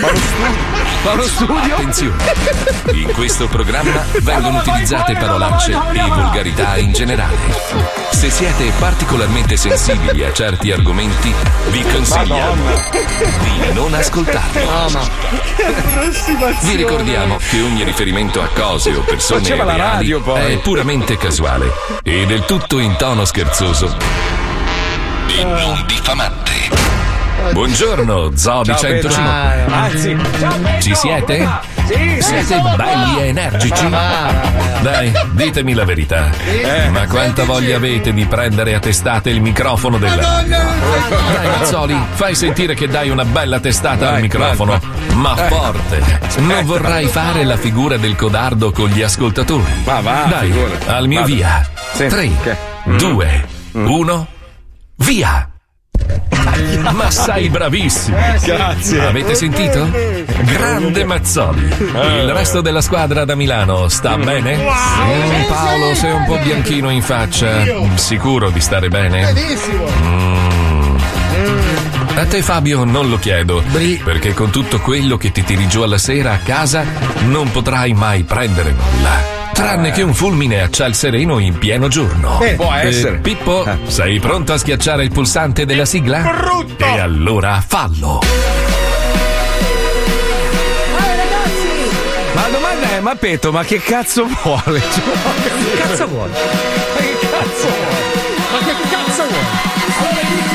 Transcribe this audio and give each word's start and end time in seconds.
Fa 0.00 1.12
uno 1.12 1.22
studio? 1.22 1.74
Attenzione! 1.74 2.16
In 2.92 3.12
questo 3.12 3.48
programma 3.48 4.04
vengono 4.20 4.58
utilizzate 4.58 5.14
parolacce 5.14 5.72
e 5.72 6.08
volgarità 6.08 6.76
in 6.76 6.92
generale. 6.92 7.36
Se 8.10 8.28
siete 8.30 8.72
particolarmente 8.78 9.56
sensibili 9.56 10.24
a 10.24 10.32
certi 10.32 10.70
argomenti, 10.70 11.34
vi 11.70 11.82
consigliamo 11.82 12.64
di 13.42 13.72
non 13.72 13.94
ascoltarli. 13.94 14.60
Vi 16.60 16.76
ricordiamo 16.76 17.38
che 17.38 17.62
ogni 17.62 17.82
riferimento 17.84 18.42
a 18.42 18.48
cose 18.48 18.94
o 18.94 19.00
persone 19.00 19.40
Faceva 19.40 19.72
reali 19.72 20.10
è 20.10 20.58
puramente 20.58 21.16
casuale 21.16 21.72
e 22.02 22.26
del 22.26 22.44
tutto 22.44 22.78
in 22.78 22.96
tono 22.96 23.24
scherzoso 23.24 23.96
e 25.28 25.44
non 25.44 25.84
diffamante. 25.86 26.85
Buongiorno, 27.52 28.36
Zobi 28.36 28.66
Ciao, 28.66 28.76
105. 28.78 29.08
Pedro. 29.10 29.74
Anzi, 29.74 30.16
Ci 30.80 30.94
siete? 30.94 31.48
Sì, 31.86 32.18
Siete 32.20 32.60
belli 32.76 33.20
e 33.20 33.26
energici? 33.28 33.88
Dai, 33.88 35.12
ditemi 35.32 35.72
la 35.74 35.84
verità. 35.84 36.30
Ma 36.90 37.06
quanta 37.06 37.44
voglia 37.44 37.76
avete 37.76 38.12
di 38.12 38.24
prendere 38.26 38.74
a 38.74 38.80
testate 38.80 39.30
il 39.30 39.40
microfono 39.40 39.98
della 39.98 40.42
Dai, 40.42 41.46
Mazzoli, 41.46 41.98
fai 42.14 42.34
sentire 42.34 42.74
che 42.74 42.88
dai 42.88 43.10
una 43.10 43.24
bella 43.24 43.60
testata 43.60 44.14
al 44.14 44.20
microfono, 44.20 44.80
ma 45.14 45.36
forte. 45.36 46.02
Non 46.38 46.64
vorrai 46.64 47.06
fare 47.06 47.44
la 47.44 47.56
figura 47.56 47.96
del 47.96 48.16
codardo 48.16 48.72
con 48.72 48.88
gli 48.88 49.02
ascoltatori. 49.02 49.64
Ma 49.84 50.00
va, 50.00 50.24
Dai, 50.28 50.52
al 50.86 51.06
mio 51.06 51.24
via. 51.24 51.68
Sì, 51.92 52.06
3, 52.06 52.26
ok. 52.26 52.56
2, 52.96 53.44
1, 53.72 54.26
via! 54.96 55.50
Ma 56.92 57.10
sei 57.10 57.48
bravissimo! 57.48 58.16
Grazie. 58.44 59.04
Avete 59.06 59.34
sentito? 59.34 59.88
Grande 60.42 61.04
Mazzoli. 61.04 61.64
Il 61.64 62.32
resto 62.32 62.60
della 62.60 62.80
squadra 62.80 63.24
da 63.24 63.34
Milano 63.34 63.88
sta 63.88 64.16
bene? 64.16 64.56
Mm, 64.56 65.44
Paolo, 65.48 65.94
sei 65.94 66.12
un 66.12 66.24
po' 66.24 66.38
bianchino 66.42 66.90
in 66.90 67.02
faccia. 67.02 67.62
Mm, 67.64 67.94
Sicuro 67.94 68.50
di 68.50 68.60
stare 68.60 68.88
bene? 68.88 69.32
Mm. 70.02 70.96
A 72.16 72.24
te 72.24 72.40
Fabio 72.42 72.84
non 72.84 73.10
lo 73.10 73.18
chiedo, 73.18 73.62
perché 74.04 74.32
con 74.32 74.50
tutto 74.50 74.80
quello 74.80 75.16
che 75.18 75.32
ti 75.32 75.44
tiri 75.44 75.68
giù 75.68 75.82
alla 75.82 75.98
sera 75.98 76.32
a 76.32 76.38
casa 76.38 76.84
non 77.26 77.50
potrai 77.50 77.92
mai 77.92 78.22
prendere 78.22 78.72
nulla. 78.72 79.35
Tranne 79.56 79.90
che 79.90 80.02
un 80.02 80.12
fulmine 80.12 80.60
a 80.62 80.68
ciel 80.70 80.94
sereno 80.94 81.38
in 81.38 81.56
pieno 81.56 81.88
giorno. 81.88 82.38
Eh, 82.42 82.54
può 82.56 82.70
essere. 82.74 83.16
Pippo, 83.18 83.64
sei 83.86 84.20
pronto 84.20 84.52
a 84.52 84.58
schiacciare 84.58 85.02
il 85.02 85.10
pulsante 85.10 85.64
della 85.64 85.86
sigla? 85.86 86.18
Brutto! 86.20 86.84
E 86.84 86.98
allora 86.98 87.62
fallo. 87.66 88.20
Ma 92.34 92.42
la 92.42 92.48
domanda 92.48 92.90
è, 92.96 93.00
ma 93.00 93.14
Peto, 93.14 93.50
ma 93.50 93.64
che 93.64 93.80
cazzo 93.80 94.26
vuole? 94.42 94.80
Cioè, 94.80 95.02
Che 95.02 95.76
cazzo 95.80 96.06
vuole? 96.06 96.30
ma 96.32 97.00
che 97.00 97.16
cazzo 97.30 97.66
vuole? 97.66 98.04
Ma 98.50 98.58
che 98.58 98.74
cazzo 98.90 99.22
vuole? 99.26 100.45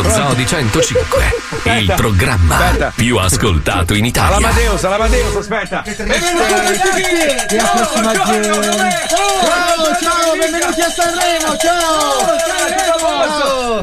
Lo 0.00 0.08
Zoo 0.08 0.32
di 0.34 0.46
105, 0.46 1.34
il 1.80 1.92
programma 1.96 2.56
Aspetta. 2.56 2.92
più 2.94 3.16
ascoltato 3.16 3.94
in 3.94 4.04
Italia. 4.04 4.36
All'Amadeus, 4.36 4.84
all'Amadeus, 4.84 5.34
aspetta. 5.34 5.82
Ciao, 5.84 5.96
ciao, 10.00 10.36
benvenuti 10.38 10.80
a 10.80 10.90
Sanremo, 10.90 11.56
ciao! 11.56 12.36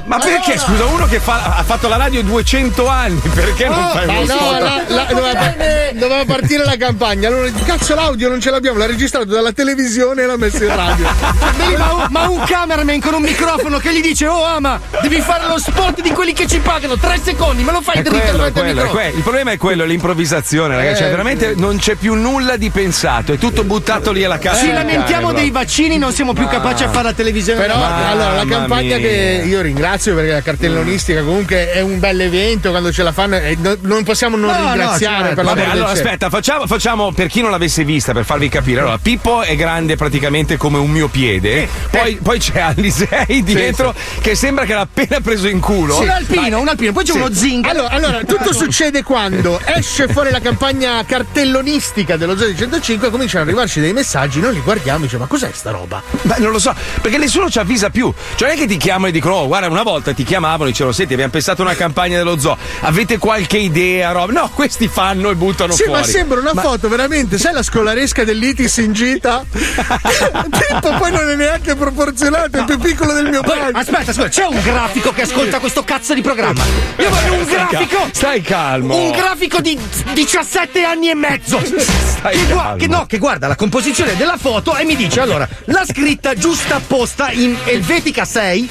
Ma 0.05 0.17
perché, 0.19 0.57
scusa, 0.57 0.85
uno 0.85 1.05
che 1.07 1.19
fa- 1.19 1.55
ha 1.57 1.63
fatto 1.63 1.87
la 1.87 1.97
radio 1.97 2.21
200 2.23 2.87
anni, 2.87 3.19
perché 3.33 3.67
non 3.67 3.89
fai 3.91 4.05
Ma 4.05 4.19
uno 4.19 4.33
no, 4.33 4.39
spot? 4.39 4.59
la- 4.61 4.81
la- 4.87 5.03
doveva, 5.05 5.53
doveva 5.93 6.25
partire 6.25 6.63
la 6.63 6.77
campagna. 6.77 7.27
Allora, 7.27 7.49
cazzo, 7.65 7.95
l'audio 7.95 8.29
non 8.29 8.39
ce 8.39 8.51
l'abbiamo, 8.51 8.77
l'ha 8.77 8.85
registrato 8.85 9.25
dalla 9.25 9.51
televisione 9.51 10.23
e 10.23 10.25
l'ha 10.25 10.37
messo 10.37 10.63
in 10.63 10.75
radio. 10.75 11.07
Ma, 11.77 11.91
un- 11.93 12.07
ma 12.09 12.29
un 12.29 12.43
cameraman 12.45 12.99
con 13.01 13.13
un 13.15 13.21
microfono 13.23 13.77
che 13.79 13.93
gli 13.93 14.01
dice 14.01 14.27
Oh 14.27 14.43
ama, 14.45 14.79
devi 15.01 15.19
fare 15.21 15.47
lo 15.47 15.57
spot 15.57 16.01
di 16.05 16.11
quelli 16.11 16.33
che 16.33 16.45
ci 16.47 16.59
pagano 16.59 16.97
Tre 16.97 17.19
secondi, 17.21 17.63
me 17.63 17.71
lo 17.71 17.81
fai 17.81 17.97
È 17.97 18.01
dritto 18.03 18.19
quello, 18.37 18.51
quello, 18.51 18.85
quello. 18.89 19.15
Il 19.17 19.23
problema 19.23 19.51
è 19.51 19.57
quello, 19.57 19.85
l'improvvisazione, 19.85 20.75
ragazzi. 20.75 20.97
Cioè, 20.99 21.07
Eh, 21.07 21.09
veramente 21.09 21.53
non 21.57 21.77
c'è 21.77 21.95
più 21.95 22.13
nulla 22.13 22.57
di 22.57 22.69
pensato, 22.69 23.33
è 23.33 23.37
tutto 23.37 23.63
buttato 23.63 24.11
lì 24.11 24.23
alla 24.23 24.37
casa. 24.37 24.59
Ci 24.61 24.71
lamentiamo 24.71 25.33
dei 25.33 25.49
vaccini, 25.49 25.97
non 25.97 26.13
siamo 26.13 26.33
più 26.33 26.47
capaci 26.47 26.83
a 26.83 26.89
fare 26.89 27.05
la 27.05 27.13
televisione 27.13 27.59
Però 27.59 27.75
Mamma 27.77 28.07
allora 28.09 28.33
la 28.35 28.45
campagna 28.45 28.97
mia. 28.97 29.07
che 29.07 29.43
io 29.45 29.61
ringrazio 29.61 30.13
perché 30.15 30.31
la 30.31 30.41
cartellonistica 30.41 31.21
comunque 31.23 31.71
è 31.71 31.81
un 31.81 31.99
bel 31.99 32.21
evento 32.21 32.69
quando 32.69 32.91
ce 32.91 33.01
la 33.03 33.11
fanno 33.11 33.35
e 33.37 33.57
no- 33.59 33.75
non 33.81 34.03
possiamo 34.03 34.35
non 34.37 34.51
No, 34.51 34.57
no, 34.61 34.67
ringraziare 34.73 35.17
certo. 35.27 35.35
per 35.35 35.43
la 35.45 35.53
Vabbè, 35.53 35.69
allora 35.69 35.89
aspetta, 35.91 36.29
facciamo, 36.29 36.67
facciamo 36.67 37.11
per 37.11 37.27
chi 37.27 37.41
non 37.41 37.49
l'avesse 37.51 37.83
vista 37.83 38.13
per 38.13 38.25
farvi 38.25 38.47
capire. 38.49 38.81
Allora, 38.81 38.97
Pippo 39.01 39.41
è 39.41 39.55
grande 39.55 39.95
praticamente 39.95 40.57
come 40.57 40.77
un 40.77 40.89
mio 40.91 41.07
piede. 41.07 41.67
Poi, 41.89 42.19
poi 42.21 42.39
c'è 42.39 42.59
Alisei 42.59 43.43
dietro 43.43 43.93
che 44.21 44.35
sembra 44.35 44.65
che 44.65 44.73
l'ha 44.73 44.81
appena 44.81 45.19
preso 45.21 45.47
in 45.47 45.59
culo. 45.59 45.94
Un 46.03 46.09
alpino, 46.09 46.59
un 46.59 46.67
alpino, 46.67 46.91
poi 46.91 47.03
c'è 47.03 47.13
uno 47.13 47.31
zingaro 47.33 47.77
Allora, 47.87 47.93
allora, 47.95 48.23
tutto 48.23 48.53
succede 48.53 49.03
quando 49.03 49.59
esce 49.65 50.07
fuori 50.07 50.31
la 50.31 50.39
campagna 50.39 51.03
cartellonistica 51.05 52.17
dello 52.17 52.37
Zoo 52.37 52.47
di 52.47 52.57
105 52.57 53.07
e 53.07 53.11
cominciano 53.11 53.43
ad 53.43 53.47
arrivarci 53.49 53.79
dei 53.79 53.93
messaggi, 53.93 54.39
noi 54.39 54.53
li 54.53 54.61
guardiamo 54.61 54.99
e 54.99 55.01
diciamo 55.03 55.23
ma 55.23 55.29
cos'è 55.29 55.49
sta 55.53 55.71
roba? 55.71 56.01
Beh, 56.23 56.35
non 56.39 56.51
lo 56.51 56.59
so, 56.59 56.73
perché 57.01 57.17
nessuno 57.17 57.49
ci 57.49 57.59
avvisa 57.59 57.89
più. 57.89 58.11
Cioè, 58.35 58.47
non 58.47 58.57
è 58.57 58.59
che 58.59 58.67
ti 58.67 58.77
chiamano 58.77 59.07
e 59.07 59.11
dicono: 59.11 59.35
Oh, 59.35 59.47
guarda, 59.47 59.67
una 59.69 59.83
volta 59.83 60.13
ti 60.13 60.23
chiamavano 60.23 60.65
e 60.65 60.67
dicevano: 60.71 60.93
Senti, 60.93 61.13
abbiamo 61.13 61.31
pensato 61.31 61.61
a 61.61 61.65
una 61.65 61.75
campagna 61.75 62.17
dello 62.17 62.37
zoo. 62.39 62.57
Avete 62.81 63.17
qualche 63.17 63.57
idea? 63.57 64.11
Roba? 64.11 64.31
No, 64.33 64.49
questi 64.53 64.87
fanno 64.87 65.29
e 65.29 65.35
buttano 65.35 65.73
Sì, 65.73 65.83
fuori. 65.83 66.01
ma 66.01 66.05
sembra 66.05 66.39
una 66.39 66.53
foto 66.53 66.87
veramente, 66.89 67.37
sai 67.37 67.53
la 67.53 67.63
scolaresca 67.63 68.23
dell'Itis 68.23 68.77
in 68.77 68.93
gita? 68.93 69.43
Pippo 69.49 70.93
poi 70.97 71.11
non 71.11 71.29
è 71.29 71.35
neanche 71.35 71.75
proporzionato, 71.75 72.57
è 72.57 72.65
più 72.65 72.77
piccolo 72.79 73.13
del 73.13 73.29
mio 73.29 73.41
padre. 73.41 73.71
aspetta, 73.73 74.11
aspetta, 74.11 74.27
c'è 74.29 74.45
un 74.45 74.59
grafico 74.61 75.11
che 75.13 75.21
ascolta 75.23 75.59
questo 75.59 75.83
cazzo 75.85 76.13
di 76.13 76.21
programma. 76.21 76.63
Io 76.97 77.09
voglio 77.09 77.33
un 77.35 77.43
grafico. 77.47 78.07
Stai 78.11 78.41
calmo. 78.41 78.95
Un 78.97 79.11
grafico 79.11 79.61
di 79.61 79.77
17 80.13 80.83
anni 80.83 81.09
e 81.09 81.15
mezzo. 81.15 81.61
Stai 81.63 82.37
Che, 82.37 82.47
calmo. 82.53 82.75
che 82.77 82.87
no, 82.87 83.05
che 83.05 83.17
guarda 83.17 83.47
la 83.47 83.55
composizione 83.55 84.15
della 84.17 84.37
foto 84.37 84.75
e 84.75 84.83
mi 84.83 84.95
dice 84.95 85.21
allora 85.21 85.47
la 85.65 85.85
scritta 85.85 86.33
giusta 86.33 86.75
apposta 86.75 87.29
in 87.31 87.55
Elvetica 87.65 88.25
6, 88.25 88.67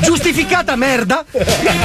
giustificata 0.00 0.74
merda. 0.76 1.24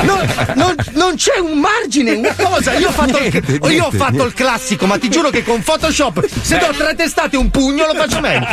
Non, 0.03 0.28
non- 0.56 0.75
non 0.94 1.16
c'è 1.16 1.38
un 1.40 1.59
margine, 1.59 2.13
una 2.13 2.34
cosa. 2.36 2.74
Io 2.74 2.88
ho 2.88 2.92
fatto, 2.92 3.18
il, 3.18 3.30
Niente, 3.31 3.52
io 3.52 3.59
ho 3.62 3.68
niente, 3.68 3.98
fatto 3.98 4.24
il 4.25 4.34
classico, 4.34 4.86
ma 4.86 4.98
ti 4.98 5.09
giuro 5.09 5.30
che 5.30 5.44
con 5.44 5.62
Photoshop, 5.62 6.25
se 6.42 6.58
do 6.58 6.74
tre 6.78 6.96
testate 6.96 7.36
e 7.36 7.40
un 7.40 7.50
pugno, 7.50 7.86
lo 7.86 7.94
faccio 7.96 8.19
meglio. 8.22 8.48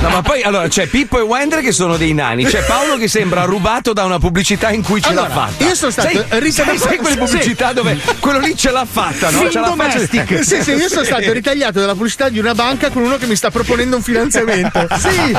No, 0.00 0.08
ma 0.08 0.22
poi 0.22 0.42
allora 0.42 0.66
c'è 0.68 0.86
Pippo 0.86 1.18
e 1.18 1.22
Wender 1.22 1.60
che 1.60 1.72
sono 1.72 1.96
dei 1.96 2.12
nani. 2.12 2.44
C'è 2.44 2.64
Paolo 2.64 2.96
che 2.96 3.08
sembra 3.08 3.44
rubato 3.44 3.92
da 3.92 4.04
una 4.04 4.18
pubblicità 4.18 4.70
in 4.70 4.82
cui 4.82 5.00
ce 5.00 5.11
Allora, 5.12 5.28
l'ha 5.28 5.34
fatta. 5.48 5.64
io 5.64 5.74
sono 5.74 5.90
stato 5.90 6.08
ritagliato- 6.08 6.50
sai, 6.52 6.78
sai 6.78 6.96
quelle 6.98 7.14
Sì. 7.14 7.18
pubblicità 7.18 7.72
dove 7.72 7.98
quello 8.20 8.38
lì 8.38 8.56
ce 8.56 8.70
l'ha 8.70 8.86
fatta, 8.90 9.30
no? 9.30 9.48
Ce 9.50 9.58
l'ha 9.60 9.68
domestic. 9.68 10.44
Sì, 10.44 10.62
sì, 10.62 10.72
io 10.72 10.88
sono 10.88 11.04
stato 11.04 11.32
ritagliato 11.32 11.80
dalla 11.80 11.94
pubblicità 11.94 12.28
di 12.28 12.38
una 12.38 12.54
banca 12.54 12.90
con 12.90 13.02
uno 13.02 13.16
che 13.16 13.26
mi 13.26 13.36
sta 13.36 13.50
proponendo 13.50 13.96
un 13.96 14.02
finanziamento. 14.02 14.86
Sì, 15.02 15.36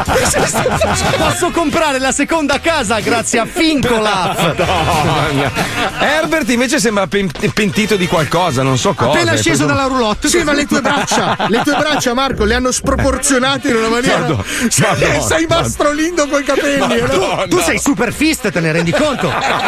posso 1.18 1.52
comprare 1.52 2.00
la 2.00 2.12
seconda 2.12 2.60
casa 2.60 3.00
grazie 3.00 3.40
a 3.40 3.46
Fincolaf. 3.46 4.38
Madonna. 4.44 5.52
Herbert 6.00 6.50
invece 6.50 6.80
sembra 6.80 7.08
pen- 7.08 7.30
pentito 7.54 7.96
di 7.96 8.08
qualcosa, 8.08 8.62
non 8.64 8.78
so 8.78 8.94
cosa. 8.94 9.12
Appena 9.12 9.36
sceso 9.36 9.66
dalla 9.66 9.86
roulotte. 9.86 10.28
Sì, 10.28 10.44
ma 10.44 10.54
le 10.54 10.66
tue 10.66 10.82
braccia, 10.82 11.36
le 11.48 11.62
tue 11.64 11.76
braccia, 11.76 12.14
Marco, 12.14 12.44
le 12.44 12.56
hanno 12.56 12.72
sproporzionate 12.72 13.70
in 13.70 13.76
una 13.76 13.90
maniera. 13.90 14.20
Madonna, 14.20 14.44
Sei- 14.70 14.88
Madonna. 14.90 15.22
sei 15.22 15.46
mastrolindo 15.48 16.28
coi 16.28 16.44
capelli? 16.44 16.80
Madonna. 16.80 17.48
Tu 17.48 17.60
sei 17.62 17.80
super 17.80 18.12
fist, 18.14 18.50
te 18.52 18.60
ne 18.60 18.72
rendi 18.72 18.92
conto? 18.92 19.32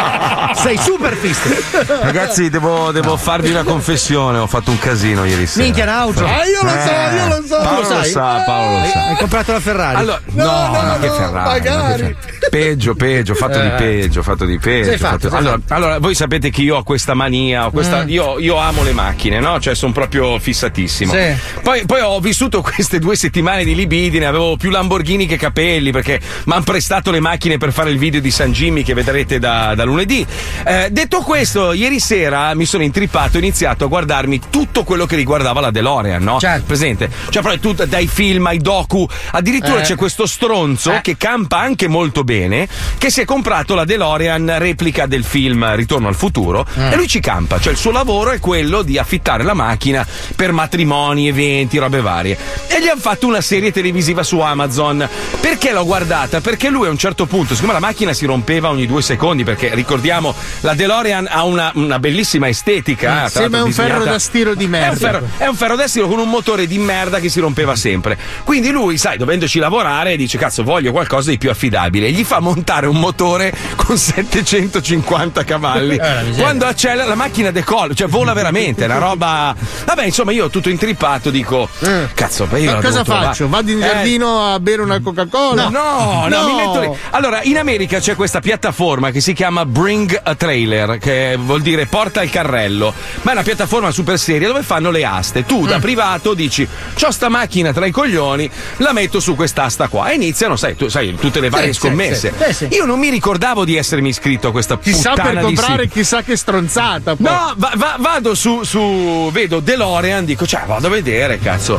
sei 0.54 0.78
super 0.78 1.14
fist. 1.14 1.74
Ragazzi, 2.02 2.48
devo, 2.50 2.90
devo 2.92 3.16
farvi 3.16 3.50
una 3.50 3.62
confessione. 3.62 4.38
Ho 4.38 4.46
fatto 4.46 4.70
un 4.70 4.78
casino 4.78 5.24
ieri 5.24 5.46
sera. 5.46 5.64
Minchia 5.64 5.84
Naucio. 5.84 6.24
Ah, 6.24 6.44
io 6.44 6.62
lo 6.62 6.68
so, 6.68 7.16
io 7.16 7.28
lo 7.28 7.46
so. 7.46 7.56
Paolo 7.62 7.88
lo 7.88 7.96
lo 7.98 8.04
sa, 8.04 8.42
Paolo 8.44 8.78
lo 8.78 8.84
Eh, 8.84 8.88
sa. 8.90 9.06
Hai 9.08 9.16
comprato 9.16 9.52
la 9.52 9.60
Ferrari. 9.60 9.96
Allora, 9.96 10.20
No, 10.32 10.44
no, 10.44 10.70
no, 10.70 10.82
no, 10.82 10.98
che 10.98 11.08
Ferrari. 11.10 11.32
magari. 11.60 11.76
no, 11.76 11.82
che 11.86 11.92
Ferrari. 11.96 12.16
Peggio, 12.50 12.94
peggio, 12.94 13.34
fatto 13.34 13.60
di 13.60 13.66
Eh. 13.66 13.70
peggio, 13.72 14.22
fatto 14.22 14.44
di 14.44 14.58
peggio. 14.58 14.96
Fatto, 14.98 15.28
fatto- 15.28 15.36
allora, 15.36 15.58
allora, 15.68 15.98
voi 15.98 16.14
sapete 16.14 16.50
che 16.50 16.62
io 16.62 16.76
ho 16.76 16.82
questa 16.82 17.14
mania, 17.14 17.66
ho 17.66 17.70
questa- 17.70 18.04
Mm. 18.04 18.08
io, 18.08 18.38
io 18.38 18.56
amo 18.56 18.82
le 18.82 18.92
macchine, 18.92 19.40
no? 19.40 19.58
Cioè, 19.60 19.74
sono 19.74 19.92
proprio 19.92 20.38
fissatissimo. 20.38 21.12
Sì. 21.12 21.34
Poi, 21.62 21.84
poi 21.86 22.00
ho 22.00 22.20
vissuto 22.20 22.62
queste 22.62 22.98
due 22.98 23.16
settimane 23.16 23.64
di 23.64 23.74
libidine, 23.74 24.26
avevo 24.26 24.56
più 24.56 24.70
Lamborghini 24.70 25.26
che 25.26 25.36
capelli 25.36 25.90
perché 25.90 26.20
mi 26.44 26.52
hanno 26.52 26.62
prestato 26.62 27.10
le 27.10 27.20
macchine 27.20 27.58
per 27.58 27.72
fare 27.72 27.90
il 27.90 27.98
video 27.98 28.20
di 28.20 28.30
San 28.30 28.52
Jimmy 28.52 28.82
che 28.82 28.94
vedrete 28.94 29.38
da, 29.38 29.74
da 29.74 29.84
lunedì. 29.86 30.26
Eh, 30.64 30.88
detto 30.90 31.20
questo, 31.20 31.72
ieri 31.72 32.00
sera 32.00 32.54
mi 32.54 32.64
sono 32.64 32.82
intrippato 32.82 33.34
e 33.34 33.36
ho 33.36 33.42
iniziato 33.42 33.84
a 33.84 33.88
guardarmi 33.88 34.40
tutto 34.50 34.84
quello 34.84 35.06
che 35.06 35.16
riguardava 35.16 35.60
la 35.60 35.70
DeLorean, 35.70 36.22
no? 36.22 36.38
Presente? 36.66 37.10
Cioè, 37.30 37.42
proprio 37.42 37.58
tutto, 37.60 37.84
dai 37.86 38.06
film 38.06 38.46
ai 38.46 38.58
docu, 38.58 39.06
addirittura 39.32 39.80
Eh. 39.80 39.82
c'è 39.82 39.96
questo 39.96 40.26
stronzo 40.26 40.90
che 41.02 41.16
campa 41.16 41.58
anche 41.58 41.88
molto 41.88 42.24
bene, 42.24 42.68
che 42.98 43.10
si 43.10 43.20
è 43.20 43.24
comprato 43.24 43.74
la 43.74 43.84
DeLorean 43.84 44.56
replica 44.58 45.06
del 45.06 45.24
film 45.24 45.74
Ritorno 45.74 46.08
al 46.08 46.14
futuro 46.14 46.66
Eh. 46.76 46.92
e 46.92 46.96
lui 46.96 47.06
ci 47.08 47.20
campa, 47.20 47.58
cioè 47.60 47.72
il 47.72 47.78
suo 47.78 47.90
lavoro 47.92 48.30
è 48.32 48.38
quello 48.40 48.82
di 48.82 48.98
affittare 48.98 49.42
la 49.42 49.54
macchina 49.54 50.06
per 50.34 50.52
matrimoni, 50.52 51.28
eventi, 51.28 51.78
robe 51.78 52.00
varie. 52.00 52.36
E 52.68 52.80
gli 52.82 52.88
hanno 52.88 53.00
fatto 53.00 53.26
una 53.26 53.40
serie 53.40 53.72
televisiva 53.72 54.22
su 54.22 54.38
Amazon. 54.40 55.08
Perché 55.40 55.72
l'ho 55.72 55.84
guardata? 55.84 56.40
Perché 56.40 56.68
lui 56.68 56.86
a 56.86 56.90
un 56.90 56.98
certo 56.98 57.26
punto, 57.26 57.54
siccome 57.54 57.72
la 57.72 57.78
macchina 57.80 58.12
si 58.12 58.26
rompeva 58.26 58.68
ogni 58.70 58.86
due 58.86 59.02
secondi, 59.02 59.44
perché 59.44 59.65
ricordiamo 59.74 60.34
la 60.60 60.74
DeLorean 60.74 61.28
ha 61.30 61.44
una, 61.44 61.70
una 61.74 61.98
bellissima 61.98 62.48
estetica. 62.48 63.22
Mm, 63.22 63.24
eh, 63.24 63.28
sembra 63.28 63.62
un 63.62 63.72
ferro 63.72 63.86
disegnata- 63.88 64.10
da 64.10 64.18
stiro 64.18 64.54
di 64.54 64.62
È 64.64 64.66
un, 64.66 64.70
merda. 64.70 64.96
ferro, 64.96 65.28
è 65.38 65.46
un 65.46 65.54
ferro 65.54 65.76
da 65.76 65.86
stiro 65.88 66.08
con 66.08 66.18
un 66.18 66.28
motore 66.28 66.66
di 66.66 66.78
merda 66.78 67.18
che 67.20 67.28
si 67.28 67.40
rompeva 67.40 67.74
sempre. 67.76 68.18
Quindi 68.44 68.70
lui, 68.70 68.98
sai, 68.98 69.16
dovendoci 69.16 69.58
lavorare, 69.58 70.16
dice: 70.16 70.38
Cazzo, 70.38 70.62
voglio 70.62 70.92
qualcosa 70.92 71.30
di 71.30 71.38
più 71.38 71.50
affidabile. 71.50 72.10
Gli 72.10 72.24
fa 72.24 72.40
montare 72.40 72.86
un 72.86 72.96
motore 72.98 73.52
con 73.76 73.96
750 73.96 75.44
cavalli. 75.44 75.94
Eh. 76.06 76.32
Quando 76.38 76.66
accelera 76.66 77.04
la 77.06 77.14
macchina 77.14 77.50
decolla, 77.50 77.92
cioè 77.94 78.06
vola 78.06 78.32
veramente, 78.32 78.82
è 78.82 78.86
una 78.86 78.98
roba. 78.98 79.54
Vabbè, 79.86 80.04
insomma, 80.04 80.32
io 80.32 80.48
tutto 80.50 80.68
intrippato 80.68 81.30
dico: 81.30 81.68
Cazzo, 82.14 82.46
ma 82.50 82.58
io 82.58 82.72
Ma 82.74 82.80
cosa 82.80 83.02
faccio? 83.04 83.48
Vado 83.48 83.70
in 83.70 83.82
Eh, 83.82 83.86
giardino 83.86 84.52
a 84.52 84.60
bere 84.60 84.82
una 84.82 85.00
Coca-Cola? 85.00 85.68
No, 85.68 86.26
no, 86.28 86.46
mi 86.46 86.54
metto 86.54 86.80
lì. 86.80 86.90
Allora, 87.10 87.40
in 87.42 87.58
America 87.58 87.98
c'è 87.98 88.14
questa 88.14 88.40
piattaforma 88.40 89.10
che 89.10 89.20
si 89.20 89.32
chiama 89.32 89.55
Bring 89.64 90.20
a 90.22 90.34
Trailer, 90.34 90.98
che 90.98 91.36
vuol 91.38 91.62
dire 91.62 91.86
porta 91.86 92.22
il 92.22 92.30
carrello. 92.30 92.92
Ma 93.22 93.30
è 93.30 93.34
una 93.34 93.42
piattaforma 93.42 93.90
super 93.90 94.18
seria 94.18 94.48
dove 94.48 94.62
fanno 94.62 94.90
le 94.90 95.04
aste. 95.04 95.44
Tu 95.46 95.62
Mm. 95.62 95.66
da 95.68 95.78
privato 95.78 96.34
dici: 96.34 96.66
C'ho 96.94 97.10
sta 97.10 97.28
macchina 97.28 97.72
tra 97.72 97.86
i 97.86 97.90
coglioni, 97.90 98.50
la 98.78 98.92
metto 98.92 99.20
su 99.20 99.34
quest'asta 99.36 99.88
qua. 99.88 100.08
E 100.10 100.14
iniziano, 100.16 100.56
sai, 100.56 100.76
tu, 100.76 100.88
sai 100.88 101.14
tutte 101.14 101.40
le 101.40 101.48
varie 101.48 101.72
Sì, 101.72 101.78
scommesse. 101.80 102.32
sì. 102.36 102.44
Sì, 102.52 102.52
sì. 102.66 102.68
Io 102.74 102.84
non 102.84 102.98
mi 102.98 103.08
ricordavo 103.10 103.64
di 103.64 103.76
essermi 103.76 104.08
iscritto 104.10 104.48
a 104.48 104.50
questa 104.50 104.78
Chissà 104.78 105.10
puttana 105.10 105.28
per 105.30 105.38
di 105.38 105.44
comprare 105.54 105.82
sito. 105.84 105.94
chissà 105.94 106.22
che 106.22 106.36
stronzata. 106.36 107.14
poi. 107.16 107.24
No, 107.26 107.52
va- 107.56 107.72
va- 107.76 107.96
vado 107.98 108.34
su, 108.34 108.62
su- 108.64 109.30
vedo 109.32 109.60
DeLorean, 109.60 110.24
dico, 110.24 110.46
cioè, 110.46 110.62
vado 110.66 110.86
a 110.88 110.90
vedere, 110.90 111.38
cazzo. 111.38 111.78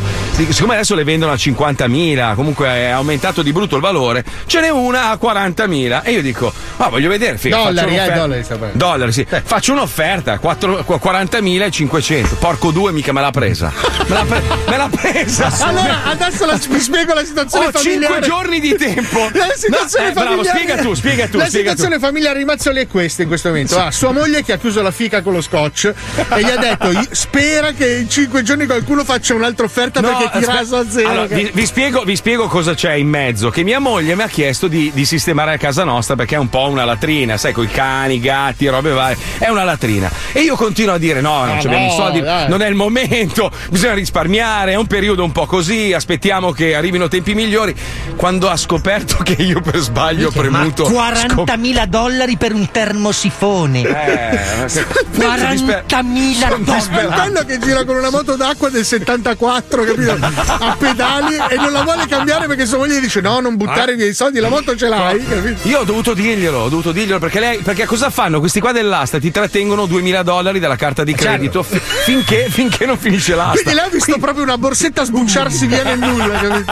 Siccome 0.50 0.76
adesso 0.76 0.96
le 0.96 1.04
vendono 1.04 1.32
a 1.32 1.36
50.000, 1.36 2.34
comunque 2.36 2.68
è 2.68 2.86
aumentato 2.88 3.42
di 3.42 3.52
brutto 3.52 3.76
il 3.76 3.82
valore, 3.82 4.24
ce 4.46 4.62
n'è 4.62 4.70
una 4.70 5.10
a 5.12 5.18
40.000. 5.22 6.04
E 6.04 6.12
io 6.12 6.22
dico, 6.22 6.52
ma 6.78 6.88
voglio 6.88 7.10
vedere, 7.10 7.38
figa, 7.38 7.58
faccio 7.58 7.67
Dollari, 7.74 7.98
eh, 7.98 8.12
dollari. 8.14 8.46
Dollari, 8.74 9.12
sì. 9.12 9.26
Faccio 9.44 9.74
un'offerta, 9.74 10.40
4 10.40 10.84
40.500. 10.88 12.36
Porco 12.40 12.72
due, 12.72 12.92
mica 12.92 13.12
me 13.12 13.22
l'ha 13.22 13.32
presa. 13.32 13.72
Me 14.08 14.14
l'ha, 14.16 14.24
pre- 14.26 14.42
me 14.68 14.78
l'ha 14.78 14.90
presa. 14.90 15.52
Allora, 15.66 16.04
adesso 16.06 16.46
la, 16.46 16.60
vi 16.70 16.80
spiego 16.80 17.14
la 17.14 17.24
situazione 17.24 17.68
Ho 17.68 17.72
familiare. 17.72 18.06
5 18.14 18.28
giorni 18.28 18.60
di 18.60 18.76
tempo. 18.76 19.30
La 19.38 19.54
situazione 19.56 20.06
No, 20.06 20.12
eh, 20.12 20.14
bravo, 20.14 20.30
familiare. 20.44 20.58
spiega 20.60 20.82
tu, 20.82 20.94
spiega 20.94 21.28
tu, 21.28 21.38
La 21.38 21.46
spiega 21.46 21.72
tu. 21.72 21.78
situazione 21.78 22.00
familiare 22.00 22.38
Rimazzoli 22.40 22.80
è 22.82 22.88
questa 22.88 23.22
in 23.22 23.28
questo 23.28 23.50
momento. 23.50 23.78
Ah, 23.80 23.92
sua 23.92 24.12
moglie 24.12 24.44
che 24.44 24.54
ha 24.54 24.58
chiuso 24.58 24.82
la 24.82 24.92
fica 24.92 25.22
con 25.22 25.34
lo 25.34 25.42
scotch 25.42 25.86
e 26.34 26.42
gli 26.44 26.50
ha 26.50 26.58
detto: 26.58 26.90
Spera 27.12 27.72
che 27.72 27.98
in 27.98 28.10
5 28.10 28.44
giorni 28.44 28.66
qualcuno 28.66 29.04
faccia 29.04 29.34
un'altra 29.34 29.66
offerta 29.66 30.00
No, 30.02 30.10
perché 30.10 30.24
ti 30.32 30.38
aspetta. 30.40 30.54
raso 30.54 30.76
a 30.78 30.86
zero. 30.90 31.10
Allora, 31.10 31.26
vi, 31.28 31.50
vi 31.54 31.66
spiego, 31.66 32.04
vi 32.04 32.16
spiego 32.16 32.48
cosa 32.48 32.74
c'è 32.74 32.94
in 32.94 33.08
mezzo. 33.08 33.50
Che 33.50 33.64
mia 33.64 33.80
moglie 33.80 34.16
mi 34.16 34.22
ha 34.24 34.28
chiesto 34.28 34.68
di, 34.68 34.92
di 34.94 35.06
sistemare 35.06 35.54
a 35.54 35.58
casa 35.58 35.84
nostra 35.84 36.16
perché 36.16 36.36
è 36.36 36.40
un 36.40 36.50
po' 36.50 36.68
una 36.70 36.86
latrina, 36.86 37.38
sai, 37.38 37.54
con 37.58 37.66
i 37.66 37.72
cani, 37.72 38.16
i 38.16 38.20
gatti, 38.20 38.68
robe 38.68 38.92
varie. 38.92 39.18
È 39.40 39.50
una 39.50 39.64
latrina. 39.64 40.10
E 40.32 40.42
io 40.42 40.56
continuo 40.56 40.94
a 40.94 40.98
dire: 40.98 41.22
no, 41.22 41.44
non 41.46 41.56
Ah, 41.58 41.60
abbiamo 41.60 41.86
i 41.86 41.88
no, 41.88 41.94
soldi, 41.94 42.22
dai. 42.22 42.48
non 42.50 42.62
è 42.62 42.68
il 42.68 42.76
momento, 42.76 43.52
bisogna 43.72 43.94
risparmiare, 43.96 44.74
è 44.74 44.76
un 44.76 44.86
periodo 44.88 45.24
un 45.24 45.32
po' 45.32 45.46
così, 45.48 45.92
aspettiamo 45.94 46.52
che 46.52 46.76
arrivino 46.76 47.08
tempi 47.08 47.34
migliori. 47.34 47.76
Quando 48.16 48.50
ha 48.50 48.58
scoperto 48.58 49.18
che 49.24 49.34
io 49.42 49.60
per 49.62 49.78
sbaglio 49.78 50.28
ho 50.28 50.32
premuto. 50.32 50.88
Ma 50.90 51.14
scop- 51.16 51.50
40.000 51.50 51.86
dollari 51.86 52.38
per 52.38 52.54
un 52.54 52.70
termosifone. 52.72 53.82
Eh, 53.82 54.66
che- 54.68 54.86
40.000 55.18 56.48
È 56.48 56.58
dollari. 56.60 57.20
quello 57.22 57.44
che 57.46 57.60
gira 57.60 57.84
con 57.86 57.96
una 57.96 58.10
moto 58.10 58.36
d'acqua 58.36 58.70
del 58.70 58.86
74, 58.86 59.84
capito? 59.84 60.18
A 60.60 60.76
pedali 60.78 61.36
e 61.50 61.56
non 61.56 61.72
la 61.72 61.82
vuole 61.84 62.06
cambiare 62.08 62.48
perché 62.48 62.66
sua 62.66 62.78
moglie 62.80 62.98
gli 62.98 63.02
dice: 63.02 63.22
No, 63.22 63.40
non 63.40 63.56
buttare 63.56 63.96
via 63.96 64.06
i 64.08 64.14
soldi, 64.14 64.40
la 64.40 64.50
moto 64.50 64.76
ce 64.76 64.88
l'hai, 64.88 65.24
capito? 65.26 65.68
Io 65.68 65.80
ho 65.80 65.84
dovuto 65.84 66.14
dirglielo, 66.14 66.58
ho 66.60 66.70
dovuto 66.70 66.92
dirglielo 66.92 67.20
perché 67.20 67.40
lei, 67.40 67.47
perché 67.64 67.86
cosa 67.86 68.10
fanno? 68.10 68.40
Questi 68.40 68.60
qua 68.60 68.72
dell'asta 68.72 69.20
ti 69.20 69.32
trattengono 69.32 69.86
2000 69.86 70.24
dollari 70.24 70.60
dalla 70.60 70.76
carta 70.76 71.04
di 71.04 71.14
credito 71.14 71.64
fi- 71.64 71.80
finché, 71.80 72.48
finché 72.50 72.86
non 72.86 72.98
finisce 72.98 73.36
l'asta. 73.36 73.54
Quindi 73.62 73.74
lei 73.74 73.86
ha 73.86 73.90
visto 73.90 74.18
proprio 74.20 74.44
una 74.44 74.58
borsetta 74.58 75.04
sbucciarsi 75.04 75.66
via 75.68 75.84
nel 75.84 76.00
nulla? 76.00 76.64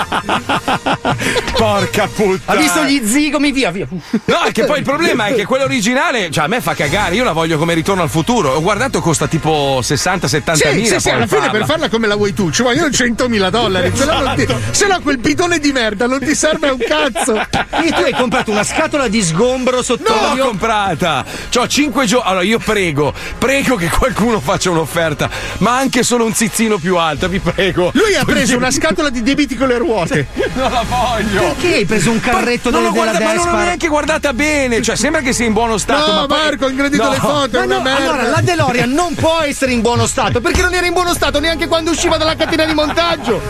Porca 1.55 2.07
puttana. 2.13 2.59
Ha 2.59 2.61
visto 2.61 2.83
gli 2.83 3.01
zigomi, 3.05 3.51
via, 3.51 3.71
via. 3.71 3.87
No, 4.25 4.41
è 4.43 4.51
che 4.51 4.65
poi 4.65 4.79
il 4.79 4.83
problema 4.83 5.27
è 5.27 5.35
che 5.35 5.45
quello 5.45 5.63
originale, 5.63 6.29
cioè 6.31 6.43
a 6.45 6.47
me 6.47 6.61
fa 6.61 6.73
cagare, 6.73 7.15
io 7.15 7.23
la 7.23 7.31
voglio 7.31 7.57
come 7.57 7.73
ritorno 7.73 8.01
al 8.01 8.09
futuro. 8.09 8.51
Ho 8.51 8.61
guardato 8.61 8.99
costa 9.01 9.27
tipo 9.27 9.79
60-70 9.81 10.53
Sì, 10.53 10.67
mila. 10.75 10.87
sì, 10.87 10.99
sì, 10.99 11.09
alla 11.09 11.27
fine 11.27 11.49
per 11.49 11.65
farla 11.65 11.89
come 11.89 12.07
la 12.07 12.15
vuoi 12.15 12.33
tu 12.33 12.51
ci 12.51 12.61
vogliono 12.63 12.87
100.000 12.87 13.49
dollari. 13.49 13.91
Se 13.95 14.05
no, 14.05 14.19
non 14.19 14.35
ti- 14.35 14.47
se 14.71 14.87
no 14.87 14.99
quel 15.01 15.17
bidone 15.17 15.59
di 15.59 15.71
merda 15.71 16.07
non 16.07 16.19
ti 16.19 16.35
serve 16.35 16.67
a 16.69 16.73
un 16.73 16.79
cazzo. 16.79 17.41
Quindi 17.69 17.91
tu 17.93 18.01
hai 18.01 18.13
comprato 18.13 18.51
una 18.51 18.63
scatola 18.63 19.07
di 19.07 19.21
sgombro 19.23 19.81
sotto 19.81 20.13
olio. 20.31 20.43
Comprata! 20.65 21.23
C'ho 21.51 21.67
5 21.67 22.05
giorni. 22.05 22.27
Allora 22.29 22.43
io 22.43 22.57
prego, 22.59 23.13
prego 23.37 23.75
che 23.75 23.87
qualcuno 23.89 24.39
faccia 24.39 24.71
un'offerta, 24.71 25.29
ma 25.59 25.77
anche 25.77 26.03
solo 26.03 26.25
un 26.25 26.33
zizzino 26.33 26.77
più 26.77 26.97
alta, 26.97 27.27
vi 27.27 27.39
prego. 27.39 27.91
Lui 27.93 28.15
ha 28.15 28.25
preso 28.25 28.57
una 28.57 28.71
scatola 28.71 29.09
di 29.09 29.21
debiti 29.21 29.55
con 29.55 29.67
le 29.67 29.77
ruote. 29.77 30.27
Non 30.55 30.71
la 30.71 30.83
voglio! 30.87 31.41
Perché 31.53 31.75
hai 31.75 31.85
preso 31.85 32.11
un 32.11 32.19
carretto 32.21 32.69
non 32.69 32.83
delle, 32.83 32.95
l'ho 32.95 33.01
della 33.03 33.17
guarda- 33.17 33.25
ma 33.25 33.33
non 33.51 33.57
l'ho 33.59 33.63
neanche 33.65 33.87
guardata 33.89 34.31
bene, 34.33 34.81
cioè 34.81 34.95
sembra 34.95 35.19
che 35.21 35.33
sia 35.33 35.45
in 35.45 35.51
buono 35.53 35.77
stato. 35.77 36.11
No, 36.13 36.19
ma 36.21 36.25
poi- 36.27 36.37
Marco, 36.39 36.65
ho 36.65 36.69
ingredito 36.69 37.03
No. 37.03 37.09
le 37.11 37.17
foto, 37.17 37.59
Ma 37.59 37.65
no, 37.65 37.81
merda. 37.81 38.03
allora 38.03 38.23
la 38.29 38.41
DeLorean 38.41 38.89
non 38.91 39.13
può 39.15 39.41
essere 39.41 39.73
in 39.73 39.81
buono 39.81 40.05
stato 40.07 40.39
perché 40.39 40.61
non 40.61 40.73
era 40.73 40.85
in 40.87 40.93
buono 40.93 41.13
stato 41.13 41.39
neanche 41.41 41.67
quando 41.67 41.91
usciva 41.91 42.15
dalla 42.17 42.35
catena 42.35 42.63
di 42.65 42.73
montaggio. 42.73 43.41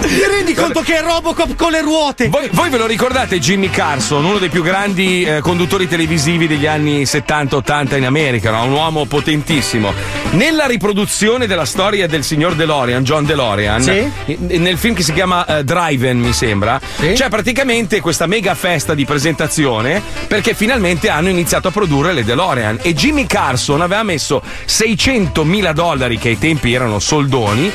Ti 0.00 0.24
rendi 0.28 0.52
conto 0.52 0.80
che 0.80 0.98
è 0.98 1.02
Robocop 1.02 1.54
con 1.56 1.70
le 1.70 1.80
ruote? 1.80 2.28
Voi, 2.28 2.48
voi 2.52 2.68
ve 2.68 2.76
lo 2.76 2.86
ricordate 2.86 3.38
Jimmy 3.38 3.70
Carson, 3.70 4.22
uno 4.24 4.38
dei 4.38 4.50
più 4.50 4.62
grandi 4.62 5.22
eh, 5.24 5.40
conduttori 5.40 5.88
televisivi 5.88 6.46
degli 6.52 6.66
anni 6.66 7.04
70-80 7.04 7.96
in 7.96 8.04
America, 8.04 8.50
no? 8.50 8.64
un 8.64 8.72
uomo 8.72 9.06
potentissimo. 9.06 9.92
Nella 10.32 10.66
riproduzione 10.66 11.46
della 11.46 11.64
storia 11.64 12.06
del 12.06 12.22
signor 12.24 12.54
DeLorean, 12.54 13.02
John 13.02 13.24
DeLorean, 13.24 13.80
Sì. 13.82 14.36
nel 14.58 14.76
film 14.76 14.94
che 14.94 15.02
si 15.02 15.14
chiama 15.14 15.46
eh, 15.46 15.64
Driven, 15.64 16.18
mi 16.18 16.32
sembra, 16.34 16.78
c'è 17.14 17.28
praticamente 17.30 18.00
questa 18.00 18.26
mega 18.26 18.54
festa 18.54 18.94
di 18.94 19.06
presentazione 19.06 20.02
perché 20.26 20.52
finalmente 20.52 21.08
hanno 21.08 21.28
iniziato 21.30 21.68
a 21.68 21.70
produrre 21.70 22.12
le 22.12 22.22
DeLorean 22.24 22.80
e 22.82 22.92
Jimmy 22.92 23.26
Carson 23.26 23.80
aveva 23.80 24.02
messo 24.02 24.42
600 24.66 25.44
mila 25.44 25.72
dollari, 25.72 26.18
che 26.18 26.28
ai 26.28 26.38
tempi 26.38 26.74
erano 26.74 26.98
soldoni, 26.98 27.70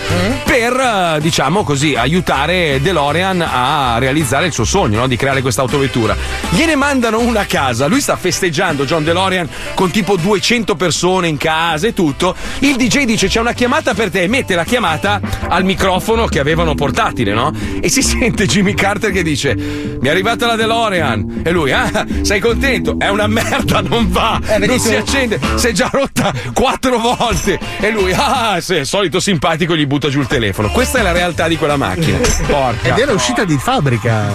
per, 0.46 0.74
eh, 0.74 1.20
diciamo 1.20 1.64
così, 1.64 1.96
aiutare 1.96 2.80
DeLorean 2.80 3.42
a 3.42 3.98
realizzare 3.98 4.46
il 4.46 4.54
suo 4.54 4.66
sogno 4.66 5.00
no? 5.00 5.08
di 5.08 5.16
creare 5.16 5.42
questa 5.42 5.62
autovettura. 5.62 6.16
Gliene 6.52 6.76
mandano 6.76 7.20
una 7.20 7.40
a 7.42 7.46
casa, 7.46 7.88
lui 7.88 8.02
sta 8.02 8.16
festeggiando 8.16 8.66
John 8.76 9.04
DeLorean 9.04 9.48
con 9.74 9.92
tipo 9.92 10.16
200 10.18 10.76
persone 10.76 11.28
in 11.28 11.38
casa 11.38 11.88
e 11.88 11.94
tutto. 11.94 12.36
Il 12.60 12.76
DJ 12.76 13.06
dice 13.06 13.28
c'è 13.28 13.40
una 13.40 13.54
chiamata 13.54 13.94
per 13.94 14.10
te, 14.10 14.28
mette 14.28 14.56
la 14.56 14.64
chiamata 14.64 15.20
al 15.48 15.64
microfono 15.64 16.26
che 16.28 16.40
avevano 16.40 16.76
portatile, 16.76 17.34
no? 17.34 17.52
E 17.82 17.90
si 17.90 18.02
sente 18.04 18.46
Jimmy 18.46 18.74
Carter 18.74 19.12
che 19.12 19.24
dice 19.24 19.56
mi 19.56 20.08
è 20.08 20.10
arrivata 20.10 20.46
la 20.48 20.56
DeLorean 20.56 21.42
e 21.44 21.52
lui 21.52 21.72
ah 21.72 22.06
sei 22.22 22.40
contento? 22.40 22.96
È 22.98 23.08
una 23.10 23.28
merda, 23.28 23.82
non 23.82 24.10
va, 24.12 24.40
Eh, 24.46 24.58
non 24.60 24.80
si 24.80 24.96
accende, 24.96 25.40
si 25.56 25.68
è 25.68 25.72
già 25.72 25.90
rotta 25.92 26.34
quattro 26.54 26.98
volte 27.00 27.60
e 27.80 27.90
lui 27.92 28.14
ah 28.14 28.60
se 28.60 28.82
è 28.82 28.84
solito 28.86 29.20
simpatico 29.20 29.76
gli 29.76 29.86
butta 29.86 30.10
giù 30.10 30.20
il 30.20 30.28
telefono. 30.28 30.70
Questa 30.70 31.00
è 31.00 31.02
la 31.02 31.12
realtà 31.12 31.48
di 31.48 31.58
quella 31.58 31.78
macchina. 31.78 32.18
Porca. 32.48 32.90
Ed 32.94 32.98
era 32.98 33.12
uscita 33.12 33.44
di 33.44 33.58
fabbrica. 33.58 34.32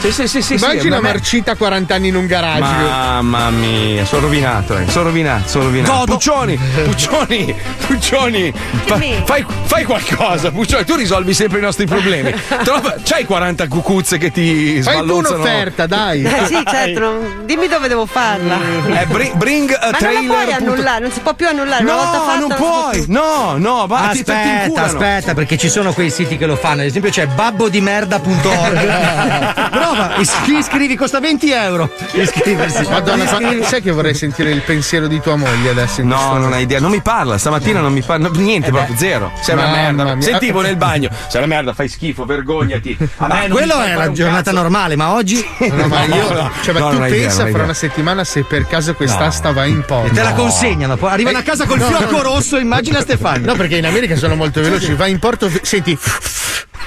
Sì, 0.00 0.12
sì, 0.12 0.28
sì, 0.28 0.42
sì, 0.42 0.54
Immagina 0.54 0.96
sì, 0.96 1.02
ma- 1.02 1.08
marcita 1.08 1.54
40 1.56 1.94
anni 1.94 2.08
in 2.08 2.16
un 2.16 2.26
garage. 2.26 2.60
Mamma 2.60 3.50
mia, 3.50 3.57
sono 4.04 4.22
rovinato, 4.22 4.76
eh. 4.78 4.88
sono 4.88 5.04
rovinato, 5.04 5.48
sono 5.48 5.64
rovinato. 5.64 5.92
Godo. 5.92 6.12
Puccioni, 6.14 6.58
Puccioni, 6.84 7.54
Puccioni, 7.86 8.52
fa- 8.84 8.98
fai, 9.24 9.44
fai 9.64 9.84
qualcosa, 9.84 10.50
Puccioli, 10.50 10.84
tu 10.84 10.94
risolvi 10.96 11.34
sempre 11.34 11.58
i 11.58 11.62
nostri 11.62 11.86
problemi. 11.86 12.32
Trova- 12.64 12.96
c'hai 13.02 13.24
40 13.24 13.68
cucuzze 13.68 14.18
che 14.18 14.30
ti 14.30 14.82
Fai 14.82 14.98
tu 14.98 15.02
sballozzano. 15.02 15.34
un'offerta, 15.36 15.86
dai. 15.86 16.22
Eh 16.22 16.46
sì, 16.46 16.62
certo, 16.66 16.98
non- 17.00 17.42
dimmi 17.44 17.68
dove 17.68 17.88
devo 17.88 18.06
farla. 18.06 18.56
Eh, 19.00 19.06
bring, 19.06 19.34
bring 19.36 19.70
a 19.72 19.78
Ma 19.78 19.80
non 19.80 19.90
la 19.90 19.98
trailer. 19.98 20.26
puoi 20.26 20.44
punto- 20.44 20.64
annullare, 20.72 21.00
non 21.00 21.10
si 21.10 21.20
può 21.20 21.34
più 21.34 21.48
annullare. 21.48 21.82
Una 21.84 21.94
volta 21.94 22.16
No, 22.18 22.22
fatta, 22.24 22.38
non 22.38 22.54
puoi. 22.56 23.04
No, 23.08 23.54
no, 23.58 23.86
va, 23.86 24.08
ti, 24.12 24.24
ti 24.24 24.30
Aspetta, 24.30 24.82
aspetta, 24.84 25.34
perché 25.34 25.56
ci 25.56 25.68
sono 25.68 25.92
quei 25.92 26.10
siti 26.10 26.36
che 26.36 26.46
lo 26.46 26.56
fanno. 26.56 26.80
Ad 26.82 26.86
esempio 26.86 27.10
c'è 27.10 27.26
babbodimerda.org. 27.26 29.66
Prova, 29.70 30.14
iscri- 30.18 30.58
iscrivi, 30.58 30.96
costa 30.96 31.20
20 31.20 31.50
euro. 31.50 31.90
Iscriversi. 32.12 32.86
Madonna, 32.88 33.24
sai 33.62 33.82
che 33.82 33.90
vorrei 33.90 34.14
sentire 34.14 34.50
il 34.50 34.62
pensiero 34.62 35.06
di 35.06 35.20
tua 35.20 35.36
moglie 35.36 35.70
adesso? 35.70 36.02
No, 36.02 36.36
non 36.38 36.52
hai 36.52 36.62
idea, 36.62 36.80
non 36.80 36.90
mi 36.90 37.00
parla, 37.00 37.38
stamattina 37.38 37.80
non 37.80 37.92
mi 37.92 38.02
parla, 38.02 38.28
niente, 38.34 38.70
proprio 38.70 38.96
zero. 38.96 39.32
Sei 39.40 39.54
una 39.54 39.68
merda. 39.70 40.14
mia. 40.14 40.22
Sentivo 40.22 40.60
nel 40.60 40.76
bagno, 40.76 41.08
sei 41.28 41.42
una 41.42 41.54
merda, 41.54 41.72
fai 41.72 41.88
schifo, 41.88 42.24
vergognati. 42.24 42.96
A 43.18 43.26
me 43.26 43.34
Ma 43.34 43.40
non 43.46 43.50
quello 43.50 43.80
è 43.80 43.94
la 43.94 44.12
giornata 44.12 44.52
normale, 44.52 44.96
ma 44.96 45.12
oggi. 45.14 45.46
No, 45.78 45.86
ma 45.86 46.04
io, 46.04 46.32
no, 46.32 46.50
cioè, 46.62 46.72
ma 46.74 46.80
no, 46.80 46.88
tu 46.90 46.96
idea, 46.96 47.08
pensa 47.08 47.28
hai 47.28 47.34
fra 47.36 47.48
idea. 47.50 47.62
una 47.64 47.74
settimana 47.74 48.24
se 48.24 48.42
per 48.42 48.66
caso 48.66 48.94
quest'asta 48.94 49.52
va 49.52 49.64
in 49.66 49.84
porto. 49.86 50.10
E 50.10 50.10
te 50.10 50.22
la 50.22 50.32
consegnano, 50.32 50.96
poi 50.96 51.10
arrivano 51.10 51.38
a 51.38 51.42
casa 51.42 51.66
col 51.66 51.80
fiocco 51.80 52.22
rosso, 52.22 52.56
immagina 52.58 53.00
Stefano. 53.02 53.44
No, 53.44 53.54
perché 53.54 53.76
in 53.76 53.86
America 53.86 54.16
sono 54.16 54.34
molto 54.34 54.60
veloci, 54.60 54.94
vai 54.94 55.10
in 55.10 55.18
porto, 55.18 55.50
senti. 55.62 55.96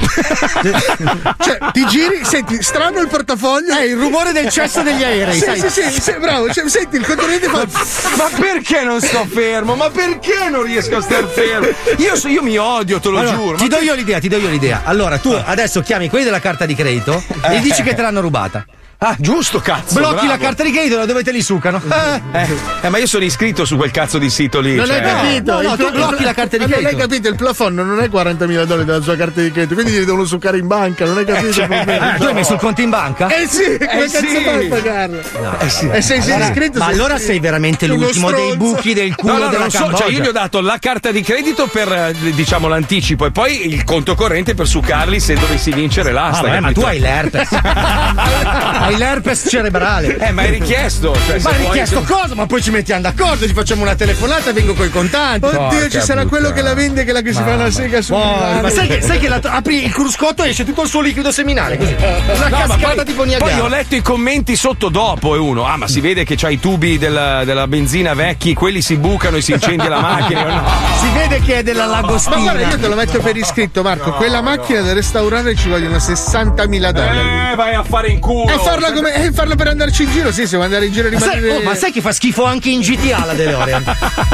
cioè, 1.44 1.58
ti 1.72 1.86
giri, 1.88 2.22
senti, 2.24 2.62
strano 2.62 3.00
il 3.00 3.08
portafoglio. 3.08 3.76
È 3.76 3.84
il 3.84 3.96
rumore 3.96 4.32
del 4.32 4.50
cesso 4.50 4.82
degli 4.82 5.04
aerei, 5.04 5.36
Sì, 5.36 5.46
sai? 5.46 5.60
sì, 5.60 5.70
sì, 5.70 6.02
sì, 6.02 6.14
bravo, 6.20 6.52
cioè, 6.52 6.68
senti 6.70 6.98
il 6.98 7.06
controllente 7.06 7.48
fa. 7.48 7.66
Ma 8.18 8.30
perché 8.38 8.84
non 8.84 9.00
sto 9.02 9.26
fermo? 9.26 9.76
Ma 9.76 9.90
perché 9.90 10.50
non 10.50 10.64
riesco 10.64 10.98
a 10.98 11.02
star 11.02 11.26
fermo? 11.28 11.68
Io, 11.98 12.16
so- 12.16 12.28
io 12.28 12.42
mi 12.44 12.58
odio, 12.58 13.00
te 13.00 13.10
lo 13.10 13.20
Allora, 13.20 13.36
giuro. 13.36 13.58
ti 13.58 13.68
do 13.68 13.78
io 13.80 13.94
l'idea, 13.94 14.20
ti 14.20 14.28
do 14.28 14.38
io 14.38 14.50
l'idea. 14.50 14.82
Allora, 14.84 15.18
tu 15.18 15.32
adesso 15.32 15.82
chiami 15.82 16.10
quelli 16.10 16.26
della 16.26 16.40
carta 16.40 16.66
di 16.66 16.76
credito 16.76 17.22
e 17.44 17.58
gli 17.60 17.62
dici 17.62 17.84
che 17.84 17.94
te 17.96 18.02
l'hanno 18.02 18.22
rubata. 18.22 18.66
Ah, 19.04 19.16
giusto, 19.18 19.60
cazzo. 19.62 19.96
Blocchi 19.96 20.28
la 20.28 20.36
bravo. 20.38 20.44
carta 20.44 20.62
di 20.64 20.72
credito 20.72 21.04
dove 21.08 21.24
te 21.24 21.32
li 21.32 21.42
sucano. 21.42 21.82
Eh, 21.90 22.22
Eh, 22.40 22.48
eh, 22.82 22.90
ma 22.90 23.00
io 23.00 23.08
sono 23.08 23.24
iscritto 23.24 23.66
su 23.66 23.76
quel 23.76 23.90
cazzo 23.90 24.20
di 24.20 24.30
sito 24.30 24.60
lì. 24.60 24.76
Non 24.76 24.86
cioè- 24.86 24.98
hai 24.98 25.02
capito? 25.34 25.60
no, 25.60 25.70
no, 25.70 25.76
tu 25.76 25.90
blocchi 25.92 26.24
la 26.24 26.34
carta 26.36 26.58
di 26.58 26.66
Ma 26.66 26.70
Non 26.70 26.74
hai 26.78 26.82
credito. 26.84 27.08
capito? 27.08 27.28
Il 27.30 27.36
plafond 27.36 27.80
non 27.80 28.00
è 28.00 28.10
40.000 28.10 28.64
dollari 28.64 28.86
della 28.86 29.02
sua 29.02 29.16
carta 29.16 29.42
di 29.42 29.52
credito, 29.52 29.74
quindi 29.74 29.94
gli 29.94 30.04
devono 30.04 30.24
succare 30.26 30.60
in 30.60 30.68
banca, 30.68 31.06
non 31.06 31.18
hai 31.18 31.26
capito? 31.26 31.62
il 31.62 31.68
problema? 31.68 32.14
Ah, 32.14 32.18
tu 32.18 32.24
hai 32.26 32.34
messo 32.36 32.54
il 32.54 32.60
conto 32.60 32.82
in 32.82 32.90
banca? 32.92 33.28
Eh 33.30 33.48
sì, 33.48 33.64
come 33.80 34.02
cazzo 34.04 34.18
sì. 34.20 34.44
fai 34.44 34.66
a 34.66 34.70
pagarlo? 34.70 35.20
Eh 35.62 35.70
sì. 35.70 35.90
E 35.90 36.02
sei, 36.04 36.22
sei 36.22 36.34
Allora- 36.34 36.50
iscritto 36.52 36.78
ma 36.78 36.86
sei- 36.86 36.94
allora 36.94 37.18
sei 37.18 37.40
veramente 37.40 37.88
l'ultimo 37.88 38.30
dei 38.30 38.56
buchi 38.56 38.94
del 38.94 39.16
culo 39.16 39.34
No, 39.34 39.40
no, 39.46 39.50
della 39.50 39.70
so, 39.72 39.92
cioè 39.96 40.12
io 40.12 40.20
gli 40.20 40.28
ho 40.28 40.32
dato 40.32 40.62
la 40.62 40.78
carta 40.80 41.10
di 41.10 41.24
credito 41.24 41.66
per 41.66 41.92
eh, 41.92 42.16
diciamo 42.36 42.68
l'anticipo 42.68 43.26
e 43.26 43.32
poi 43.32 43.66
il 43.74 43.84
conto 43.84 44.14
corrente 44.14 44.54
per 44.54 44.68
succarli 44.68 45.20
se 45.20 45.34
dovessi 45.34 45.72
vincere 45.72 46.12
Ah, 46.12 46.14
l'asta. 46.14 46.42
vabbè, 46.48 46.60
ma 46.60 46.72
tu 46.72 46.82
hai 46.82 47.00
l'herpes. 47.00 47.50
hai 48.94 48.98
l'herpes 48.98 49.46
cerebrale. 49.50 50.18
Eh, 50.22 50.32
ma 50.32 50.42
hai 50.44 50.52
richiesto. 50.52 51.16
Cioè, 51.26 51.40
Ma 51.40 51.50
hai 51.52 51.58
richiesto 51.58 52.02
cosa? 52.04 52.36
Ma 52.36 52.46
poi 52.46 52.62
ci 52.62 52.70
mettiamo 52.70 53.02
d'accordo, 53.02 53.48
ci 53.48 53.54
facciamo 53.54 53.82
una 53.82 53.96
telefonata 53.96 54.50
e 54.50 54.54
vengo 54.54 54.74
coi 54.74 54.90
contanti. 54.90 55.46
Oddio, 55.46 55.60
Porca 55.60 55.90
ci 55.90 56.02
sarà 56.02 56.26
quello 56.26 56.52
che 56.52 56.62
la 56.62 56.74
vende 56.74 57.04
che 57.04 57.12
la 57.12 57.22
che 57.22 57.34
si 57.34 57.42
fa 57.42 57.56
una 57.56 57.70
sega 57.72 58.02
su 58.02 58.14
ma 58.14 58.70
sai 58.70 58.88
che, 58.88 59.02
sai 59.02 59.20
che 59.20 59.28
la- 59.28 59.40
apri 59.44 59.84
il 59.84 59.92
cruscotto 59.92 60.44
e 60.44 60.50
esce 60.50 60.64
tutto 60.66 60.84
il 60.84 60.88
suo 60.90 61.02
liquido 61.02 61.32
seminale 61.32 61.78
così. 61.78 61.96
Una 61.98 62.48
No, 62.50 62.58
ma 62.58 62.68
cascata 62.68 62.96
poi, 62.96 63.06
tipo 63.06 63.18
poi 63.22 63.28
Niagara. 63.28 63.64
ho 63.64 63.68
letto 63.68 63.96
i 63.96 64.02
commenti 64.02 64.56
sotto 64.56 64.90
dopo 64.90 65.36
e 65.36 65.38
uno, 65.40 65.66
ah 65.66 65.78
ma 65.78 65.88
si 65.88 66.00
vede 66.02 66.24
che 66.24 66.36
c'hai 66.36 66.54
i 66.54 66.60
tubi 66.60 66.98
della, 66.98 67.44
della 67.46 67.68
benzina 67.68 68.14
vecchi, 68.14 68.54
quelli 68.54 68.82
si 68.82 68.98
bucano 68.98 69.38
e 69.38 69.42
si 69.42 69.52
incendia 69.54 69.90
la 69.90 70.00
macchina. 70.00 70.44
No. 70.44 70.90
Si 71.02 71.10
vede 71.14 71.42
che 71.42 71.56
è 71.58 71.64
della 71.64 71.86
Ma 71.88 72.02
lagostina. 72.02 72.38
guarda, 72.38 72.68
io 72.68 72.78
te 72.80 72.88
lo 72.88 72.96
metto 72.96 73.20
per 73.22 73.36
iscritto, 73.36 73.82
Marco. 73.82 74.12
Quella 74.14 74.42
macchina 74.42 74.82
da 74.82 74.94
restaurare 74.94 75.56
ci 75.56 75.68
vogliono 75.68 75.98
60.000 75.98 76.92
dollari. 76.92 77.52
Eh, 77.52 77.56
vai 77.56 77.74
a 77.74 77.84
fare 77.84 78.10
in 78.10 78.20
culo. 78.20 78.54
E 78.54 78.60
farla, 78.82 78.92
come, 78.94 79.26
eh, 79.26 79.32
farla 79.32 79.56
per 79.56 79.68
andarci 79.68 80.04
in 80.04 80.12
giro, 80.12 80.32
sì, 80.32 80.48
se 80.48 80.56
vuoi 80.56 80.66
andare 80.66 80.86
in 80.86 80.92
giro 80.92 81.08
e 81.08 81.10
rimanere. 81.12 81.42
Ma 81.42 81.48
sai, 81.48 81.58
oh, 81.58 81.64
ma 81.64 81.76
sai 81.76 81.92
che 81.92 82.02
fa 82.02 82.12
schifo 82.12 82.44
anche 82.44 82.70
in 82.70 82.82
GTA 82.82 83.26
la 83.26 83.34
DeLorean? 83.34 83.84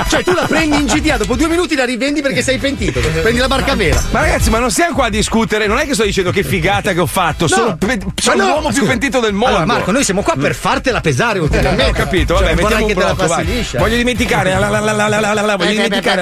cioè, 0.10 0.24
tu 0.24 0.34
la 0.34 0.46
prendi 0.48 0.77
in 0.77 0.86
GTA, 0.86 1.18
dopo 1.18 1.36
due 1.36 1.48
minuti 1.48 1.75
la 1.75 1.86
rivendi 1.86 2.22
perché 2.22 2.42
sei 2.42 2.58
pentito. 2.58 3.00
Prendi 3.00 3.39
la 3.39 3.48
barca 3.48 3.75
vera. 3.75 4.01
Ma 4.12 4.22
ragazzi, 4.22 4.50
ma 4.50 4.60
non 4.60 4.72
stiamo 4.72 4.96
qua 4.96 5.06
a 5.06 5.10
discutere, 5.10 5.68
non 5.68 5.77
è 5.77 5.86
che 5.86 5.94
sto 5.94 6.04
dicendo 6.04 6.32
che 6.32 6.44
figata 6.44 6.94
che 6.94 7.00
ho 7.00 7.06
fatto. 7.06 7.46
No, 7.50 7.56
sono, 7.56 7.77
pe- 7.77 8.00
sono 8.16 8.44
no, 8.44 8.48
l'uomo 8.48 8.68
scusa. 8.70 8.80
più 8.80 8.88
pentito 8.88 9.20
del 9.20 9.34
mondo. 9.34 9.58
Allora, 9.58 9.66
Marco, 9.66 9.92
noi 9.92 10.04
siamo 10.04 10.22
qua 10.22 10.36
per 10.36 10.56
fartela 10.56 11.01
pesare 11.01 11.39
ulteriormente. 11.39 11.86
Eh, 11.86 11.89
ho 11.89 11.94
capito, 11.94 12.34
vabbè, 12.36 12.46
cioè, 12.46 12.56
mettiamo 12.56 12.86
un 12.86 12.94
blocco. 12.94 13.25
Voglio 13.77 13.96
dimenticare. 13.98 14.54
Voglio 14.56 15.68
dimenticare. 15.68 16.16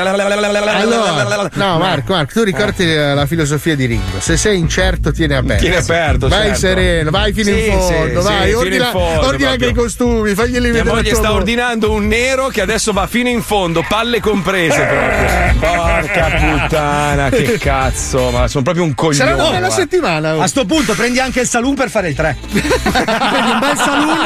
No, 1.54 1.78
Marco, 1.78 2.14
Marco, 2.14 2.34
tu 2.34 2.44
ricordi 2.44 2.94
la 2.94 3.26
filosofia 3.26 3.76
di 3.76 3.86
Ringo. 3.86 4.20
Se 4.20 4.38
sei 4.38 4.58
incerto, 4.58 5.12
tieni 5.12 5.34
aperto. 5.34 5.62
Tieni 5.62 5.76
aperto, 5.78 6.28
Vai 6.28 6.56
sereno, 6.56 7.10
vai 7.12 7.34
fino 7.34 7.50
in 7.50 7.80
fondo 7.80 8.15
vai, 8.22 8.42
sì, 8.42 8.48
fino 8.48 8.60
ordina, 8.60 8.86
in 8.86 8.92
fondo, 8.92 9.28
ordina 9.28 9.50
anche 9.52 9.66
i 9.68 9.74
costumi, 9.74 10.34
faglieli 10.34 10.70
Mia 10.70 10.84
vedere. 10.84 10.90
moglie 10.90 11.02
il 11.02 11.08
tuo 11.08 11.16
sta 11.18 11.28
amore. 11.28 11.42
ordinando 11.42 11.92
un 11.92 12.08
nero 12.08 12.48
che 12.48 12.62
adesso 12.62 12.92
va 12.92 13.08
fino 13.08 13.30
in 13.30 13.42
fondo, 13.42 13.84
palle 13.88 14.20
comprese 14.20 14.82
proprio. 14.82 15.54
Porca 15.76 16.30
puttana, 16.30 17.30
che 17.30 17.58
cazzo, 17.60 18.30
ma 18.32 18.48
sono 18.48 18.64
proprio 18.64 18.84
un 18.84 18.94
coglione. 18.96 19.16
Sarà 19.32 19.36
una 19.36 19.52
bella 19.52 19.70
settimana. 19.70 20.36
oh. 20.36 20.42
A 20.42 20.48
sto 20.48 20.66
punto 20.66 20.94
prendi 20.94 21.20
anche 21.20 21.42
il 21.42 21.48
saloon 21.48 21.76
per 21.76 21.90
fare 21.90 22.10
il 22.10 22.16
3. 22.16 22.38
prendi 22.52 23.52
un 23.52 23.60
bel 23.60 23.78
saloon. 23.78 24.18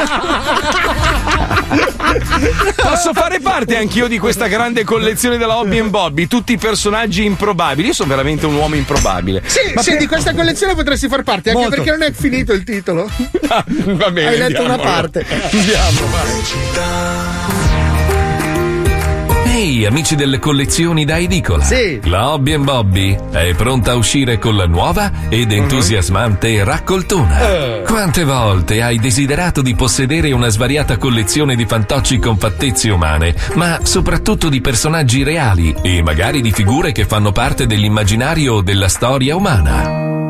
Posso 2.76 3.12
fare 3.12 3.40
parte 3.40 3.76
anch'io 3.76 4.08
di 4.08 4.18
questa 4.18 4.46
grande 4.46 4.84
collezione 4.84 5.36
della 5.38 5.56
Hobby 5.58 5.78
and 5.78 5.90
Bobby, 5.90 6.26
tutti 6.26 6.52
i 6.52 6.58
personaggi 6.58 7.24
improbabili. 7.24 7.88
Io 7.88 7.94
sono 7.94 8.08
veramente 8.08 8.46
un 8.46 8.54
uomo 8.54 8.74
improbabile. 8.74 9.42
Sì, 9.46 9.72
sì, 9.76 9.96
di 9.96 10.06
questa 10.06 10.34
collezione 10.34 10.74
potresti 10.74 11.08
far 11.08 11.22
parte, 11.22 11.50
anche 11.50 11.62
Molto. 11.62 11.76
perché 11.76 11.90
non 11.90 12.02
è 12.02 12.12
finito 12.12 12.52
il 12.52 12.64
titolo. 12.64 13.08
Va 13.96 14.10
bene. 14.10 14.28
Hai 14.28 14.38
letto 14.38 14.62
una 14.62 14.78
parte. 14.78 15.24
Andiamo, 15.28 16.00
vai. 16.10 17.38
Ehi, 19.52 19.84
amici 19.84 20.14
delle 20.14 20.38
collezioni 20.38 21.04
da 21.04 21.18
edicola. 21.18 21.62
Sì. 21.64 22.00
La 22.04 22.30
Hobby 22.30 22.54
and 22.54 22.64
Bobby 22.64 23.18
è 23.30 23.52
pronta 23.54 23.92
a 23.92 23.94
uscire 23.96 24.38
con 24.38 24.56
la 24.56 24.66
nuova 24.66 25.10
ed 25.28 25.52
entusiasmante 25.52 26.62
raccoltona. 26.64 27.82
Quante 27.84 28.24
volte 28.24 28.80
hai 28.80 28.98
desiderato 28.98 29.60
di 29.60 29.74
possedere 29.74 30.32
una 30.32 30.48
svariata 30.48 30.96
collezione 30.96 31.56
di 31.56 31.66
fantocci 31.66 32.18
con 32.18 32.38
fattezze 32.38 32.90
umane, 32.90 33.34
ma 33.54 33.80
soprattutto 33.82 34.48
di 34.48 34.60
personaggi 34.60 35.24
reali 35.24 35.74
e 35.82 36.00
magari 36.02 36.40
di 36.40 36.52
figure 36.52 36.92
che 36.92 37.04
fanno 37.04 37.32
parte 37.32 37.66
dell'immaginario 37.66 38.54
o 38.54 38.62
della 38.62 38.88
storia 38.88 39.36
umana? 39.36 40.28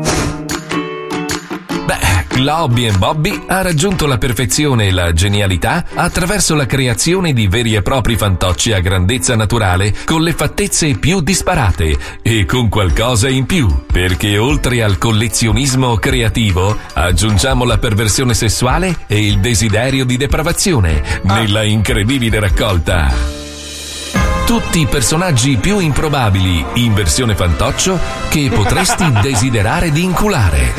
Beh, 1.85 2.20
la 2.37 2.63
Hobby 2.63 2.87
and 2.87 2.97
Bobby 2.97 3.43
ha 3.47 3.61
raggiunto 3.61 4.05
la 4.05 4.17
perfezione 4.17 4.87
e 4.87 4.91
la 4.91 5.13
genialità 5.13 5.85
attraverso 5.93 6.55
la 6.55 6.65
creazione 6.65 7.33
di 7.33 7.47
veri 7.47 7.75
e 7.75 7.81
propri 7.81 8.15
fantocci 8.15 8.71
a 8.71 8.79
grandezza 8.79 9.35
naturale 9.35 9.93
con 10.05 10.21
le 10.21 10.33
fattezze 10.33 10.97
più 10.97 11.21
disparate 11.21 11.97
e 12.21 12.45
con 12.45 12.69
qualcosa 12.69 13.29
in 13.29 13.45
più, 13.45 13.83
perché 13.91 14.37
oltre 14.37 14.81
al 14.81 14.97
collezionismo 14.97 15.95
creativo 15.95 16.77
aggiungiamo 16.93 17.65
la 17.65 17.77
perversione 17.77 18.33
sessuale 18.33 18.99
e 19.07 19.25
il 19.25 19.39
desiderio 19.39 20.05
di 20.05 20.17
depravazione 20.17 21.03
nella 21.23 21.63
incredibile 21.63 22.39
raccolta. 22.39 23.50
Tutti 24.51 24.81
i 24.81 24.85
personaggi 24.85 25.55
più 25.55 25.79
improbabili 25.79 26.65
in 26.73 26.93
versione 26.93 27.35
fantoccio 27.35 27.97
che 28.27 28.49
potresti 28.53 29.09
desiderare 29.23 29.93
di 29.93 30.03
inculare. 30.03 30.73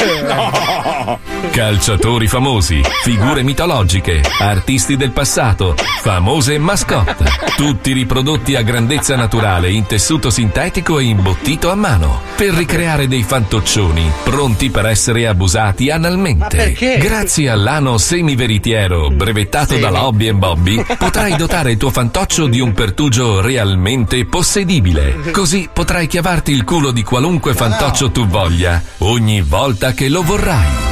Calciatori 1.50 2.28
famosi, 2.28 2.82
figure 3.02 3.42
mitologiche, 3.42 4.20
artisti 4.40 4.96
del 4.96 5.12
passato, 5.12 5.74
famose 6.02 6.58
mascotte, 6.58 7.24
tutti 7.56 7.92
riprodotti 7.92 8.56
a 8.56 8.62
grandezza 8.62 9.16
naturale 9.16 9.70
in 9.70 9.86
tessuto 9.86 10.28
sintetico 10.28 10.98
e 10.98 11.04
imbottito 11.04 11.70
a 11.70 11.74
mano, 11.74 12.20
per 12.36 12.52
ricreare 12.52 13.08
dei 13.08 13.22
fantoccioni 13.22 14.10
pronti 14.22 14.70
per 14.70 14.86
essere 14.86 15.26
abusati 15.26 15.90
analmente. 15.90 16.72
Grazie 16.98 17.48
all'ano 17.48 17.96
semiveritiero 17.96 19.08
brevettato 19.08 19.78
dalla 19.78 20.06
Hobby 20.06 20.28
and 20.28 20.38
Bobby, 20.38 20.84
potrai 20.98 21.36
dotare 21.36 21.72
il 21.72 21.78
tuo 21.78 21.90
fantoccio 21.90 22.46
di 22.46 22.60
un 22.60 22.72
pertugio 22.72 23.40
realmente 23.62 24.26
possedibile. 24.26 25.30
Così 25.30 25.68
potrai 25.72 26.08
chiavarti 26.08 26.50
il 26.50 26.64
culo 26.64 26.90
di 26.90 27.04
qualunque 27.04 27.54
fantoccio 27.54 28.10
tu 28.10 28.26
voglia, 28.26 28.82
ogni 28.98 29.40
volta 29.40 29.92
che 29.92 30.08
lo 30.08 30.22
vorrai. 30.22 30.90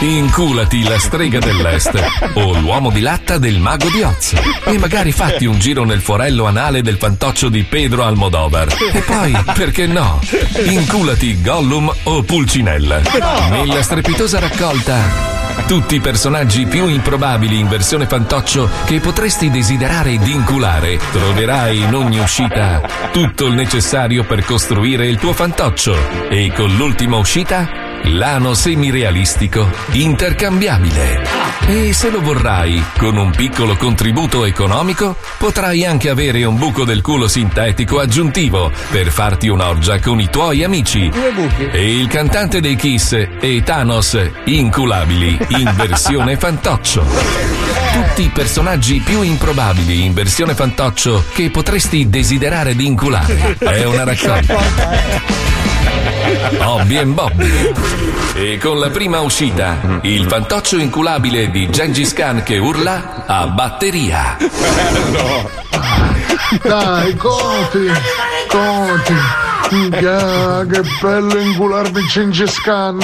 Inculati 0.00 0.84
la 0.84 0.98
strega 0.98 1.38
dell'est 1.40 1.92
o 2.34 2.58
l'uomo 2.60 2.90
di 2.90 3.00
latta 3.00 3.36
del 3.36 3.58
mago 3.58 3.90
di 3.90 4.00
Oz 4.00 4.32
e 4.64 4.78
magari 4.78 5.12
fatti 5.12 5.44
un 5.44 5.58
giro 5.58 5.84
nel 5.84 6.00
forello 6.00 6.46
anale 6.46 6.82
del 6.82 6.96
fantoccio 6.96 7.50
di 7.50 7.64
Pedro 7.64 8.04
Almodovar. 8.04 8.74
E 8.92 9.00
poi, 9.00 9.36
perché 9.54 9.86
no, 9.86 10.20
inculati 10.64 11.42
Gollum 11.42 11.92
o 12.04 12.22
Pulcinella. 12.22 13.00
Nella 13.50 13.82
strepitosa 13.82 14.38
raccolta 14.38 15.37
Tutti 15.66 15.96
i 15.96 16.00
personaggi 16.00 16.66
più 16.66 16.86
improbabili 16.86 17.58
in 17.58 17.68
versione 17.68 18.06
fantoccio 18.06 18.68
che 18.84 19.00
potresti 19.00 19.50
desiderare 19.50 20.16
di 20.18 20.32
inculare, 20.32 20.98
troverai 21.12 21.78
in 21.82 21.94
ogni 21.94 22.18
uscita 22.18 22.80
tutto 23.12 23.46
il 23.46 23.54
necessario 23.54 24.24
per 24.24 24.44
costruire 24.44 25.06
il 25.06 25.18
tuo 25.18 25.32
fantoccio. 25.32 25.94
E 26.30 26.52
con 26.54 26.74
l'ultima 26.76 27.16
uscita 27.16 27.87
Lano 28.10 28.54
semirealistico 28.54 29.68
intercambiabile. 29.92 31.22
E 31.66 31.92
se 31.92 32.10
lo 32.10 32.22
vorrai, 32.22 32.82
con 32.96 33.18
un 33.18 33.30
piccolo 33.30 33.76
contributo 33.76 34.46
economico, 34.46 35.14
potrai 35.36 35.84
anche 35.84 36.08
avere 36.08 36.44
un 36.44 36.56
buco 36.56 36.84
del 36.84 37.02
culo 37.02 37.28
sintetico 37.28 38.00
aggiuntivo 38.00 38.72
per 38.90 39.10
farti 39.10 39.48
un'orgia 39.48 40.00
con 40.00 40.20
i 40.20 40.30
tuoi 40.30 40.64
amici. 40.64 41.10
E 41.70 41.98
il 41.98 42.06
cantante 42.08 42.60
dei 42.60 42.76
Kiss 42.76 43.12
e 43.12 43.62
Thanos 43.62 44.18
inculabili 44.44 45.38
in 45.48 45.70
versione 45.76 46.38
fantoccio. 46.38 47.04
Tutti 47.92 48.22
i 48.22 48.30
personaggi 48.30 49.00
più 49.00 49.20
improbabili 49.20 50.04
in 50.04 50.14
versione 50.14 50.54
fantoccio 50.54 51.24
che 51.34 51.50
potresti 51.50 52.08
desiderare 52.08 52.74
di 52.74 52.86
inculare. 52.86 53.56
È 53.58 53.84
una 53.84 54.04
raccolta. 54.04 55.56
Bobby 56.58 56.96
and 56.96 57.14
Bobby. 57.14 57.97
E 58.34 58.58
con 58.58 58.78
la 58.78 58.90
prima 58.90 59.20
uscita, 59.20 60.00
il 60.02 60.26
fantoccio 60.28 60.78
inculabile 60.78 61.50
di 61.50 61.68
Gengis 61.70 62.12
Khan 62.12 62.42
che 62.42 62.58
urla 62.58 63.24
a 63.26 63.46
batteria. 63.48 64.36
Dai, 66.62 67.16
Coti, 67.16 67.90
Coti. 68.48 69.14
Minchia, 69.70 70.64
che 70.66 70.82
bello 71.00 71.38
incularmi 71.38 72.02
Gengis 72.06 72.60
Khan. 72.60 72.98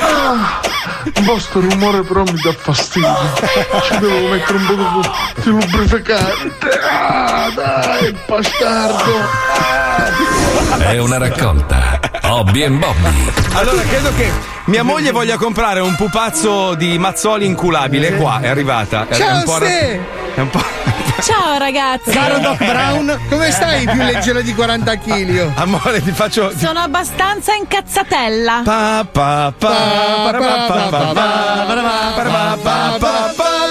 Ah, 0.00 0.60
Vostro 1.22 1.60
rumore 1.60 2.02
però 2.02 2.22
mi 2.22 2.38
dà 2.40 2.52
fastidio. 2.52 3.16
Ci 3.82 3.98
devo 3.98 4.28
mettere 4.28 4.58
un 4.58 4.66
po' 4.66 4.74
di 4.74 5.50
lubrificante. 5.50 6.68
Ah, 6.88 7.50
dai, 7.54 8.16
bastardo. 8.26 9.26
È 10.78 10.98
una 10.98 11.18
raccolta. 11.18 11.97
Hobby 12.28 12.62
and 12.62 12.78
Bobby. 12.78 13.32
Allora, 13.54 13.80
credo 13.82 14.14
che 14.14 14.30
mia 14.66 14.82
moglie 14.82 15.12
voglia 15.12 15.38
comprare 15.38 15.80
un 15.80 15.94
pupazzo 15.94 16.74
di 16.74 16.98
mazzoli 16.98 17.46
inculabile. 17.46 18.16
Qua 18.16 18.40
è 18.40 18.48
arrivata. 18.48 19.06
È, 19.08 19.14
Ciao, 19.14 19.28
è 19.28 19.32
un 19.32 19.42
po'. 19.44 19.58
Ra- 19.58 19.66
è 19.66 20.40
un 20.40 20.50
po'. 20.50 20.64
Ciao 21.20 21.58
ragazzi! 21.58 22.10
Caro 22.10 22.38
Doc 22.38 22.58
Brown, 22.58 23.18
come 23.28 23.50
stai 23.50 23.84
più 23.88 24.00
leggero 24.02 24.40
di 24.40 24.54
40 24.54 24.98
kg? 24.98 25.50
Amore, 25.56 26.00
ti 26.00 26.12
faccio. 26.12 26.52
Sono 26.56 26.78
abbastanza 26.78 27.54
incazzatella. 27.54 28.62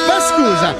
Ma 0.08 0.20
scusa, 0.20 0.76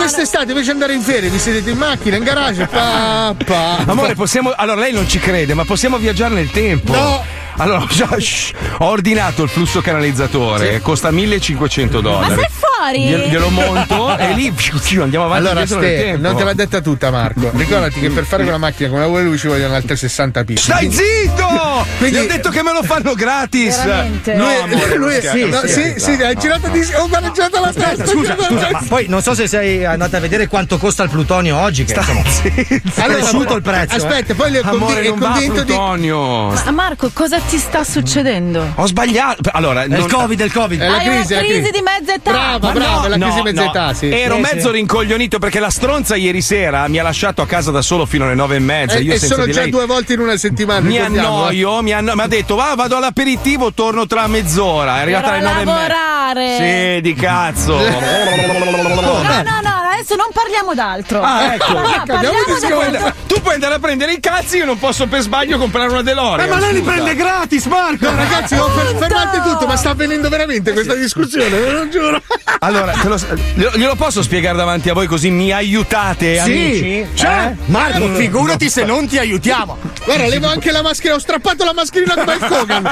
quest'estate 0.00 0.50
invece 0.50 0.66
di 0.66 0.72
andare 0.72 0.94
in 0.94 1.02
ferie, 1.02 1.28
vi 1.28 1.38
sedete 1.38 1.70
in 1.70 1.78
macchina, 1.78 2.16
in 2.16 2.24
garage, 2.24 2.66
pa, 2.68 3.34
pa. 3.44 3.84
Amore, 3.86 4.14
possiamo. 4.14 4.52
Allora, 4.54 4.80
lei 4.80 4.92
non 4.92 5.06
ci 5.08 5.18
crede, 5.18 5.54
ma 5.54 5.64
possiamo 5.64 5.98
viaggiare 5.98 6.34
nel 6.34 6.50
tempo. 6.50 6.92
No. 6.92 7.24
Allora, 7.60 7.84
già, 7.92 8.08
shh, 8.18 8.52
ho 8.78 8.86
ordinato 8.86 9.42
il 9.42 9.50
flusso 9.50 9.82
canalizzatore, 9.82 10.80
costa 10.80 11.10
1500 11.10 12.00
Ma 12.00 12.08
dollari. 12.08 12.34
sei 12.34 12.48
fuori? 12.48 13.04
Glielo, 13.06 13.26
glielo 13.26 13.48
monto 13.50 14.16
e 14.16 14.32
lì 14.32 14.52
andiamo 14.98 15.26
avanti 15.26 15.46
Allora, 15.46 15.66
Ste, 15.66 16.16
non 16.18 16.36
te 16.36 16.44
l'ha 16.44 16.54
detta 16.54 16.80
tutta, 16.80 17.10
Marco. 17.10 17.50
Ricordati 17.54 18.00
che 18.00 18.08
per 18.10 18.24
fare 18.24 18.42
quella 18.42 18.58
macchina 18.58 18.88
come 18.88 19.00
la 19.02 19.06
vuole 19.06 19.24
lui 19.24 19.36
ci 19.36 19.46
vogliono 19.46 19.74
altre 19.74 19.96
60 19.96 20.44
pizze. 20.44 20.62
Stai 20.62 20.90
zitto! 20.90 21.86
Quindi- 21.98 22.16
Gli 22.16 22.20
ho 22.22 22.26
detto 22.26 22.48
che 22.48 22.62
me 22.62 22.72
lo 22.72 22.82
fanno 22.82 23.12
gratis. 23.12 23.76
Veramente? 23.84 24.34
No, 24.34 24.44
Lui, 24.44 24.54
amore, 24.72 24.96
lui 24.96 25.14
è 25.14 25.20
sì, 25.20 25.26
scherzo, 25.28 25.66
sì, 25.68 25.94
sì, 25.98 26.22
hai 26.22 26.36
girato 26.36 26.68
di. 26.68 26.78
Hai 26.80 27.32
girato 27.32 27.60
la 27.60 27.72
testa. 27.72 28.06
Scusa, 28.06 28.36
scusa, 28.40 28.68
ma 28.72 28.82
poi 28.88 29.06
non 29.08 29.20
so 29.20 29.34
se 29.34 29.46
sei 29.46 29.84
andata 29.84 30.16
a 30.16 30.20
vedere 30.20 30.46
quanto 30.48 30.78
costa 30.78 31.02
il 31.02 31.10
plutonio 31.10 31.58
oggi, 31.58 31.84
che 31.84 31.92
insomma, 31.94 32.22
è 32.22 32.80
cresciuto 33.12 33.54
il 33.56 33.62
prezzo. 33.62 33.94
eh. 33.94 33.98
Aspetta, 33.98 34.34
poi 34.34 34.50
le 34.50 34.60
Amore, 34.60 35.02
è 35.02 35.08
convinto 35.10 35.60
di. 35.62 35.72
plutonio. 35.72 36.46
Ma 36.48 36.70
Marco, 36.70 37.10
cosa 37.12 37.38
ti 37.50 37.58
sta 37.58 37.82
succedendo? 37.82 38.64
Ho 38.76 38.86
sbagliato. 38.86 39.50
Allora, 39.52 39.82
È 39.82 39.86
il 39.86 39.90
non- 39.90 40.08
Covid, 40.08 40.38
il 40.40 40.52
Covid. 40.52 40.80
È 40.80 40.86
la 40.88 40.96
Hai 40.98 41.08
una 41.08 41.16
crisi, 41.24 41.34
crisi 41.34 41.70
di 41.72 41.80
mezza 41.82 42.14
età. 42.14 42.30
Brava, 42.30 42.70
brava, 42.70 42.94
no, 43.00 43.04
è 43.04 43.08
la 43.08 43.18
crisi 43.18 43.36
no, 43.38 43.42
mezza 43.42 43.64
no. 43.64 43.70
età, 43.70 43.92
sì. 43.94 44.08
Ero 44.08 44.36
Sì, 44.36 44.40
mezzo 44.40 44.68
sì. 44.68 44.74
rincoglionito 44.74 45.38
perché 45.40 45.58
la 45.58 45.68
stronza 45.70 46.14
ieri 46.14 46.40
sera 46.42 46.86
mi 46.86 46.98
ha 46.98 47.02
lasciato 47.02 47.42
a 47.42 47.46
casa 47.46 47.72
da 47.72 47.82
solo 47.82 48.06
fino 48.06 48.24
alle 48.24 48.34
nove 48.34 48.54
e 48.56 48.60
mezza. 48.60 48.94
E, 48.96 49.02
Io 49.02 49.14
e 49.14 49.18
senza 49.18 49.34
sono 49.34 49.46
di 49.46 49.52
già 49.52 49.62
lei 49.62 49.70
due 49.70 49.86
volte 49.86 50.12
in 50.12 50.20
una 50.20 50.36
settimana. 50.36 50.80
mi 50.86 50.96
eh. 50.96 51.00
annoio, 51.00 51.82
mi 51.82 51.92
anno- 51.92 52.14
mi 52.14 52.20
ha 52.22 52.26
detto 52.28 52.54
va, 52.54 52.74
vado 52.76 52.96
all'aperitivo, 52.96 53.72
torno 53.72 54.06
tra 54.06 54.26
mezz'ora. 54.28 54.98
È 54.98 55.00
arrivata 55.00 55.32
alle 55.32 55.40
nove 55.40 55.60
e 55.60 55.64
mezza. 55.64 55.78
lavorare. 55.78 56.94
Sì, 56.94 57.00
di 57.00 57.14
cazzo. 57.14 57.78
No, 59.00 59.42
no, 59.42 59.60
no, 59.62 59.79
adesso 60.00 60.14
non 60.16 60.28
parliamo 60.32 60.74
d'altro. 60.74 61.22
Ah, 61.22 61.54
ecco. 61.54 61.72
No, 61.72 61.80
no, 61.80 61.88
Ecco, 61.94 62.04
parliamo 62.06 62.36
quanto- 62.44 63.14
Tu 63.26 63.40
puoi 63.40 63.54
andare 63.54 63.74
a 63.74 63.78
prendere 63.78 64.12
i 64.12 64.20
cazzi, 64.20 64.56
io 64.56 64.64
non 64.64 64.78
posso 64.78 65.06
per 65.06 65.20
sbaglio 65.20 65.58
comprare 65.58 65.88
una 65.90 66.02
DeLorean. 66.02 66.48
Eh, 66.48 66.50
ma 66.52 66.58
lei 66.60 66.72
li 66.74 66.80
prende 66.82 67.14
gratis, 67.14 67.64
Marco! 67.66 68.06
ragazzi, 68.14 68.54
oh, 68.54 68.68
fer- 68.70 68.96
fermate 68.96 69.40
tutto, 69.42 69.66
ma 69.66 69.76
sta 69.76 69.90
avvenendo 69.90 70.28
veramente 70.28 70.72
questa 70.72 70.94
discussione, 70.94 71.48
ve 71.48 71.70
lo 71.70 71.88
giuro. 71.88 72.20
Allora, 72.60 72.92
te 72.92 73.08
lo, 73.08 73.16
glielo, 73.54 73.70
glielo 73.74 73.94
posso 73.94 74.22
spiegare 74.22 74.56
davanti 74.56 74.88
a 74.90 74.94
voi 74.94 75.06
così 75.06 75.30
mi 75.30 75.52
aiutate, 75.52 76.38
amici? 76.38 77.06
cioè, 77.14 77.28
Eh? 77.52 77.56
Marco, 77.66 78.14
figurati 78.14 78.68
se 78.68 78.84
non 78.84 79.06
ti 79.06 79.18
aiutiamo. 79.18 79.78
Guarda, 80.04 80.26
levo 80.26 80.48
anche 80.48 80.70
la 80.72 80.82
mascherina, 80.82 81.14
ho 81.16 81.18
strappato 81.20 81.64
la 81.64 81.72
mascherina 81.72 82.14
come 82.14 82.34
il 82.34 82.44
Kogan. 82.46 82.84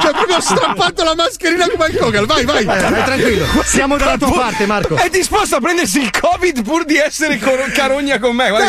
Cioè, 0.00 0.10
proprio 0.12 0.36
ho 0.36 0.40
strappato 0.40 1.04
la 1.04 1.14
mascherina 1.14 1.66
come 1.68 1.86
il 1.90 1.96
Kogan. 1.98 2.24
Vai, 2.26 2.44
vai. 2.44 2.64
Vai 2.64 3.04
tranquillo, 3.04 3.46
siamo 3.64 3.96
dalla 3.96 4.16
tua 4.16 4.30
parte, 4.32 4.66
Marco. 4.66 4.96
È 4.96 5.08
disposto 5.10 5.56
a 5.56 5.60
prendersi 5.60 6.00
il 6.00 6.10
Covid 6.30 6.62
pur 6.62 6.84
di 6.84 6.96
essere 6.96 7.38
cor- 7.38 7.70
carogna 7.72 8.18
con 8.18 8.34
me. 8.36 8.48
Guarda 8.50 8.66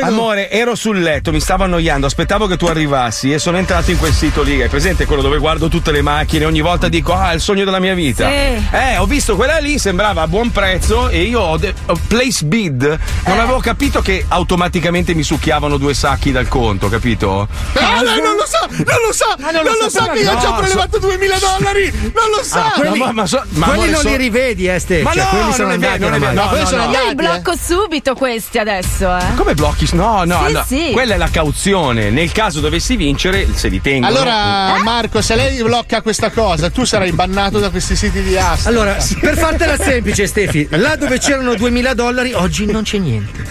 No. 0.00 0.06
Amore, 0.06 0.50
ero 0.50 0.74
sul 0.74 1.00
letto, 1.00 1.32
mi 1.32 1.40
stavo 1.40 1.64
annoiando, 1.64 2.06
aspettavo 2.06 2.46
che 2.46 2.56
tu 2.56 2.66
arrivassi 2.66 3.32
e 3.32 3.38
sono 3.38 3.56
entrato 3.56 3.90
in 3.90 3.98
quel 3.98 4.12
sito 4.12 4.42
lì. 4.42 4.62
Hai 4.62 4.68
presente 4.68 5.04
quello 5.04 5.22
dove 5.22 5.38
guardo 5.38 5.68
tutte 5.68 5.90
le 5.90 6.00
macchine? 6.02 6.44
Ogni 6.44 6.60
volta 6.60 6.88
dico, 6.88 7.12
ah, 7.14 7.32
è 7.32 7.34
il 7.34 7.40
sogno 7.40 7.64
della 7.64 7.80
mia 7.80 7.94
vita. 7.94 8.28
Sì. 8.28 8.66
Eh, 8.70 8.96
ho 8.98 9.06
visto 9.06 9.34
quella 9.36 9.58
lì, 9.58 9.78
sembrava 9.78 10.22
a 10.22 10.28
buon 10.28 10.52
prezzo 10.52 11.08
e 11.08 11.22
io 11.22 11.40
ho, 11.40 11.56
de- 11.56 11.74
ho 11.86 11.98
place 12.06 12.44
bid. 12.44 12.98
Non 13.26 13.40
avevo 13.40 13.58
capito 13.58 14.00
che 14.00 14.24
automaticamente 14.28 15.14
mi 15.14 15.22
succhiavano 15.24 15.76
due 15.78 15.94
sacchi 15.94 16.30
dal 16.30 16.46
conto, 16.48 16.88
capito? 16.88 17.48
Ah, 17.74 18.02
lei 18.02 18.20
non 18.20 18.36
lo 18.36 18.46
sa, 18.46 18.66
non 18.70 19.00
lo 19.06 19.12
sa, 19.12 19.34
non 19.38 19.52
non, 19.54 19.64
lo 19.80 19.88
sa 19.88 20.04
sapeva 20.04 20.12
che 20.14 20.20
io 20.20 20.32
no, 20.32 20.40
ci 20.40 20.46
ho 20.46 20.48
so- 20.50 20.54
prelevato 20.56 20.98
2000 20.98 21.38
dollari, 21.38 21.90
non 22.14 22.30
lo 22.36 22.42
sa. 22.42 22.72
quelli- 22.74 22.98
No, 22.98 23.04
ma, 23.06 23.12
ma 23.12 23.26
so- 23.26 23.42
ma 23.50 23.66
quelli 23.66 23.82
amore, 23.82 23.90
non 23.90 24.00
so- 24.02 24.08
li 24.08 24.16
rivedi, 24.16 24.68
eh, 24.68 24.78
Ste. 24.78 25.02
Ma 25.02 25.12
Cioè, 25.12 25.22
no, 25.22 25.28
quelli 25.30 25.44
non 25.44 25.52
sono 25.54 25.68
è 25.68 25.72
andati 25.74 25.98
vero, 25.98 26.10
non 26.10 26.14
è 26.14 26.16
oramai. 26.26 26.34
vero. 26.34 26.42
No, 26.44 26.48
quelli 26.50 26.62
no, 26.64 26.68
sono 26.76 26.90
no. 26.90 26.96
andati. 26.96 27.02
Io 27.04 27.08
li 27.08 27.14
blocco 27.14 27.54
subito 27.56 28.14
questi 28.14 28.58
adesso, 28.58 29.16
eh. 29.16 29.34
Come 29.36 29.54
blocchi? 29.54 29.88
No, 29.92 30.24
no, 30.24 30.44
Sì, 30.46 30.52
no. 30.52 30.64
sì. 30.66 30.90
Quella 30.92 31.14
è 31.14 31.16
la 31.16 31.30
cauzione. 31.30 32.10
Nel 32.10 32.32
caso 32.32 32.60
dovessi 32.60 32.96
vincere, 32.96 33.46
se 33.54 33.68
li 33.68 33.80
tengo. 33.80 34.06
Allora, 34.06 34.78
Marco, 34.82 35.20
se 35.22 35.34
lei 35.34 35.62
blocca 35.62 36.02
questa 36.02 36.30
cosa, 36.30 36.70
tu 36.70 36.84
sarai 36.84 37.12
bannato 37.12 37.58
da 37.58 37.70
questi 37.70 37.96
siti 37.96 38.22
di 38.22 38.36
asta. 38.36 38.68
Allora, 38.68 38.96
per 39.20 39.36
fartela 39.36 39.76
semplice, 39.76 40.26
Stefi, 40.26 40.66
là 40.70 40.96
dove 40.96 41.18
c'erano 41.18 41.54
2000 41.54 41.94
dollari, 41.94 42.32
oggi 42.32 42.66
non 42.66 42.82
c'è 42.82 42.98
niente. 42.98 43.44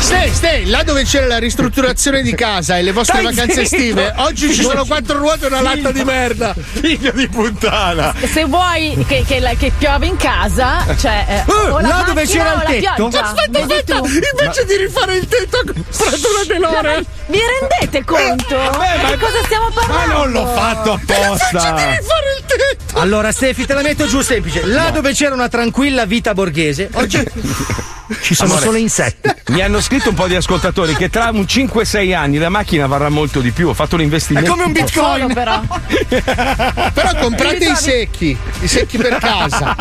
Ste, 0.00 0.30
ste, 0.32 0.62
là 0.66 0.82
dove 0.84 1.02
c'era 1.04 1.26
la 1.26 1.38
ristrutturazione 1.38 2.22
di 2.22 2.34
casa 2.34 2.78
e 2.78 2.82
le 2.82 2.92
vostre 2.92 3.18
Stai 3.20 3.34
vacanze 3.34 3.66
zitto. 3.66 3.76
estive, 3.76 4.14
oggi 4.18 4.54
ci 4.54 4.62
sono 4.62 4.84
quattro 4.84 5.18
ruote 5.18 5.44
e 5.44 5.48
una 5.48 5.60
latta 5.60 5.90
di 5.90 6.04
merda. 6.04 6.54
Figlio 6.58 7.10
di 7.12 7.28
puttana. 7.28 8.14
Se 8.32 8.44
vuoi 8.44 9.04
che, 9.06 9.24
che, 9.26 9.56
che 9.58 9.72
piove 9.76 10.06
in 10.06 10.16
casa, 10.16 10.84
cioè. 10.98 11.24
eh, 11.28 11.36
Eh, 11.38 11.70
o 11.70 11.80
la 11.80 11.88
là 11.88 12.02
dove 12.06 12.22
macchina 12.22 12.37
c'era 12.38 12.52
il 12.52 12.58
la 12.58 12.64
tetto? 12.64 12.94
pioggia. 13.08 13.20
Aspetta, 13.24 13.58
aspetta, 13.60 13.96
invece 13.96 14.64
di 14.66 14.76
rifare 14.76 15.16
il 15.16 15.26
tetto, 15.28 15.56
ho 15.58 15.62
comprato 15.64 16.28
una 16.34 16.44
DeLorean. 16.46 17.04
Vi 17.26 17.38
rendete 17.60 18.04
conto? 18.04 18.56
ma- 18.56 19.10
di 19.10 19.16
cosa 19.18 19.42
stiamo 19.44 19.68
Ma 19.68 19.80
parlando? 19.80 20.12
non 20.14 20.30
l'ho 20.32 20.46
fatto 20.54 20.90
Invece 20.92 21.06
di 21.18 21.24
apposta. 21.24 21.58
rifare 21.74 21.96
il 22.38 22.44
tetto. 22.46 22.98
Allora, 22.98 23.32
Stefi, 23.32 23.66
te 23.66 23.74
la 23.74 23.82
metto 23.82 24.06
giù 24.06 24.20
semplice. 24.22 24.64
Là 24.64 24.90
dove 24.90 25.12
c'era 25.12 25.34
una 25.34 25.48
tranquilla 25.48 26.06
vita 26.06 26.32
borghese, 26.34 26.88
oggi 26.94 27.22
ci 28.22 28.34
sono 28.34 28.50
Amore. 28.52 28.64
solo 28.66 28.78
insetti. 28.78 29.30
Mi 29.48 29.60
hanno 29.62 29.80
scritto 29.80 30.08
un 30.10 30.14
po' 30.14 30.26
di 30.26 30.34
ascoltatori 30.34 30.94
che 30.94 31.10
tra 31.10 31.28
un 31.30 31.42
5-6 31.42 32.14
anni 32.14 32.38
la 32.38 32.48
macchina 32.48 32.86
varrà 32.86 33.08
molto 33.10 33.40
di 33.40 33.50
più. 33.50 33.68
Ho 33.68 33.74
fatto 33.74 33.96
È 33.96 33.98
l'investimento. 33.98 34.50
come 34.50 34.64
un 34.64 34.74
Solo 34.74 34.84
bitcoin. 34.86 35.32
però. 35.34 35.60
Però 36.94 37.14
comprate 37.20 37.64
i 37.64 37.74
secchi, 37.76 38.36
i 38.60 38.68
secchi 38.68 38.96
per 38.98 39.16
casa. 39.18 39.76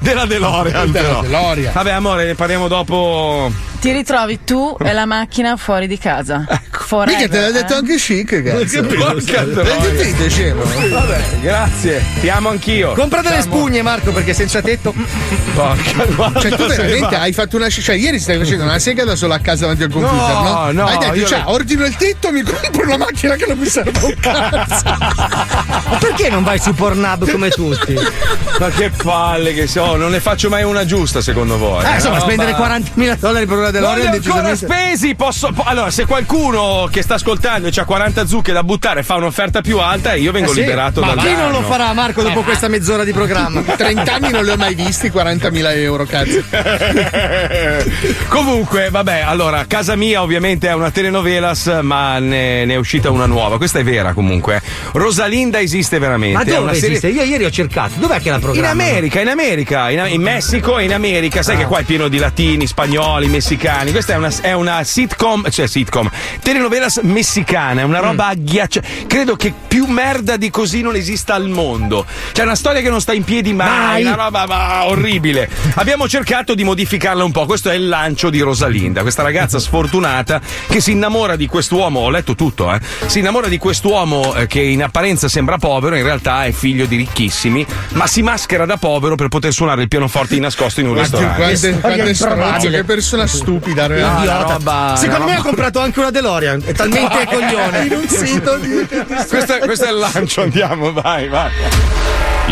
della 0.00 0.24
DeLorean. 0.26 0.90
Della 0.90 1.06
però. 1.08 1.20
DeLorean. 1.22 1.72
Vabbè, 1.80 1.92
amore, 1.92 2.26
ne 2.26 2.34
parliamo 2.34 2.68
dopo. 2.68 3.50
Ti 3.80 3.90
ritrovi 3.92 4.40
tu 4.44 4.76
e 4.78 4.92
la 4.92 5.06
macchina 5.06 5.56
fuori 5.56 5.86
di 5.86 5.96
casa. 5.96 6.44
Ecco. 6.70 6.84
forever. 6.84 7.16
Mica 7.16 7.28
te 7.30 7.40
l'ha 7.40 7.50
detto 7.50 7.72
eh. 7.72 7.76
anche 7.76 7.96
chic, 7.96 8.42
cazzo. 8.42 8.82
Porca 8.82 9.44
troia. 9.44 9.76
capito, 9.76 10.28
scemo? 10.28 10.62
Vabbè, 10.62 11.20
grazie. 11.40 12.04
Ti 12.20 12.28
amo 12.28 12.48
anch'io. 12.50 12.92
Compra 12.92 13.22
delle 13.22 13.36
Ciao, 13.36 13.44
spugne, 13.44 13.82
Marco, 13.82 14.12
perché 14.12 14.34
senza 14.34 14.60
tetto. 14.60 14.92
Porca, 15.54 16.04
guarda, 16.14 16.40
Cioè, 16.40 16.50
tu 16.50 16.66
veramente 16.66 17.16
hai 17.16 17.32
fatto 17.32 17.56
una. 17.56 17.68
Cioè, 17.70 17.94
ieri 17.94 18.18
stai 18.18 18.38
facendo 18.38 18.64
una 18.64 18.78
sega 18.78 19.04
da 19.04 19.16
solo 19.16 19.34
a 19.34 19.38
casa 19.38 19.62
davanti 19.62 19.84
al 19.84 19.90
computer, 19.90 20.18
No, 20.18 20.42
no? 20.42 20.72
no, 20.72 20.86
Hai 20.86 20.98
detto, 20.98 21.14
io 21.14 21.26
cioè, 21.26 21.38
le- 21.38 21.44
ordino 21.46 21.84
il 21.86 21.96
tetto, 21.96 22.30
mi 22.32 22.42
compro 22.42 22.82
una 22.82 22.96
macchina 22.98 23.36
che 23.36 23.46
non 23.46 23.58
mi 23.58 23.66
serve 23.66 24.04
un 24.04 24.14
cazzo. 24.20 24.82
Ma 24.84 25.96
perché 25.98 26.28
non 26.28 26.42
vai 26.42 26.58
su 26.58 26.74
Pornhub 26.74 27.30
come 27.30 27.50
tutti? 27.50 27.94
Ma 28.58 28.68
che 28.68 28.90
palle 28.90 29.54
che 29.54 29.66
so, 29.66 29.96
non 29.96 30.10
ne 30.10 30.20
faccio 30.20 30.48
mai 30.50 30.64
una 30.64 30.84
giusta 30.84 31.20
secondo 31.20 31.56
voi. 31.56 31.69
Eh, 31.80 31.94
insomma, 31.94 32.16
No, 32.16 32.20
spendere 32.22 32.52
ma- 32.52 32.58
40.000 32.78 33.16
dollari 33.18 33.46
per 33.46 33.56
una 33.58 33.70
Non 33.70 33.72
li 33.72 33.78
DeLorean 33.80 34.06
ho 34.12 34.14
ancora 34.16 34.42
decisamente. 34.52 34.66
spesi, 34.66 35.14
posso. 35.14 35.52
po- 35.52 35.62
allora, 35.64 35.90
se 35.90 36.04
qualcuno 36.06 36.88
che 36.90 37.02
sta 37.02 37.14
ascoltando 37.14 37.68
e 37.68 37.72
ha 37.76 37.84
40 37.84 38.26
zucche 38.26 38.52
da 38.52 38.62
buttare 38.62 39.02
fa 39.02 39.14
un'offerta 39.16 39.60
più 39.60 39.78
alta, 39.78 40.14
io 40.14 40.32
vengo 40.32 40.50
Eh 40.50 40.54
sì, 40.54 40.60
liberato 40.60 41.00
ma 41.00 41.14
dal 41.14 41.24
chi 41.24 41.32
non 41.34 41.52
lo 41.52 41.62
farà, 41.62 41.92
Marco, 41.92 42.22
dopo 42.22 42.42
questa 42.42 42.68
mezz'ora 42.68 43.04
di 43.04 43.12
programma? 43.12 43.60
30 43.76 44.12
anni 44.12 44.30
non 44.30 44.44
li 44.44 44.50
ho 44.50 44.56
mai 44.56 44.74
visti, 44.74 45.08
40.000 45.08 45.76
euro, 45.76 46.04
cazzo. 46.04 46.42
Comunque, 48.28 48.88
vabbè, 48.90 49.20
allora, 49.20 49.64
casa 49.66 49.96
mia 49.96 50.22
ovviamente 50.22 50.68
è 50.68 50.72
una 50.74 50.90
telenovelas, 50.90 51.78
ma 51.82 52.18
ne, 52.18 52.64
ne 52.64 52.74
è 52.74 52.76
uscita 52.76 53.10
una 53.10 53.26
nuova. 53.26 53.56
Questa 53.56 53.78
è 53.78 53.84
vera 53.84 54.12
comunque. 54.12 54.60
Rosalinda 54.92 55.60
esiste 55.60 55.98
veramente. 55.98 56.36
Ma 56.36 56.42
è 56.42 56.46
dove 56.46 56.58
una 56.58 56.74
serie- 56.74 56.96
esiste? 56.96 57.08
Io 57.08 57.22
ieri 57.22 57.44
ho 57.44 57.50
cercato. 57.50 57.92
Dov'è 57.96 58.20
che 58.20 58.30
la 58.30 58.36
In 58.36 58.40
programma? 58.42 58.70
America, 58.70 59.20
in 59.20 59.28
America, 59.28 59.90
in, 59.90 60.04
in 60.08 60.22
Messico 60.22 60.78
e 60.78 60.84
in 60.84 60.92
America. 60.94 61.42
Sai 61.42 61.56
che 61.60 61.66
qua 61.66 61.80
è 61.80 61.82
pieno 61.82 62.08
di 62.08 62.16
latini, 62.16 62.66
spagnoli, 62.66 63.26
messicani. 63.26 63.90
Questa 63.90 64.14
è 64.14 64.16
una, 64.16 64.32
è 64.40 64.52
una 64.52 64.82
sitcom, 64.82 65.50
cioè 65.50 65.66
sitcom, 65.66 66.10
telenovelas 66.42 67.00
messicana, 67.02 67.82
è 67.82 67.84
una 67.84 67.98
roba 67.98 68.28
agghiacciata. 68.28 68.86
Credo 69.06 69.36
che 69.36 69.52
più 69.68 69.84
merda 69.84 70.38
di 70.38 70.48
così 70.48 70.80
non 70.80 70.96
esista 70.96 71.34
al 71.34 71.48
mondo. 71.48 72.06
C'è 72.32 72.44
una 72.44 72.54
storia 72.54 72.80
che 72.80 72.88
non 72.88 73.02
sta 73.02 73.12
in 73.12 73.24
piedi 73.24 73.52
mai, 73.52 74.02
Mai. 74.04 74.04
una 74.04 74.14
roba 74.14 74.46
ma, 74.46 74.86
orribile. 74.86 75.50
Abbiamo 75.74 76.08
cercato 76.08 76.54
di 76.54 76.64
modificarla 76.64 77.22
un 77.24 77.30
po'. 77.30 77.44
Questo 77.44 77.68
è 77.68 77.74
il 77.74 77.88
lancio 77.88 78.30
di 78.30 78.40
Rosalinda, 78.40 79.02
questa 79.02 79.22
ragazza 79.22 79.58
sfortunata 79.60 80.40
che 80.66 80.80
si 80.80 80.92
innamora 80.92 81.36
di 81.36 81.46
quest'uomo. 81.46 82.00
Ho 82.00 82.10
letto 82.10 82.34
tutto, 82.34 82.72
eh. 82.72 82.80
Si 83.04 83.18
innamora 83.18 83.48
di 83.48 83.58
quest'uomo 83.58 84.34
eh, 84.34 84.46
che 84.46 84.62
in 84.62 84.82
apparenza 84.82 85.28
sembra 85.28 85.58
povero, 85.58 85.94
in 85.94 86.04
realtà 86.04 86.44
è 86.44 86.52
figlio 86.52 86.86
di 86.86 86.96
ricchissimi, 86.96 87.66
ma 87.90 88.06
si 88.06 88.22
maschera 88.22 88.64
da 88.64 88.78
povero 88.78 89.14
per 89.14 89.28
poter 89.28 89.52
suonare 89.52 89.82
il 89.82 89.88
pianoforte 89.88 90.34
di 90.34 90.40
nascosto 90.40 90.80
in 90.80 90.88
un 90.88 90.94
ristorante. 90.98 91.39
Quante, 91.40 91.80
quante 91.80 92.10
improbabile. 92.10 92.14
stronze, 92.14 92.70
che 92.70 92.84
persona 92.84 93.26
stupida, 93.26 93.86
No, 93.88 93.94
una 94.22 94.42
roba- 94.42 94.94
Secondo 94.96 95.16
una 95.24 95.24
me 95.26 95.32
ha 95.32 95.36
roba- 95.36 95.48
comprato 95.48 95.80
anche 95.80 95.98
una 96.00 96.10
DeLorean. 96.10 96.62
È 96.64 96.72
talmente 96.72 97.26
coglione. 97.30 97.84
In 97.86 97.92
un 97.92 98.08
sito 98.08 98.56
di. 98.58 98.86
questo, 99.28 99.54
è, 99.54 99.58
questo 99.60 99.84
è 99.86 99.90
il 99.90 99.96
lancio, 99.98 100.42
andiamo, 100.42 100.92
vai, 100.92 101.28
vai. 101.28 101.50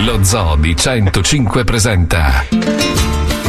Lo 0.04 0.22
Zoo 0.22 0.54
di 0.56 0.76
105 0.76 1.64
presenta 1.64 2.44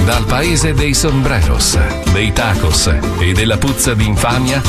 Dal 0.05 0.23
paese 0.25 0.73
dei 0.73 0.93
sombreros, 0.95 1.77
dei 2.11 2.33
tacos 2.33 2.91
e 3.19 3.33
della 3.33 3.57
puzza 3.57 3.93
di 3.93 4.05
infamia 4.07 4.59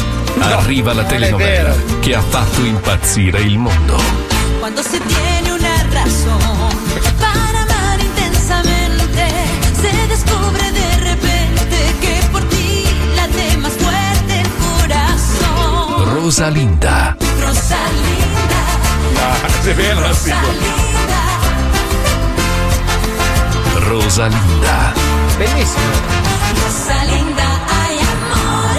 arriva 0.40 0.92
la 0.92 1.04
telenovela 1.04 1.74
che 2.00 2.14
ha 2.14 2.20
fatto 2.20 2.60
impazzire 2.62 3.40
il 3.40 3.56
mondo. 3.58 3.96
Rosalinda, 16.30 17.16
Rosalinda, 17.40 18.62
È 19.64 19.74
vero, 19.74 20.00
Rosalinda, 20.06 21.22
Rosalinda, 23.74 24.92
Bellissimo. 25.36 25.90
Rosalinda, 26.54 27.42
ay 27.66 27.98
amor, 27.98 28.76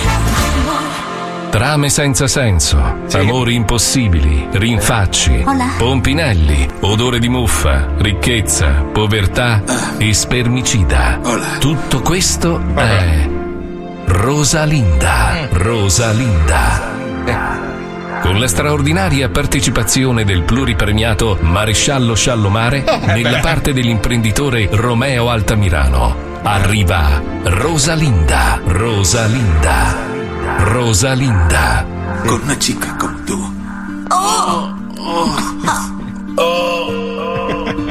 amor. 0.63 1.49
trame 1.49 1.89
senza 1.89 2.27
senso, 2.27 2.81
amori 3.15 3.55
impossibili, 3.55 4.47
rinfacci, 4.49 5.43
pompinelli, 5.77 6.69
odore 6.79 7.19
di 7.19 7.27
muffa, 7.27 7.85
ricchezza, 7.97 8.85
povertà 8.93 9.61
e 9.97 10.13
spermicida. 10.13 11.19
Tutto 11.59 11.99
questo 12.01 12.61
è 12.75 13.27
Rosalinda, 14.05 15.49
Rosalinda. 15.51 17.00
Con 18.21 18.39
la 18.39 18.47
straordinaria 18.47 19.29
partecipazione 19.29 20.23
del 20.23 20.43
pluripremiato 20.43 21.37
Maresciallo 21.41 22.13
Sciallomare 22.15 22.83
nella 23.07 23.39
parte 23.39 23.73
dell'imprenditore 23.73 24.69
Romeo 24.71 25.29
Altamirano, 25.29 26.15
arriva 26.43 27.21
Rosalinda, 27.43 28.61
Rosalinda, 28.63 29.95
Rosalinda. 30.59 31.85
Con 32.25 32.41
una 32.43 32.55
chica 32.55 32.95
como 32.95 33.17
tú. 33.25 33.59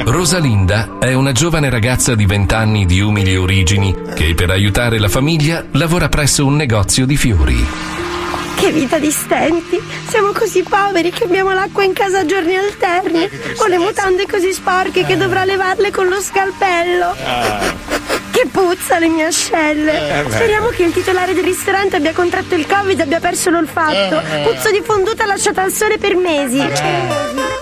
Rosalinda 0.05 0.97
è 0.99 1.13
una 1.13 1.31
giovane 1.31 1.69
ragazza 1.69 2.15
di 2.15 2.25
20 2.25 2.53
anni 2.53 2.85
di 2.85 2.99
umili 3.01 3.35
origini 3.35 3.95
che 4.13 4.33
per 4.33 4.49
aiutare 4.49 4.99
la 4.99 5.09
famiglia 5.09 5.65
lavora 5.71 6.09
presso 6.09 6.45
un 6.45 6.55
negozio 6.55 7.05
di 7.05 7.17
fiori. 7.17 8.00
Che 8.61 8.71
vita 8.71 8.99
di 8.99 9.09
stenti! 9.09 9.81
Siamo 10.07 10.33
così 10.33 10.61
poveri 10.61 11.09
che 11.09 11.23
abbiamo 11.23 11.51
l'acqua 11.51 11.83
in 11.83 11.93
casa 11.93 12.19
a 12.19 12.25
giorni 12.25 12.55
alterni. 12.55 13.27
Ho 13.57 13.65
le 13.65 13.79
mutande 13.79 14.27
così 14.27 14.53
sporche 14.53 15.03
che 15.03 15.17
dovrò 15.17 15.43
levarle 15.43 15.89
con 15.89 16.07
lo 16.07 16.21
scalpello. 16.21 17.15
Che 18.29 18.47
puzza 18.51 18.99
le 18.99 19.07
mie 19.07 19.25
ascelle! 19.25 20.25
Eh. 20.25 20.29
Speriamo 20.29 20.67
che 20.67 20.83
il 20.83 20.93
titolare 20.93 21.33
del 21.33 21.43
ristorante 21.43 21.95
abbia 21.95 22.13
contratto 22.13 22.53
il 22.53 22.67
covid 22.67 22.99
e 22.99 23.01
abbia 23.01 23.19
perso 23.19 23.49
l'olfatto. 23.49 24.19
Eh. 24.19 24.43
Puzzo 24.43 24.69
di 24.69 24.83
fonduta 24.85 25.25
lasciata 25.25 25.63
al 25.63 25.71
sole 25.71 25.97
per 25.97 26.15
mesi. 26.15 26.63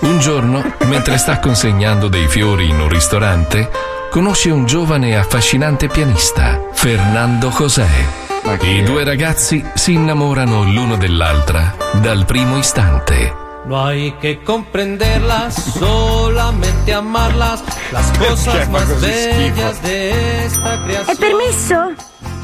Un 0.00 0.18
giorno, 0.18 0.74
mentre 0.80 1.16
sta 1.16 1.38
consegnando 1.38 2.08
dei 2.08 2.28
fiori 2.28 2.68
in 2.68 2.78
un 2.78 2.90
ristorante, 2.90 3.70
conosce 4.10 4.50
un 4.50 4.66
giovane 4.66 5.12
e 5.12 5.14
affascinante 5.14 5.88
pianista, 5.88 6.60
Fernando 6.74 7.48
José. 7.48 8.19
I 8.58 8.82
due 8.82 9.04
ragazzi 9.04 9.64
si 9.74 9.92
innamorano 9.92 10.64
l'uno 10.64 10.96
dell'altra 10.96 11.74
dal 12.00 12.24
primo 12.24 12.56
istante. 12.58 13.32
No 13.66 13.84
hay 13.84 14.12
que 14.20 14.40
comprenderlas, 14.42 15.54
solamente 15.54 16.92
amarlas, 16.92 17.62
las 17.92 18.10
cosas 18.18 18.68
más 18.68 19.00
bellas 19.00 19.80
de 19.82 20.44
esta 20.44 20.74
È 20.74 20.78
creación. 20.84 21.16
permesso? 21.18 21.92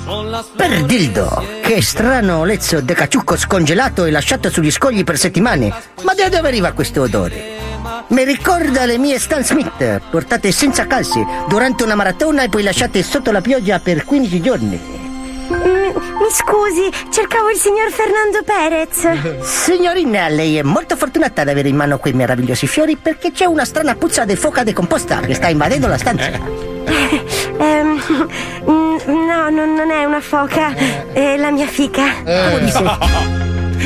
Son 0.04 0.30
las 0.30 0.44
Per 0.56 0.84
dildo, 0.84 1.44
che 1.62 1.82
strano 1.82 2.44
lezzo 2.44 2.80
de 2.80 2.94
caciucco 2.94 3.36
scongelato 3.36 4.04
e 4.04 4.10
lasciato 4.12 4.48
sugli 4.50 4.70
scogli 4.70 5.02
per 5.02 5.18
settimane. 5.18 5.72
Ma 6.04 6.14
da 6.14 6.28
dove 6.28 6.46
arriva 6.48 6.70
questo 6.72 7.02
odore? 7.02 7.54
Mi 8.08 8.22
ricorda 8.24 8.84
le 8.84 8.98
mie 8.98 9.18
Stan 9.18 9.42
Smith, 9.44 10.00
portate 10.10 10.52
senza 10.52 10.86
calze 10.86 11.24
durante 11.48 11.82
una 11.82 11.96
maratona 11.96 12.44
e 12.44 12.48
poi 12.48 12.62
lasciate 12.62 13.02
sotto 13.02 13.32
la 13.32 13.40
pioggia 13.40 13.80
per 13.80 14.04
15 14.04 14.40
giorni. 14.40 15.04
Mm, 15.52 15.94
mi 16.18 16.30
scusi, 16.30 16.90
cercavo 17.10 17.50
il 17.50 17.56
signor 17.56 17.90
Fernando 17.90 18.42
Perez. 18.44 19.42
Signorina, 19.42 20.28
lei 20.28 20.56
è 20.56 20.62
molto 20.62 20.96
fortunata 20.96 21.42
ad 21.42 21.48
avere 21.48 21.68
in 21.68 21.76
mano 21.76 21.98
quei 21.98 22.12
meravigliosi 22.14 22.66
fiori 22.66 22.96
perché 22.96 23.30
c'è 23.30 23.44
una 23.44 23.64
strana 23.64 23.94
puzza 23.94 24.24
di 24.24 24.34
foca 24.34 24.64
decomposta 24.64 25.20
che 25.20 25.34
sta 25.34 25.48
invadendo 25.48 25.86
la 25.86 25.98
stanza. 25.98 26.30
Ehm, 27.58 28.00
mm, 28.68 28.96
no, 29.06 29.50
non, 29.50 29.74
non 29.74 29.90
è 29.90 30.04
una 30.04 30.20
foca, 30.20 30.74
è 31.12 31.36
la 31.36 31.50
mia 31.50 31.66
fica. 31.66 32.04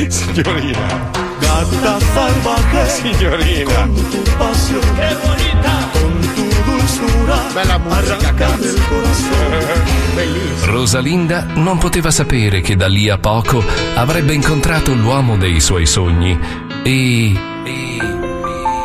Signorina. 0.07 1.09
Gatta 1.39 1.99
salvaje, 2.13 2.89
Signorina. 2.89 3.73
con 3.73 4.09
tu 4.09 4.23
pasión, 4.37 4.81
qué 4.95 5.15
bonita, 5.21 5.89
con 5.93 6.19
tu 6.35 6.47
dulzura, 6.65 7.37
bella 7.53 7.77
musica, 7.77 8.47
del 8.57 8.79
corazón. 8.87 9.99
Bellissimo. 10.13 10.71
Rosalinda 10.71 11.45
non 11.55 11.77
poteva 11.77 12.11
sapere 12.11 12.61
che 12.61 12.75
da 12.75 12.87
lì 12.87 13.09
a 13.09 13.17
poco 13.17 13.63
avrebbe 13.95 14.33
incontrato 14.33 14.93
l'uomo 14.93 15.37
dei 15.37 15.59
suoi 15.59 15.85
sogni 15.85 16.37
e 16.83 17.33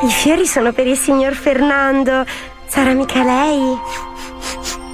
I 0.02 0.10
fiori 0.10 0.46
sono 0.46 0.72
per 0.72 0.86
il 0.86 0.96
signor 0.96 1.34
Fernando. 1.34 2.24
Sarà 2.66 2.92
mica 2.92 3.22
lei? 3.22 3.76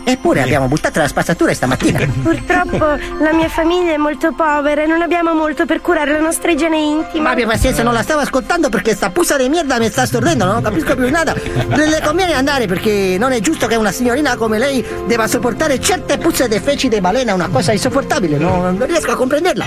Eppure 0.04 0.42
abbiamo 0.42 0.66
buttato 0.66 0.98
la 0.98 1.06
spazzatura 1.06 1.54
stamattina. 1.54 2.00
Purtroppo 2.22 2.84
la 3.20 3.32
mia 3.32 3.48
famiglia 3.48 3.92
è 3.92 3.96
molto 3.96 4.32
povera 4.32 4.82
e 4.82 4.86
non 4.86 5.00
abbiamo 5.00 5.32
molto 5.32 5.64
per 5.64 5.80
curare 5.80 6.12
la 6.12 6.20
nostra 6.20 6.50
igiene 6.50 6.78
intima. 6.78 7.24
Ma 7.24 7.30
abbia 7.30 7.46
pazienza, 7.46 7.82
non 7.82 7.92
la 7.92 8.02
stavo 8.02 8.20
ascoltando 8.20 8.68
perché 8.68 8.94
sta 8.94 9.10
puzza 9.10 9.36
di 9.36 9.48
merda 9.48 9.78
mi 9.78 9.88
sta 9.88 10.04
stordendo, 10.04 10.44
non 10.44 10.60
capisco 10.60 10.96
più 10.96 11.08
nada. 11.08 11.34
Le, 11.34 11.86
le 11.86 12.00
conviene 12.02 12.34
andare 12.34 12.66
perché 12.66 13.16
non 13.18 13.32
è 13.32 13.40
giusto 13.40 13.66
che 13.66 13.76
una 13.76 13.92
signorina 13.92 14.36
come 14.36 14.58
lei 14.58 14.84
debba 15.06 15.26
sopportare 15.26 15.80
certe 15.80 16.18
puzze 16.18 16.48
di 16.48 16.58
feci 16.58 16.88
di 16.88 17.00
balena, 17.00 17.34
una 17.34 17.48
cosa 17.48 17.72
insopportabile, 17.72 18.38
non, 18.38 18.76
non 18.76 18.86
riesco 18.86 19.12
a 19.12 19.16
comprenderla. 19.16 19.64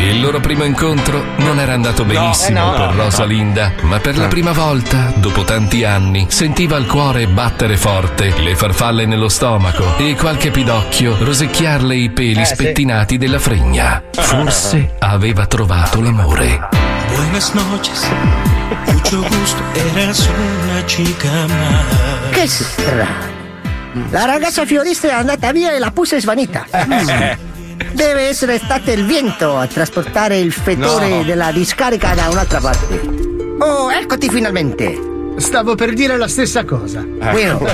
Il 0.00 0.20
loro 0.20 0.38
primo 0.40 0.64
incontro 0.64 1.22
non 1.38 1.58
era 1.58 1.72
andato 1.72 2.04
benissimo 2.04 2.74
eh 2.74 2.78
no. 2.78 2.86
per 2.86 2.94
Rosalinda, 2.94 3.72
ma 3.82 3.98
per 3.98 4.16
la 4.16 4.28
prima 4.28 4.52
volta, 4.52 5.12
dopo 5.16 5.44
tanti 5.44 5.82
anni, 5.84 6.26
sentiva 6.28 6.76
il 6.76 6.86
cuore 6.86 7.26
battere 7.26 7.76
forte, 7.76 8.32
le 8.38 8.54
farfalle 8.54 9.06
nello 9.06 9.28
stomaco 9.28 9.77
e 9.98 10.14
qualche 10.16 10.50
pidocchio 10.50 11.16
rosicchiarle 11.20 11.94
i 11.94 12.10
peli 12.10 12.40
Eh, 12.40 12.44
sì. 12.44 12.54
spettinati 12.54 13.16
della 13.18 13.38
fregna. 13.38 14.02
Forse 14.12 14.94
aveva 14.98 15.46
trovato 15.46 16.00
l'amore. 16.00 16.68
Buenas 17.14 17.52
noches, 17.52 18.06
mucho 18.86 19.20
gusto, 19.22 19.62
eras 19.94 20.28
una 20.28 20.82
chica 20.84 21.30
más. 21.46 22.30
Che 22.30 22.46
strano. 22.46 23.36
La 24.10 24.24
ragazza 24.26 24.64
fiorista 24.66 25.08
è 25.08 25.12
andata 25.12 25.50
via 25.52 25.72
e 25.72 25.78
la 25.78 25.90
puzza 25.90 26.16
è 26.16 26.20
svanita. 26.20 26.66
Mm. 26.86 27.08
Deve 27.92 28.28
essere 28.28 28.58
stato 28.58 28.90
il 28.90 29.06
vento 29.06 29.56
a 29.56 29.66
trasportare 29.66 30.38
il 30.38 30.52
fetore 30.52 31.08
No. 31.08 31.22
della 31.22 31.50
discarica 31.52 32.14
da 32.14 32.28
un'altra 32.28 32.60
parte. 32.60 33.00
Oh, 33.60 33.90
eccoti 33.90 34.28
finalmente. 34.28 35.16
Stavo 35.38 35.74
per 35.74 35.92
dire 35.94 36.16
la 36.16 36.28
stessa 36.28 36.64
cosa. 36.64 37.02
Bueno. 37.04 37.60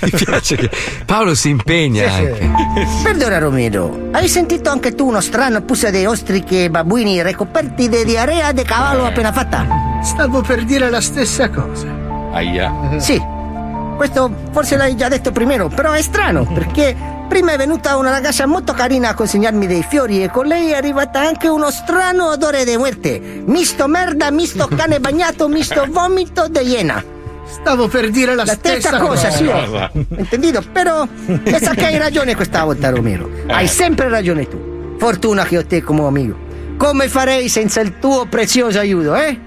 Mi 0.00 0.10
piace 0.10 0.56
che 0.56 0.70
Paolo 1.04 1.34
si 1.34 1.48
impegna 1.48 2.08
Sì, 2.10 2.16
sì. 2.16 2.22
anche. 2.42 2.86
Perdona 3.02 3.38
Romero, 3.38 4.08
hai 4.12 4.28
sentito 4.28 4.68
anche 4.70 4.94
tu 4.94 5.06
uno 5.06 5.20
strano 5.20 5.62
puzza 5.62 5.90
di 5.90 6.04
ostriche 6.04 6.64
e 6.64 6.70
babbuini 6.70 7.22
ricoperti 7.22 7.88
di 7.88 8.04
diarrea 8.04 8.52
di 8.52 8.62
cavallo 8.62 9.04
appena 9.06 9.32
fatta? 9.32 9.66
Stavo 10.02 10.40
per 10.42 10.64
dire 10.64 10.90
la 10.90 11.00
stessa 11.00 11.48
cosa. 11.50 11.86
Aia. 12.32 12.98
Sì, 12.98 13.20
questo 13.96 14.32
forse 14.50 14.76
l'hai 14.76 14.96
già 14.96 15.08
detto 15.08 15.30
prima, 15.32 15.68
però 15.68 15.92
è 15.92 16.02
strano 16.02 16.44
perché 16.52 16.94
prima 17.30 17.52
è 17.52 17.56
venuta 17.56 17.96
una 17.96 18.10
ragazza 18.10 18.44
molto 18.44 18.72
carina 18.72 19.10
a 19.10 19.14
consegnarmi 19.14 19.68
dei 19.68 19.86
fiori 19.88 20.24
e 20.24 20.30
con 20.30 20.46
lei 20.46 20.72
è 20.72 20.74
arrivata 20.74 21.20
anche 21.20 21.46
uno 21.46 21.70
strano 21.70 22.30
odore 22.30 22.64
di 22.64 22.76
muerte. 22.76 23.20
Misto 23.46 23.86
merda, 23.86 24.32
misto 24.32 24.66
cane 24.66 24.98
bagnato, 24.98 25.46
misto 25.46 25.86
vomito 25.88 26.48
di 26.48 26.58
iena. 26.58 27.00
Stavo 27.46 27.86
per 27.86 28.10
dire 28.10 28.34
la, 28.34 28.42
La 28.44 28.54
stessa 28.54 28.98
cosa, 28.98 29.30
sì. 29.30 29.46
ho 29.46 29.90
Entendido? 30.16 30.60
Però 30.72 31.06
pensa 31.44 31.74
che 31.74 31.86
hai 31.86 31.98
ragione 31.98 32.34
questa 32.34 32.64
volta, 32.64 32.90
Romero. 32.90 33.30
Hai 33.46 33.68
sempre 33.68 34.08
ragione 34.08 34.48
tu. 34.48 34.96
Fortuna 34.98 35.44
che 35.44 35.56
ho 35.56 35.64
te 35.64 35.82
come 35.82 36.04
amico. 36.04 36.36
Come 36.76 37.08
farei 37.08 37.48
senza 37.48 37.80
il 37.80 38.00
tuo 38.00 38.26
prezioso 38.26 38.80
aiuto, 38.80 39.14
eh? 39.14 39.38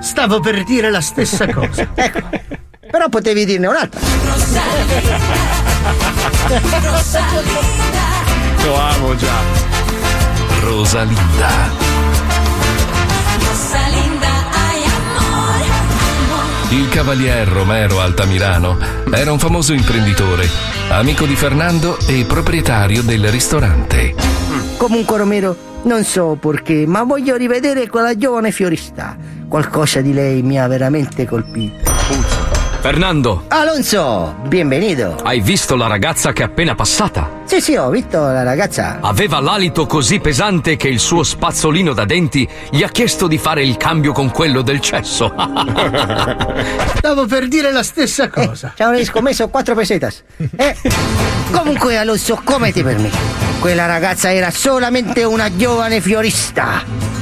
Stavo 0.00 0.40
per 0.40 0.64
dire 0.64 0.90
la 0.90 1.02
stessa 1.02 1.46
cosa. 1.52 1.86
ecco. 1.94 2.20
Però 2.90 3.10
potevi 3.10 3.44
dirne 3.44 3.66
un'altra. 3.66 4.00
Lo 8.62 8.74
amo 8.76 9.16
già. 9.16 9.34
Rosalinda. 10.60 11.48
Rosalinda, 13.40 14.28
ay 14.52 14.84
amor, 14.84 15.64
amor. 16.28 16.72
Il 16.72 16.88
cavalier 16.88 17.48
Romero 17.48 18.00
Altamirano 18.00 18.78
era 19.10 19.32
un 19.32 19.40
famoso 19.40 19.72
imprenditore, 19.72 20.48
amico 20.90 21.26
di 21.26 21.34
Fernando 21.34 21.98
e 22.06 22.24
proprietario 22.24 23.02
del 23.02 23.28
ristorante. 23.28 24.14
Comunque, 24.76 25.16
Romero, 25.16 25.56
non 25.82 26.04
so 26.04 26.36
perché, 26.40 26.86
ma 26.86 27.02
voglio 27.02 27.34
rivedere 27.34 27.88
quella 27.88 28.16
giovane 28.16 28.52
fiorista. 28.52 29.16
Qualcosa 29.48 30.00
di 30.00 30.12
lei 30.12 30.42
mi 30.42 30.60
ha 30.60 30.68
veramente 30.68 31.26
colpito. 31.26 31.95
Fernando, 32.86 33.46
Alonso, 33.48 34.36
benvenuto. 34.46 35.16
hai 35.24 35.40
visto 35.40 35.74
la 35.74 35.88
ragazza 35.88 36.32
che 36.32 36.42
è 36.42 36.44
appena 36.44 36.76
passata? 36.76 37.42
Sì, 37.44 37.60
sì, 37.60 37.74
ho 37.74 37.90
visto 37.90 38.20
la 38.20 38.44
ragazza. 38.44 38.98
Aveva 39.00 39.40
l'alito 39.40 39.86
così 39.86 40.20
pesante 40.20 40.76
che 40.76 40.86
il 40.86 41.00
suo 41.00 41.24
spazzolino 41.24 41.92
da 41.92 42.04
denti 42.04 42.48
gli 42.70 42.84
ha 42.84 42.88
chiesto 42.88 43.26
di 43.26 43.38
fare 43.38 43.64
il 43.64 43.76
cambio 43.76 44.12
con 44.12 44.30
quello 44.30 44.62
del 44.62 44.78
cesso. 44.78 45.34
Stavo 46.94 47.26
per 47.26 47.48
dire 47.48 47.72
la 47.72 47.82
stessa 47.82 48.28
cosa. 48.28 48.74
Ci 48.76 48.82
hanno 48.84 48.98
riscommesso 48.98 49.48
quattro 49.48 49.74
pesetas. 49.74 50.22
Eh? 50.54 50.76
Comunque, 51.50 51.96
Alonso, 51.96 52.40
come 52.44 52.70
ti 52.70 52.84
permetti? 52.84 53.18
Quella 53.58 53.86
ragazza 53.86 54.32
era 54.32 54.52
solamente 54.52 55.24
una 55.24 55.56
giovane 55.56 56.00
fiorista. 56.00 57.15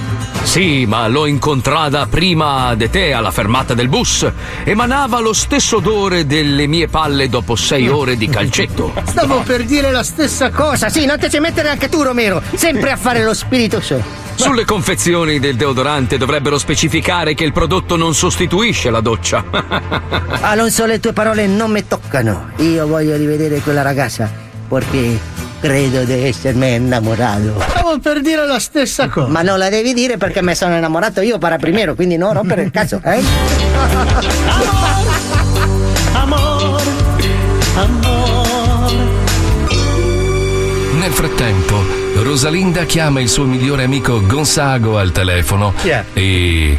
Sì, 0.44 0.85
ma 0.87 1.09
l'ho 1.09 1.26
incontrata 1.26 2.07
prima 2.07 2.74
di 2.76 2.88
te 2.88 3.12
alla 3.12 3.33
fermata 3.33 3.74
del 3.74 3.88
bus. 3.88 4.30
Emanava 4.62 5.18
lo 5.18 5.33
stesso 5.33 5.78
odore 5.78 6.26
delle 6.26 6.66
mie 6.68 6.87
palle 6.87 7.28
dopo 7.28 7.57
sei 7.57 7.88
ore 7.88 8.16
di 8.16 8.28
calcetto. 8.28 8.92
Stavo 9.04 9.40
per 9.40 9.64
dire 9.64 9.90
la 9.90 10.04
stessa 10.04 10.50
cosa. 10.50 10.88
Sì, 10.90 11.07
non 11.07 11.18
te 11.18 11.28
ci 11.28 11.40
mettere 11.40 11.70
anche 11.70 11.88
tu, 11.88 12.02
Romero. 12.02 12.40
Sempre 12.54 12.92
a 12.92 12.96
fare 12.96 13.24
lo 13.24 13.35
spiritoso. 13.35 14.00
Sulle 14.37 14.64
confezioni 14.64 15.40
del 15.40 15.57
deodorante 15.57 16.18
dovrebbero 16.18 16.59
specificare 16.59 17.35
che 17.35 17.44
il 17.44 17.52
prodotto 17.52 17.96
non 17.96 18.14
sostituisce 18.14 18.90
la 18.90 19.00
doccia. 19.00 19.44
Alonso, 20.42 20.87
le 20.87 21.00
tue 21.00 21.12
parole 21.12 21.46
non 21.46 21.70
mi 21.70 21.87
toccano. 21.87 22.50
Io 22.59 22.87
voglio 22.87 23.16
rivedere 23.16 23.61
quella 23.61 23.83
ragazza 23.83 24.30
perché 24.68 25.18
credo 25.68 26.05
di 26.05 26.12
essermi 26.27 26.74
innamorato. 26.74 27.59
Stavo 27.70 27.98
per 27.98 28.20
dire 28.20 28.46
la 28.46 28.59
stessa 28.59 29.09
cosa. 29.09 29.29
Ma 29.29 29.40
non 29.40 29.57
la 29.57 29.70
devi 29.70 29.94
dire 29.94 30.18
perché 30.18 30.42
mi 30.42 30.55
sono 30.55 30.77
innamorato 30.77 31.22
io 31.22 31.38
para 31.38 31.57
primero, 31.57 31.94
quindi 31.94 32.18
no 32.18 32.35
rompere 32.35 32.64
il 32.64 32.70
cazzo, 32.70 33.00
eh? 33.03 33.22
Amor, 36.12 36.83
amor. 37.77 38.92
Nel 40.98 41.12
frattempo, 41.12 41.83
Rosalinda 42.16 42.85
chiama 42.85 43.20
il 43.22 43.31
suo 43.31 43.44
migliore 43.44 43.85
amico 43.85 44.20
Gonzago 44.27 44.98
al 44.98 45.12
telefono 45.12 45.72
Chi 45.81 45.88
è? 45.88 46.05
e. 46.12 46.79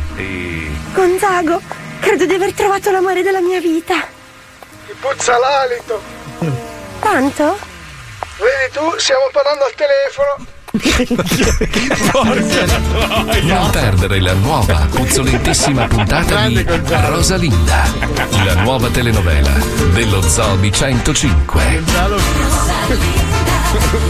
Gonzago, 0.93 1.60
credo 2.00 2.26
di 2.28 2.34
aver 2.36 2.54
trovato 2.54 2.91
l'amore 2.91 3.24
della 3.24 3.41
mia 3.41 3.60
vita. 3.60 3.95
Ti 4.86 4.93
puzza 5.00 5.34
l'alito. 5.39 6.02
Quanto? 7.00 7.64
Vedi 8.38 8.71
tu, 8.74 8.82
stiamo 8.98 9.30
parlando 9.32 9.63
al 9.65 9.74
telefono. 9.76 10.54
Non 13.43 13.69
perdere 13.71 14.19
la 14.19 14.34
nuova, 14.34 14.88
puzzolentissima 14.89 15.88
puntata 15.88 16.48
di 16.48 16.62
Rosalinda, 16.65 17.84
la 18.43 18.56
nuova 18.56 18.89
telenovela 18.89 19.52
dello 19.93 20.21
Zoo 20.21 20.58
di 20.58 20.69
105. 20.71 21.84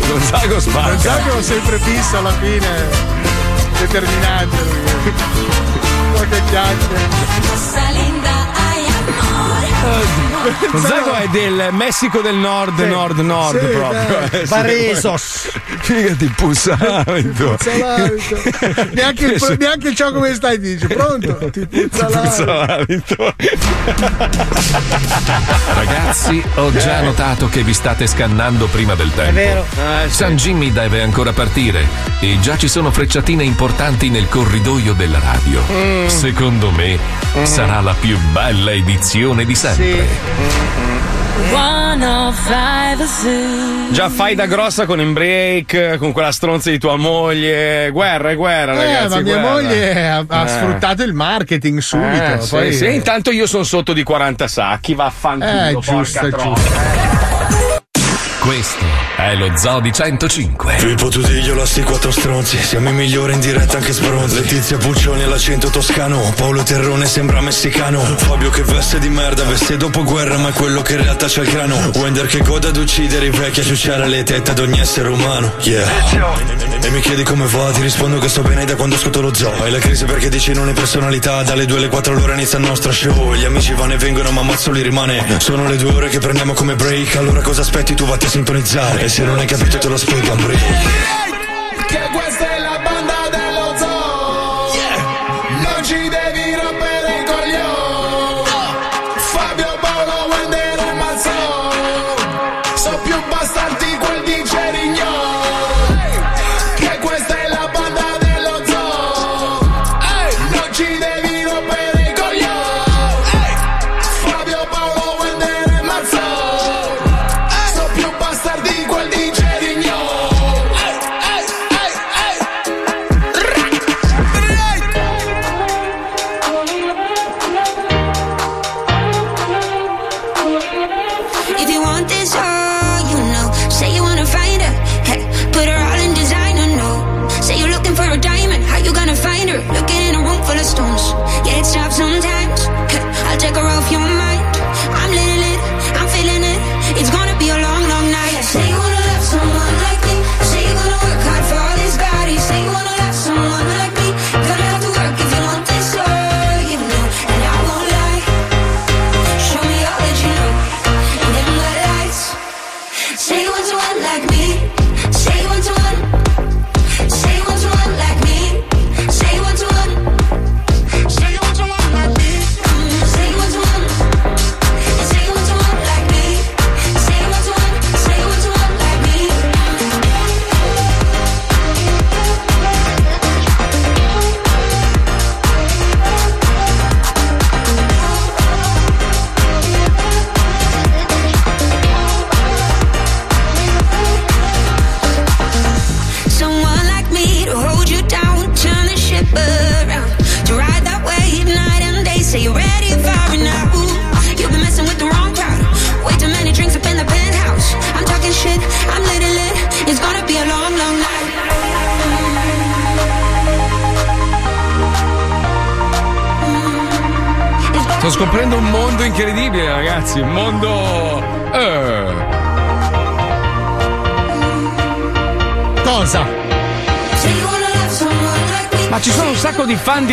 Gonzago 0.07 0.59
spara. 0.59 0.89
Gonzago 0.89 1.41
sempre 1.41 1.79
fisso 1.79 2.17
alla 2.17 2.33
fine. 2.33 2.67
Determinante. 3.79 4.57
Qualche 6.13 6.41
chiacchiere. 6.49 7.07
Rosalinda, 7.49 8.47
ay 8.53 8.85
amor. 10.45 10.71
Gonzago 10.71 11.13
è 11.13 11.27
del 11.29 11.67
Messico 11.71 12.21
del 12.21 12.35
Nord, 12.35 12.79
Nord, 12.79 13.19
Nord 13.19 13.59
Sì, 13.59 13.65
proprio. 13.75 14.19
Eh, 14.19 14.45
sì. 14.45 14.49
Barresos. 14.49 15.49
Figati, 15.79 16.25
puzzalito. 16.35 17.55
Puzza 17.55 17.77
l'alito. 17.77 18.37
neanche, 18.93 19.25
il, 19.25 19.55
neanche 19.59 19.87
il 19.89 19.95
ciao 19.95 20.11
come 20.11 20.33
stai 20.33 20.59
dice. 20.59 20.87
Pronto? 20.87 21.49
Ti 21.51 21.65
puzza 21.67 22.07
l'alito. 22.45 23.33
Ragazzi, 25.73 26.43
ho 26.55 26.71
già 26.71 27.01
notato 27.01 27.47
che 27.49 27.63
vi 27.63 27.73
state 27.73 28.07
scannando 28.07 28.67
prima 28.67 28.95
del 28.95 29.11
tempo. 29.13 29.33
vero. 29.33 29.65
San 30.07 30.35
Jimmy 30.35 30.71
deve 30.71 31.01
ancora 31.01 31.33
partire 31.33 31.87
e 32.19 32.39
già 32.39 32.57
ci 32.57 32.67
sono 32.67 32.91
frecciatine 32.91 33.43
importanti 33.43 34.09
nel 34.09 34.27
corridoio 34.27 34.93
della 34.93 35.19
radio. 35.19 35.61
Mm. 35.71 36.07
Secondo 36.07 36.71
me 36.71 36.97
sarà 37.43 37.81
la 37.81 37.95
più 37.99 38.17
bella 38.31 38.71
edizione 38.71 39.45
di 39.45 39.55
sempre. 39.55 39.85
105 39.85 40.05
Zoo. 40.05 40.34
Già 43.91 44.09
fai 44.09 44.35
da 44.35 44.45
grossa 44.45 44.85
con 44.85 44.99
in 44.99 45.13
break, 45.13 45.97
con 45.97 46.11
quella 46.11 46.31
stronza 46.31 46.69
di 46.69 46.77
tua 46.77 46.97
moglie. 46.97 47.89
Guerra, 47.91 48.31
è 48.31 48.35
guerra, 48.35 48.73
Eh, 48.73 48.85
ragazzi. 48.85 49.07
ma 49.15 49.21
mia 49.21 49.37
guerra. 49.39 49.51
moglie 49.53 50.09
ha, 50.09 50.23
ha 50.27 50.43
Eh. 50.43 50.47
sfruttato 50.47 51.03
il 51.03 51.13
marketing 51.13 51.79
subito. 51.79 52.23
Eh, 52.33 52.41
sì, 52.41 52.49
poi, 52.49 52.73
sì, 52.73 52.93
intanto 52.93 53.31
io 53.31 53.47
sono 53.47 53.63
sotto 53.63 53.93
di 53.93 54.03
40 54.03 54.47
sacchi, 54.47 54.93
vaffanculo. 54.95 55.51
Eh, 55.69 55.73
porca 55.73 55.91
giusto, 56.01 56.29
giusto. 56.29 57.14
Questo 58.45 58.85
è 59.17 59.33
lo 59.33 59.57
Zoo 59.57 59.79
di 59.79 59.91
105. 59.91 60.75
Filippo 60.77 61.07
Tudiglio, 61.07 61.55
la 61.55 61.65
sti 61.65 61.81
quattro 61.81 62.11
stronzi. 62.11 62.61
Siamo 62.61 62.89
i 62.89 62.93
migliori 62.93 63.33
in 63.33 63.39
diretta 63.39 63.77
anche 63.77 63.91
sbronzi. 63.91 64.35
Letizia 64.35 64.77
Puccioni 64.77 65.23
all'accento 65.23 65.71
toscano. 65.71 66.31
Paolo 66.35 66.61
Terrone 66.61 67.07
sembra 67.07 67.41
messicano. 67.41 68.01
Fabio 68.01 68.51
che 68.51 68.61
veste 68.61 68.99
di 68.99 69.09
merda 69.09 69.43
Veste 69.45 69.77
dopo 69.77 70.03
guerra 70.03 70.37
ma 70.37 70.49
è 70.49 70.53
quello 70.53 70.83
che 70.83 70.93
in 70.93 71.01
realtà 71.01 71.25
c'ha 71.27 71.41
il 71.41 71.49
grano. 71.49 71.89
Wender 71.95 72.27
che 72.27 72.41
goda 72.41 72.67
ad 72.67 72.77
uccidere 72.77 73.25
i 73.25 73.29
vecchi 73.31 73.61
A 73.61 73.63
ciucciare 73.63 74.07
le 74.07 74.21
tette 74.21 74.51
ad 74.51 74.59
ogni 74.59 74.79
essere 74.79 75.09
umano. 75.09 75.51
Yeah. 75.61 75.89
E 76.83 76.89
mi 76.91 76.99
chiedi 76.99 77.23
come 77.23 77.47
va 77.47 77.71
Ti 77.71 77.81
rispondo 77.81 78.19
che 78.19 78.29
sto 78.29 78.43
bene 78.43 78.63
da 78.65 78.75
quando 78.75 78.93
ascolto 78.93 79.21
lo 79.21 79.33
zoo. 79.33 79.63
Hai 79.63 79.71
la 79.71 79.79
crisi 79.79 80.05
perché 80.05 80.29
dici 80.29 80.53
non 80.53 80.67
hai 80.67 80.75
personalità. 80.75 81.41
Dalle 81.41 81.65
2 81.65 81.77
alle 81.79 81.87
4 81.87 82.13
all'ora 82.13 82.33
inizia 82.33 82.59
il 82.59 82.65
nostro 82.65 82.91
show. 82.91 83.33
Gli 83.33 83.43
amici 83.43 83.73
vanno 83.73 83.93
e 83.93 83.97
vengono 83.97 84.29
ma 84.29 84.43
mazzo 84.43 84.69
li 84.69 84.83
rimane. 84.83 85.39
Sono 85.39 85.67
le 85.67 85.77
due 85.77 85.93
ore 85.93 86.09
che 86.09 86.19
prendiamo 86.19 86.53
come 86.53 86.75
break. 86.75 87.15
Allora 87.15 87.41
cosa 87.41 87.61
aspetti? 87.61 87.95
Tu 87.95 88.05
vatti 88.05 88.27
a 88.27 88.29
sintonizzare. 88.35 89.03
E 89.03 89.07
se 89.07 89.23
non 89.23 89.37
hai 89.39 89.45
capito 89.45 89.77
te 89.77 89.87
lo 89.87 89.95
spiego 89.95 90.33
a 90.33 90.35
break 90.35 90.59
Che 91.87 91.99
questa 92.11 92.44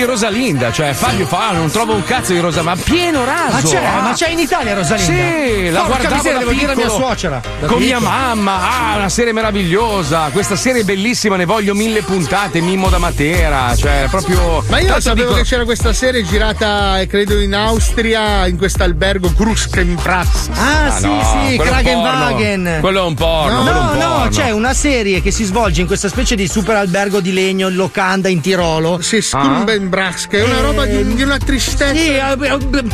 di 0.02 0.08
Rosalinda, 0.08 0.72
cioè 0.72 0.92
Fabio 0.92 1.26
fa, 1.26 1.48
ah, 1.48 1.52
non 1.52 1.70
trovo 1.70 1.94
un 1.94 2.02
cazzo 2.02 2.32
di 2.32 2.40
Rosa, 2.40 2.62
ma 2.62 2.74
pieno 2.76 3.24
raso. 3.24 3.52
Ma 3.52 3.62
c'è, 3.62 3.84
ah. 3.84 4.00
ma 4.00 4.12
c'è 4.12 4.28
in 4.30 4.38
Italia 4.40 4.74
Rosalinda? 4.74 5.12
Sì, 5.12 5.70
la 5.70 5.80
Porca 5.82 6.08
guardavo 6.08 6.14
miseria, 6.16 6.32
da 6.32 6.38
devo 6.38 6.50
dire 6.52 6.72
a 6.72 6.74
mia 6.74 6.88
suocera. 6.88 7.40
Da 7.60 7.66
Con 7.66 7.78
mia 7.80 8.00
mamma, 8.00 8.60
ah, 8.92 8.96
una 8.96 9.08
serie 9.08 9.32
meravigliosa. 9.32 10.30
Questa 10.32 10.56
serie 10.56 10.80
è 10.82 10.84
bellissima, 10.84 11.36
ne 11.36 11.44
voglio 11.44 11.74
mille 11.74 12.02
puntate, 12.02 12.60
Mimmo 12.60 12.88
da 12.88 12.98
Matera, 12.98 13.74
cioè 13.76 14.06
proprio. 14.10 14.64
Ma 14.68 14.80
io 14.80 15.00
sapevo 15.00 15.28
dico- 15.28 15.40
che 15.40 15.44
c'era 15.44 15.64
questa 15.64 15.92
serie 15.92 16.24
girata, 16.24 17.00
eh, 17.00 17.06
credo, 17.06 17.38
in 17.38 17.54
Austria, 17.54 18.46
in 18.46 18.56
questo 18.56 18.82
albergo 18.82 19.32
Kruskenplatz. 19.32 20.48
Ah, 20.54 20.90
sì, 20.98 21.06
no, 21.06 21.46
sì, 21.48 21.56
quello 21.56 21.70
è 21.70 21.76
un 21.76 21.82
Kragenwagen. 21.82 22.78
Quello 22.80 23.04
è 23.04 23.06
un 23.06 23.14
porno, 23.14 23.62
No, 23.62 23.90
un 23.92 23.98
no, 23.98 24.08
porno. 24.08 24.28
c'è 24.30 24.50
una 24.50 24.74
serie 24.74 25.22
che 25.22 25.30
si 25.30 25.44
svolge 25.44 25.80
in 25.80 25.86
questa 25.86 26.08
specie 26.08 26.34
di 26.34 26.48
super 26.48 26.76
albergo 26.76 27.20
di 27.20 27.32
legno 27.32 27.68
in 27.68 27.76
locanda 27.76 28.28
in 28.28 28.40
Tirolo. 28.40 29.00
Sì, 29.00 29.20
Skumbenbrax, 29.22 29.90
che 30.28 30.38
è 30.38 30.42
una 30.42 30.60
roba 30.60 30.86
di, 30.86 31.14
di 31.14 31.22
una 31.22 31.36
tristezza. 31.36 31.92
Sì, 31.94 32.18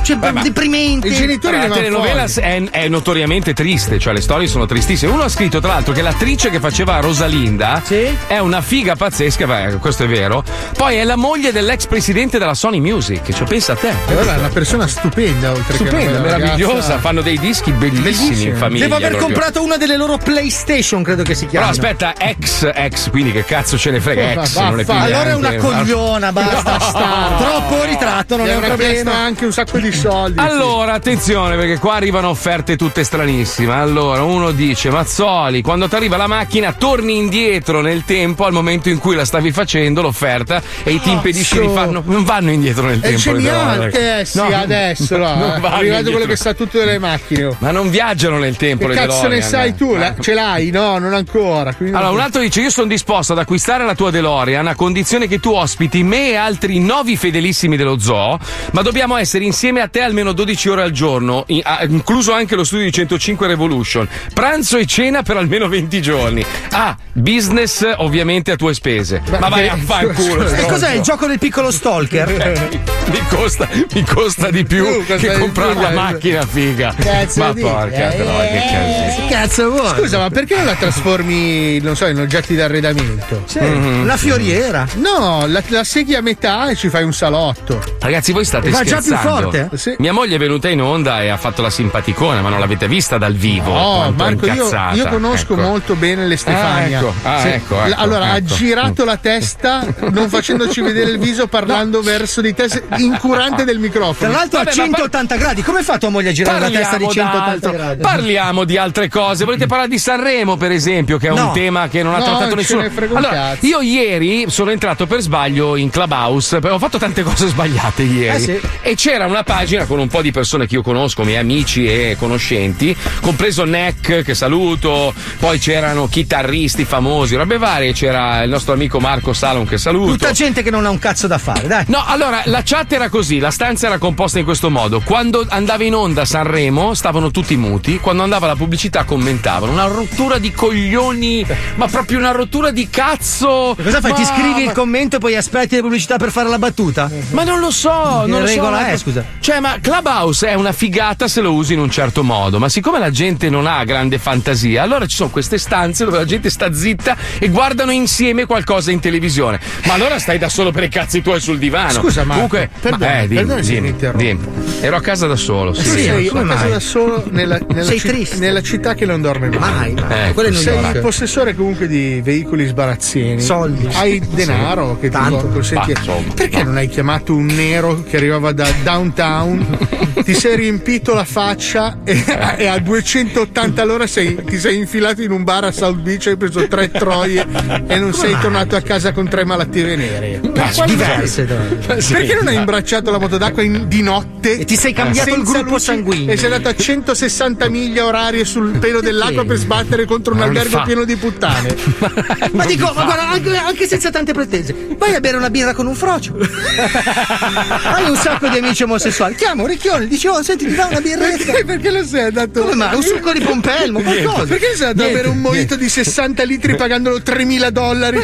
cioè, 0.02 0.16
deprimente. 0.42 1.06
I 1.08 1.14
genitori 1.14 1.56
Allora, 1.56 1.80
ne 1.80 1.90
la 1.90 1.96
vanno 1.98 2.04
telenovela 2.04 2.24
è, 2.24 2.70
è 2.84 2.88
notoriamente 2.88 3.52
triste, 3.54 3.98
cioè 4.00 4.12
le 4.12 4.20
storie 4.20 4.48
sono 4.48 4.66
tristissime. 4.66 5.12
Uno 5.12 5.22
ha 5.22 5.28
scritto, 5.28 5.61
tra 5.61 5.74
l'altro, 5.74 5.92
che 5.92 6.02
l'attrice 6.02 6.50
che 6.50 6.58
faceva 6.58 6.98
Rosalinda 6.98 7.82
è 8.26 8.38
una 8.38 8.61
figa 8.62 8.96
pazzesca, 8.96 9.46
beh, 9.46 9.76
questo 9.78 10.04
è 10.04 10.08
vero. 10.08 10.42
Poi 10.76 10.96
è 10.96 11.04
la 11.04 11.16
moglie 11.16 11.52
dell'ex 11.52 11.87
presidente 11.87 12.38
della 12.38 12.54
Sony 12.54 12.80
Music, 12.80 13.32
cioè 13.32 13.46
pensa 13.46 13.72
a 13.74 13.76
te. 13.76 13.90
E 14.08 14.12
allora 14.12 14.34
è 14.34 14.38
una 14.38 14.48
persona 14.48 14.87
stupenda, 14.88 15.52
oltre 15.52 15.74
Stupenda, 15.76 16.18
meravigliosa, 16.20 16.72
ragazza. 16.74 16.98
fanno 16.98 17.20
dei 17.22 17.38
dischi 17.38 17.70
bellissimi 17.70 18.42
in 18.44 18.56
famiglia. 18.56 18.84
Devo 18.84 18.96
aver 18.96 19.11
proprio. 19.11 19.34
comprato 19.34 19.62
una 19.62 19.76
delle 19.76 19.96
loro 19.96 20.16
PlayStation, 20.18 21.02
credo 21.04 21.22
che 21.22 21.34
si 21.34 21.46
Però 21.46 21.58
chiami. 21.62 21.70
aspetta, 21.70 22.14
ex, 22.18 22.68
ex, 22.74 23.11
quindi 23.11 23.30
che 23.30 23.44
cazzo 23.44 23.78
ce 23.78 23.90
ne 23.92 24.00
frega 24.00 24.40
Oh, 24.40 24.42
ex? 24.42 24.52
va- 24.54 24.68
non 24.70 24.80
è 24.80 24.84
più 24.84 24.92
allora 24.92 25.30
è 25.30 25.34
una 25.34 25.54
cogliona, 25.56 26.32
basta. 26.32 26.76
No. 26.78 26.87
sta. 26.88 27.35
Troppo 27.38 27.85
ritratto, 27.85 28.37
non 28.37 28.46
Gli 28.46 28.51
è 28.51 28.57
un 28.57 28.62
problema. 28.62 29.14
anche 29.14 29.44
un 29.44 29.53
sacco 29.53 29.79
di 29.79 29.92
soldi. 29.92 30.38
Allora, 30.38 30.92
attenzione, 30.94 31.57
perché 31.57 31.79
qua 31.79 31.94
arrivano 31.94 32.29
offerte 32.31 32.77
tutte 32.77 33.05
stranissime. 33.05 33.72
Allora, 33.74 34.22
uno 34.22 34.51
dice: 34.53 34.90
Mazzoli, 34.90 35.62
quando 35.62 35.88
ti 35.88 35.94
arriva 35.94 36.16
la 36.16 36.27
macchina, 36.27 36.72
torni 36.72 37.16
indietro 37.16 37.81
nel 37.81 38.05
tempo 38.05 38.44
al 38.44 38.53
momento 38.53 38.88
in 38.88 38.98
cui 38.98 39.14
la 39.14 39.24
stavi 39.24 39.51
facendo 39.53 40.03
l'offerta 40.03 40.62
e 40.83 41.01
ti 41.01 41.11
impedisci 41.11 41.61
di 41.61 41.68
farlo. 41.68 42.03
Non 42.05 42.24
vanno 42.24 42.51
indietro 42.51 42.87
nel 42.87 43.01
È 43.01 43.09
tempo. 43.14 43.33
le 43.33 43.40
geniale, 43.42 44.20
eh 44.20 44.24
sì, 44.24 44.38
No, 44.38 44.44
adesso 44.55 45.16
là, 45.16 45.35
non 45.35 45.51
è 45.57 45.61
vanno 45.61 45.74
arrivato 45.77 46.11
quello 46.11 46.27
che 46.27 46.37
sa 46.37 46.55
tutto 46.55 46.79
delle 46.79 46.98
macchine. 46.98 47.44
oh. 47.44 47.57
Ma 47.59 47.70
non 47.70 47.90
viaggiano 47.90 48.38
nel 48.38 48.57
tempo 48.57 48.87
Che 48.87 48.94
le 48.94 49.01
cazzo 49.07 49.29
ne 49.29 49.40
sai 49.42 49.74
tu? 49.74 49.94
La- 49.94 50.14
ce 50.18 50.35
l'hai? 50.35 50.70
No, 50.70 50.98
non 50.98 51.12
ancora. 51.14 51.74
Allora, 51.79 52.11
un 52.11 52.20
altro 52.20 52.40
dice: 52.40 52.61
Io 52.61 52.70
sono 52.70 52.87
disposto 52.87 53.33
ad 53.33 53.38
acquistare 53.38 53.85
la 53.85 53.94
tua 53.94 54.11
DeLorean 54.11 54.66
a 54.66 54.74
condizione 54.74 55.27
che 55.29 55.40
tu 55.40 55.51
ospiti 55.53 56.03
me 56.03 56.31
e 56.31 56.37
altri 56.37 56.77
novi 56.78 57.16
fedelissimi 57.16 57.76
dello 57.76 57.98
zoo, 57.98 58.38
ma 58.72 58.82
dobbiamo 58.82 59.16
essere 59.16 59.44
insieme 59.44 59.80
a 59.80 59.88
te 59.88 60.00
almeno 60.00 60.32
12 60.32 60.68
ore 60.68 60.82
al 60.82 60.90
giorno, 60.90 61.44
in- 61.48 61.60
ah, 61.64 61.84
incluso 61.88 62.32
anche 62.32 62.54
lo 62.54 62.64
studio 62.64 62.84
di 62.84 62.92
105 62.92 63.46
Revolution. 63.46 64.08
Pranzo 64.32 64.76
e 64.78 64.86
cena 64.86 65.22
per 65.22 65.36
almeno 65.36 65.68
20 65.68 66.00
giorni. 66.02 66.44
Ah, 66.70 66.96
business 67.12 67.86
ovviamente 67.96 68.50
a 68.52 68.56
tue 68.56 68.74
spese. 68.74 69.22
ma 69.38 69.48
vai 69.48 69.68
a 69.68 69.76
fanculo. 69.76 70.44
E 70.48 70.48
stronzo. 70.48 70.66
cos'è 70.66 70.92
il 70.94 71.00
gioco 71.02 71.26
del 71.26 71.38
piccolo 71.38 71.70
stalker? 71.70 72.68
mi, 73.10 73.18
costa, 73.28 73.68
mi 73.94 74.04
costa 74.04 74.50
di 74.50 74.64
più 74.64 74.86
Uh, 74.88 75.04
che 75.04 75.38
comprare 75.38 75.74
la 75.74 75.90
eh. 75.90 75.94
macchina, 75.94 76.46
figa. 76.46 76.94
Cazzo 76.98 77.40
ma 77.40 77.52
porca 77.52 78.12
Eh, 78.12 78.16
troia, 78.16 78.48
che 78.50 78.62
casino. 78.70 79.26
Cazzo 79.28 79.70
vuoi? 79.70 79.94
Scusa, 79.98 80.18
ma 80.18 80.30
perché 80.30 80.56
non 80.56 80.64
la 80.66 80.74
trasformi, 80.74 81.78
non 81.80 81.96
so, 81.96 82.06
in 82.06 82.18
oggetti 82.18 82.54
d'arredamento? 82.54 83.42
Sì, 83.46 83.58
una 83.58 84.16
fioriera. 84.16 84.86
No, 84.96 85.44
la, 85.46 85.62
la 85.68 85.84
segui 85.84 86.14
a 86.14 86.20
metà 86.22 86.67
e 86.70 86.76
ci 86.76 86.88
fai 86.88 87.02
un 87.04 87.12
salotto. 87.12 87.83
Ragazzi, 88.00 88.33
voi 88.33 88.44
state 88.44 88.70
Va 88.70 88.83
già 88.85 88.96
più 88.96 89.07
scherzando? 89.14 89.50
forte? 89.50 89.70
Sì. 89.74 89.94
Mia 89.98 90.12
moglie 90.12 90.37
è 90.37 90.38
venuta 90.38 90.68
in 90.68 90.81
onda 90.83 91.22
e 91.22 91.28
ha 91.28 91.37
fatto 91.37 91.62
la 91.62 91.70
simpaticona, 91.70 92.40
ma 92.40 92.48
non 92.48 92.61
l'avete 92.61 92.88
vista 92.88 93.18
dal 93.18 93.35
vivo. 93.35 93.72
No, 93.72 94.04
è 94.07 94.11
Marco, 94.11 94.46
io, 94.46 94.68
io 94.94 95.07
conosco 95.09 95.54
Ecco. 95.54 95.62
molto 95.62 95.94
bene 95.94 96.26
le 96.26 96.37
Stefania. 96.37 96.98
Ah, 96.98 97.00
ecco, 97.02 97.12
ah, 97.22 97.40
Sì. 97.40 97.48
ecco, 97.48 97.83
ecco, 97.85 98.00
allora, 98.00 98.24
ha 98.33 98.37
ecco. 98.37 98.54
girato 98.54 99.04
la 99.04 99.16
testa, 99.16 99.85
non 100.11 100.28
facendoci 100.28 100.81
vedere 100.81 101.11
il 101.11 101.18
viso, 101.18 101.46
parlando 101.46 102.00
verso 102.02 102.40
di 102.40 102.54
te, 102.54 102.68
se- 102.68 102.85
incurante 102.96 103.64
del 103.64 103.78
microfono. 103.78 104.31
Tra 104.31 104.38
l'altro 104.40 104.59
Vabbè, 104.59 104.70
a 104.70 104.76
ma 104.76 104.85
180 104.85 105.37
gradi. 105.37 105.62
Come 105.62 105.83
fa 105.83 105.98
tua 105.98 106.09
moglie 106.11 106.31
a 106.31 106.33
girare 106.33 106.59
la 106.61 106.68
testa 106.70 106.96
di 106.96 107.04
Parliamo 107.04 107.31
180 107.31 107.50
d'altro. 107.50 107.72
gradi? 107.72 108.02
Parliamo 108.02 108.64
di 108.64 108.76
altre 108.76 109.09
cose. 109.09 109.44
Volete 109.44 109.66
parlare 109.66 109.88
di 109.88 109.98
Sanremo, 109.98 110.57
per 110.57 110.70
esempio, 110.72 111.18
che 111.18 111.28
è 111.28 111.33
No. 111.33 111.46
un 111.48 111.52
tema 111.52 111.88
che 111.88 112.02
non 112.02 112.14
ha 112.14 112.18
No, 112.18 112.24
trattato 112.24 112.54
nessuno. 112.54 112.85
Allora, 113.14 113.57
io 113.61 113.81
ieri 113.81 114.46
sono 114.48 114.70
entrato 114.70 115.07
per 115.07 115.20
sbaglio 115.20 115.76
in 115.76 115.90
Clubhouse, 115.90 116.57
ho 116.62 116.78
fatto 116.78 116.98
tante 116.98 117.22
cose 117.22 117.48
sbagliate 117.48 118.02
ieri. 118.02 118.36
Eh 118.36 118.40
sì. 118.40 118.60
E 118.82 118.94
c'era 118.94 119.26
una 119.26 119.42
pagina 119.42 119.86
con 119.86 119.98
un 119.98 120.08
po' 120.08 120.22
di 120.22 120.30
persone 120.30 120.66
che 120.66 120.74
io 120.74 120.82
conosco, 120.82 121.24
miei 121.24 121.38
amici 121.38 121.86
e 121.86 122.16
conoscenti, 122.18 122.96
compreso 123.20 123.64
Neck, 123.64 124.22
che 124.22 124.34
saluto, 124.34 125.12
poi 125.38 125.58
c'erano 125.58 126.08
chitarristi 126.08 126.84
famosi, 126.84 127.36
robe 127.36 127.58
varie, 127.58 127.92
c'era 127.92 128.42
il 128.42 128.50
nostro 128.50 128.72
amico 128.74 129.00
Marco 129.00 129.32
Salon 129.32 129.66
che 129.66 129.78
saluto. 129.78 130.12
Tutta 130.12 130.32
gente 130.32 130.62
che 130.62 130.70
non 130.70 130.86
ha 130.86 130.90
un 130.90 130.98
cazzo 130.98 131.26
da 131.26 131.38
fare, 131.38 131.66
dai. 131.66 131.84
No, 131.88 132.02
allora 132.06 132.42
la 132.46 132.62
chat 132.64 132.92
era 132.92 133.09
così, 133.09 133.38
la 133.38 133.50
stanza 133.50 133.86
era 133.86 133.98
composta 133.98 134.38
in 134.38 134.44
questo 134.44 134.70
modo. 134.70 135.00
Quando 135.04 135.44
andava 135.48 135.84
in 135.84 135.94
onda 135.94 136.24
Sanremo 136.24 136.94
stavano 136.94 137.30
tutti 137.30 137.56
muti, 137.56 137.98
quando 137.98 138.22
andava 138.22 138.46
la 138.46 138.56
pubblicità 138.56 139.04
commentavano. 139.04 139.72
Una 139.72 139.86
rottura 139.86 140.38
di 140.38 140.52
coglioni, 140.52 141.44
ma 141.76 141.86
proprio 141.86 142.18
una 142.18 142.32
rottura 142.32 142.70
di 142.70 142.88
cazzo. 142.90 143.76
Cosa 143.80 144.00
fai? 144.00 144.11
Ma- 144.11 144.16
Ti 144.16 144.24
scrivi 144.24 144.62
il 144.62 144.72
commento 144.72 145.16
e 145.16 145.18
poi 145.18 145.36
aspetti 145.36 145.76
le 145.76 145.82
pubblicità 145.82 146.16
per 146.16 146.30
fare 146.30 146.47
la 146.49 146.59
battuta? 146.59 147.11
Ma 147.30 147.44
non 147.44 147.61
lo 147.61 147.70
so, 147.70 148.22
Che 148.24 148.30
non 148.30 148.40
lo 148.40 148.46
so. 148.46 148.55
regola 148.55 148.86
è, 148.86 148.88
ecco. 148.90 148.99
scusa? 148.99 149.24
Cioè, 149.40 149.61
ma 149.61 149.78
Clubhouse 149.80 150.49
è 150.49 150.55
una 150.55 150.72
figata 150.72 151.28
se 151.28 151.40
lo 151.40 151.53
usi 151.53 151.74
in 151.74 151.80
un 151.80 151.90
certo 151.90 152.22
modo, 152.22 152.59
ma 152.59 152.68
siccome 152.68 152.99
la 152.99 153.11
gente 153.11 153.49
non 153.51 153.66
ha 153.66 153.82
grande 153.84 154.18
fantasia, 154.18 154.82
allora 154.82 155.07
ci 155.07 155.16
sono 155.16 155.30
queste 155.30 155.59
stanze 155.59 156.05
dove 156.05 156.18
la 156.18 156.24
gente 156.24 156.51
sta 156.51 156.72
zitta 156.72 157.16
e 157.38 157.49
guardano 157.49 157.90
insieme 157.92 158.46
qualcosa 158.46 158.90
in 158.90 159.01
televisione. 159.01 159.61
Ma 159.86 159.94
allora 159.94 160.18
stai 160.18 160.38
da 160.38 160.49
solo 160.49 160.70
per 160.70 160.84
i 160.84 160.88
cazzi 160.88 161.22
tuoi 161.22 161.40
sul 161.40 161.59
divano. 161.59 161.92
Scusa, 162.01 162.24
Marco, 162.24 162.46
Comunque, 162.49 162.70
perdona, 162.80 163.12
ma- 163.12 163.20
eh, 163.20 163.28
dimmi, 163.28 163.61
dimmi, 163.62 163.94
dimmi. 164.14 164.38
Ero 164.80 164.96
a 164.96 165.01
casa 165.01 165.26
da 165.26 165.36
solo. 165.36 165.72
Sì, 165.74 165.82
Sì, 165.88 165.99
sei 166.03 166.24
lo 166.24 166.30
so. 166.30 166.38
a 166.38 166.46
casa 166.46 166.68
da 166.68 166.80
solo 166.80 167.24
nella, 167.30 167.59
nella 167.68 167.84
Sei 167.84 167.99
ci- 167.99 168.09
triste. 168.09 168.36
nella 168.38 168.62
città 168.62 168.94
che 168.94 169.05
non 169.07 169.20
dorme 169.20 169.49
mai. 169.51 169.92
Ecco, 169.92 170.34
Quello 170.34 170.49
è 170.49 170.53
New 170.53 170.61
sei 170.61 170.78
York. 170.80 170.99
possessore 171.01 171.55
comunque 171.55 171.86
di 171.88 172.20
veicoli 172.22 172.66
sbarazzini. 172.66 173.40
Soldi. 173.40 173.88
Hai 173.92 174.20
denaro 174.30 174.96
che 175.01 175.09
ti 175.09 175.14
Tanto. 175.16 175.49
consenti. 175.49 175.92
Ma, 176.29 176.35
Perché 176.35 176.62
non 176.62 176.76
hai 176.76 176.89
chiamato 176.89 177.35
un 177.35 177.47
nero 177.47 178.03
che 178.03 178.16
arrivava 178.16 178.53
da 178.53 178.68
downtown? 178.83 179.79
ti 180.24 180.35
sei 180.35 180.57
riempito 180.57 181.14
la 181.14 181.24
faccia 181.24 182.01
e, 182.05 182.22
e 182.57 182.66
a 182.66 182.79
280 182.79 183.83
all'ora 183.83 184.07
sei- 184.07 184.43
ti 184.45 184.59
sei 184.59 184.76
infilato 184.76 185.22
in 185.22 185.31
un 185.31 185.43
bar 185.45 185.64
a 185.64 185.72
South 185.72 185.99
Beach, 186.01 186.26
hai 186.26 186.37
preso 186.37 186.66
tre 186.68 186.91
troie 186.91 187.47
e 187.87 187.99
non 187.99 188.12
sei 188.12 188.37
tornato 188.41 188.76
a 188.76 188.81
casa 188.81 189.12
con 189.12 189.29
tre 189.29 189.45
malattie 189.45 189.85
venere. 189.85 190.41
Ma 190.55 190.85
diverse. 190.85 191.45
Perché 191.45 192.35
non 192.35 192.49
hai 192.49 192.57
imbracciato 192.57 193.11
la 193.11 193.18
moto 193.18 193.39
d'acqua 193.39 193.62
in- 193.62 193.87
di 193.89 194.03
notte? 194.03 194.59
E 194.59 194.64
ti 194.64 194.76
sei 194.76 194.93
cambiato 194.93 195.35
il 195.35 195.43
gruppo 195.43 195.72
luci, 195.72 195.85
sanguigno. 195.85 196.33
E 196.33 196.37
sei 196.37 196.53
andato 196.53 196.68
a 196.68 196.74
160 196.74 197.68
miglia 197.68 198.05
orarie 198.05 198.45
sul 198.45 198.79
pelo 198.79 199.01
dell'acqua 199.01 199.45
per 199.45 199.57
sbattere 199.57 200.05
contro 200.05 200.33
un 200.33 200.41
Ma 200.41 200.45
albergo 200.47 200.83
pieno 200.83 201.05
di 201.05 201.16
puttane. 201.16 201.74
Ma 202.53 202.64
dico, 202.66 202.93
ma 202.95 203.05
guarda, 203.05 203.29
anche, 203.31 203.57
anche 203.57 203.87
senza 203.87 204.11
tante 204.11 204.33
pretese, 204.33 204.74
vai 204.97 205.14
a 205.14 205.20
bere 205.20 205.37
una 205.37 205.51
birra 205.51 205.74
con 205.74 205.87
un 205.87 205.95
frocio. 206.18 206.36
Hai 207.94 208.08
un 208.08 208.16
sacco 208.16 208.48
di 208.48 208.58
amici 208.58 208.82
omosessuali. 208.82 209.34
Chiamo 209.34 209.66
Ricchione, 209.66 210.06
dice, 210.06 210.28
oh, 210.28 210.42
senti, 210.42 210.66
mi 210.66 210.74
dà 210.74 210.86
una 210.86 211.00
birretta. 211.00 211.44
Perché, 211.44 211.64
perché 211.64 211.90
lo 211.90 212.04
sei 212.04 212.22
andato? 212.26 212.60
Come 212.62 212.74
mai? 212.74 212.94
Un 212.94 213.02
succo 213.02 213.32
di 213.32 213.40
pompelmo, 213.40 214.00
qualcosa. 214.00 214.44
Perché 214.44 214.74
sei 214.76 214.88
andato 214.88 215.08
a 215.08 215.12
bere 215.12 215.28
un 215.28 215.38
mojito 215.38 215.76
di 215.76 215.88
60 215.88 216.42
litri 216.44 216.76
pagandolo 216.76 217.22
3000 217.22 217.70
dollari? 217.70 218.18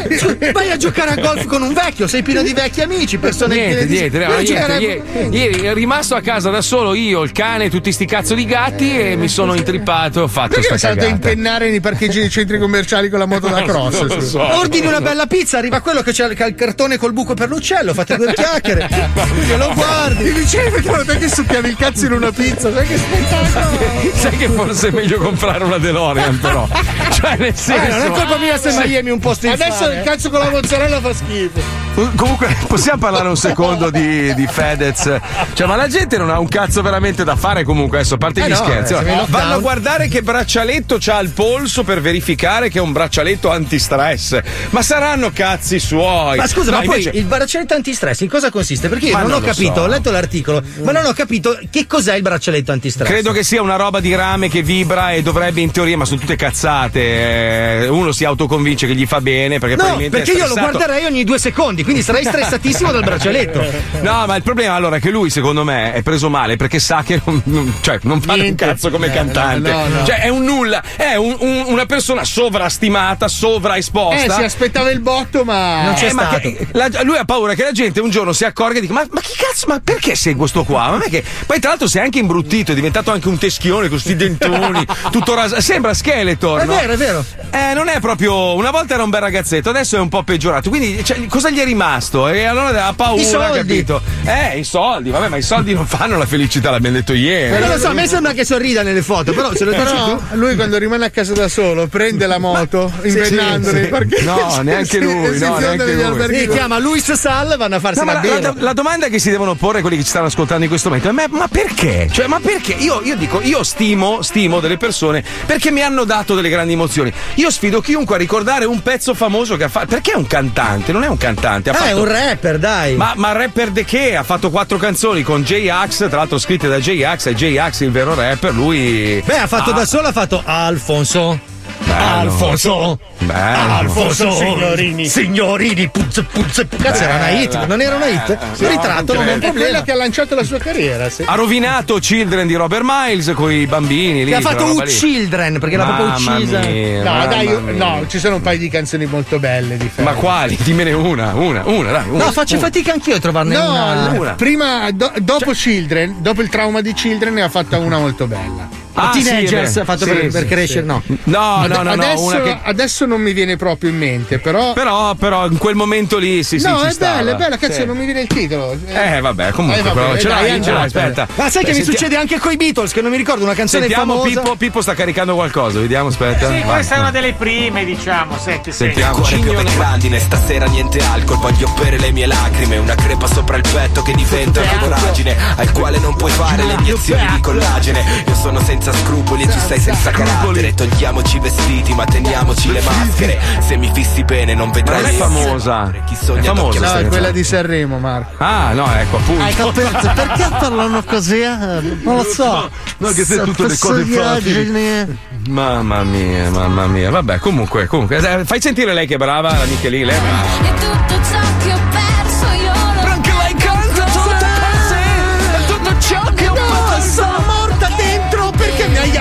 Vai 0.51 0.71
a 0.71 0.77
giocare 0.77 1.11
a 1.11 1.15
golf 1.15 1.45
con 1.45 1.61
un 1.61 1.73
vecchio, 1.73 2.07
sei 2.07 2.21
pieno 2.21 2.41
di 2.41 2.53
vecchi 2.53 2.81
amici, 2.81 3.17
persone 3.17 3.55
Niente, 3.55 3.85
di- 3.87 3.93
niente, 3.97 4.17
no, 4.19 4.25
a 4.25 4.37
niente, 4.37 4.59
a- 4.71 4.77
ieri, 4.79 5.01
ieri 5.31 5.73
rimasto 5.73 6.15
a 6.15 6.21
casa 6.21 6.49
da 6.49 6.61
solo 6.61 6.93
io, 6.93 7.21
il 7.23 7.31
cane, 7.31 7.69
tutti 7.69 7.91
sti 7.91 8.05
cazzo 8.05 8.33
di 8.33 8.45
gatti 8.45 8.97
e 8.97 9.15
mi 9.15 9.27
sono 9.27 9.53
intrippato 9.55 10.19
e 10.19 10.23
ho 10.23 10.27
fatto 10.27 10.49
Perché 10.55 10.65
sta 10.67 10.77
sei 10.77 10.89
andato 10.91 11.07
a 11.07 11.11
cagata. 11.11 11.29
impennare 11.29 11.69
nei 11.69 11.79
parcheggi 11.79 12.19
dei 12.19 12.29
centri 12.29 12.57
commerciali 12.59 13.09
con 13.09 13.19
la 13.19 13.25
moto 13.25 13.47
da 13.47 13.61
cross? 13.63 13.99
Non 13.99 14.07
lo 14.07 14.21
so. 14.21 14.41
Ordini 14.41 14.87
una 14.87 15.01
bella 15.01 15.25
pizza, 15.27 15.57
arriva 15.57 15.79
quello 15.79 16.01
che 16.01 16.11
c'ha 16.13 16.25
il, 16.25 16.35
che 16.35 16.43
ha 16.43 16.47
il 16.47 16.55
cartone 16.55 16.97
col 16.97 17.13
buco 17.13 17.33
per 17.33 17.49
l'uccello, 17.49 17.84
fate 17.93 18.17
due 18.17 18.33
chiacchiere. 18.33 18.87
Che 18.87 19.57
lo 19.57 19.73
guardi. 19.73 20.23
Ti 20.23 20.33
dicevi 20.33 20.81
perché 20.81 21.05
te 21.05 21.17
che 21.17 21.29
succhiavi 21.29 21.69
il 21.69 21.75
cazzo 21.75 22.05
in 22.05 22.13
una 22.13 22.31
pizza? 22.31 22.71
Sai 22.73 22.87
che 22.87 22.97
spettacolo! 22.97 24.11
Sai 24.15 24.37
che 24.37 24.49
forse 24.49 24.87
è 24.87 24.91
meglio 24.91 25.17
comprare 25.17 25.63
una 25.63 25.77
DeLorean 25.77 26.39
però. 26.39 26.67
Cioè 27.11 27.37
nel 27.37 27.55
senso... 27.55 27.85
Eh, 27.85 27.89
non 27.89 28.01
è 28.01 28.09
colpa 28.09 28.37
mia 28.37 28.57
se 28.57 28.71
Miami 28.71 29.09
è 29.09 29.11
un 29.11 29.19
posto 29.19 29.47
infame. 29.47 29.73
Adesso 29.73 29.91
il 29.91 30.03
cazzo 30.03 30.29
con 30.29 30.39
la 30.39 30.49
mozzarella 30.49 30.99
fa 30.99 31.13
schifo. 31.13 31.84
Comunque, 31.95 32.53
possiamo 32.67 32.97
parlare 32.99 33.29
un 33.29 33.37
secondo 33.37 33.89
di, 33.89 34.33
di 34.35 34.45
Fedez? 34.47 35.17
Cioè, 35.53 35.65
ma 35.65 35.77
la 35.77 35.87
gente 35.87 36.17
non 36.17 36.29
ha 36.29 36.39
un 36.39 36.47
cazzo 36.49 36.81
veramente 36.81 37.23
da 37.23 37.37
fare 37.37 37.63
comunque, 37.63 37.99
adesso, 37.99 38.15
a 38.15 38.17
parte 38.17 38.41
Eh 38.43 38.47
gli 38.47 38.49
no, 38.49 38.55
scherzi. 38.57 38.91
eh, 38.93 38.95
lockdown. 38.97 39.25
vanno 39.29 39.53
a 39.53 39.59
guardare 39.59 40.09
che 40.09 40.21
braccialetto 40.21 40.97
c'ha 40.99 41.15
al 41.15 41.29
polso 41.29 41.83
per 41.85 42.01
verificare 42.01 42.67
che 42.69 42.79
è 42.79 42.81
un 42.81 42.91
braccialetto 42.91 43.49
antistress. 43.49 44.37
Ma 44.71 44.81
saranno 44.81 45.31
cazzi 45.33 45.79
suoi. 45.79 46.35
Ma 46.35 46.47
scusa, 46.47 46.71
No, 46.71 46.77
ma 46.79 46.83
poi 46.83 46.97
invece- 46.97 47.17
il 47.17 47.23
braccialetto 47.25 47.73
antistress 47.75 48.19
in 48.19 48.29
cosa 48.29 48.49
consiste? 48.51 48.89
Perché 48.89 49.05
io 49.07 49.13
Ma 49.13 49.21
non, 49.21 49.29
non 49.29 49.41
ho 49.41 49.45
capito, 49.45 49.75
so. 49.75 49.81
ho 49.83 49.87
letto 49.87 50.11
l'articolo, 50.11 50.61
ma 50.83 50.91
non 50.91 51.05
ho 51.05 51.13
capito 51.13 51.57
che 51.71 51.87
cos'è 51.87 52.15
il 52.15 52.21
braccialetto 52.23 52.73
antistress. 52.73 53.07
Credo 53.07 53.31
che 53.31 53.43
sia 53.45 53.61
una 53.61 53.77
roba 53.77 54.01
di 54.01 54.13
rame 54.13 54.49
che 54.49 54.61
vibra 54.63 55.11
e 55.11 55.21
dovrebbe 55.21 55.61
in 55.61 55.71
teoria, 55.71 55.95
ma 55.95 56.03
sono 56.03 56.19
tutte 56.19 56.35
cazzate. 56.35 57.83
eh, 57.83 57.87
Uno 57.87 58.11
si 58.11 58.25
autoconvince 58.25 58.85
che 58.85 58.95
gli 58.95 59.05
fa 59.05 59.21
bene 59.21 59.59
perché 59.59 59.75
No, 59.77 59.83
probabilmente 59.83 60.17
perché 60.17 60.37
io 60.37 60.47
lo 60.47 60.55
guarderei 60.55 61.05
ogni 61.05 61.23
due 61.23 61.39
secondi, 61.39 61.83
quindi 61.85 62.03
sarei 62.03 62.23
stressatissimo 62.25 62.91
dal 62.91 63.03
braccialetto. 63.03 63.63
No, 64.01 64.25
ma 64.27 64.35
il 64.35 64.43
problema 64.43 64.73
allora 64.75 64.97
è 64.97 64.99
che 64.99 65.09
lui, 65.09 65.29
secondo 65.29 65.63
me, 65.63 65.93
è 65.93 66.01
preso 66.01 66.29
male 66.29 66.57
perché 66.57 66.79
sa 66.79 67.01
che 67.05 67.21
non, 67.23 67.41
non- 67.45 67.73
cioè, 67.81 67.99
non 68.01 68.19
fa 68.21 68.33
un 68.33 68.39
Niente. 68.41 68.65
cazzo 68.65 68.89
come 68.89 69.07
Eh, 69.07 69.11
cantante. 69.11 69.71
no, 69.71 69.87
no. 69.87 70.05
Cioè, 70.05 70.21
è 70.21 70.27
un 70.29 70.43
nulla, 70.43 70.83
è 70.97 71.15
un- 71.15 71.35
un- 71.39 71.63
una 71.67 71.85
persona 71.85 72.23
sovrastimata, 72.25 73.25
Eh, 73.25 73.29
sovraesposta. 73.29 74.35
si 74.35 74.43
aspettava 74.43 74.89
il 74.89 74.99
botto, 74.99 75.43
ma. 75.43 75.83
Non 75.83 75.93
c'è 75.93 76.09
Eh, 76.09 76.13
ma 76.13 76.23
stato. 76.23 76.39
che- 76.39 76.67
la- 76.73 76.89
lui 77.03 77.17
ha 77.17 77.25
paura 77.25 77.53
che 77.53 77.63
la 77.63 77.71
gente 77.71 77.99
un 78.01 78.09
giorno 78.09 78.33
si 78.33 78.43
accorga 78.45 78.77
e 78.77 78.81
dica: 78.81 78.93
Ma, 78.93 79.05
ma 79.11 79.21
chi 79.21 79.33
cazzo, 79.37 79.67
ma 79.67 79.79
perché 79.83 80.15
seguo 80.15 80.47
sto 80.47 80.63
qua? 80.63 80.91
Ma 80.91 80.99
che. 81.09 81.23
Poi, 81.45 81.59
tra 81.59 81.69
l'altro, 81.69 81.87
si 81.87 81.97
è 81.97 82.01
anche 82.01 82.19
imbruttito, 82.19 82.71
è 82.71 82.75
diventato 82.75 83.11
anche 83.11 83.27
un 83.27 83.37
teschione 83.37 83.89
con 83.89 83.99
sti 83.99 84.15
dentoni, 84.15 84.85
tutto 85.11 85.33
raso. 85.35 85.59
Sembra 85.61 85.93
Skeletor. 85.93 86.61
È 86.61 86.65
no? 86.65 86.73
vero, 86.75 86.93
è 86.93 86.97
vero. 86.97 87.25
Eh, 87.51 87.73
non 87.73 87.87
è 87.89 87.99
proprio. 87.99 88.53
Una 88.55 88.71
volta 88.71 88.93
era 88.95 89.03
un 89.03 89.09
bel 89.09 89.21
ragazzetto, 89.21 89.69
adesso 89.69 89.95
è 89.95 89.99
un 89.99 90.09
po' 90.09 90.23
peggiorato. 90.23 90.69
Quindi, 90.69 91.03
cioè, 91.03 91.25
cosa 91.27 91.49
gli 91.49 91.59
è 91.59 91.63
rimasto? 91.63 91.74
E 91.75 92.43
allora 92.45 92.85
ha 92.87 92.93
paura, 92.93 93.21
I 93.21 93.25
soldi. 93.25 93.57
capito? 93.57 94.01
Eh, 94.25 94.59
i 94.59 94.63
soldi, 94.63 95.09
vabbè, 95.09 95.27
ma 95.29 95.37
i 95.37 95.41
soldi 95.41 95.73
non 95.73 95.85
fanno 95.85 96.17
la 96.17 96.25
felicità, 96.25 96.71
l'abbiamo 96.71 96.95
detto 96.97 97.13
ieri. 97.13 97.59
non 97.59 97.69
lo 97.69 97.77
so, 97.77 97.87
a 97.89 97.93
me 97.93 98.07
sembra 98.07 98.33
che 98.33 98.45
sorrida 98.45 98.81
nelle 98.83 99.01
foto, 99.01 99.33
però 99.33 99.53
se 99.55 99.63
lo 99.65 99.71
dici 99.71 99.83
Però 99.83 100.15
tu. 100.17 100.21
lui 100.33 100.55
quando 100.55 100.77
rimane 100.77 101.05
a 101.05 101.09
casa 101.09 101.33
da 101.33 101.47
solo 101.47 101.87
prende 101.87 102.25
la 102.27 102.37
moto 102.39 102.91
invennando 103.03 103.69
sì, 103.69 103.73
nei 103.75 103.83
sì. 103.85 103.89
parcheggi. 103.89 104.23
No, 104.25 104.59
neanche 104.63 104.99
lui, 104.99 105.37
no, 105.39 105.57
neanche 105.57 105.93
lui. 105.93 106.37
Si 106.39 106.47
chiama 106.47 106.79
Luis 106.79 107.11
Sal, 107.13 107.55
vanno 107.57 107.75
a 107.75 107.79
farsi 107.79 107.99
No, 107.99 108.05
ma 108.05 108.13
la 108.13 108.19
la, 108.21 108.25
birra. 108.35 108.53
la- 108.55 108.63
la 108.63 108.73
domanda 108.73 109.07
che 109.07 109.19
si 109.19 109.29
devono 109.29 109.55
porre 109.55 109.81
quelli 109.81 109.97
che 109.97 110.03
ci 110.03 110.09
stanno 110.09 110.25
ascoltando 110.27 110.63
in 110.63 110.69
questo 110.69 110.89
momento 110.89 111.09
è: 111.09 111.11
ma, 111.11 111.25
ma 111.29 111.47
perché? 111.47 112.07
Cioè, 112.11 112.27
ma 112.27 112.39
perché? 112.39 112.73
Io, 112.73 113.01
io 113.03 113.15
dico, 113.15 113.41
io 113.41 113.63
stimo, 113.63 114.21
stimo 114.21 114.59
delle 114.59 114.77
persone 114.77 115.23
perché 115.45 115.71
mi 115.71 115.81
hanno 115.81 116.03
dato 116.03 116.35
delle 116.35 116.49
grandi 116.49 116.73
emozioni. 116.73 117.11
Io 117.35 117.49
sfido 117.51 117.81
chiunque 117.81 118.15
a 118.15 118.17
ricordare 118.17 118.65
un 118.65 118.81
pezzo 118.81 119.13
famoso 119.13 119.55
che 119.57 119.63
ha 119.65 119.69
fatto. 119.69 119.87
Perché 119.87 120.11
è 120.13 120.15
un 120.15 120.27
cantante? 120.27 120.91
Non 120.91 121.03
è 121.03 121.07
un 121.07 121.17
cantante. 121.17 121.64
Ha 121.69 121.73
Ah, 121.73 121.77
è 121.77 121.87
fatto- 121.89 121.97
un 121.99 122.05
rapper, 122.05 122.57
dai. 122.59 122.95
Ma, 122.95 123.13
ma 123.15 123.31
rapper 123.31 123.69
de 123.71 123.83
che? 123.85 124.15
Ha 124.15 124.23
fatto 124.23 124.49
quattro 124.49 124.77
canzoni 124.77 125.21
con 125.23 125.43
J-Ax, 125.43 126.07
tra 126.09 126.17
l'altro 126.17 126.37
scritte 126.37 126.67
da 126.67 126.79
J-Ax, 126.79 127.25
e 127.27 127.33
J-Ax 127.35 127.79
il 127.81 127.91
vero 127.91 128.13
rapper, 128.13 128.53
lui. 128.53 129.21
Beh, 129.25 129.37
ha 129.37 129.47
fatto 129.47 129.71
Ah, 129.71 129.73
da 129.73 129.85
solo, 129.85 130.07
ha 130.07 130.11
fatto 130.11 130.41
Alfonso. 130.45 131.53
Alfonso. 131.87 132.97
Bello. 133.19 133.73
Alfonso. 133.73 134.31
Signorini. 134.31 135.05
Signorini. 135.07 135.87
Puzze, 135.89 136.23
puzze. 136.23 136.67
Cazzo, 136.67 137.03
era 137.03 137.15
una 137.15 137.29
hit. 137.29 137.65
Non 137.65 137.81
era 137.81 137.95
una 137.95 138.07
hit? 138.07 138.37
Il 138.57 138.67
ritratto 138.67 139.13
non 139.13 139.27
è 139.27 139.33
un 139.33 139.39
È 139.39 139.39
quella 139.39 139.51
problema. 139.51 139.81
che 139.83 139.91
ha 139.91 139.95
lanciato 139.95 140.35
la 140.35 140.43
sua 140.43 140.57
carriera. 140.57 141.09
sì. 141.09 141.23
Ha 141.25 141.35
rovinato 141.35 141.97
Children 141.99 142.47
di 142.47 142.55
Robert 142.55 142.83
Miles 142.85 143.31
con 143.35 143.51
i 143.51 143.65
bambini 143.65 144.23
lì. 144.23 144.31
Che 144.31 144.35
ha 144.35 144.41
fatto 144.41 144.81
lì. 144.81 144.89
Children 144.91 145.59
perché 145.59 145.77
l'ha 145.77 145.85
proprio 145.85 146.07
uccisa. 146.07 146.59
mia, 146.59 147.03
No, 147.03 147.27
dai, 147.27 147.47
io- 147.47 147.59
no, 147.59 148.03
ci 148.07 148.19
sono 148.19 148.35
un 148.35 148.41
paio 148.41 148.57
di 148.59 148.69
canzoni 148.69 149.05
molto 149.05 149.39
belle 149.39 149.77
di 149.77 149.89
Ferro. 149.93 150.09
Ma 150.09 150.15
quali? 150.15 150.57
Dimmene 150.61 150.91
una, 150.93 151.33
una, 151.33 151.63
una, 151.65 151.91
dai. 151.91 152.07
Una, 152.09 152.25
No, 152.25 152.31
faccio 152.31 152.55
una. 152.55 152.63
fatica 152.65 152.93
anch'io 152.93 153.15
a 153.15 153.19
trovarne 153.19 153.55
No, 153.55 153.63
una. 153.69 154.09
Una. 154.15 154.31
prima, 154.33 154.89
do- 154.91 155.11
dopo 155.19 155.51
Children, 155.51 156.15
dopo 156.19 156.41
il 156.41 156.49
trauma 156.49 156.81
di 156.81 156.93
Children, 156.93 157.33
ne 157.33 157.41
ha 157.43 157.49
fatta 157.49 157.77
una 157.77 157.97
molto 157.97 158.27
bella. 158.27 158.83
Ah, 158.97 159.11
Teenagers 159.11 159.71
sì, 159.71 159.79
ha 159.79 159.83
fatto 159.83 160.05
sì, 160.05 160.11
per, 160.11 160.21
sì, 160.21 160.27
per 160.29 160.47
crescere, 160.47 160.85
no. 160.85 161.01
No, 161.25 161.65
no, 161.67 161.67
no, 161.67 161.83
no, 161.83 161.91
adesso, 161.91 162.23
una 162.23 162.41
che. 162.41 162.57
adesso 162.63 163.05
non 163.05 163.21
mi 163.21 163.33
viene 163.33 163.57
proprio 163.57 163.89
in 163.89 163.97
mente, 163.97 164.39
però. 164.39 164.73
Però, 164.73 165.13
però, 165.15 165.47
in 165.47 165.57
quel 165.57 165.75
momento 165.75 166.17
lì, 166.17 166.43
sì, 166.43 166.59
sì, 166.59 166.67
no, 166.67 166.79
ci 166.79 166.85
è 166.87 166.91
stava. 166.91 167.17
bella, 167.17 167.31
è 167.31 167.35
bella, 167.35 167.57
cazzo, 167.57 167.73
Sì. 167.81 167.85
non 167.85 167.97
mi 167.97 168.05
viene 168.05 168.21
il 168.21 168.27
titolo. 168.27 168.77
Eh, 168.87 169.19
vabbè, 169.19 169.51
comunque, 169.51 169.79
Eh, 169.79 169.83
vabbè, 169.83 169.95
però, 169.95 170.17
ce 170.17 170.27
l'hai, 170.27 170.61
ce 170.61 170.71
l'hai, 170.71 170.85
aspetta. 170.85 171.27
Ma 171.35 171.49
sai 171.49 171.63
che 171.63 171.71
Beh, 171.71 171.77
mi 171.77 171.83
succede 171.83 172.15
anche 172.15 172.39
con 172.39 172.51
i 172.51 172.57
Beatles, 172.57 172.91
che 172.93 173.01
non 173.01 173.11
mi 173.11 173.17
ricordo 173.17 173.43
una 173.43 173.53
canzone 173.53 173.85
Sentiamo. 173.85 174.21
Pippo, 174.21 174.55
Pippo 174.55 174.81
sta 174.81 174.93
caricando 174.93 175.35
qualcosa, 175.35 175.79
vediamo, 175.79 176.07
aspetta. 176.07 176.49
Sì, 176.49 176.61
questa 176.61 176.95
è 176.95 176.99
una 176.99 177.11
delle 177.11 177.33
prime, 177.33 177.83
diciamo. 177.85 178.37
Senti, 178.37 178.71
senti. 178.71 178.93
Sentiamo. 178.95 179.19
Cuore 179.19 179.37
piove 179.37 179.63
grandine, 179.75 180.19
stasera 180.19 180.65
niente 180.67 180.99
alcol 180.99 181.37
Voglio 181.37 181.71
bere 181.79 181.97
le 181.97 182.11
mie 182.11 182.25
lacrime 182.25 182.77
Una 182.77 182.95
crepa 182.95 183.27
sopra 183.27 183.57
il 183.57 183.63
petto 183.71 184.01
che 184.01 184.13
diventa 184.13 184.61
una 184.61 184.77
voragine 184.79 185.35
Al 185.57 185.71
quale 185.71 185.99
non 185.99 186.15
puoi 186.15 186.31
fare 186.31 186.63
le 186.63 186.73
iniezioni 186.73 187.25
di 187.27 187.39
collagene 187.41 188.23
Io 188.27 188.35
sono 188.35 188.59
senza 188.63 188.84
senza 188.85 188.93
scrupoli 189.03 189.43
e 189.43 189.47
tu 189.47 189.57
stai 189.57 189.79
senza 189.79 190.11
carattere 190.11 190.73
Togliamoci 190.75 191.37
i 191.37 191.39
vestiti 191.39 191.93
ma 191.95 192.05
teniamoci 192.05 192.71
le 192.71 192.81
maschere 192.81 193.39
Se 193.59 193.77
mi 193.77 193.89
fissi 193.91 194.23
bene 194.23 194.53
non 194.53 194.69
vedrai 194.69 195.01
Non 195.01 195.09
è 195.09 195.13
famosa. 195.13 195.91
Chi 196.05 196.13
È 196.13 196.17
sogna 196.23 196.53
famosa 196.53 196.79
d'occhio 196.79 196.93
No, 196.93 196.99
è 196.99 197.07
quella 197.07 197.31
di 197.31 197.43
Sanremo, 197.43 197.97
Marco. 197.97 198.43
Ah, 198.43 198.73
no, 198.73 198.85
ecco, 198.95 199.17
appunto. 199.17 199.43
Hai 199.43 199.53
capito? 199.55 200.11
Perché 200.13 200.47
parlano 200.59 201.03
così? 201.03 201.39
eh? 201.41 201.55
Non 202.03 202.15
lo 202.17 202.23
so. 202.23 202.69
No, 202.97 203.07
che 203.09 203.25
sei 203.25 203.39
tutte 203.43 203.63
le 203.67 203.77
cose 203.79 204.03
Stupidaggini. 204.03 205.17
Mamma 205.49 206.03
mia, 206.03 206.49
mamma 206.51 206.85
mia. 206.85 207.09
Vabbè, 207.09 207.39
comunque, 207.39 207.87
comunque. 207.87 208.17
eh, 208.17 208.45
Fai 208.45 208.61
sentire 208.61 208.93
lei 208.93 209.07
che 209.07 209.15
è 209.15 209.17
brava, 209.17 209.57
la 209.57 209.65
Michelin, 209.65 210.05
lei 210.05 210.15
è 210.15 210.19
brava. 210.19 210.69
E 210.69 210.73
tutto 210.79 211.23
ciò 211.27 211.39
che 211.63 211.73
ho 211.73 211.79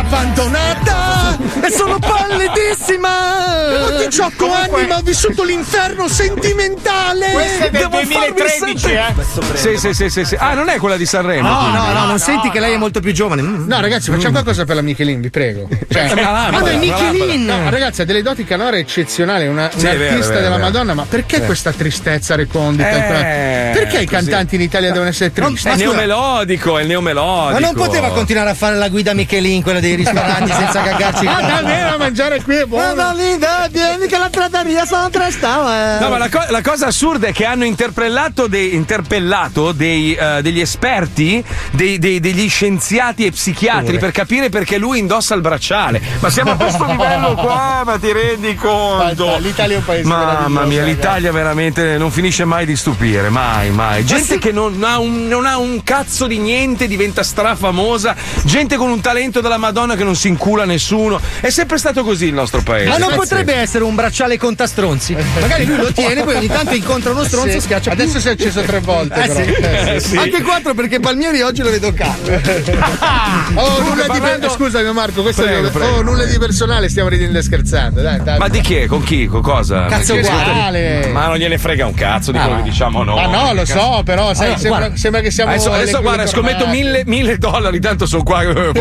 abbandonata 0.05 1.39
e 1.61 1.71
sono 1.71 1.99
pallidissima. 1.99 3.87
Ho 3.87 3.97
18 3.99 4.53
anni, 4.53 4.87
ma 4.87 4.97
ho 4.97 5.01
vissuto 5.03 5.45
l'inferno 5.45 6.09
sentimentale. 6.09 7.31
Questo 7.33 7.65
è 7.65 7.71
del 7.71 7.81
Devo 7.83 7.97
farmi 7.97 8.15
2013, 8.15 8.79
sempre- 8.79 9.53
eh. 9.53 9.57
Sì, 9.57 9.77
sì, 9.77 9.95
sì, 9.95 10.11
sì, 10.11 10.25
sì. 10.25 10.37
Ah, 10.39 10.55
non 10.55 10.69
è 10.69 10.77
quella 10.79 10.97
di 10.97 11.07
Sanremo. 11.07 11.49
No, 11.49 11.59
quindi. 11.59 11.77
no, 11.77 11.93
no, 11.93 12.05
non 12.07 12.19
senti 12.19 12.51
che 12.51 12.61
lei 12.61 12.75
è 12.75 12.77
molto 12.77 13.01
più 13.01 13.13
giovane. 13.13 13.43
Mm. 13.43 13.67
No, 13.67 13.81
ragazzi, 13.81 14.11
facciamo 14.11 14.33
qualcosa 14.33 14.65
per 14.65 14.77
la 14.77 14.83
Michelin, 14.83 15.21
vi 15.21 15.31
prego. 15.31 15.69
Cioè, 15.95 16.13
ma 16.15 16.51
dai, 16.61 16.75
una 16.75 16.77
Michelin! 16.79 17.45
No, 17.45 17.71
ragazzi, 17.71 18.03
ha 18.03 18.05
delle 18.05 18.23
doti 18.23 18.45
canore 18.45 18.79
eccezionali, 18.79 19.47
una, 19.47 19.71
Sì, 19.75 19.87
è 19.87 19.97
vero, 19.97 20.15
un'artista 20.15 20.33
è 20.33 20.35
vero, 20.35 20.43
della 20.43 20.55
è 20.55 20.59
vero. 20.59 20.63
Madonna, 20.73 20.95
ma 20.95 21.07
perché 21.09 21.37
Sì. 21.37 21.45
questa 21.45 21.73
tristezza 21.73 22.35
recondita? 22.35 22.89
Eh, 22.91 23.71
perché 23.75 24.01
i 24.01 24.07
cantanti 24.07 24.57
in 24.57 24.63
Italia 24.63 24.91
devono 24.91 25.09
essere 25.11 25.33
tristi? 25.33 25.69
È 25.69 25.71
Ma 25.71 25.77
neomelodico, 25.77 26.79
è 26.79 26.83
il 26.83 26.89
neomelodico. 26.89 27.53
Ma 27.53 27.59
non 27.61 27.75
poteva 27.75 28.09
continuare 28.11 28.51
a 28.51 28.55
fare 28.55 28.77
la 28.77 28.89
guida 28.89 29.13
Michelin, 29.15 29.63
quella 29.63 29.81
dei 29.81 29.95
ristoranti, 29.95 30.51
senza 30.53 30.83
cagarci. 30.83 31.27
Ah, 31.45 31.61
davvero, 31.63 31.95
a 31.95 31.99
mangiare 31.99 32.43
qui 32.43 32.57
è 32.57 32.65
buono. 32.65 32.95
Ma 32.95 33.13
lì, 33.13 33.39
dai, 33.39 33.69
vieni 33.71 34.07
che 34.07 34.19
la 34.19 34.29
trattoria 34.31 34.85
sono 34.85 35.11
tre 35.11 35.31
stava. 35.31 35.99
No, 35.99 36.09
ma 36.09 36.19
la, 36.19 36.29
co- 36.29 36.47
la 36.49 36.63
cosa 36.63 36.87
assurda 36.87 37.29
è 37.29 37.33
che 37.33 37.45
hanno 37.45 37.65
interpellato, 37.65 38.47
dei, 38.47 38.75
interpellato 38.75 39.73
dei, 39.73 40.15
eh, 40.15 40.41
degli 40.43 40.61
esperti, 40.61 41.43
dei- 41.73 41.99
dei- 41.99 42.21
degli 42.21 42.49
scienziati 42.49 43.25
e 43.27 43.31
psichiatri 43.31 43.99
per 43.99 44.11
capire 44.11 44.49
perché 44.49 44.79
lui 44.79 44.99
indossa 44.99 45.35
il 45.35 45.41
bracciale. 45.41 46.01
Ma 46.21 46.31
siamo 46.31 46.53
a 46.53 46.57
questo 46.57 46.85
livello 46.91 47.35
qua, 47.35 47.83
ma 47.85 47.99
ti 47.99 48.13
rendi 48.13 48.55
conto? 48.55 49.37
L'Italia 49.39 49.77
è 49.77 49.79
un 49.79 49.85
paese 49.85 50.09
Mamma 50.09 50.65
mia, 50.65 50.81
ragazzi. 50.81 50.95
l'Italia 50.97 51.33
veramente 51.33 51.97
non 51.99 52.11
finisce 52.11 52.45
mai 52.45 52.67
di 52.67 52.77
stupire, 52.77 53.29
mai, 53.29 53.71
mai. 53.71 54.05
Gente 54.05 54.39
che 54.39 54.53
non 54.53 54.83
ha, 54.85 54.99
un, 54.99 55.27
non 55.29 55.47
ha 55.47 55.59
un 55.59 55.83
cazzo 55.83 56.27
di 56.27 56.39
niente 56.39 56.87
diventa 56.87 57.23
strafamosa, 57.23 58.15
gente 58.45 58.77
con 58.77 58.91
un 58.91 59.01
talento 59.01 59.41
della 59.41 59.57
Madonna 59.59 59.95
che 59.97 60.05
non 60.05 60.15
si 60.17 60.29
incula 60.29 60.65
nessuno. 60.65 61.21
È 61.41 61.51
sempre 61.51 61.79
stato 61.79 62.03
così 62.05 62.27
il 62.27 62.35
nostro 62.35 62.63
paese. 62.63 62.89
Ma 62.89 62.97
non 62.97 63.09
Pazzesco. 63.11 63.21
potrebbe 63.23 63.55
essere 63.55 63.85
un 63.85 63.95
bracciale 63.95 64.39
contastronzi. 64.39 65.17
Magari 65.41 65.65
lui 65.67 65.77
lo 65.77 65.93
tiene, 65.93 66.23
poi 66.23 66.37
ogni 66.37 66.47
tanto 66.49 66.75
incontra 66.75 67.11
uno 67.13 67.25
stronzo 67.25 67.51
Sì. 67.51 67.57
e 67.57 67.61
schiaccia. 67.61 67.91
Adesso 67.93 68.21
si 68.21 68.29
è 68.29 68.31
acceso 68.33 68.61
tre 68.63 68.81
volte. 68.81 69.23
Eh 69.23 69.27
però. 69.29 69.45
sì. 69.45 69.53
Eh, 69.53 70.01
sì. 70.01 70.17
Anche 70.17 70.43
quattro 70.43 70.75
perché 70.75 71.01
Palmieri 71.01 71.43
oggi 71.43 71.63
lo 71.63 71.71
vedo 71.71 71.93
calmo. 71.93 72.13
Oh, 73.55 73.81
nulla 73.83 74.03
di 74.03 74.19
parlando- 74.19 74.49
Scusami, 74.51 74.93
Marco, 74.93 75.23
questo 75.23 75.43
Prego, 75.43 75.69
è 75.69 75.71
prego, 75.71 75.97
oh, 75.97 76.03
nulla 76.03 76.25
di 76.25 76.39
personale, 76.39 76.89
stiamo 76.89 77.09
ridendo 77.09 77.39
e 77.39 77.43
scherzando. 77.43 78.01
Dai, 78.01 78.23
dai. 78.23 78.39
Ma 78.39 78.49
di 78.49 78.61
chi? 78.61 78.87
Con 78.87 79.03
chi? 79.03 79.27
Con 79.27 79.43
cosa? 79.43 79.87
Cazzo 79.87 80.15
uguale. 80.15 81.09
Ma 81.13 81.27
non 81.27 81.37
gliene 81.37 81.59
frega 81.59 81.87
un 81.87 81.95
cazzo 81.95 82.33
di 82.33 82.39
Ah. 82.39 82.43
quello 82.43 82.57
che 82.63 82.71
diciamo 82.71 83.03
noi. 83.05 83.21
Ah, 83.23 83.27
no, 83.27 83.53
lo 83.55 83.65
so, 83.65 84.03
però 84.05 84.35
sai, 84.35 84.47
Allora, 84.47 84.59
sembra, 84.59 84.97
sembra 84.97 85.21
che 85.21 85.31
siamo. 85.31 85.51
Adesso, 85.51 85.73
adesso 85.73 86.01
guarda, 86.01 86.27
scommetto 86.27 86.67
mille, 86.67 87.03
mille 87.07 87.39
dollari, 87.39 87.81
tanto 87.81 88.07
sono 88.07 88.23
qua, 88.23 88.43
eh, 88.49 88.73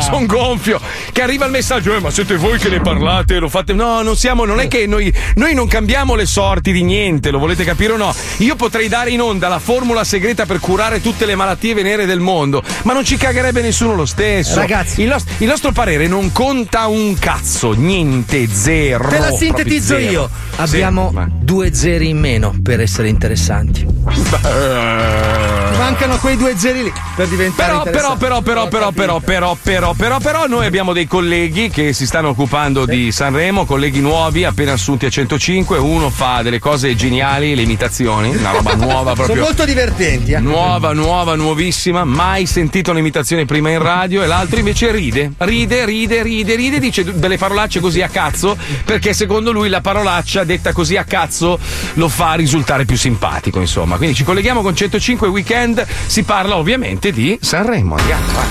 sono 0.00 0.26
gonfio. 0.26 0.80
Che 1.12 1.22
arriva 1.22 1.44
il 1.46 1.50
messaggio, 1.52 1.65
eh, 1.68 2.00
ma 2.00 2.10
siete 2.10 2.36
voi 2.36 2.58
che 2.58 2.68
ne 2.68 2.80
parlate, 2.80 3.38
lo 3.38 3.48
fate. 3.48 3.72
No, 3.72 4.02
non 4.02 4.16
siamo, 4.16 4.44
non 4.44 4.60
è 4.60 4.68
che 4.68 4.86
noi, 4.86 5.12
noi 5.34 5.52
non 5.52 5.66
cambiamo 5.66 6.14
le 6.14 6.24
sorti 6.24 6.70
di 6.70 6.82
niente, 6.82 7.30
lo 7.30 7.38
volete 7.38 7.64
capire 7.64 7.94
o 7.94 7.96
no? 7.96 8.14
Io 8.38 8.54
potrei 8.54 8.86
dare 8.88 9.10
in 9.10 9.20
onda 9.20 9.48
la 9.48 9.58
formula 9.58 10.04
segreta 10.04 10.46
per 10.46 10.60
curare 10.60 11.00
tutte 11.00 11.26
le 11.26 11.34
malattie 11.34 11.74
venere 11.74 12.06
del 12.06 12.20
mondo, 12.20 12.62
ma 12.82 12.92
non 12.92 13.04
ci 13.04 13.16
cagherebbe 13.16 13.60
nessuno 13.62 13.94
lo 13.94 14.06
stesso. 14.06 14.54
Ragazzi. 14.56 15.02
il, 15.02 15.08
nost- 15.08 15.28
il 15.38 15.48
nostro 15.48 15.72
parere 15.72 16.06
non 16.06 16.30
conta 16.30 16.86
un 16.86 17.18
cazzo, 17.18 17.72
niente, 17.72 18.46
zero. 18.48 19.08
Te 19.08 19.18
la 19.18 19.32
sintetizzo 19.32 19.96
io. 19.96 20.30
Sì, 20.54 20.60
Abbiamo 20.60 21.10
ma- 21.12 21.28
due 21.28 21.74
zeri 21.74 22.08
in 22.08 22.18
meno 22.18 22.54
per 22.62 22.80
essere 22.80 23.08
interessanti. 23.08 23.84
Eh. 23.84 25.76
Mancano 25.76 26.16
quei 26.18 26.36
due 26.36 26.56
zeri 26.56 26.84
lì 26.84 26.92
per 27.14 27.28
diventare 27.28 27.90
Però, 27.90 28.16
però, 28.16 28.16
però, 28.16 28.40
però, 28.40 28.68
però, 28.68 28.90
però, 28.90 29.20
però, 29.20 29.56
però, 29.60 29.92
però, 29.92 30.18
però, 30.18 30.46
noi 30.46 30.66
abbiamo 30.66 30.92
dei 30.92 31.06
colleghi 31.06 31.55
che 31.72 31.94
si 31.94 32.04
stanno 32.06 32.28
occupando 32.28 32.84
di 32.84 33.10
Sanremo, 33.10 33.64
colleghi 33.64 34.00
nuovi, 34.00 34.44
appena 34.44 34.72
assunti 34.72 35.06
a 35.06 35.10
105. 35.10 35.78
Uno 35.78 36.10
fa 36.10 36.42
delle 36.42 36.58
cose 36.58 36.94
geniali, 36.94 37.54
le 37.54 37.62
imitazioni, 37.62 38.28
una 38.36 38.50
roba 38.50 38.74
nuova 38.76 39.12
Sono 39.14 39.24
proprio. 39.24 39.42
molto 39.42 39.64
divertenti. 39.64 40.32
eh. 40.32 40.38
Nuova, 40.38 40.92
nuova, 40.92 41.34
nuovissima, 41.34 42.04
mai 42.04 42.44
sentito 42.44 42.90
un'imitazione 42.90 43.46
prima 43.46 43.70
in 43.70 43.78
radio 43.80 44.22
e 44.22 44.26
l'altro 44.26 44.58
invece 44.58 44.90
ride, 44.92 45.32
ride, 45.38 45.84
ride, 45.86 46.22
ride, 46.22 46.54
ride, 46.54 46.78
dice 46.78 47.04
delle 47.18 47.38
parolacce 47.38 47.80
così 47.80 48.02
a 48.02 48.08
cazzo 48.08 48.56
perché 48.84 49.14
secondo 49.14 49.50
lui 49.50 49.68
la 49.70 49.80
parolaccia 49.80 50.44
detta 50.44 50.72
così 50.72 50.96
a 50.96 51.04
cazzo 51.04 51.58
lo 51.94 52.08
fa 52.10 52.34
risultare 52.34 52.84
più 52.84 52.96
simpatico, 52.98 53.60
insomma. 53.60 53.96
Quindi 53.96 54.14
ci 54.14 54.24
colleghiamo 54.24 54.60
con 54.60 54.76
105 54.76 55.26
Weekend, 55.28 55.86
si 56.06 56.22
parla 56.22 56.56
ovviamente 56.56 57.12
di 57.12 57.38
Sanremo, 57.40 57.96
andiamo. 57.96 58.22
vai. 58.32 58.44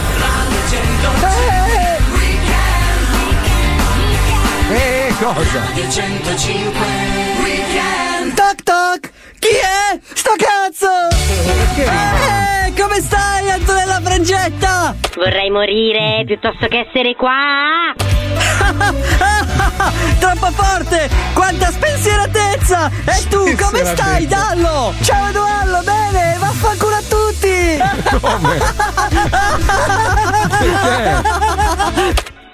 Eh, 1.47 1.54
cosa? 5.19 5.61
Toc 8.35 8.63
toc! 8.63 9.09
Chi 9.39 9.47
è? 9.49 9.97
Sto 10.13 10.33
cazzo! 10.37 10.89
Eh, 11.77 12.73
come 12.79 12.99
stai, 12.99 13.49
Antonella 13.51 13.99
Frangetta? 14.03 14.95
Vorrei 15.15 15.49
morire 15.49 16.23
piuttosto 16.25 16.67
che 16.67 16.85
essere 16.87 17.15
qua. 17.15 17.93
Troppo 20.19 20.51
forte! 20.51 21.09
Quanta 21.33 21.71
spensieratezza! 21.71 22.91
E 23.05 23.27
tu 23.29 23.55
come 23.55 23.85
stai, 23.85 24.27
Dallo? 24.27 24.93
Ciao 25.01 25.29
Edoardo, 25.29 25.81
bene? 25.83 26.35
Vaffanculo 26.39 26.95
a 26.95 27.01
tutti! 27.07 27.77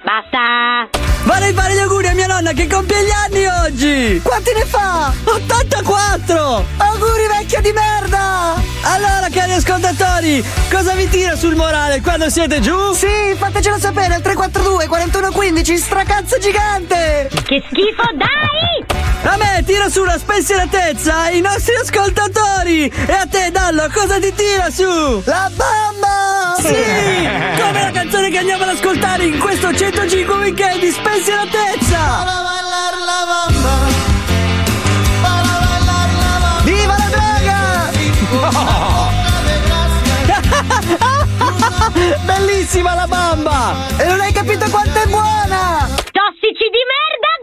Basta. 0.03 1.10
Vorrei 1.23 1.53
fare 1.53 1.73
gli 1.75 1.79
auguri 1.79 2.07
a 2.07 2.13
mia 2.13 2.27
nonna 2.27 2.51
che 2.51 2.67
compie 2.67 3.03
gli 3.03 3.11
anni 3.11 3.45
oggi! 3.45 4.21
Quanti 4.23 4.51
ne 4.53 4.65
fa? 4.65 5.13
84! 5.23 6.65
Auguri 6.77 7.27
vecchia 7.27 7.61
di 7.61 7.71
merda! 7.71 8.55
Allora, 8.81 9.27
cari 9.31 9.53
ascoltatori, 9.53 10.43
cosa 10.71 10.93
vi 10.93 11.07
tira 11.07 11.35
sul 11.35 11.55
morale 11.55 12.01
quando 12.01 12.29
siete 12.29 12.59
giù? 12.59 12.93
Sì, 12.93 13.35
fatecelo 13.37 13.77
sapere 13.77 14.15
al 14.15 14.21
342 14.21 14.87
4115 14.87 15.77
stracazzo 15.77 16.37
gigante! 16.39 17.29
Che 17.31 17.63
schifo, 17.69 18.03
dai! 18.15 19.10
A 19.23 19.37
me 19.37 19.63
tira 19.65 19.87
su 19.89 20.03
la 20.03 20.17
spensieratezza 20.17 21.29
i 21.29 21.41
nostri 21.41 21.75
ascoltatori! 21.75 22.91
E 23.05 23.13
a 23.13 23.27
te, 23.27 23.51
Dallo, 23.51 23.87
cosa 23.93 24.19
ti 24.19 24.33
tira 24.33 24.71
su? 24.71 25.21
La 25.25 25.51
bamba! 25.55 26.55
Sì! 26.57 26.73
Come 27.61 27.81
la 27.81 27.91
canzone 27.91 28.31
che 28.31 28.39
andiamo 28.39 28.63
ad 28.63 28.69
ascoltare 28.69 29.25
in 29.25 29.37
questo 29.37 29.71
105 29.73 30.35
weekend 30.37 30.79
di 30.79 30.89
spensieratezza! 30.89 32.39
Viva 36.63 36.95
la 36.97 37.07
droga! 37.11 37.89
Bellissima 42.25 42.95
la 42.95 43.05
bamba! 43.05 43.75
E 43.97 44.05
non 44.05 44.19
hai 44.19 44.31
capito 44.31 44.67
quanto 44.71 44.99
è 44.99 45.05
buona! 45.05 45.87
Tossici 46.11 46.69
di 46.69 46.83
merda! 46.89 47.40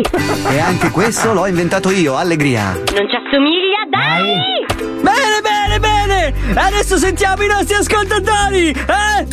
E 0.00 0.60
anche 0.60 0.90
questo 0.90 1.32
l'ho 1.32 1.46
inventato 1.46 1.90
io, 1.90 2.16
allegria. 2.16 2.72
Non 2.72 3.08
ci 3.08 3.16
assomiglia, 3.16 3.82
dai! 3.90 4.64
Bene, 5.02 5.40
bene, 5.42 5.80
bene! 5.80 6.34
Adesso 6.54 6.96
sentiamo 6.96 7.42
i 7.42 7.48
nostri 7.48 7.74
ascoltatori! 7.74 8.68
Eh? 8.68 9.26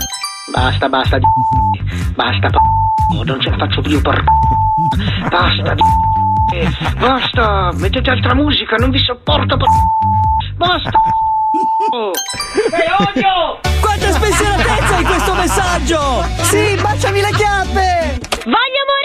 Basta, 0.52 0.90
basta, 0.90 1.20
di... 1.20 1.26
basta, 2.16 2.50
non 3.26 3.40
ce 3.40 3.50
la 3.52 3.58
faccio 3.58 3.82
più, 3.82 4.02
por... 4.02 4.24
Basta, 5.30 5.74
di... 5.76 5.84
Basta, 6.98 7.72
mettete 7.76 8.10
altra 8.10 8.34
musica, 8.34 8.76
non 8.78 8.90
vi 8.90 9.00
sopporto, 9.00 9.58
por... 9.58 9.68
Basta, 10.56 10.90
oh. 11.94 12.12
Quanta 13.82 14.12
spensieratezza 14.12 15.00
in 15.00 15.06
questo 15.06 15.34
messaggio! 15.36 16.24
Sì, 16.42 16.76
baciami 16.82 17.22
le 17.22 17.32
chiappe! 17.34 18.20
Voglio 18.46 18.84
morire! 18.88 19.05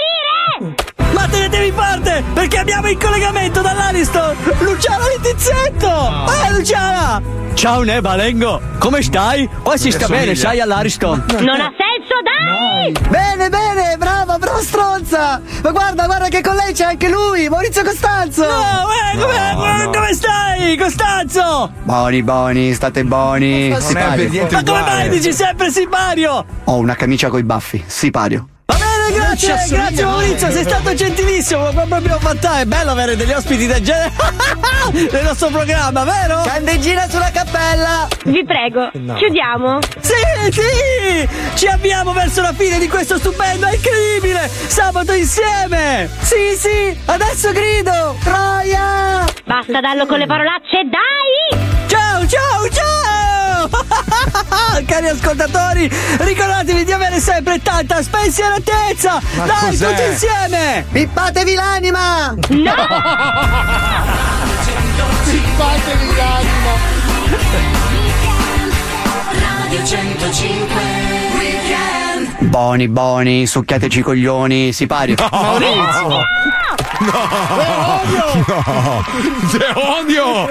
Ma 1.20 1.28
tenetevi 1.28 1.70
forte, 1.72 2.24
perché 2.32 2.56
abbiamo 2.56 2.88
in 2.88 2.98
collegamento 2.98 3.60
dall'Ariston 3.60 4.34
Luciana 4.60 5.04
Letizzetto! 5.06 6.32
Eh, 6.46 6.52
Luciana! 6.52 7.20
Ciao 7.52 7.82
Neba 7.82 8.16
Lengo, 8.16 8.58
come 8.78 9.02
stai? 9.02 9.46
Qua 9.62 9.76
si 9.76 9.90
sta 9.90 10.06
bene, 10.06 10.34
sai 10.34 10.60
all'Ariston? 10.60 11.22
Non 11.40 11.60
ha 11.60 11.70
senso 11.76 12.16
dai! 12.24 12.92
Bene, 13.10 13.50
bene, 13.50 13.96
brava, 13.98 14.38
brava 14.38 14.62
stronza! 14.62 15.42
Ma 15.62 15.70
guarda, 15.70 16.06
guarda 16.06 16.28
che 16.28 16.40
con 16.40 16.54
lei 16.54 16.72
c'è 16.72 16.84
anche 16.84 17.10
lui, 17.10 17.50
Maurizio 17.50 17.84
Costanzo! 17.84 18.46
No, 18.46 18.86
eh, 19.12 19.18
come, 19.18 19.90
come 19.92 20.14
stai, 20.14 20.74
Costanzo? 20.78 21.70
Boni, 21.82 22.22
boni, 22.22 22.72
state 22.72 23.04
boni. 23.04 23.76
Sipario. 23.78 24.46
Ma 24.50 24.62
come 24.62 24.80
mai 24.80 25.08
dici 25.10 25.34
sempre 25.34 25.70
Sipario? 25.70 26.46
Ho 26.64 26.76
una 26.78 26.94
camicia 26.94 27.28
coi 27.28 27.42
baffi, 27.42 27.84
sipario. 27.86 28.48
Grazie, 29.12 29.54
grazie. 29.68 30.04
Maurizio, 30.04 30.50
sei 30.50 30.62
stato 30.64 30.94
gentilissimo, 30.94 31.72
ma 31.72 31.84
proprio 31.86 32.18
fantastico, 32.18 32.62
è 32.62 32.64
bello 32.64 32.90
avere 32.92 33.16
degli 33.16 33.32
ospiti 33.32 33.66
del 33.66 33.82
genere 33.82 34.12
nel 34.92 35.24
nostro 35.24 35.48
programma, 35.48 36.04
vero? 36.04 36.42
Candeggina 36.44 37.08
sulla 37.08 37.30
cappella! 37.32 38.08
Vi 38.24 38.44
prego, 38.44 38.90
No. 38.94 39.14
chiudiamo. 39.14 39.78
Sì, 40.00 40.52
sì! 40.52 41.28
Ci 41.54 41.66
avviamo 41.66 42.12
verso 42.12 42.40
la 42.40 42.52
fine 42.52 42.78
di 42.78 42.88
questo 42.88 43.18
stupendo 43.18 43.66
e 43.66 43.74
incredibile 43.74 44.48
sabato 44.48 45.12
insieme! 45.12 46.08
Sì, 46.20 46.56
sì, 46.56 46.98
adesso 47.06 47.52
grido! 47.52 48.16
Troia! 48.22 49.24
Basta 49.44 49.80
darlo 49.80 50.06
con 50.06 50.18
le 50.18 50.26
parolacce, 50.26 50.82
dai! 50.88 51.58
Ciao, 51.86 52.26
ciao, 52.26 52.68
ciao! 52.70 53.19
Cari 54.86 55.08
ascoltatori, 55.08 55.90
ricordatevi 56.18 56.84
di 56.84 56.92
avere 56.92 57.20
sempre 57.20 57.60
tanta 57.62 58.02
spensieratezza! 58.02 59.20
Ma 59.36 59.44
Dai, 59.46 59.70
cos'è? 59.70 59.88
tutti 59.88 60.02
insieme! 60.10 60.84
Pippatevi 60.90 61.54
l'anima! 61.54 62.34
No! 62.48 62.74
Pippatevi 65.24 66.16
l'anima! 66.16 66.88
Radio 69.32 69.84
105 69.84 70.82
Weekend 71.38 72.48
Boni, 72.48 72.88
boni, 72.88 73.46
succhiateci 73.46 74.00
i 74.00 74.02
coglioni, 74.02 74.72
sipario. 74.72 75.14
Maurizio! 75.30 76.39
No! 77.00 77.28
Te 79.50 79.66
odio! 79.74 80.48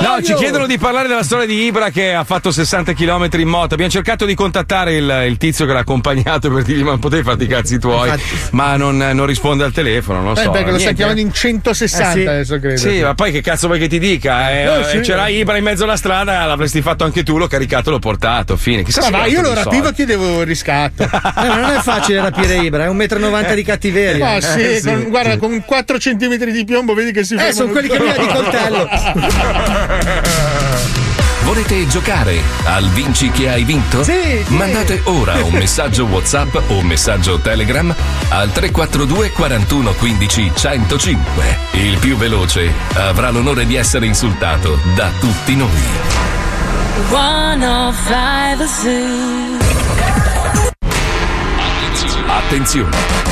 No, 0.00 0.22
ci 0.22 0.34
chiedono 0.34 0.66
di 0.66 0.76
parlare 0.78 1.06
della 1.08 1.22
storia 1.22 1.46
di 1.46 1.64
Ibra 1.64 1.90
che 1.90 2.12
ha 2.14 2.24
fatto 2.24 2.50
60 2.50 2.92
km 2.92 3.28
in 3.38 3.48
moto. 3.48 3.74
Abbiamo 3.74 3.90
cercato 3.92 4.24
di 4.24 4.34
contattare 4.34 4.94
il, 4.96 5.24
il 5.28 5.36
tizio 5.36 5.64
che 5.66 5.72
l'ha 5.72 5.80
accompagnato 5.80 6.50
per 6.50 6.62
dirgli: 6.64 6.82
Ma 6.82 6.98
potevi 6.98 7.22
farti 7.22 7.44
i 7.44 7.46
cazzi 7.46 7.78
tuoi, 7.78 8.10
ma 8.52 8.76
non, 8.76 8.96
non 8.96 9.26
risponde 9.26 9.64
al 9.64 9.72
telefono. 9.72 10.20
Non 10.22 10.34
lo 10.34 10.40
Eh, 10.40 10.44
so. 10.44 10.50
perché 10.50 10.70
lo 10.70 10.78
sta 10.78 10.90
niente. 10.90 10.94
chiamando 10.94 11.20
in 11.20 11.32
160 11.32 12.08
Eh, 12.10 12.12
sì. 12.12 12.26
adesso 12.26 12.58
credo. 12.58 12.76
Sì, 12.80 13.00
ma 13.00 13.14
poi 13.14 13.32
che 13.32 13.40
cazzo 13.40 13.66
vuoi 13.68 13.78
che 13.78 13.88
ti 13.88 13.98
dica? 13.98 14.50
Eh, 14.50 14.62
Eh, 14.64 14.80
eh, 14.80 14.84
sì. 14.84 15.00
C'era 15.00 15.28
Ibra 15.28 15.56
in 15.56 15.64
mezzo 15.64 15.84
alla 15.84 15.96
strada, 15.96 16.44
l'avresti 16.46 16.82
fatto 16.82 17.04
anche 17.04 17.22
tu, 17.22 17.38
l'ho 17.38 17.46
caricato, 17.46 17.90
l'ho 17.90 17.98
portato. 17.98 18.56
Fine. 18.56 18.82
Chissà 18.82 19.08
Ma 19.10 19.22
ha 19.22 19.26
io 19.26 19.40
lo 19.40 19.54
rapivo 19.54 19.70
e 19.70 19.80
soldi. 19.82 19.94
chiedevo 19.94 20.40
il 20.40 20.46
riscatto. 20.46 21.08
Eh, 21.42 21.48
ma 21.48 21.56
non 21.60 21.70
è 21.70 21.78
facile 21.80 22.20
rapire 22.20 22.56
Ibra, 22.58 22.84
è 22.84 22.88
un 22.88 22.96
metro 22.96 23.18
e 23.18 23.20
novanta 23.20 23.54
di 23.54 23.62
cattiveria. 23.62 24.34
Ma 24.34 24.40
sì, 24.40 24.60
Eh, 24.60 24.80
con- 24.84 25.06
guarda, 25.08 25.36
con 25.38 25.62
4 25.64 25.91
cm 25.98 26.44
di 26.44 26.64
piombo 26.64 26.94
vedi 26.94 27.12
che 27.12 27.24
si 27.24 27.36
ferma. 27.36 27.52
sono 27.52 27.72
quelli 27.72 27.88
che 27.88 27.98
mi 27.98 28.08
ha 28.08 28.16
di 28.16 28.26
coltello. 28.26 28.88
Volete 31.44 31.86
giocare 31.88 32.40
al 32.64 32.88
Vinci 32.90 33.30
che 33.30 33.50
hai 33.50 33.64
vinto? 33.64 34.04
Sì, 34.04 34.12
sì. 34.46 34.54
Mandate 34.54 35.00
ora 35.04 35.42
un 35.42 35.52
messaggio 35.52 36.04
WhatsApp 36.04 36.54
o 36.68 36.78
un 36.78 36.86
messaggio 36.86 37.40
Telegram 37.40 37.92
al 38.30 38.52
342 38.52 39.32
41 39.32 39.92
15 39.92 40.52
105. 40.54 41.58
Il 41.72 41.98
più 41.98 42.16
veloce 42.16 42.72
avrà 42.94 43.30
l'onore 43.30 43.66
di 43.66 43.74
essere 43.74 44.06
insultato 44.06 44.78
da 44.94 45.10
tutti 45.18 45.56
noi. 45.56 45.68
105 47.10 48.66
Zoo 48.66 49.60
Attenzione! 52.28 53.31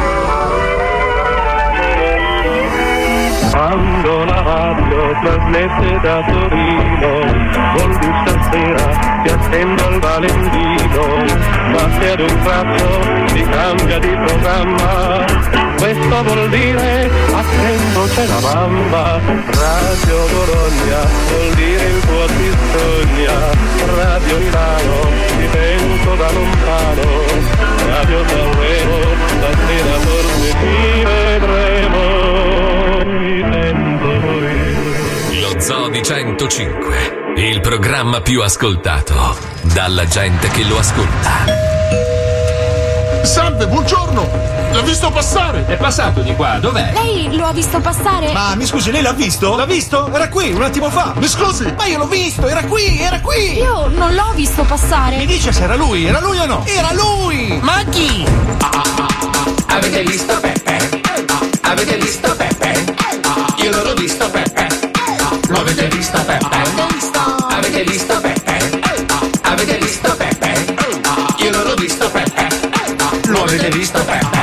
Quando 3.61 4.25
la 4.25 4.41
radio 4.41 5.15
trasmette 5.21 5.99
da 6.01 6.23
Torino, 6.25 7.09
vuol 7.75 7.97
dire 7.99 8.23
stasera 8.25 9.21
ti 9.21 9.29
attendo 9.29 9.85
al 9.85 9.99
Valentino, 9.99 11.05
ma 11.69 11.99
se 11.99 12.09
ad 12.09 12.19
un 12.21 12.39
tratto 12.41 13.27
si 13.27 13.43
cambia 13.43 13.99
di 13.99 14.17
programma, 14.25 15.25
questo 15.77 16.23
vuol 16.23 16.49
dire 16.49 17.11
attento 17.35 18.03
c'è 18.15 18.25
la 18.25 18.39
mamma, 18.39 19.19
Radio 19.45 20.25
Bologna 20.33 20.99
vuol 21.29 21.53
dire 21.53 21.83
il 21.83 21.99
tuo 21.99 22.25
ti 22.25 22.51
sogna, 22.73 23.37
Radio 23.95 24.37
Milano 24.39 25.07
ti 25.37 25.47
penso 25.51 26.15
da 26.15 26.31
lontano, 26.31 27.05
Radio 27.85 28.23
Sanremo 28.27 28.97
stasera 29.27 29.93
forse 29.99 30.49
ti 30.49 31.03
vedremo. 31.03 32.20
Lo 35.39 35.59
Zoo 35.59 35.89
di 35.89 36.03
105, 36.03 37.33
il 37.37 37.59
programma 37.59 38.21
più 38.21 38.43
ascoltato 38.43 39.35
dalla 39.61 40.05
gente 40.05 40.47
che 40.49 40.63
lo 40.65 40.77
ascolta. 40.77 41.29
Salve, 43.23 43.65
buongiorno! 43.65 44.29
L'ho 44.73 44.83
visto 44.83 45.09
passare! 45.09 45.65
È 45.65 45.77
passato 45.77 46.21
di 46.21 46.35
qua, 46.35 46.59
dov'è? 46.59 46.91
Lei 46.93 47.35
lo 47.35 47.47
ha 47.47 47.53
visto 47.53 47.79
passare? 47.79 48.31
Ma 48.33 48.53
mi 48.53 48.67
scusi, 48.67 48.91
lei 48.91 49.01
l'ha 49.01 49.13
visto? 49.13 49.55
L'ha 49.55 49.65
visto? 49.65 50.13
Era 50.13 50.29
qui, 50.29 50.51
un 50.51 50.61
attimo 50.61 50.91
fa. 50.91 51.13
Mi 51.15 51.27
scusi? 51.27 51.73
Ma 51.75 51.85
io 51.85 51.97
l'ho 51.97 52.07
visto, 52.07 52.47
era 52.47 52.63
qui, 52.65 52.99
era 52.99 53.19
qui. 53.19 53.57
Io 53.57 53.87
non 53.87 54.13
l'ho 54.13 54.31
visto 54.35 54.61
passare. 54.61 55.17
Mi 55.17 55.25
dice 55.25 55.51
se 55.51 55.63
era 55.63 55.75
lui, 55.75 56.05
era 56.05 56.19
lui 56.19 56.37
o 56.37 56.45
no? 56.45 56.63
Era 56.67 56.93
lui! 56.93 57.57
Ma 57.63 57.83
chi? 57.89 58.23
Avete 59.65 60.03
visto 60.03 60.39
Peppe? 60.39 60.80
Avete 61.71 61.95
visto 61.99 62.35
Peppe? 62.35 62.83
Io 63.63 63.71
non 63.71 63.83
l'ho 63.85 63.93
visto 63.93 64.29
Peppe. 64.29 64.67
Lo 65.47 65.59
avete 65.59 65.87
visto 65.87 66.21
Peppe? 66.25 66.57
Avete 67.49 67.83
visto 67.85 68.19
Peppe? 68.19 68.57
Avete 69.43 69.77
visto 69.77 70.15
Peppe? 70.17 70.75
Io 71.37 71.51
non 71.51 71.63
l'ho 71.63 71.75
visto 71.75 72.11
Peppe. 72.11 72.47
Lo 73.27 73.43
avete 73.43 73.69
visto 73.69 74.03
Peppe? 74.03 74.39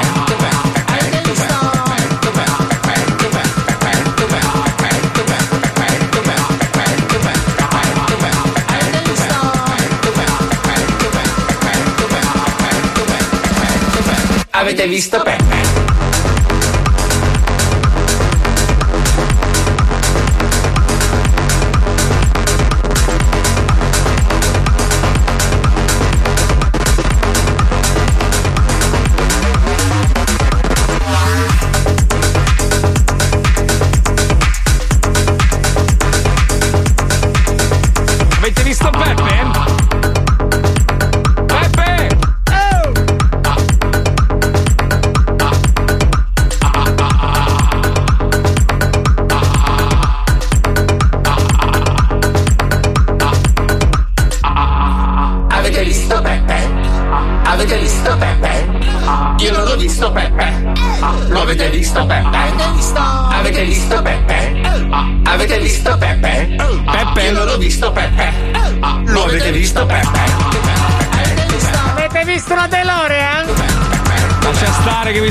Avete 14.50 14.86
visto 14.86 15.22
Peppe? 15.22 15.47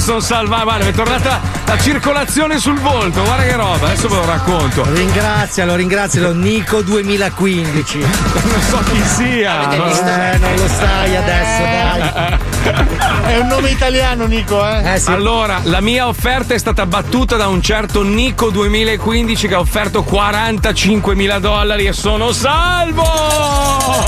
Sono 0.08 0.20
salvato. 0.22 0.64
Guarda, 0.64 0.86
mi 0.86 0.92
è 0.92 0.94
tornata 0.94 1.42
la 1.66 1.78
circolazione 1.78 2.60
sul 2.60 2.80
volto. 2.80 3.22
Guarda 3.24 3.44
che 3.44 3.56
roba, 3.58 3.88
adesso 3.88 4.08
ve 4.08 4.16
lo 4.16 4.26
racconto. 4.26 4.86
Ringrazialo, 4.90 5.76
ringrazialo, 5.76 6.34
Nico 6.34 6.82
2015. 6.82 7.98
Non 8.48 8.62
so 8.62 8.78
chi 8.90 9.04
sia. 9.04 9.70
Eh, 9.70 10.38
non 10.38 10.56
lo 10.56 10.68
sai 10.68 11.16
adesso, 11.16 11.62
dai. 11.62 13.34
È 13.34 13.38
un 13.38 13.48
nome 13.48 13.70
italiano, 13.70 14.26
Nico, 14.26 14.66
eh? 14.66 15.02
Allora, 15.08 15.60
la 15.64 15.82
mia 15.82 16.08
offerta 16.08 16.54
è 16.54 16.58
stata 16.58 16.86
battuta 16.86 17.36
da 17.36 17.48
un 17.48 17.62
certo 17.62 18.02
Nico 18.04 18.50
2015 18.50 19.48
che 19.50 19.56
ha 19.56 19.60
offerto 19.60 20.04
45 20.04 21.16
mila 21.16 21.40
dollari 21.40 21.86
e 21.86 21.92
sono 21.92 22.32
salvo! 22.32 23.04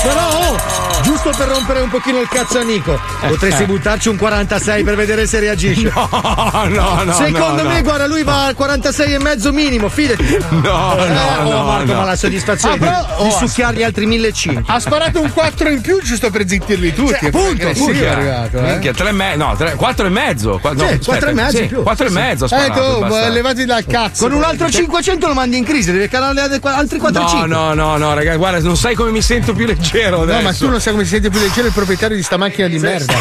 Però, 0.02 0.28
oh, 0.28 0.89
giusto 1.22 1.36
per 1.36 1.48
rompere 1.54 1.80
un 1.80 1.88
pochino 1.90 2.18
il 2.20 2.28
cazzo 2.28 2.58
a 2.58 2.62
Nico, 2.62 2.98
potresti 3.26 3.62
Eh. 3.62 3.66
buttarci 3.66 4.08
un 4.08 4.16
46 4.16 4.82
per 4.82 4.96
vedere 4.96 5.26
se 5.26 5.38
reagisce. 5.40 5.92
No, 6.00 6.66
no, 6.68 7.02
no. 7.04 7.12
Secondo 7.12 7.62
no, 7.62 7.68
me, 7.68 7.76
no. 7.76 7.82
guarda, 7.82 8.06
lui 8.06 8.22
va 8.22 8.46
al 8.46 8.54
46 8.54 9.14
e 9.14 9.18
mezzo 9.18 9.52
minimo, 9.52 9.88
fidati. 9.88 10.38
No, 10.50 10.96
Eh, 10.98 11.08
no, 11.08 11.20
oh, 11.44 11.50
no, 11.50 11.64
Marco, 11.64 11.92
no. 11.92 11.98
ma 12.00 12.04
la 12.04 12.16
soddisfazione 12.16 12.74
Ah, 12.74 12.78
però- 12.78 13.06
di, 13.24 13.28
oh, 13.28 13.30
succhiargli 13.30 13.82
altri 13.82 14.06
1500. 14.06 14.70
Ha 14.72 14.78
sparato 14.80 15.20
un 15.20 15.32
4 15.32 15.68
in 15.68 15.80
più 15.80 16.00
giusto 16.02 16.30
per 16.30 16.46
zittirli 16.48 16.92
tutti. 16.94 17.10
Cioè, 17.18 17.28
appunto, 17.28 17.66
appunto. 17.68 17.92
sì, 17.92 18.00
è 18.00 18.06
arrivato, 18.08 18.58
eh. 18.58 18.62
Minchia, 18.62 18.92
tre 18.92 19.08
e 19.08 19.12
me- 19.12 19.36
no, 19.36 19.54
tre- 19.56 19.74
quattro 19.74 20.06
e 20.06 20.10
mezzo. 20.10 20.58
Qua- 20.60 20.72
no, 20.72 20.78
Sì, 20.78 20.84
aspetta, 20.84 21.04
quattro 21.04 21.28
e 21.28 21.32
mezzo 21.32 21.56
sì, 21.56 21.66
più. 21.66 21.82
Quattro 21.82 22.08
Sì, 22.08 22.12
e 22.12 22.14
mezzo. 22.20 22.44
Eh, 22.44 22.48
sparato, 22.48 22.94
tu, 22.94 23.00
basta. 23.00 23.28
levati 23.28 23.64
dal 23.64 23.86
cazzo. 23.86 24.26
Con 24.28 24.36
un 24.36 24.42
altro 24.44 24.70
Cioè, 24.70 24.80
500 24.82 25.26
lo 25.26 25.34
mandi 25.34 25.56
in 25.58 25.64
crisi, 25.64 25.92
devi 25.92 26.08
calare 26.08 26.40
altri 26.40 26.98
400. 26.98 27.46
No, 27.46 27.74
no, 27.74 27.74
no, 27.74 27.96
no, 27.96 28.14
ragazzi, 28.14 28.36
guarda, 28.36 28.58
non 28.60 28.76
sai 28.76 28.94
come 28.94 29.10
mi 29.10 29.22
sento 29.22 29.52
più 29.52 29.66
leggero 29.66 30.22
adesso. 30.22 30.36
No, 30.38 30.42
ma 30.44 30.52
tu 30.52 30.68
non 30.68 30.80
sai 30.80 30.92
come 30.92 31.04
si 31.04 31.09
sente 31.10 31.28
più 31.28 31.40
leggero 31.40 31.66
il 31.66 31.72
proprietario 31.72 32.16
di 32.16 32.22
sta 32.22 32.36
macchina 32.36 32.68
di 32.68 32.78
merda. 32.78 33.14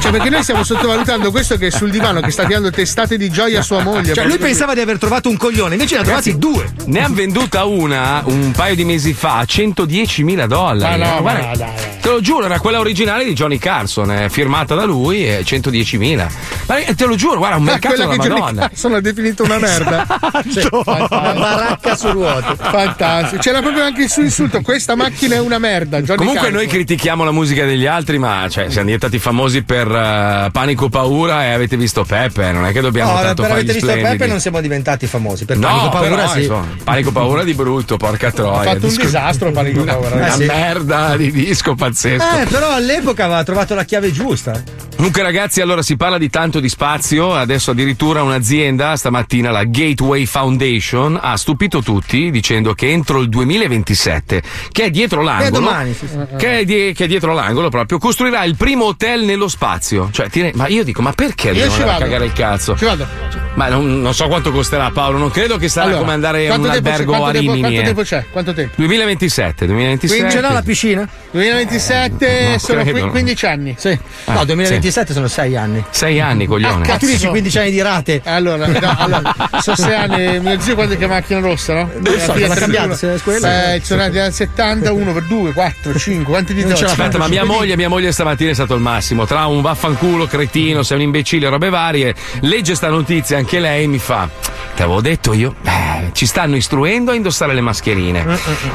Cioè, 0.00 0.10
perché 0.10 0.30
noi 0.30 0.42
stiamo 0.42 0.64
sottovalutando 0.64 1.30
questo 1.30 1.56
che 1.56 1.68
è 1.68 1.70
sul 1.70 1.90
divano 1.90 2.20
che 2.20 2.30
sta 2.30 2.44
tirando 2.44 2.70
testate 2.70 3.16
di 3.16 3.30
gioia 3.30 3.60
a 3.60 3.62
sua 3.62 3.82
moglie. 3.82 4.12
Cioè, 4.14 4.24
lui 4.26 4.38
pensava 4.38 4.74
di 4.74 4.80
aver 4.80 4.98
trovato 4.98 5.28
un 5.28 5.36
coglione, 5.36 5.74
invece 5.74 5.94
ne 5.94 6.00
ha 6.00 6.04
trovati 6.04 6.38
due. 6.38 6.66
Ne 6.86 7.04
ha 7.04 7.08
venduta 7.08 7.64
una 7.64 8.22
un 8.24 8.50
paio 8.50 8.74
di 8.74 8.84
mesi 8.84 9.12
fa 9.12 9.38
a 9.38 9.44
110 9.44 10.24
mila 10.24 10.46
dollari. 10.46 10.98
Ma 11.00 11.14
no, 11.14 11.20
Guarda, 11.20 11.46
ma 11.46 11.54
dai. 11.56 11.70
Te 12.00 12.08
lo 12.08 12.20
giuro, 12.20 12.46
era 12.46 12.58
quella 12.58 12.80
originale 12.80 13.24
di 13.24 13.32
Johnny 13.32 13.58
Carson, 13.58 14.10
è 14.10 14.28
firmata 14.28 14.74
da 14.74 14.84
lui 14.84 15.24
e 15.24 15.42
110 15.44 15.98
mila. 15.98 16.26
Ma 16.66 16.78
eh, 16.78 16.94
te 16.96 17.06
lo 17.06 17.14
giuro, 17.14 17.36
guarda, 17.38 17.56
un 17.58 17.68
Ah, 17.68 17.70
mercato 17.72 17.94
quella 17.94 18.10
della 18.16 18.34
Madonna. 18.34 18.60
Carson 18.68 18.94
ha 18.94 19.00
definito 19.00 19.44
una 19.44 19.58
merda. 19.58 20.06
Sì, 20.50 20.66
Una 20.70 21.06
baracca 21.32 21.94
su 21.94 22.10
ruote. 22.10 22.56
Fantastico. 22.58 23.40
C'era 23.40 23.60
proprio 23.60 23.84
anche 23.84 24.02
il 24.02 24.10
suo 24.10 24.22
insulto. 24.22 24.60
Questa 24.62 24.96
macchina 24.96 25.36
è 25.36 25.38
una 25.40 25.58
merda. 25.58 26.00
Johnny 26.00 26.16
Comunque 26.18 26.40
Carson. 26.48 26.56
noi 26.58 26.66
critichiamo 26.72 27.22
la 27.22 27.32
musica 27.32 27.66
degli 27.66 27.84
altri, 27.84 28.16
ma 28.18 28.46
cioè, 28.48 28.70
siamo 28.70 28.86
diventati 28.86 29.18
famosi 29.18 29.62
per 29.62 29.86
eh, 29.86 30.48
Panico 30.50 30.88
Paura 30.88 31.44
e 31.44 31.50
avete 31.52 31.76
visto 31.76 32.02
Peppe, 32.02 32.50
non 32.50 32.64
è 32.64 32.72
che 32.72 32.80
dobbiamo 32.80 33.12
No, 33.12 33.20
tanto 33.20 33.42
per 33.42 33.50
fare 33.50 33.52
avete 33.60 33.72
gli 33.72 33.74
visto 33.74 33.88
splendidi. 33.90 34.16
Peppe 34.16 34.30
non 34.30 34.40
siamo 34.40 34.60
diventati 34.62 35.06
famosi. 35.06 35.44
Per 35.44 35.58
No, 35.58 35.66
panico 35.68 35.88
paura 35.90 36.08
però, 36.16 36.28
sì. 36.30 36.38
insomma, 36.40 36.66
panico 36.82 37.12
paura 37.12 37.44
di 37.44 37.52
brutto, 37.52 37.98
porca 37.98 38.30
troia. 38.32 38.60
Ha 38.60 38.62
fatto 38.62 38.84
un 38.86 38.88
Disco- 38.88 39.02
disastro 39.04 39.50
Panico 39.50 39.84
Paura. 39.84 40.16
Una 40.16 40.28
Eh, 40.28 40.30
sì. 40.30 40.44
merda 40.46 41.14
di 41.18 41.30
disco 41.30 41.74
pazzesco. 41.74 42.38
Eh, 42.40 42.46
però 42.46 42.70
all'epoca 42.70 43.24
aveva 43.26 43.44
trovato 43.44 43.74
la 43.74 43.84
chiave 43.84 44.10
giusta. 44.10 44.62
Comunque, 44.96 45.22
ragazzi, 45.22 45.60
allora 45.60 45.82
si 45.82 45.96
parla 45.96 46.16
di 46.16 46.30
tanto 46.30 46.58
di 46.58 46.68
spazio. 46.70 47.34
Adesso 47.34 47.72
addirittura 47.72 48.22
un'azienda, 48.22 48.96
stamattina 48.96 49.50
la 49.50 49.64
Gateway 49.64 50.24
Foundation, 50.24 51.18
ha 51.20 51.36
stupito 51.36 51.82
tutti 51.82 52.30
dicendo 52.30 52.72
che 52.72 52.88
entro 52.90 53.20
il 53.20 53.28
2027, 53.28 54.42
che 54.70 54.84
è 54.84 54.90
dietro 54.90 55.20
l'angolo, 55.22 55.50
domani, 55.64 55.92
sì, 55.92 56.06
sì. 56.06 56.16
Che, 56.36 56.58
è 56.60 56.61
di- 56.64 56.92
che 56.94 57.04
è 57.04 57.06
dietro 57.06 57.32
l'angolo 57.32 57.68
proprio, 57.68 57.98
costruirà 57.98 58.44
il 58.44 58.56
primo 58.56 58.84
hotel 58.86 59.22
nello 59.24 59.48
spazio. 59.48 60.08
Cioè, 60.12 60.28
ti 60.28 60.40
re- 60.42 60.52
ma 60.54 60.66
io 60.68 60.84
dico, 60.84 61.02
ma 61.02 61.12
perché 61.12 61.48
Io 61.48 61.54
devono 61.54 61.70
ci 61.72 61.80
andare 61.80 61.90
a 61.90 61.98
vado. 61.98 62.10
cagare 62.10 62.24
il 62.26 62.32
cazzo? 62.32 62.76
Ci 62.76 62.84
vado. 62.84 63.06
Ma 63.54 63.68
non, 63.68 64.00
non 64.00 64.14
so 64.14 64.28
quanto 64.28 64.50
costerà, 64.50 64.90
Paolo. 64.90 65.18
Non 65.18 65.30
credo 65.30 65.58
che 65.58 65.68
sarà 65.68 65.86
Allora, 65.86 66.00
come 66.00 66.12
andare 66.14 66.48
a 66.48 66.54
un 66.54 66.62
tempo 66.62 66.68
c'è? 66.70 66.74
albergo 66.76 67.12
a 67.12 67.16
Quanto 67.18 67.32
tempo, 67.38 67.52
Rimini. 67.52 67.60
quanto 67.60 67.80
eh. 67.80 67.84
tempo 67.84 68.02
c'è? 68.02 68.24
Quanto 68.30 68.54
tempo? 68.54 68.72
2027, 68.76 69.66
2027. 69.66 70.14
Quindi 70.18 70.34
Ce 70.34 70.40
l'ha 70.40 70.52
la 70.52 70.62
piscina? 70.62 71.08
2027 71.32 72.48
No, 72.52 72.58
sono 72.58 72.80
credo, 72.82 72.90
qui- 72.98 73.00
no. 73.06 73.10
15 73.10 73.46
anni. 73.46 73.74
Sì. 73.78 73.98
No, 74.26 74.44
2027 74.44 75.12
sono 75.12 75.28
6 75.28 75.56
anni. 75.56 75.84
Sei 75.90 76.20
anni, 76.20 76.46
coglione. 76.46 76.90
Ah, 76.90 76.96
tu 76.96 77.06
dici 77.06 77.26
15 77.26 77.58
anni 77.58 77.70
di 77.70 77.82
rate. 77.82 78.20
Allora, 78.24 78.66
no, 78.66 78.78
allora, 78.98 79.34
sono 79.60 79.76
6 79.76 79.94
anni. 79.94 80.40
Mio 80.40 80.58
zio 80.60 80.74
quando 80.74 80.94
è 80.94 80.96
che 80.98 81.06
macchina 81.06 81.40
rossa, 81.40 81.74
no? 81.74 81.90
Non 81.94 82.18
so, 82.18 82.34
l'ha 82.34 82.54
cambiata, 82.54 82.94
31. 82.94 82.94
se 82.94 83.14
è 83.14 83.18
quella. 83.20 83.74
Eh, 83.74 83.80
sono 83.84 84.00
andati 84.02 84.18
dal 84.18 84.32
70, 84.32 84.92
1 84.92 85.12
per 85.12 85.22
2, 85.24 85.52
4, 85.52 85.98
5. 85.98 86.24
Quanti 86.32 86.51
di 86.52 86.64
Non 86.64 86.76
ce 86.76 86.84
la 86.84 86.90
Aspetta, 86.90 87.18
ma 87.18 87.28
mia 87.28 87.44
moglie, 87.44 87.76
mia 87.76 87.88
moglie 87.88 88.12
stamattina 88.12 88.50
è 88.50 88.54
stato 88.54 88.74
il 88.74 88.80
massimo. 88.80 89.26
Tra 89.26 89.46
un 89.46 89.60
vaffanculo, 89.62 90.26
cretino, 90.26 90.82
sei 90.82 90.96
un 90.98 91.02
imbecille, 91.04 91.48
robe 91.48 91.68
varie. 91.70 92.14
Legge 92.40 92.74
sta 92.74 92.88
notizia, 92.88 93.38
anche 93.38 93.58
lei 93.60 93.86
mi 93.86 93.98
fa. 93.98 94.28
Ti 94.74 94.82
avevo 94.82 95.00
detto 95.00 95.32
io, 95.34 95.54
eh, 95.64 96.10
ci 96.12 96.24
stanno 96.26 96.56
istruendo 96.56 97.10
a 97.10 97.14
indossare 97.14 97.54
le 97.54 97.60
mascherine. 97.60 98.24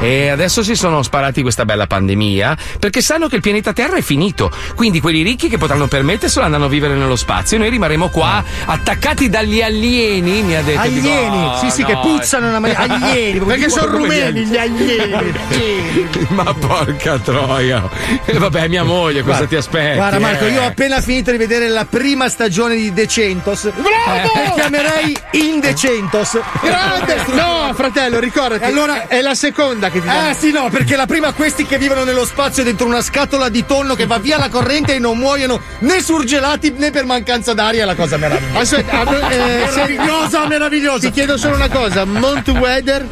E 0.00 0.28
adesso 0.28 0.62
si 0.62 0.74
sono 0.76 1.02
sparati 1.02 1.42
questa 1.42 1.64
bella 1.64 1.86
pandemia 1.86 2.56
perché 2.78 3.00
sanno 3.02 3.26
che 3.28 3.36
il 3.36 3.40
pianeta 3.42 3.72
Terra 3.72 3.96
è 3.96 4.02
finito. 4.02 4.50
Quindi 4.76 5.00
quelli 5.00 5.22
ricchi 5.22 5.48
che 5.48 5.58
potranno 5.58 5.86
permetterselo 5.88 6.44
andranno 6.44 6.66
a 6.66 6.68
vivere 6.68 6.94
nello 6.94 7.16
spazio 7.16 7.56
e 7.56 7.60
noi 7.60 7.70
rimarremo 7.70 8.08
qua 8.08 8.42
attaccati 8.64 9.28
dagli 9.28 9.60
alieni, 9.60 10.42
mi 10.42 10.54
ha 10.54 10.62
detto. 10.62 10.86
Dico, 10.88 11.08
Alieni, 11.08 11.44
"Oh, 11.44 11.58
sì, 11.58 11.70
sì, 11.70 11.84
che 11.84 11.94
no, 11.94 12.00
puzzano 12.00 12.48
una 12.48 12.60
maniera. 12.60 12.82
Alieni, 12.82 13.38
Perché 13.44 13.68
sono 13.68 13.88
gli 13.88 13.94
rumeni 13.96 14.44
gli 14.46 14.56
alieni. 14.56 15.32
Ma 16.30 16.54
porca 16.54 17.18
troia. 17.18 17.67
E 17.70 18.32
vabbè, 18.38 18.68
mia 18.68 18.84
moglie, 18.84 19.22
cosa 19.22 19.46
ti 19.46 19.56
aspetti? 19.56 19.96
Guarda 19.96 20.18
Marco, 20.18 20.44
eh? 20.44 20.50
io 20.50 20.62
ho 20.62 20.66
appena 20.66 21.00
finito 21.00 21.30
di 21.30 21.36
vedere 21.36 21.68
la 21.68 21.84
prima 21.84 22.28
stagione 22.28 22.76
di 22.76 22.92
Decentos. 22.92 23.70
Bravo! 23.72 24.32
E 24.34 24.52
chiamerei 24.54 25.16
Indecentos. 25.32 26.38
Grande! 26.62 27.16
No, 27.32 27.72
fratello, 27.74 28.18
ricordati. 28.18 28.64
Allora- 28.64 29.06
è 29.08 29.20
la 29.20 29.34
seconda 29.34 29.90
che 29.90 30.00
ti 30.00 30.06
dà. 30.06 30.30
Eh 30.30 30.34
sì, 30.34 30.50
no, 30.50 30.68
perché 30.70 30.96
la 30.96 31.06
prima 31.06 31.32
questi 31.32 31.66
che 31.66 31.78
vivono 31.78 32.04
nello 32.04 32.24
spazio 32.24 32.62
dentro 32.62 32.86
una 32.86 33.02
scatola 33.02 33.48
di 33.48 33.64
tonno 33.64 33.94
che 33.94 34.06
va 34.06 34.18
via 34.18 34.38
la 34.38 34.48
corrente 34.48 34.94
e 34.94 34.98
non 34.98 35.18
muoiono 35.18 35.60
né 35.80 36.00
surgelati 36.00 36.74
né 36.76 36.90
per 36.90 37.04
mancanza 37.04 37.54
d'aria 37.54 37.82
è 37.82 37.86
la 37.86 37.94
cosa 37.94 38.16
meravigliosa. 38.16 38.58
Aspetta, 38.58 39.00
ah, 39.00 39.32
eh, 39.32 39.64
meravigliosa, 39.66 40.46
meravigliosa. 40.46 40.98
Ti 40.98 41.10
chiedo 41.10 41.36
solo 41.36 41.56
una 41.56 41.68
cosa, 41.68 42.04
Mount 42.04 42.48
Weather. 42.48 43.06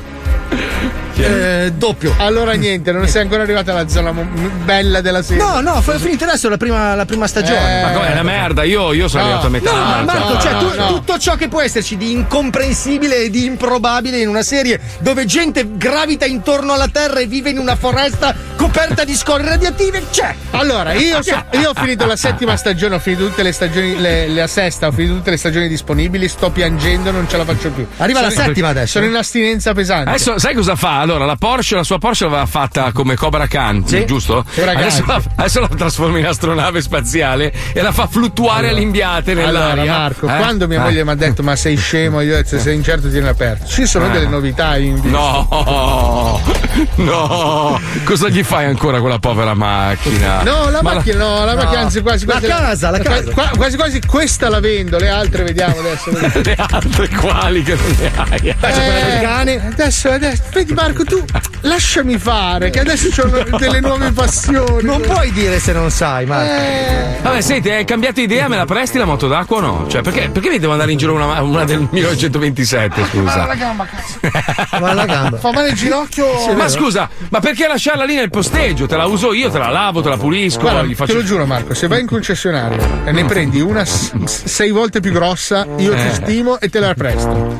Eh, 1.18 1.72
doppio. 1.74 2.14
Allora 2.18 2.52
niente, 2.52 2.92
non 2.92 3.06
sei 3.08 3.22
ancora 3.22 3.42
arrivata 3.42 3.72
alla 3.72 3.88
zona 3.88 4.12
mo- 4.12 4.26
bella 4.64 5.00
della 5.00 5.22
serie. 5.22 5.42
No, 5.42 5.60
no, 5.60 5.78
è 5.84 5.98
finita 5.98 6.26
adesso 6.26 6.48
la 6.48 6.56
prima, 6.56 6.94
la 6.94 7.04
prima 7.04 7.26
stagione. 7.26 7.80
Eh, 7.80 7.82
Ma 7.84 7.90
com'è 7.92 8.12
una 8.12 8.22
merda? 8.22 8.62
Io, 8.64 8.92
io 8.92 9.08
sono 9.08 9.22
No. 9.22 9.28
arrivato 9.28 9.46
a 9.46 9.50
metà. 9.50 9.70
No, 9.72 9.78
ma 9.84 10.02
Marco, 10.02 10.32
no, 10.34 10.40
cioè, 10.40 10.52
no, 10.52 10.58
tu- 10.58 10.76
no. 10.76 10.86
tutto 10.88 11.18
ciò 11.18 11.34
che 11.36 11.48
può 11.48 11.60
esserci 11.62 11.96
di 11.96 12.12
incomprensibile 12.12 13.16
e 13.24 13.30
di 13.30 13.44
improbabile 13.46 14.18
in 14.20 14.28
una 14.28 14.42
serie 14.42 14.78
dove 15.00 15.24
gente 15.26 15.66
gravita 15.76 16.24
intorno 16.26 16.72
alla 16.74 16.88
Terra 16.88 17.20
e 17.20 17.26
vive 17.26 17.50
in 17.50 17.58
una 17.58 17.76
foresta 17.76 18.34
coperta 18.56 19.04
di 19.04 19.14
scorie 19.14 19.48
radioattive, 19.48 20.02
c'è. 20.10 20.34
Allora, 20.50 20.92
io, 20.92 21.22
so- 21.22 21.44
io 21.52 21.70
ho 21.70 21.74
finito 21.74 22.04
la 22.06 22.16
settima 22.16 22.56
stagione, 22.56 22.96
ho 22.96 22.98
finito 22.98 23.26
tutte 23.26 23.42
le 23.42 23.52
stagioni, 23.52 23.98
le- 23.98 24.28
la 24.28 24.46
sesta, 24.46 24.86
ho 24.88 24.92
finito 24.92 25.14
tutte 25.14 25.30
le 25.30 25.36
stagioni 25.36 25.68
disponibili, 25.68 26.28
sto 26.28 26.50
piangendo, 26.50 27.10
non 27.10 27.28
ce 27.28 27.36
la 27.36 27.44
faccio 27.44 27.70
più. 27.70 27.86
Arriva 27.98 28.20
la 28.20 28.30
Sono- 28.30 28.44
settima 28.46 28.68
adesso. 28.68 28.92
Sono 28.98 29.06
in 29.06 29.16
astinenza 29.16 29.72
pesante. 29.72 30.10
Adesso 30.10 30.38
sai 30.38 30.54
cosa 30.54 30.76
fa? 30.76 31.04
Allora, 31.06 31.24
la 31.24 31.36
Porsche, 31.36 31.76
la 31.76 31.84
sua 31.84 31.98
Porsche 31.98 32.24
l'aveva 32.24 32.46
fatta 32.46 32.90
come 32.90 33.14
Cobra 33.14 33.46
Khan, 33.46 33.84
giusto? 34.06 34.44
Cobra 34.56 34.72
Khan. 34.72 34.80
Adesso 34.82 35.04
la, 35.06 35.22
adesso 35.36 35.60
la 35.60 35.68
trasforma 35.68 36.18
in 36.18 36.26
astronave 36.26 36.80
spaziale 36.82 37.52
e 37.72 37.80
la 37.80 37.92
fa 37.92 38.08
fluttuare 38.08 38.70
all'imbiate 38.70 39.32
nell'aria. 39.32 39.82
Allora, 39.82 39.98
Marco, 39.98 40.26
Eh? 40.26 40.36
quando 40.36 40.66
mia 40.66 40.78
Eh. 40.78 40.82
moglie 40.82 41.04
mi 41.04 41.10
ha 41.10 41.14
detto 41.14 41.44
ma 41.44 41.54
sei 41.54 41.76
scemo, 41.76 42.22
io 42.22 42.32
ho 42.32 42.36
detto 42.38 42.48
se 42.48 42.58
sei 42.58 42.74
incerto 42.74 43.08
tieni 43.08 43.28
aperto. 43.28 43.66
Ci 43.68 43.86
sono 43.86 44.06
Eh. 44.06 44.10
delle 44.10 44.26
novità 44.26 44.76
in 44.78 44.94
vista. 45.00 45.08
No, 45.10 46.40
no, 46.96 47.80
cosa 48.04 48.28
gli 48.28 48.42
fai 48.42 48.64
ancora 48.64 48.98
con 48.98 49.08
la 49.10 49.20
povera 49.20 49.54
macchina? 49.54 50.42
No, 50.42 50.70
la 50.70 50.82
Ma 50.82 50.94
macchina, 50.94 51.18
no, 51.18 51.44
la 51.44 51.54
No. 51.54 51.62
macchina 51.62 51.80
anzi 51.82 52.02
quasi 52.02 52.26
La 52.26 52.32
quasi. 52.32 52.46
casa, 52.48 52.90
la 52.90 52.98
casa. 52.98 53.30
qua- 53.30 53.50
quasi 53.56 53.76
quasi 53.76 54.00
questa 54.04 54.48
la 54.48 54.58
vendo, 54.58 54.98
le 54.98 55.08
altre 55.08 55.44
vediamo 55.44 55.76
adesso. 55.78 56.10
Le 56.42 56.56
altre 56.56 57.08
quali 57.10 57.62
che 57.62 57.76
non 57.76 57.96
ne 57.96 58.10
hai? 58.16 58.48
Eh, 58.48 59.60
Adesso, 59.76 60.10
adesso, 60.10 60.42
vedi 60.52 60.72
Marco, 60.72 60.95
tu 61.04 61.22
lasciami 61.62 62.18
fare, 62.18 62.70
che 62.70 62.80
adesso 62.80 63.22
ho 63.22 63.56
delle 63.58 63.80
nuove 63.80 64.12
passioni. 64.12 64.82
Non 64.84 65.00
puoi 65.00 65.32
dire 65.32 65.58
se 65.58 65.72
non 65.72 65.90
sai, 65.90 66.26
Marco. 66.26 66.52
Eh, 66.52 67.18
Vabbè, 67.22 67.40
senti, 67.40 67.70
hai 67.70 67.84
cambiato 67.84 68.20
idea, 68.20 68.48
me 68.48 68.56
la 68.56 68.64
presti 68.66 68.98
la 68.98 69.04
moto 69.04 69.26
d'acqua 69.28 69.56
o 69.58 69.60
no? 69.60 69.86
Cioè, 69.88 70.02
perché, 70.02 70.28
perché 70.30 70.48
mi 70.48 70.58
devo 70.58 70.72
andare 70.72 70.92
in 70.92 70.98
giro 70.98 71.14
una, 71.14 71.40
una 71.42 71.64
del 71.64 71.86
1927, 71.90 73.00
Ma 73.00 73.06
scusa? 73.06 73.46
la 73.46 73.54
gamba, 73.54 73.86
cazzo. 73.86 74.78
Ma 74.80 74.92
la 74.92 75.04
gamba. 75.06 75.38
Fa 75.38 75.52
male 75.52 75.68
il 75.70 75.74
ginocchio. 75.74 76.26
Ma 76.48 76.54
Ma 76.54 76.68
scusa, 76.68 77.08
ma 77.30 77.40
perché 77.40 77.66
lasciarla 77.66 78.04
lì 78.04 78.14
nel 78.14 78.30
posteggio? 78.30 78.86
Te 78.86 78.96
la 78.96 79.06
uso 79.06 79.32
io, 79.32 79.50
te 79.50 79.58
la 79.58 79.70
lavo, 79.70 80.02
te 80.02 80.08
la 80.08 80.16
pulisco, 80.16 80.60
Guarda, 80.60 80.82
gli 80.82 80.88
te 80.90 80.94
faccio. 80.94 81.14
lo 81.14 81.22
giuro 81.24 81.46
Marco, 81.46 81.74
se 81.74 81.86
vai 81.86 82.00
in 82.00 82.06
concessionario 82.06 83.04
e 83.04 83.12
ne 83.12 83.24
prendi 83.24 83.60
una 83.60 83.84
s- 83.84 84.12
sei 84.24 84.70
volte 84.70 85.00
più 85.00 85.12
grossa, 85.12 85.66
io 85.78 85.92
Eh. 85.92 86.08
ti 86.08 86.14
stimo 86.14 86.58
e 86.60 86.68
te 86.68 86.80
la 86.80 86.94
presto. 86.94 87.56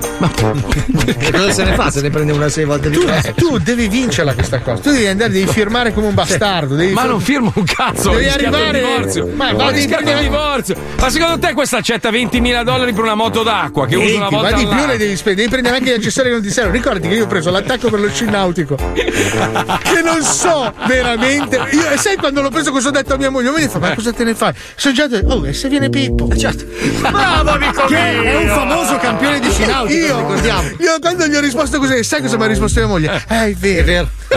Che 1.18 1.32
cosa 1.32 1.50
se 1.52 1.64
ne 1.64 1.74
fa 1.74 1.90
se 1.90 2.00
ne 2.02 2.10
prende 2.10 2.32
una 2.32 2.48
sei 2.48 2.64
volte 2.64 2.88
più 2.90 3.00
Tu, 3.00 3.06
grossa? 3.32 3.46
tu 3.48 3.58
devi 3.58 3.88
vincerla 3.88 4.34
questa 4.34 4.60
cosa. 4.60 4.82
Tu 4.82 4.90
devi 4.90 5.06
andare, 5.06 5.30
devi 5.30 5.46
firmare 5.46 5.92
come 5.92 6.06
un 6.08 6.14
bastardo. 6.14 6.74
Devi 6.74 6.92
Ma 6.92 7.00
fir- 7.02 7.10
non 7.12 7.20
firmo 7.20 7.52
un 7.54 7.64
cazzo, 7.64 8.10
Devi 8.10 8.28
arrivare. 8.28 8.80
divorzio. 8.80 9.28
Ma 9.34 9.52
Ho 9.52 9.56
va 9.56 9.70
di 9.70 9.76
rischiato 9.78 10.10
il 10.10 10.18
divorzio. 10.18 10.76
Ma 10.98 11.10
secondo 11.10 11.38
te 11.38 11.52
questa 11.54 11.78
accetta 11.78 12.10
20.000 12.10 12.62
dollari 12.62 12.92
per 12.92 13.02
una 13.04 13.14
moto 13.14 13.42
d'acqua 13.42 13.86
che 13.86 13.96
uso 13.96 14.16
una 14.16 14.28
volta 14.28 14.50
ma 14.50 14.56
di 14.56 14.66
più 14.66 14.86
le 14.86 14.96
devi 14.96 15.16
spendere, 15.16 15.34
devi 15.34 15.48
prendere 15.48 15.76
anche 15.76 15.90
gli 15.90 15.94
accessori 15.94 16.28
che 16.28 16.34
non 16.34 16.42
ti 16.42 16.50
servono. 16.50 16.74
Ricordati 16.76 17.08
che 17.08 17.14
io 17.14 17.24
ho 17.24 17.28
preso 17.28 17.50
l'attacco 17.50 17.90
per 17.90 18.00
lo 18.00 18.08
sci 18.08 18.24
nautico. 18.26 18.76
che 18.94 20.02
non 20.02 20.22
so 20.22 20.72
veramente. 20.86 21.56
Io, 21.72 21.90
e 21.90 21.96
sai 21.96 22.16
quando 22.16 22.40
l'ho 22.42 22.50
preso 22.50 22.70
cosa 22.70 22.88
ho 22.88 22.90
detto 22.92 23.14
a 23.14 23.16
mia 23.16 23.30
moglie? 23.30 23.50
Moglie 23.50 23.68
fa, 23.68 23.78
ma 23.78 23.94
cosa 23.94 24.12
te 24.12 24.24
ne 24.24 24.34
fai? 24.34 24.52
Sono 24.74 24.94
già 24.94 25.06
detto, 25.06 25.34
oh, 25.34 25.46
e 25.46 25.52
se 25.52 25.68
viene 25.68 25.88
Pippo? 25.90 26.28
Certo. 26.36 26.64
Bravo, 27.00 27.50
amico 27.56 27.84
Che 27.86 27.94
mio! 27.94 28.22
è 28.22 28.36
un 28.42 28.48
famoso 28.48 28.96
campione 28.98 29.40
di 29.40 29.50
sci 29.50 29.64
nautico, 29.66 29.94
Io, 29.96 30.38
io 30.78 30.98
quando 31.00 31.26
gli 31.26 31.34
ho 31.34 31.40
risposto 31.40 31.78
così, 31.78 32.02
sai 32.02 32.20
cosa 32.22 32.36
mi 32.36 32.44
ha 32.44 32.46
risposto 32.46 32.80
mia 32.80 32.88
moglie? 32.88 33.15
Eh, 33.28 33.50
è 33.50 33.54
vero. 33.54 34.08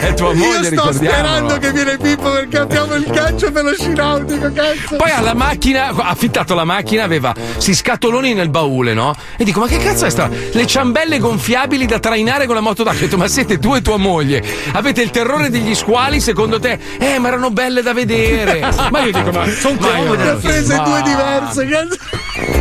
È 0.00 0.14
tua 0.14 0.32
moglie, 0.34 0.68
Io 0.68 0.78
sto 0.78 0.92
sperando 0.92 1.58
che 1.58 1.72
viene 1.72 1.96
Pippo 1.96 2.30
perché 2.30 2.58
abbiamo 2.58 2.94
il 2.94 3.04
calcio 3.10 3.50
per 3.52 3.64
lo 3.64 3.74
sci 3.74 3.92
nautico, 3.92 4.52
cazzo. 4.52 4.96
Poi 4.96 5.10
ha 5.10 5.20
la 5.20 5.34
macchina, 5.34 5.88
ha 5.88 6.08
affittato 6.08 6.54
la 6.54 6.64
macchina, 6.64 7.04
aveva 7.04 7.34
sti 7.56 7.74
scatoloni 7.74 8.34
nel 8.34 8.48
baule, 8.50 8.94
no? 8.94 9.14
E 9.36 9.44
dico, 9.44 9.60
ma 9.60 9.66
che 9.66 9.78
cazzo 9.78 10.06
è 10.06 10.10
sta? 10.10 10.28
Le 10.28 10.66
ciambelle 10.66 11.18
gonfiabili 11.18 11.86
da 11.86 11.98
trainare 11.98 12.46
con 12.46 12.54
la 12.54 12.60
moto 12.60 12.82
d'acqua. 12.82 13.00
Ho 13.00 13.04
detto, 13.04 13.16
ma 13.16 13.28
siete 13.28 13.58
tu 13.58 13.74
e 13.74 13.82
tua 13.82 13.96
moglie. 13.96 14.42
Avete 14.72 15.02
il 15.02 15.10
terrore 15.10 15.50
degli 15.50 15.74
squali, 15.74 16.20
secondo 16.20 16.58
te? 16.58 16.78
Eh, 16.98 17.18
ma 17.18 17.28
erano 17.28 17.50
belle 17.50 17.82
da 17.82 17.92
vedere. 17.92 18.68
Ma 18.90 19.00
io 19.04 19.12
dico, 19.12 19.30
ma 19.30 19.48
sono 19.48 19.76
ma 19.80 19.98
io- 19.98 20.14
Ne 20.14 20.30
ho 20.30 20.36
prese 20.38 20.74
ma- 20.76 20.82
due 20.82 21.02
diverse, 21.02 21.66
cazzo. 21.66 21.96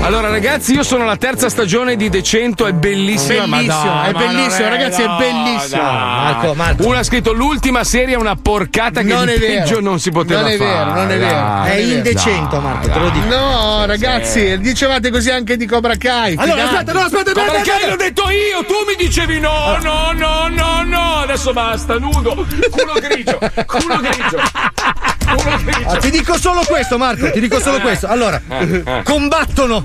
Allora, 0.02 0.30
ragazzi, 0.30 0.74
io 0.74 0.84
sono 0.84 1.04
alla 1.04 1.18
terza 1.18 1.50
stagione 1.50 1.96
di 1.96 2.10
Decento, 2.10 2.66
è 2.68 2.74
bellissima. 2.74 3.46
Bellissimo, 3.50 4.04
è 4.04 4.12
bellissimo, 4.14 4.70
ragazzi, 4.70 5.02
è 5.02 5.08
bellissimo. 5.18 5.82
Marco, 5.82 6.54
Marco. 6.54 6.88
Uno 6.88 6.98
ha 6.98 7.04
scritto 7.04 7.32
l'ultima 7.34 7.84
serie 7.84 8.16
è 8.16 8.18
una 8.18 8.36
porcata 8.36 9.02
che 9.02 9.14
Non 9.14 9.26
di 9.26 9.34
è 9.34 9.38
vero. 9.40 9.62
peggio 9.64 9.80
non 9.82 10.00
si 10.00 10.12
poteva 10.12 10.42
Non 10.42 10.50
è 10.52 10.58
fare. 10.58 10.70
vero, 10.70 10.94
non 10.94 11.12
è 11.12 11.18
vero. 11.18 11.34
dai. 11.36 11.70
È 11.70 11.96
indecento, 11.96 12.56
Dai, 12.58 12.62
Marco, 12.62 12.90
te 12.90 13.00
lo 13.00 13.10
dico. 13.10 13.26
No, 13.28 13.86
ragazzi, 13.86 14.58
dicevate 14.60 15.10
così 15.12 15.30
anche 15.32 15.58
di 15.58 15.66
Cobra 15.66 15.96
Kai. 15.96 16.36
Allora, 16.38 16.64
aspetta, 16.64 16.94
no, 16.94 17.00
aspetta, 17.02 17.32
Cobra 17.34 17.62
Kai 17.62 17.90
l'ho 17.90 17.96
detto 17.96 18.24
io, 18.30 18.64
tu 18.66 18.74
mi 18.88 18.96
dicevi 18.98 19.40
no, 19.40 19.78
no, 19.82 20.12
no, 20.14 20.48
no, 20.50 20.84
no, 20.86 21.16
adesso 21.22 21.52
basta, 21.54 21.98
nudo, 21.98 22.46
culo 22.70 22.94
grigio, 23.02 23.38
culo 23.66 23.98
grigio. 24.00 24.38
Culo 25.30 25.58
grigio. 25.64 25.90
Ah, 25.92 25.98
ti 25.98 26.10
dico 26.10 26.38
solo 26.38 26.62
questo, 26.66 26.98
Marco. 26.98 27.30
Ti 27.30 27.40
dico 27.40 27.60
solo 27.60 27.80
questo. 27.80 28.08
Allora, 28.08 28.42
Eh, 28.50 28.82
eh. 28.84 29.04
combattono. 29.04 29.84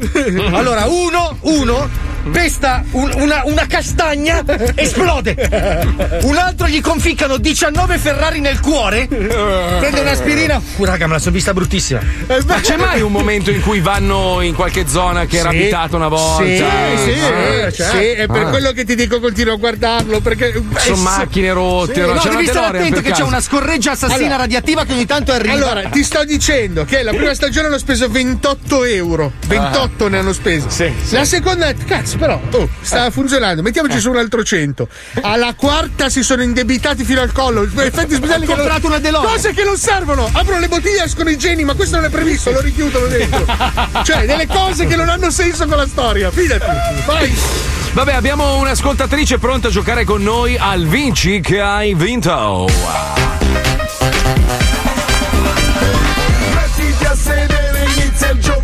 Allora, 0.53 0.87
uno, 0.87 1.37
uno 1.41 1.89
pesta 2.31 2.85
un- 2.93 3.13
una, 3.17 3.43
una 3.45 3.67
castagna, 3.67 4.43
esplode. 4.75 6.19
Un 6.23 6.37
altro 6.37 6.67
gli 6.67 6.81
conficcano 6.81 7.37
19 7.37 7.99
Ferrari 7.99 8.41
nel 8.41 8.61
cuore. 8.61 9.07
Prende 9.07 10.01
un'aspirina. 10.01 10.61
Uh, 10.77 10.85
raga, 10.85 11.07
me 11.07 11.15
la 11.15 11.19
sono 11.19 11.35
vista 11.35 11.53
bruttissima. 11.53 12.01
Ma 12.47 12.61
c'è 12.61 12.77
mai 12.77 13.01
un 13.03 13.13
momento 13.13 13.51
in 13.51 13.61
cui 13.61 13.81
vanno 13.81 14.41
in 14.41 14.55
qualche 14.55 14.87
zona 14.89 15.27
che 15.27 15.39
era 15.39 15.51
Sì. 15.51 15.57
abitata 15.57 15.97
una 15.97 16.09
volta? 16.09 16.45
Sì, 16.45 16.57
sì, 16.57 16.63
Ah, 16.63 17.71
sì, 17.71 17.83
sì, 17.83 18.05
è 18.09 18.27
per 18.27 18.43
Ah. 18.47 18.51
quello 18.51 18.73
che 18.73 18.85
ti 18.85 18.95
dico 18.95 19.21
continuo 19.21 19.55
a 19.55 19.57
guardarlo 19.57 20.21
perché 20.21 20.53
Sono 20.79 20.97
eh, 20.97 21.01
macchine 21.01 21.53
rotte, 21.53 21.95
sì. 21.95 22.01
no? 22.01 22.15
C'è 22.15 22.29
una 22.29 22.37
devi 22.37 22.47
stare 22.49 22.79
attento 22.79 22.97
che 23.01 23.03
c'è 23.03 23.11
caso. 23.11 23.27
una 23.27 23.41
scorreggia 23.41 23.93
assassina 23.93 24.17
Allora- 24.25 24.37
radiativa 24.37 24.85
che 24.85 24.93
ogni 24.93 25.07
tanto 25.07 25.33
arriva. 25.33 25.53
Allora, 25.55 25.83
ti 25.89 26.03
sto 26.05 26.25
dicendo 26.25 26.85
che 26.85 27.03
la 27.03 27.13
prima 27.13 27.35
stagione 27.35 27.67
hanno 27.69 27.79
speso 27.79 28.09
28 28.09 28.85
euro. 28.85 29.33
28 29.47 30.09
ne 30.09 30.19
hanno 30.19 30.33
speso. 30.33 30.67
La 31.11 31.25
seconda, 31.25 31.73
cazzo, 31.87 32.14
però, 32.17 32.41
oh, 32.51 32.69
sta 32.81 33.11
funzionando. 33.11 33.63
Mettiamoci 33.63 33.99
su 34.01 34.11
un 34.11 34.17
altro 34.17 34.43
100. 34.43 34.89
Alla 35.23 35.55
quarta 35.55 36.09
si 36.09 36.23
sono 36.23 36.43
indebitati 36.43 37.05
fino 37.05 37.21
al 37.21 37.33
collo. 37.33 37.63
Effetti 37.63 38.15
speciali 38.15 38.45
Ho 38.45 38.49
non- 38.49 38.57
comprato 38.57 38.87
una 38.87 38.99
DeLorean. 38.99 39.33
Cose 39.33 39.53
che 39.53 39.65
non 39.65 39.77
servono. 39.77 40.29
Aprono 40.33 40.61
le 40.61 40.69
bottiglie, 40.69 41.05
escono 41.05 41.31
i 41.31 41.37
geni, 41.39 41.65
ma 41.65 41.75
questo 41.75 41.97
non 41.97 42.05
è 42.07 42.11
previsto, 42.11 42.51
lo 42.51 42.61
richiudono 42.61 43.07
dentro. 43.07 43.45
Cioè, 44.05 44.27
delle 44.27 44.47
cose 44.47 44.87
che 44.87 44.97
non 44.97 45.09
hanno 45.09 45.31
senso 45.31 45.67
con 45.67 45.77
la 45.77 45.87
storia. 45.87 46.31
Fidati. 46.31 46.65
Vai. 47.07 47.35
Vabbè, 47.93 48.13
abbiamo 48.15 48.57
un'ascoltatrice 48.57 49.39
pronta 49.39 49.69
a 49.69 49.71
giocare 49.71 50.05
con 50.05 50.23
noi 50.23 50.57
al 50.59 50.85
Vinci 50.87 51.41
che 51.41 51.61
hai 51.61 51.95
vinto. 51.95 52.67
Mettiti 56.55 57.05
a 57.05 57.15
sedere, 57.15 57.87
inizia 57.97 58.31
il 58.31 58.39
gioco. 58.41 58.64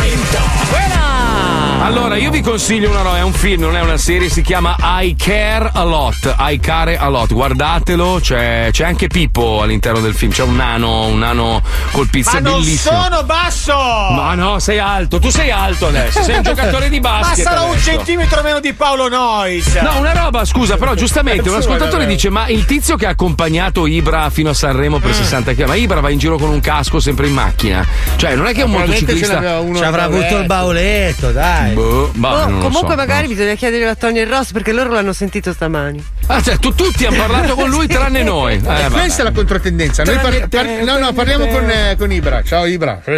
Allora, 1.83 2.15
io 2.15 2.29
vi 2.29 2.41
consiglio 2.41 2.91
una 2.91 3.01
roba, 3.01 3.17
è 3.17 3.23
un 3.23 3.33
film, 3.33 3.61
non 3.61 3.75
è 3.75 3.81
una 3.81 3.97
serie, 3.97 4.29
si 4.29 4.43
chiama 4.43 4.75
I 5.01 5.15
Care 5.17 5.71
a 5.73 5.83
Lot. 5.83 6.35
I 6.39 6.59
Care 6.59 6.95
a 6.97 7.09
Lot, 7.09 7.33
guardatelo, 7.33 8.19
c'è, 8.21 8.69
c'è 8.71 8.85
anche 8.85 9.07
Pippo 9.07 9.61
all'interno 9.63 9.99
del 9.99 10.13
film, 10.13 10.31
c'è 10.31 10.43
un 10.43 10.55
nano, 10.55 11.07
un 11.07 11.17
nano 11.17 11.61
col 11.91 12.07
pizza 12.07 12.33
Ma 12.33 12.39
non 12.51 12.59
bellissimo. 12.61 13.01
sono 13.01 13.23
basso! 13.23 13.73
Ma 13.73 14.35
no, 14.35 14.59
sei 14.59 14.77
alto, 14.77 15.17
tu 15.19 15.29
sei 15.31 15.49
alto 15.49 15.87
adesso, 15.87 16.21
sei 16.21 16.35
un 16.37 16.43
giocatore 16.53 16.87
di 16.87 16.99
basket. 16.99 17.45
Ma 17.45 17.51
sarò 17.51 17.71
un 17.71 17.79
centimetro 17.79 18.43
meno 18.43 18.59
di 18.59 18.73
Paolo 18.73 19.09
Nois! 19.09 19.73
No, 19.77 19.97
una 19.97 20.13
roba, 20.13 20.45
scusa, 20.45 20.77
però 20.77 20.93
giustamente 20.93 21.49
un 21.49 21.55
ascoltatore 21.55 22.05
dice: 22.05 22.29
Ma 22.29 22.47
il 22.47 22.65
tizio 22.65 22.95
che 22.95 23.07
ha 23.07 23.09
accompagnato 23.09 23.87
Ibra 23.87 24.29
fino 24.29 24.51
a 24.51 24.53
Sanremo 24.53 24.97
Mm. 24.99 25.01
per 25.01 25.15
60 25.15 25.53
km, 25.53 25.67
ma 25.67 25.75
Ibra 25.75 25.99
va 25.99 26.09
in 26.11 26.19
giro 26.19 26.37
con 26.37 26.49
un 26.49 26.59
casco 26.59 26.99
sempre 26.99 27.25
in 27.27 27.33
macchina. 27.33 27.85
Cioè, 28.17 28.35
non 28.35 28.45
è 28.45 28.53
che 28.53 28.61
è 28.61 28.63
un 28.65 28.71
motociclista. 28.71 29.39
Ci 29.75 29.83
avrà 29.83 30.03
avuto 30.03 30.37
il 30.37 30.45
bauletto, 30.45 31.31
dai. 31.31 31.69
Boh, 31.73 32.11
bah, 32.15 32.29
Oh, 32.31 32.45
non 32.49 32.53
lo 32.59 32.63
comunque 32.65 32.89
so. 32.91 32.95
magari 32.95 33.27
bisogna 33.27 33.53
chiedere 33.55 33.87
a 33.87 33.95
Tony 33.95 34.19
e 34.19 34.25
Ross 34.25 34.51
perché 34.51 34.71
loro 34.71 34.91
l'hanno 34.91 35.13
sentito 35.13 35.51
stamani. 35.53 36.03
Ah, 36.27 36.41
cioè, 36.41 36.57
tu- 36.57 36.73
tutti 36.73 37.05
hanno 37.05 37.17
parlato 37.17 37.55
con 37.55 37.69
lui 37.69 37.87
tranne 37.87 38.23
noi. 38.23 38.55
Eh, 38.55 38.59
vabbè. 38.59 38.89
Questa 38.89 39.21
è 39.21 39.25
la 39.25 39.31
controtendenza. 39.31 40.03
Noi 40.03 40.17
par- 40.19 40.47
par- 40.47 40.65
no, 40.83 40.97
no, 40.97 41.13
parliamo 41.13 41.47
con, 41.47 41.69
eh, 41.69 41.95
con 41.97 42.11
Ibra. 42.11 42.41
Ciao 42.43 42.65
Ibra. 42.65 43.01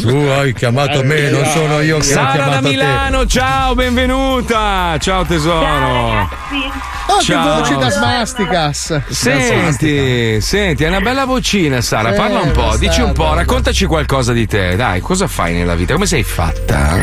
Tu 0.00 0.08
hai 0.36 0.52
chiamato 0.54 1.02
me, 1.04 1.30
non 1.30 1.44
sono 1.46 1.80
io 1.80 1.98
che 1.98 2.02
ho 2.08 2.12
Sara 2.12 2.24
da 2.26 2.32
chiamato 2.32 2.62
te. 2.62 2.68
Milano, 2.68 3.26
ciao, 3.26 3.74
benvenuta. 3.74 4.96
Ciao 4.98 5.24
tesoro. 5.24 6.28
Oh, 7.12 7.18
che 7.18 7.24
Ciao. 7.24 7.58
voce 7.58 7.76
da 7.76 7.90
smasticas. 7.90 9.02
Senti, 9.08 10.40
senti, 10.40 10.84
è 10.84 10.88
una 10.88 11.00
bella 11.00 11.24
vocina, 11.24 11.80
Sara. 11.80 12.10
Eh, 12.12 12.14
Parla 12.16 12.40
un 12.40 12.52
po', 12.52 12.76
dici 12.78 13.00
un 13.00 13.12
po', 13.12 13.34
raccontaci 13.34 13.86
qualcosa 13.86 14.32
di 14.32 14.46
te. 14.46 14.76
Dai, 14.76 15.00
cosa 15.00 15.26
fai 15.26 15.52
nella 15.54 15.74
vita? 15.74 15.92
Come 15.94 16.06
sei 16.06 16.22
fatta? 16.22 16.98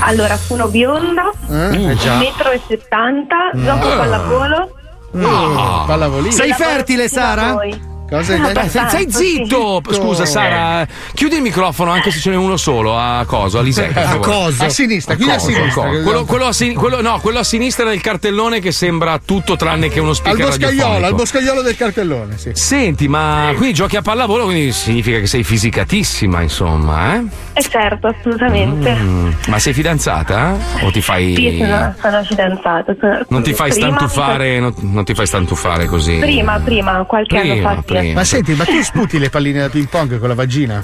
Allora, 0.00 0.36
sono 0.36 0.68
bionda, 0.68 1.30
Eh, 1.50 1.96
già. 1.96 2.18
1,70 2.18 3.50
m, 3.54 3.64
gioco 3.64 3.88
Ah. 3.92 3.96
pallavolo. 3.96 4.72
No. 5.12 5.84
Pallavolino. 5.86 6.32
Sei 6.32 6.52
fertile, 6.52 7.04
a 7.04 7.08
Sara? 7.08 7.52
voi. 7.54 7.87
Cosa 8.10 8.32
hai 8.32 8.40
Ah, 8.40 8.46
detto? 8.46 8.60
Beh, 8.60 8.68
stai, 8.68 8.88
stai 8.88 9.06
zitto! 9.10 9.82
Scusa, 9.90 10.24
Sara, 10.24 10.86
chiudi 11.12 11.36
il 11.36 11.42
microfono 11.42 11.90
anche 11.90 12.10
se 12.10 12.20
ce 12.20 12.30
n'è 12.30 12.36
uno 12.36 12.56
solo. 12.56 12.96
A 12.98 13.22
coso, 13.26 13.58
a 13.58 13.62
per 13.62 13.92
A 13.98 14.08
favore. 14.08 14.18
coso? 14.30 14.64
A 14.64 14.68
sinistra, 14.70 15.14
quindi 15.14 15.34
a 15.34 15.36
coso, 15.36 15.50
sinistra, 15.52 15.82
coso. 15.84 16.02
Quello, 16.02 16.24
quello 16.24 16.46
a 16.46 16.52
sin- 16.54 16.74
quello- 16.74 17.02
no, 17.02 17.18
quello 17.20 17.40
a 17.40 17.44
sinistra 17.44 17.86
del 17.86 18.00
cartellone 18.00 18.60
che 18.60 18.72
sembra 18.72 19.20
tutto 19.22 19.56
tranne 19.56 19.88
che 19.90 20.00
uno 20.00 20.10
Al 20.10 20.14
speaker 20.16 20.46
boscaiolo, 20.46 20.68
radiofonico. 20.78 21.06
al 21.06 21.14
boscaiolo 21.14 21.62
del 21.62 21.76
cartellone, 21.76 22.38
sì. 22.38 22.50
Senti, 22.54 23.08
ma 23.08 23.52
quindi 23.54 23.74
giochi 23.74 23.96
a 23.96 24.02
pallavolo, 24.02 24.44
quindi 24.44 24.72
significa 24.72 25.18
che 25.18 25.26
sei 25.26 25.44
fisicatissima, 25.44 26.40
insomma, 26.40 27.14
eh? 27.16 27.22
Eh 27.52 27.62
certo, 27.62 28.06
assolutamente. 28.06 28.94
Mm, 28.94 29.30
Ma 29.48 29.58
sei 29.58 29.74
fidanzata? 29.74 30.56
O 30.82 30.90
ti 30.90 31.02
fai. 31.02 31.34
Sì, 31.34 31.58
sono, 31.58 31.94
sono 32.00 32.24
fidanzata. 32.24 32.94
sono- 32.98 33.26
Non 33.28 33.42
ti 33.42 33.52
fai 33.52 33.70
prima- 33.70 33.86
stantufare, 33.88 34.60
non, 34.60 34.72
non 34.80 35.04
ti 35.04 35.12
fai 35.14 35.26
stantufare 35.26 35.84
così. 35.86 36.16
Prima, 36.16 36.58
prima, 36.60 37.04
qualche 37.04 37.38
Prima, 37.38 37.52
anno 37.70 37.82
fa 37.82 37.82
sì, 37.86 37.97
Piccolino. 37.98 38.14
Ma 38.14 38.24
senti, 38.24 38.54
ma 38.54 38.64
tu 38.64 38.82
sputi 38.82 39.18
le 39.18 39.30
palline 39.30 39.60
da 39.60 39.68
ping 39.68 39.88
pong 39.88 40.18
con 40.18 40.28
la 40.28 40.34
vagina? 40.34 40.82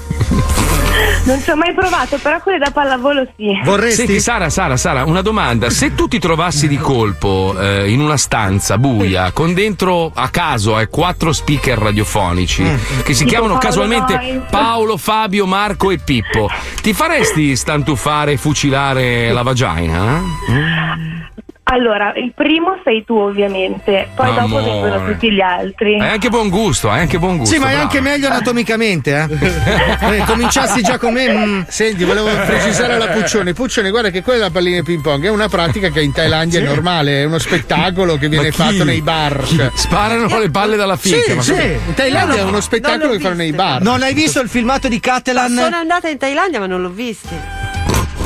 Non 1.25 1.41
ci 1.41 1.49
ho 1.49 1.55
mai 1.55 1.73
provato, 1.73 2.17
però 2.19 2.39
quelle 2.39 2.59
da 2.59 2.69
pallavolo 2.69 3.27
sì. 3.35 3.51
Senti, 3.91 4.19
Sara, 4.19 4.49
Sara, 4.49 4.77
Sara, 4.77 5.05
una 5.05 5.21
domanda. 5.21 5.71
Se 5.71 5.95
tu 5.95 6.07
ti 6.07 6.19
trovassi 6.19 6.67
di 6.67 6.77
colpo 6.77 7.55
eh, 7.59 7.89
in 7.89 7.99
una 7.99 8.15
stanza 8.15 8.77
buia 8.77 9.31
con 9.31 9.53
dentro 9.53 10.11
a 10.13 10.29
caso 10.29 10.79
eh, 10.79 10.87
quattro 10.87 11.33
speaker 11.33 11.79
radiofonici 11.79 12.63
che 13.03 13.13
si 13.13 13.23
Tipo 13.23 13.29
chiamano 13.29 13.53
Paolo 13.53 13.65
casualmente 13.65 14.13
Noyes. 14.13 14.41
Paolo, 14.51 14.97
Fabio, 14.97 15.47
Marco 15.47 15.89
e 15.89 15.97
Pippo, 15.97 16.47
ti 16.81 16.93
faresti 16.93 17.55
stantufare 17.55 18.33
e 18.33 18.37
fucilare 18.37 19.31
la 19.31 19.41
vagina? 19.41 20.21
Allora, 21.67 22.13
il 22.15 22.31
primo 22.35 22.79
sei 22.83 23.03
tu 23.03 23.15
ovviamente, 23.15 24.09
poi 24.15 24.27
dopo 24.27 24.57
Amore. 24.57 24.63
vengono 24.63 25.05
tutti 25.11 25.31
gli 25.31 25.41
altri. 25.41 25.99
Hai 25.99 26.09
anche 26.11 26.29
buon 26.29 26.49
gusto, 26.49 26.91
hai 26.91 26.99
anche 27.01 27.17
buon 27.17 27.37
gusto. 27.37 27.55
Sì, 27.55 27.59
ma 27.59 27.65
è 27.65 27.69
brava. 27.69 27.81
anche 27.83 28.01
meglio 28.01 28.27
anatomicamente, 28.27 29.27
eh. 29.27 29.53
Eh, 30.15 30.23
Cominciassi 30.27 30.81
già 30.83 30.99
con 30.99 31.13
me. 31.13 31.27
mm. 31.27 31.61
Senti, 31.67 32.03
volevo 32.03 32.27
precisare 32.45 32.93
alla 32.93 33.07
Puccione. 33.07 33.53
Puccione, 33.53 33.89
guarda 33.89 34.11
che 34.11 34.21
quella 34.21 34.37
della 34.39 34.51
pallina 34.51 34.77
di 34.77 34.83
ping 34.83 35.01
pong 35.01 35.25
è 35.25 35.29
una 35.29 35.47
pratica 35.49 35.89
che 35.89 36.01
in 36.01 36.11
Thailandia 36.11 36.59
Sì. 36.59 36.65
è 36.65 36.67
normale, 36.67 37.21
è 37.21 37.23
uno 37.25 37.39
spettacolo 37.39 38.17
che 38.17 38.29
viene 38.29 38.49
chi? 38.51 38.57
fatto 38.57 38.83
nei 38.83 39.01
bar. 39.01 39.43
Sparano 39.73 40.37
le 40.37 40.49
palle 40.51 40.75
dalla 40.75 40.97
fica. 40.97 41.17
Sì, 41.21 41.33
ma 41.33 41.41
sì. 41.41 41.53
In 41.87 41.93
Thailandia 41.95 42.41
è 42.41 42.43
uno 42.43 42.61
spettacolo 42.61 43.13
che 43.13 43.19
fanno 43.19 43.35
nei 43.35 43.53
bar. 43.53 43.81
Non 43.81 44.03
hai 44.03 44.13
visto 44.13 44.39
il 44.39 44.49
filmato 44.49 44.87
di 44.87 44.99
Catalan? 44.99 45.51
Sono 45.55 45.77
andata 45.77 46.09
in 46.09 46.19
Thailandia 46.19 46.59
ma 46.59 46.67
non 46.67 46.81
l'ho 46.83 46.89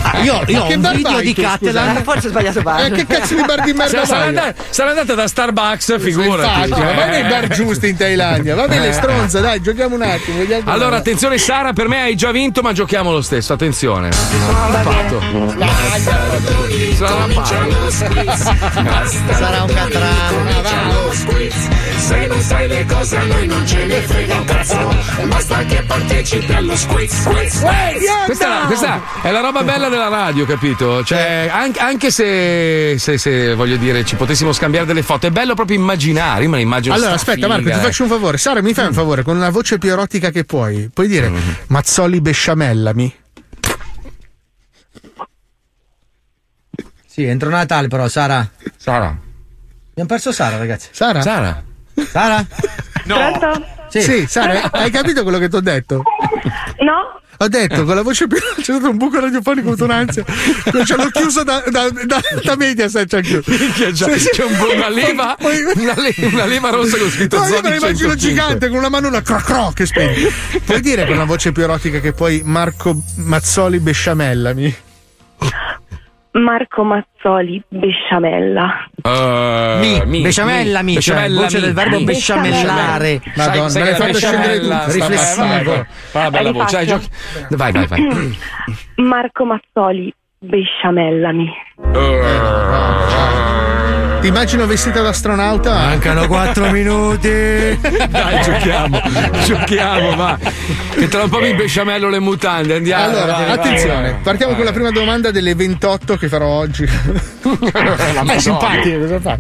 visti. 0.02 0.18
Io, 0.24 0.44
io 0.48 0.64
ho 0.64 0.68
che 0.68 0.76
un 0.76 0.82
bar 0.82 0.96
video 0.96 1.12
vai 1.14 1.24
di? 1.24 1.34
Catalan. 1.34 1.98
Eh, 1.98 2.04
forse 2.04 2.28
ho 2.28 2.30
sbagliato 2.30 2.62
bar. 2.62 2.86
Eh, 2.86 2.92
che 2.92 3.06
cazzo 3.06 3.36
di 3.36 3.44
bar 3.46 3.62
di 3.62 3.74
merda 3.74 3.92
Sarà, 3.92 4.06
sarà 4.06 4.24
andata, 4.26 4.64
sarà 4.70 4.90
andata 4.90 5.14
da 5.16 5.28
Starbucks, 5.28 6.00
figurati. 6.00 6.70
Infatti, 6.70 6.82
ma 6.82 6.94
vai 6.94 7.10
nei 7.10 7.24
bar 7.30 7.44
Eh. 7.44 7.48
giusti 7.50 7.90
in 7.90 7.98
Thailandia. 7.98 8.56
Va 8.56 8.68
bene, 8.68 8.88
Eh. 8.88 8.94
stronza, 8.94 9.40
dai, 9.40 9.62
giochiamo 9.62 9.96
un 9.96 10.02
attimo. 10.02 10.44
Allora, 10.66 10.98
attenzione 10.98 11.38
Sara, 11.38 11.74
per 11.74 11.88
me 11.88 12.02
hai 12.02 12.16
già 12.16 12.32
vinto, 12.32 12.62
ma 12.62 12.74
giochiamo 12.74 13.12
lo 13.12 13.22
stesso, 13.22 13.54
attenzione. 13.54 14.12
Fatto. 14.12 15.22
Sarà 16.96 17.28
Sarà 19.38 19.64
un 19.64 19.74
catrano. 19.74 21.89
Se 22.00 22.26
non 22.28 22.42
sai 22.42 22.68
le 22.68 22.86
cose 22.86 23.18
a 23.18 23.24
noi 23.24 23.46
non 23.46 23.66
ce 23.68 23.86
ne 23.86 24.02
frega 24.02 24.36
un 24.40 24.46
cazzo 24.46 24.96
Basta 25.28 25.64
che 25.66 25.84
partecipi 25.84 26.54
allo 26.54 26.76
squiz 26.76 27.14
squiz 27.14 27.54
squiz 27.58 28.26
Questa, 28.26 28.46
è 28.46 28.50
la- 28.60 28.66
questa 28.66 29.02
è 29.22 29.32
la 29.32 29.40
roba 29.42 29.64
bella 29.64 29.90
della 29.90 30.08
radio, 30.08 30.46
capito? 30.46 31.04
Cioè, 31.04 31.50
anche, 31.52 31.80
anche 31.80 32.10
se, 32.12 32.96
se- 32.98 33.18
se, 33.18 33.54
voglio 33.54 33.78
dire 33.78 34.04
ci 34.06 34.16
potessimo 34.16 34.54
scambiare 34.54 34.86
delle 34.86 35.04
foto, 35.04 35.28
è 35.28 35.30
bello 35.32 35.54
proprio 35.56 35.78
immaginare. 35.78 36.44
Io 36.44 36.50
me 36.50 36.56
la 36.58 36.62
immagino. 36.64 36.94
Allora, 36.96 37.14
aspetta, 37.14 37.48
Marco, 37.48 37.64
ti 37.64 37.68
strafiga, 37.70 37.88
faccio 37.90 38.04
un 38.04 38.10
favore. 38.10 38.38
Sara, 38.38 38.62
mi 38.62 38.74
fai 38.74 38.88
un 38.88 38.94
favore 38.94 39.24
con 39.24 39.36
una 39.36 39.50
voce 39.50 39.78
più 39.78 39.92
erotica 39.92 40.30
che 40.32 40.46
puoi. 40.46 40.90
Puoi 40.94 41.08
dire 41.08 41.30
Mm-hmm. 41.30 41.50
Mazzoli 41.68 42.22
besciamellami. 42.22 43.16
Sì, 47.06 47.24
entro 47.26 47.50
Natale 47.50 47.88
però, 47.88 48.08
Sara. 48.08 48.50
Sara. 48.78 49.08
Abbiamo 49.90 50.08
perso 50.10 50.32
Sara, 50.32 50.58
ragazzi. 50.58 50.88
Sara? 50.92 51.22
Sara. 51.22 51.64
Sara? 52.06 52.46
Pronto? 53.06 53.66
Sì, 53.90 54.26
Sara, 54.28 54.70
hai 54.72 54.92
capito 54.92 55.24
quello 55.24 55.40
che 55.40 55.50
ti 55.50 55.56
ho 55.56 55.62
detto? 55.62 56.04
No? 56.82 57.20
Ho 57.42 57.48
detto 57.48 57.86
con 57.86 57.96
la 57.96 58.02
voce 58.02 58.28
più. 58.28 58.38
C'è 58.58 58.62
stato 58.62 58.90
un 58.90 58.98
buco 58.98 59.20
radiofonico, 59.20 59.74
un'ansia. 59.80 60.26
Ce 60.86 60.96
l'ho 60.96 61.08
chiuso 61.10 61.44
da, 61.44 61.64
da, 61.70 61.90
da, 61.90 62.20
da 62.44 62.56
Mediaset. 62.58 63.08
C'è, 63.08 63.22
chiuso. 63.22 63.50
Sì, 63.52 64.20
sì. 64.20 64.30
c'è 64.34 64.44
un 64.44 64.58
po' 64.58 64.74
una 64.74 64.90
leva, 64.90 65.38
una, 65.40 65.94
le- 65.96 66.14
una 66.28 66.46
leva 66.46 66.70
rossa 66.70 66.98
con 66.98 67.10
scritto 67.10 67.38
No, 67.38 67.46
io 67.48 67.62
me 67.62 67.70
la 67.70 67.76
immagino 67.78 68.10
105. 68.10 68.18
gigante 68.18 68.68
con 68.68 68.78
una 68.78 68.90
mano 68.90 69.08
una 69.08 69.22
cro 69.22 69.38
cro 69.38 69.72
che 69.74 69.86
spegne. 69.86 70.30
Puoi 70.66 70.82
dire 70.82 71.06
con 71.06 71.16
una 71.16 71.24
voce 71.24 71.54
più 71.54 71.64
erotica 71.64 72.00
che 72.02 72.12
poi 72.12 72.42
Marco 72.44 73.02
Mazzoli 73.16 73.80
besciamellami? 73.80 74.76
Marco 76.42 76.84
Mazzoli 76.84 77.62
besciamella. 77.68 78.90
Eh, 79.02 80.04
Mi, 80.06 80.22
besciamellami, 80.22 81.00
cioè, 81.00 81.30
voce 81.30 81.60
del 81.60 81.74
verbo 81.74 81.98
mi. 81.98 82.04
besciamellare. 82.06 83.22
Madonna, 83.36 83.70
Sai- 83.70 83.82
me 83.82 83.90
l'hai 83.90 83.98
sai 84.00 84.12
che 84.12 84.12
fatto 84.12 84.12
la 84.12 84.14
scendere 84.18 84.58
besciamella- 84.60 84.80
tutto. 84.80 84.92
Riflessivo. 84.94 85.86
Fa 86.12 86.24
la 86.24 86.30
bella 86.32 86.52
voce. 86.52 86.86
Giochi. 86.86 87.08
Vai, 87.50 87.72
vai, 87.72 87.88
vai. 87.88 88.38
Marco 88.96 89.46
Mazzoli 89.46 90.14
besciamellami. 90.40 91.52
Ti 94.22 94.28
immagino 94.28 94.66
vestita 94.66 95.02
da 95.02 95.10
astronauta? 95.10 95.74
Mancano 95.74 96.28
4 96.28 96.72
minuti. 96.72 97.30
Dai, 97.30 98.44
giochiamo, 98.44 99.02
giochiamo, 99.46 100.16
va. 100.16 100.38
Che 100.92 101.08
tra 101.08 101.24
un 101.24 101.30
po' 101.30 101.40
mi 101.40 101.54
besciamello 101.54 102.10
le 102.10 102.20
mutande, 102.20 102.76
andiamo. 102.76 103.06
Allora, 103.06 103.32
vai, 103.32 103.46
vai, 103.46 103.52
attenzione, 103.52 104.12
vai. 104.12 104.22
partiamo 104.22 104.56
con 104.56 104.66
la 104.66 104.74
prima 104.74 104.92
domanda 104.92 105.32
delle 105.32 105.56
28 105.56 106.18
che 106.18 106.28
farò 106.28 106.48
oggi. 106.48 106.86
Madonna. 107.44 108.34
È 108.34 108.40
simpatico, 108.40 109.00
cosa 109.00 109.20
fa? 109.22 109.38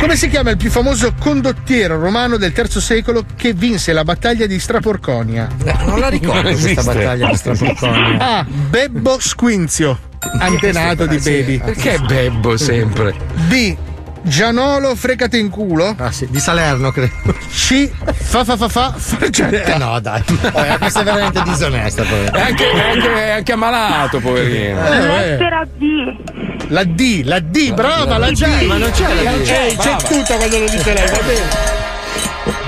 Come 0.00 0.16
si 0.16 0.28
chiama 0.28 0.50
il 0.50 0.56
più 0.56 0.70
famoso 0.70 1.14
condottiero 1.18 1.98
romano 1.98 2.36
del 2.38 2.52
III 2.56 2.80
secolo 2.80 3.24
che 3.36 3.52
vinse 3.52 3.92
la 3.92 4.02
battaglia 4.02 4.46
di 4.46 4.58
Straporconia? 4.58 5.48
Non 5.84 6.00
la 6.00 6.08
ricordo 6.08 6.50
Non 6.50 6.60
questa 6.60 6.82
battaglia 6.82 7.28
di 7.28 7.36
Straporconia. 7.36 8.18
A. 8.18 8.44
Bebbo 8.48 9.18
Squinzio, 9.20 9.98
antenato 10.38 11.06
di 11.06 11.18
Baby. 11.18 11.58
Perché 11.58 11.98
Bebbo 11.98 12.56
sempre? 12.56 13.14
B. 13.48 13.76
Gianolo 14.22 14.96
frecate 14.96 15.38
in 15.38 15.50
culo. 15.50 15.94
Ah 15.96 16.10
sì, 16.10 16.26
di 16.28 16.40
Salerno 16.40 16.90
credo. 16.90 17.32
C. 17.48 17.88
Fa 18.12 18.44
fa 18.44 18.56
fa 18.56 18.68
fa 18.68 18.92
fargetta. 18.96 19.74
Eh 19.74 19.78
no, 19.78 20.00
dai. 20.00 20.20
Eh, 20.26 20.78
questa 20.78 21.02
è 21.02 21.04
veramente 21.04 21.42
disonesta. 21.44 22.02
È 22.02 22.40
anche, 22.40 22.70
è 22.72 22.90
anche, 22.90 23.14
è 23.14 23.30
anche 23.30 23.52
ammalato, 23.52 24.18
poverino. 24.18 24.84
Eh, 24.84 24.96
eh. 24.96 25.28
Lettera 25.28 25.64
D. 25.64 26.68
La 26.68 26.82
D, 26.82 27.22
la 27.24 27.38
D, 27.38 27.72
brava, 27.72 28.18
la 28.18 28.30
D. 28.30 28.34
c'è, 28.34 28.64
ma 28.64 28.76
non 28.78 28.90
c'è 28.90 29.14
la 29.22 29.30
D. 29.30 29.42
C'è, 29.42 29.76
c'è 29.78 29.96
tutta 29.98 30.34
quando 30.34 30.58
lo 30.58 30.68
dice 30.68 30.92
lei, 30.92 31.08
va 31.08 31.20
bene. 31.24 31.74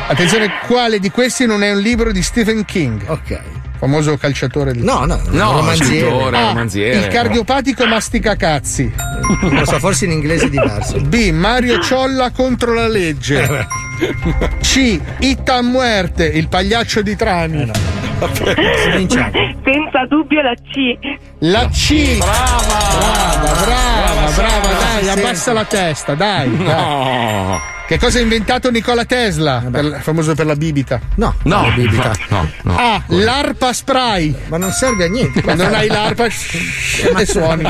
Attenzione, 0.06 0.50
quale 0.66 1.00
di 1.00 1.10
questi 1.10 1.44
non 1.44 1.64
è 1.64 1.72
un 1.72 1.80
libro 1.80 2.12
di 2.12 2.22
Stephen 2.22 2.64
King? 2.64 3.02
Ok. 3.08 3.40
Famoso 3.78 4.16
calciatore 4.16 4.72
di 4.72 4.82
No, 4.82 5.04
no, 5.04 5.20
No, 5.30 5.52
romanziere. 5.52 6.08
scrittore, 6.08 6.36
A. 6.36 6.46
romanziere. 6.48 6.98
Il 6.98 7.06
cardiopatico 7.08 7.86
mastica 7.86 8.34
cazzi. 8.36 8.92
Non 9.42 9.54
lo 9.54 9.64
so, 9.64 9.78
forse 9.78 10.04
in 10.06 10.10
inglese 10.12 10.46
è 10.46 10.50
diverso. 10.50 11.00
B. 11.00 11.30
Mario 11.30 11.80
Ciolla 11.80 12.30
contro 12.30 12.74
la 12.74 12.88
legge. 12.88 13.66
C. 14.60 14.98
Itta 15.20 15.62
muerte, 15.62 16.24
il 16.26 16.48
pagliaccio 16.48 17.02
di 17.02 17.14
Trani. 17.16 17.70
Cominciamo. 18.18 19.30
Senza 19.64 20.06
dubbio 20.08 20.42
la 20.42 20.54
C. 20.54 21.16
La 21.40 21.68
C. 21.68 22.18
Brava, 22.18 22.66
brava, 22.96 23.60
brava, 23.64 24.30
brava, 24.34 24.78
dai, 24.78 25.08
abbassa 25.08 25.52
la 25.52 25.64
testa, 25.64 26.14
dai. 26.14 26.56
dai. 26.56 27.76
No. 27.88 27.94
Che 27.96 27.98
cosa 27.98 28.18
ha 28.18 28.20
inventato 28.20 28.70
Nikola 28.70 29.06
Tesla? 29.06 29.64
Per- 29.70 30.00
famoso 30.02 30.34
per 30.34 30.44
la 30.44 30.56
bibita. 30.56 31.00
No, 31.14 31.34
No, 31.44 31.62
la 31.62 31.70
bibita. 31.70 32.12
no, 32.28 32.50
no. 32.64 32.76
A. 32.76 33.02
L'arpa 33.06 33.72
spray. 33.72 34.34
Ma 34.48 34.58
non 34.58 34.72
serve 34.72 35.04
a 35.04 35.08
niente. 35.08 35.40
Quando 35.40 35.62
non 35.64 35.72
hai 35.74 35.88
l'arpa 35.88 36.26
e 36.28 37.26
suoni. 37.26 37.64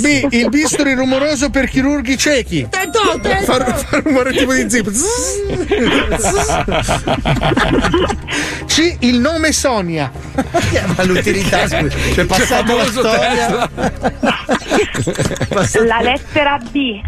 B. 0.00 0.26
Il 0.30 0.48
bisturi 0.50 0.94
rumoroso 0.94 1.50
per 1.50 1.68
chirurghi 1.68 2.16
ciechi. 2.16 2.68
Fa, 2.70 3.64
fa 3.74 4.00
rumore 4.04 4.32
tipo 4.34 4.52
di 4.54 4.70
zip. 4.70 4.88
C. 8.66 8.96
Il 9.00 9.18
nome 9.18 9.50
Sonia. 9.52 10.12
Ma 10.96 11.02
l'utilità, 11.02 11.66
scusa. 11.66 11.96
C'è 12.14 12.24
passato 12.24 12.76
la 12.76 12.84
storia. 12.84 13.70
La 15.84 16.00
lettera 16.00 16.58
B. 16.70 17.00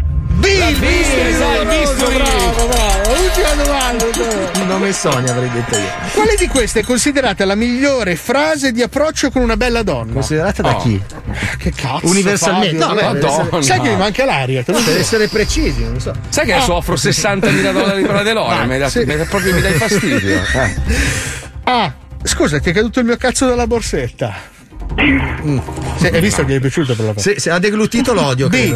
B. 0.45 0.47
Il 0.47 1.65
bisturi. 1.67 2.17
Bravo, 2.17 2.67
bravo. 2.67 3.21
Ultima 3.21 3.63
domanda. 3.63 4.05
Il 4.55 4.65
nome 4.67 4.93
Sonia 4.93 5.31
avrei 5.31 5.49
detto 5.49 5.75
io. 5.75 5.89
Quale 6.13 6.35
di 6.37 6.47
queste 6.47 6.81
è 6.81 6.83
considerata 6.83 7.45
la 7.45 7.55
migliore 7.55 8.15
frase 8.15 8.71
di 8.71 8.81
approccio 8.83 9.31
con 9.31 9.41
una 9.41 9.57
bella 9.57 9.81
donna? 9.81 10.13
Considerata 10.13 10.61
da 10.61 10.75
Oh. 10.75 10.81
chi? 10.81 11.01
Che 11.57 11.71
cazzo? 11.75 12.05
Universalmente. 12.07 12.77
Fabio? 12.77 12.87
No, 12.87 12.93
beh, 13.13 13.19
Madonna. 13.19 13.61
Sai 13.63 13.79
che 13.81 13.89
mi 13.89 13.95
manca 13.95 14.23
l'aria? 14.25 14.63
te 14.63 14.71
lo 14.71 14.83
giuro. 14.83 14.97
essere 14.97 15.27
precisi, 15.27 15.83
non 15.83 15.99
so. 15.99 16.13
Sai 16.29 16.45
che 16.45 16.53
adesso 16.53 16.75
offro 16.75 16.93
60.000 16.95 17.71
dollari 17.71 18.01
per 18.03 18.13
la 18.13 18.21
DeLorean? 18.23 18.67
Mi 18.67 18.77
dai, 18.77 18.89
sì. 18.89 18.99
mi 18.99 19.05
dai- 19.15 19.25
proprio 19.25 19.53
mi 19.53 19.61
dai 19.61 19.73
fastidio. 19.73 20.41
Eh. 20.53 20.75
Ah, 21.67 21.91
scusa, 22.21 22.59
ti 22.59 22.69
è 22.69 22.73
caduto 22.73 22.99
il 22.99 23.05
mio 23.07 23.17
cazzo 23.17 23.47
dalla 23.47 23.65
borsetta. 23.65 24.53
Mm. 25.01 25.59
Sì, 25.97 26.07
hai 26.07 26.21
visto 26.21 26.43
che 26.45 26.53
gli 26.53 26.55
è 26.55 26.59
piaciuto 26.59 26.95
per 26.95 27.05
la 27.05 27.13
Se, 27.15 27.39
se 27.39 27.51
ha 27.51 27.59
deglutito 27.59 28.13
l'odio. 28.13 28.47
B. 28.47 28.75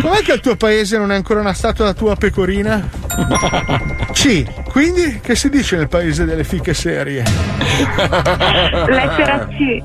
Com'è 0.00 0.20
che 0.22 0.32
al 0.32 0.40
tuo 0.40 0.56
paese 0.56 0.96
non 0.98 1.10
è 1.12 1.14
ancora 1.14 1.42
nascata 1.42 1.84
la 1.84 1.94
tua 1.94 2.14
pecorina? 2.16 2.88
C. 4.12 4.44
Quindi 4.68 5.20
che 5.22 5.34
si 5.34 5.48
dice 5.50 5.76
nel 5.76 5.88
paese 5.88 6.24
delle 6.24 6.44
fiche 6.44 6.74
serie? 6.74 7.24
Lettera 8.86 9.48
C. 9.48 9.82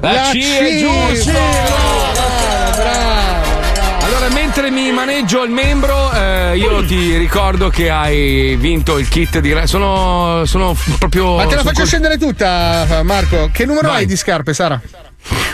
La, 0.00 0.30
C, 0.32 0.36
è 0.36 0.78
giusto! 0.78 1.30
Brava, 1.32 2.12
brava, 2.12 2.74
brava. 2.74 4.04
Allora, 4.04 4.28
mentre 4.28 4.70
mi 4.70 4.92
maneggio 4.92 5.42
il 5.42 5.50
membro, 5.50 6.12
eh, 6.12 6.56
io 6.56 6.84
ti 6.84 7.16
ricordo 7.16 7.68
che 7.70 7.90
hai 7.90 8.56
vinto 8.56 8.98
il 8.98 9.08
kit 9.08 9.40
di. 9.40 9.54
Sono, 9.64 10.44
sono 10.44 10.76
proprio. 10.98 11.36
Ma 11.36 11.46
te 11.46 11.56
la 11.56 11.62
faccio 11.62 11.78
col- 11.78 11.86
scendere 11.86 12.16
tutta, 12.16 13.02
Marco. 13.02 13.48
Che 13.52 13.66
numero 13.66 13.88
Vai. 13.88 13.98
hai 13.98 14.06
di 14.06 14.16
scarpe, 14.16 14.54
Sara? 14.54 14.80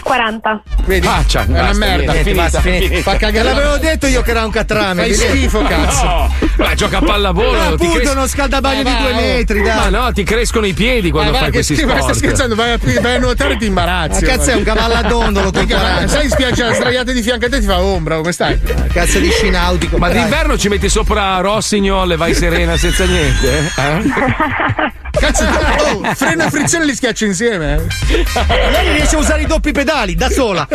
40. 0.02 0.62
Vedi? 0.84 1.06
Faccia, 1.06 1.44
è 1.44 1.48
una 1.48 1.60
basta, 1.60 1.78
merda. 1.78 2.12
niente, 2.12 2.34
basta, 2.34 2.60
finita. 2.60 3.00
Fa 3.02 3.16
cagare. 3.16 3.48
L'avevo 3.48 3.78
detto 3.78 4.06
io 4.06 4.22
che 4.22 4.30
era 4.30 4.44
un 4.44 4.50
catrame. 4.50 5.02
Fai 5.02 5.14
schifo, 5.14 5.62
cazzo. 5.62 6.04
No, 6.04 6.34
ma 6.56 6.74
gioca 6.74 6.98
a 6.98 7.02
pallavolo. 7.02 7.52
Ma 7.52 7.66
ti 7.66 7.72
appunto, 7.72 7.94
cres- 7.94 8.10
uno 8.10 8.26
scaldabagno 8.26 8.82
Ma 8.82 8.90
di 8.90 8.96
due 9.02 9.12
oh. 9.12 9.14
metri, 9.14 9.62
dai. 9.62 9.76
Ma 9.76 9.88
no, 9.88 10.12
ti 10.12 10.22
crescono 10.24 10.66
i 10.66 10.72
piedi 10.72 11.10
quando 11.10 11.30
Ma 11.30 11.38
va, 11.38 11.42
fai 11.44 11.50
che 11.50 11.56
questi 11.58 11.74
schifo, 11.74 11.88
ma 11.88 12.00
sport. 12.00 12.14
stai 12.14 12.28
scherzando? 12.28 12.54
Vai 12.54 12.72
a, 12.72 13.00
vai 13.00 13.14
a 13.14 13.18
nuotare 13.18 13.54
e 13.54 13.56
ti 13.56 13.66
imbarazzi. 13.66 14.24
Ma 14.24 14.30
cazzo, 14.30 14.50
è 14.50 14.54
un 14.54 14.64
cavallo 14.64 14.94
a 14.94 15.02
dondolo 15.02 15.50
con 15.50 15.60
Minchia, 15.60 15.76
ma 15.76 15.82
40. 15.82 16.08
Sai 16.12 16.28
spiaggia 16.28 16.72
sdraiate 16.74 17.12
di 17.12 17.22
fianco 17.22 17.46
a 17.46 17.48
te 17.48 17.60
ti 17.60 17.66
fa 17.66 17.80
ombra, 17.80 18.16
come 18.16 18.32
stai? 18.32 18.58
Cazzo 18.92 19.18
di 19.18 19.30
sci 19.30 19.50
nautico. 19.50 19.98
Ma 19.98 20.08
dai. 20.08 20.18
d'inverno 20.18 20.58
ci 20.58 20.68
metti 20.68 20.88
sopra 20.88 21.38
Rossignol 21.40 22.12
e 22.12 22.16
vai 22.16 22.34
serena 22.34 22.76
senza 22.76 23.04
niente? 23.04 23.70
Eh? 23.76 25.00
Cazzo, 25.12 25.44
oh, 26.02 26.14
freno 26.14 26.44
e 26.44 26.50
frizione 26.50 26.84
li 26.86 26.94
schiaccio 26.94 27.24
insieme. 27.26 27.74
eh. 28.08 28.24
Lei 28.70 28.92
riesce 28.94 29.16
a 29.16 29.18
usare 29.18 29.42
i 29.42 29.46
doppi 29.46 29.70
pedali 29.72 30.14
da 30.14 30.30
sola. 30.30 30.66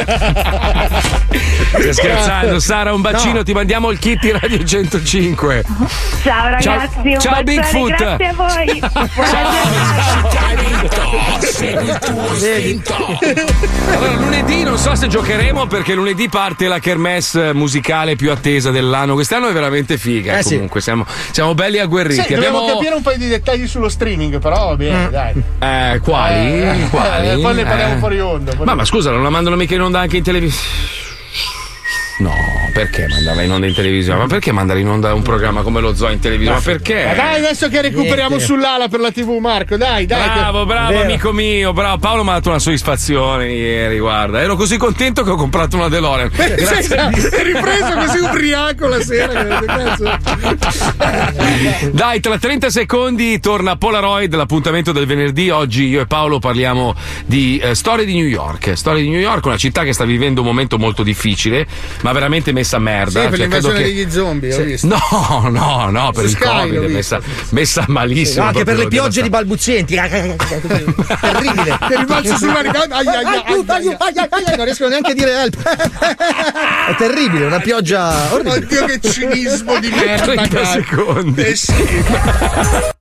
Stai 1.70 1.94
scherzando, 1.94 2.60
Sara? 2.60 2.94
Un 2.94 3.02
bacino, 3.02 3.34
No. 3.38 3.44
ti 3.44 3.54
mandiamo 3.54 3.90
il 3.92 4.00
kit 4.00 4.20
di 4.22 4.32
Radio 4.32 4.64
105. 4.64 5.64
Ciao 6.24 6.50
ragazzi, 6.50 6.64
Ciao- 6.64 7.04
un 7.04 7.20
ciao, 7.20 7.44
Bigfoot. 7.44 7.96
Grazie 7.96 8.26
a 8.28 8.34
voi. 8.34 8.82
Allora, 13.90 14.14
lunedì 14.16 14.64
non 14.64 14.78
so 14.78 14.96
se 14.96 15.08
giocheremo 15.08 15.68
perché 15.68 15.94
lunedì 15.94 16.30
parte 16.30 16.68
la 16.68 16.80
kermesse 16.80 17.54
musicale 17.54 18.16
più 18.16 18.32
attesa 18.32 18.72
dell'anno. 18.72 19.14
Quest'anno 19.16 19.50
è 19.50 19.54
veramente 19.54 19.98
figa. 19.98 20.38
Eh, 20.38 20.44
sì. 20.44 20.54
comunque, 20.54 20.82
siamo, 20.82 21.06
siamo 21.32 21.54
belli 21.54 21.80
agguerriti. 21.80 22.22
Sì, 22.22 22.34
dobbiamo 22.36 22.60
Abbiamo. 22.60 22.78
capire 22.78 22.96
un 22.96 23.02
paio 23.02 23.18
di 23.18 23.28
dettagli 23.28 23.68
sullo 23.68 23.90
streaming, 23.90 24.27
però 24.40 24.68
va 24.70 24.76
bene, 24.76 25.10
dai. 25.10 25.34
Eh, 25.60 26.00
quali? 26.04 26.62
Eh, 26.64 26.88
quali? 26.90 27.30
eh, 27.30 27.38
poi 27.40 27.56
ne 27.56 27.64
parliamo 27.64 27.94
Eh. 27.94 27.98
fuori 27.98 28.20
onda. 28.20 28.52
Ma, 28.54 28.60
onda. 28.60 28.76
ma 28.76 28.86
scusa, 28.86 29.12
non 29.12 29.24
la 29.24 29.30
mandano 29.30 29.56
mica 29.56 29.76
in 29.76 29.82
onda 29.82 30.00
anche 30.00 30.18
in 30.18 30.24
televisione? 30.24 31.07
No, 32.20 32.34
perché 32.74 33.06
mandarla 33.08 33.44
in 33.44 33.52
onda 33.52 33.68
in 33.68 33.76
televisione? 33.76 34.18
Ma 34.20 34.26
perché 34.26 34.52
mandare 34.52 34.80
in 34.80 34.88
onda 34.88 35.14
un 35.14 35.22
programma 35.22 35.62
come 35.62 35.82
lo 35.82 35.94
Zoo 35.94 36.10
in 36.10 36.20
televisione? 36.20 36.58
Ma 36.58 36.64
perché? 36.64 37.06
Ma 37.06 37.14
dai, 37.14 37.36
adesso 37.38 37.70
che 37.70 37.80
recuperiamo 37.82 38.38
Niente. 38.38 38.46
sull'ala 38.46 38.88
per 38.88 39.00
la 39.00 39.12
TV, 39.12 39.38
Marco, 39.38 39.78
dai, 39.78 40.08
dai. 40.08 40.28
Bravo, 40.30 40.66
bravo 40.66 40.94
Vero. 40.94 41.04
amico 41.04 41.32
mio, 41.32 41.74
bravo. 41.74 42.00
Paolo 42.00 42.24
mi 42.24 42.30
ha 42.30 42.34
dato 42.34 42.50
una 42.50 42.58
soddisfazione 42.60 43.52
ieri, 43.52 44.00
guarda. 44.00 44.42
Ero 44.42 44.56
così 44.56 44.78
contento 44.78 45.24
che 45.24 45.30
ho 45.30 45.36
comprato 45.36 45.76
una 45.76 45.90
DeLorean. 45.90 46.30
Grazie 46.30 47.10
Dio. 47.12 47.30
È 47.38 47.44
ripreso 47.44 47.92
così 47.94 48.18
ubriaco 48.18 48.88
la 48.88 49.02
sera. 49.02 49.62
Dai, 51.92 52.20
tra 52.20 52.38
30 52.38 52.70
secondi 52.70 53.40
torna 53.40 53.76
Polaroid, 53.76 54.34
l'appuntamento 54.34 54.92
del 54.92 55.06
venerdì. 55.06 55.50
Oggi 55.50 55.86
io 55.86 56.02
e 56.02 56.06
Paolo 56.08 56.40
parliamo 56.40 56.96
di 57.26 57.60
eh, 57.60 57.76
storie 57.76 58.06
di 58.06 58.14
New 58.14 58.26
York. 58.28 58.76
Storie 58.76 59.04
di 59.04 59.10
New 59.10 59.20
York, 59.20 59.46
una 59.46 59.58
città 59.58 59.84
che 59.84 59.94
sta 59.94 60.04
vivendo 60.04 60.42
un 60.42 60.48
momento 60.48 60.78
molto 60.78 61.04
difficile, 61.04 61.68
ma 62.08 62.14
veramente 62.14 62.54
messa 62.54 62.78
a 62.78 62.80
merda. 62.80 63.22
Sì, 63.24 63.28
per 63.28 63.38
Cioè, 63.38 63.48
credo 63.50 63.68
l'invasione 63.68 63.78
che- 63.80 63.84
degli 63.84 64.10
zombie, 64.12 64.54
ho 64.54 64.58
Sì. 64.58 64.64
visto. 64.64 64.88
No, 64.88 65.50
no, 65.50 65.90
no, 65.90 66.12
per 66.14 66.24
Su 66.24 66.30
il 66.30 66.36
Sky 66.38 66.46
Covid 66.48 66.84
è 66.84 66.88
messa, 66.88 67.20
messa 67.50 67.84
malissimo. 67.90 68.44
No, 68.44 68.48
anche 68.50 68.64
per 68.64 68.78
le 68.78 68.88
piogge 68.88 69.22
di 69.22 69.30
balbuzienti. 69.30 69.96
Terribile. 71.20 71.78
Che 71.86 71.96
rimbalzo 71.98 72.38
sul 72.38 72.48
manicato. 72.48 72.94
Ai, 72.94 73.06
ai, 73.08 73.16
ai, 73.26 73.44
Aiuto, 73.46 73.72
ai, 73.74 73.80
aiuto, 73.88 74.04
ai, 74.06 74.14
ai, 74.16 74.28
ai, 74.30 74.56
non 74.56 74.64
riescono 74.66 74.90
neanche 74.90 75.12
a 75.12 75.14
dire 75.14 75.32
help. 75.32 75.62
È 76.90 76.96
terribile, 76.98 77.46
una 77.48 77.60
pioggia 77.60 78.32
orribile. 78.32 78.56
Oddio, 78.58 78.86
che 78.86 79.00
cinismo 79.10 79.78
di 79.80 79.90
merda. 79.90 80.24
30 80.24 80.48
cazzo. 80.48 80.72
secondi. 80.72 81.42
Eh 81.42 81.56
sì. 81.58 81.74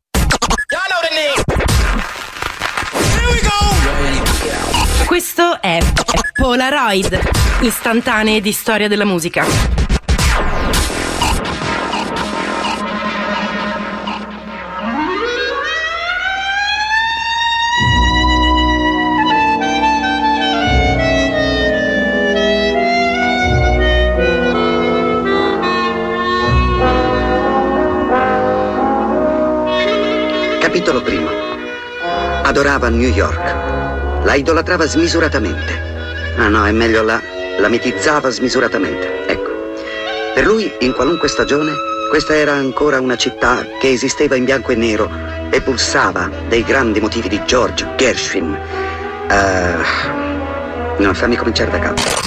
Questo 5.17 5.63
è 5.63 5.79
Polaroid, 6.35 7.19
istantanee 7.61 8.43
di 8.43 8.53
storia 8.53 8.87
della 8.87 9.07
musica. 9.07 9.47
Capitolo 30.61 31.01
primo. 31.01 31.31
Adorava 32.43 32.91
New 32.91 33.09
York. 33.09 33.66
La 34.27 34.35
idolatrava 34.35 34.87
smisuratamente. 34.87 36.35
Ah 36.37 36.49
no, 36.49 36.67
è 36.67 36.73
meglio 36.73 37.03
la, 37.03 37.23
la 37.61 37.69
mitizzava 37.69 38.29
smisuratamente. 38.29 39.25
Ecco. 39.29 39.51
Per 40.35 40.45
lui, 40.45 40.71
in 40.81 40.95
qualunque 40.95 41.29
stagione, 41.29 41.73
questa 42.11 42.35
era 42.35 42.53
ancora 42.53 43.01
una 43.01 43.17
città 43.17 43.65
che 43.81 43.91
esisteva 43.91 44.35
in 44.35 44.45
bianco 44.45 44.73
e 44.73 44.75
nero 44.75 45.09
e 45.49 45.61
pulsava 45.61 46.29
dei 46.49 46.65
grandi 46.65 46.99
motivi 46.99 47.29
di 47.29 47.41
George 47.45 47.87
Gershwin. 47.95 48.53
Eh, 49.31 50.25
No, 50.99 51.13
fammi 51.13 51.37
cominciare 51.37 51.71
da 51.71 51.79
capo. 51.79 52.26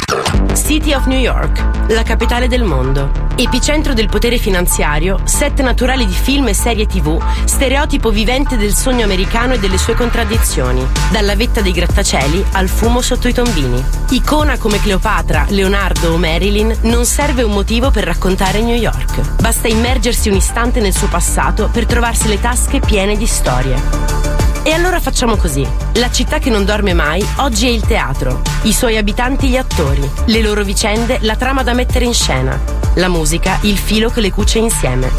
City 0.69 0.93
of 0.93 1.07
New 1.07 1.17
York, 1.17 1.87
la 1.87 2.03
capitale 2.03 2.47
del 2.47 2.61
mondo. 2.61 3.09
Epicentro 3.35 3.95
del 3.95 4.07
potere 4.07 4.37
finanziario, 4.37 5.19
set 5.23 5.61
naturali 5.61 6.05
di 6.05 6.13
film 6.13 6.47
e 6.47 6.53
serie 6.53 6.85
tv, 6.85 7.19
stereotipo 7.45 8.11
vivente 8.11 8.55
del 8.55 8.75
sogno 8.75 9.03
americano 9.03 9.55
e 9.55 9.59
delle 9.59 9.79
sue 9.79 9.95
contraddizioni. 9.95 10.85
Dalla 11.09 11.35
vetta 11.35 11.61
dei 11.61 11.71
grattacieli 11.71 12.45
al 12.51 12.67
fumo 12.67 13.01
sotto 13.01 13.27
i 13.27 13.33
tombini. 13.33 13.83
Icona 14.11 14.59
come 14.59 14.79
Cleopatra, 14.79 15.47
Leonardo 15.49 16.13
o 16.13 16.17
Marilyn, 16.17 16.77
non 16.81 17.03
serve 17.03 17.41
un 17.41 17.53
motivo 17.53 17.89
per 17.89 18.03
raccontare 18.03 18.61
New 18.61 18.75
York. 18.75 19.41
Basta 19.41 19.67
immergersi 19.67 20.29
un 20.29 20.35
istante 20.35 20.79
nel 20.81 20.93
suo 20.93 21.07
passato 21.07 21.69
per 21.73 21.87
trovarsi 21.87 22.27
le 22.27 22.39
tasche 22.39 22.79
piene 22.79 23.17
di 23.17 23.25
storie. 23.25 24.28
E 24.69 24.73
allora 24.73 24.99
facciamo 24.99 25.35
così. 25.35 25.67
La 25.93 26.11
città 26.11 26.37
che 26.37 26.51
non 26.51 26.63
dorme 26.63 26.93
mai 26.93 27.25
oggi 27.37 27.65
è 27.65 27.71
il 27.71 27.81
teatro, 27.81 28.43
i 28.65 28.71
suoi 28.71 28.97
abitanti 28.97 29.47
gli 29.47 29.57
attori, 29.57 30.07
le 30.25 30.41
loro 30.43 30.63
vicende 30.63 31.17
la 31.21 31.35
trama 31.35 31.63
da 31.63 31.73
mettere 31.73 32.05
in 32.05 32.13
scena, 32.13 32.61
la 32.93 33.07
musica 33.07 33.57
il 33.63 33.79
filo 33.79 34.11
che 34.11 34.21
le 34.21 34.31
cuce 34.31 34.59
insieme. 34.59 35.11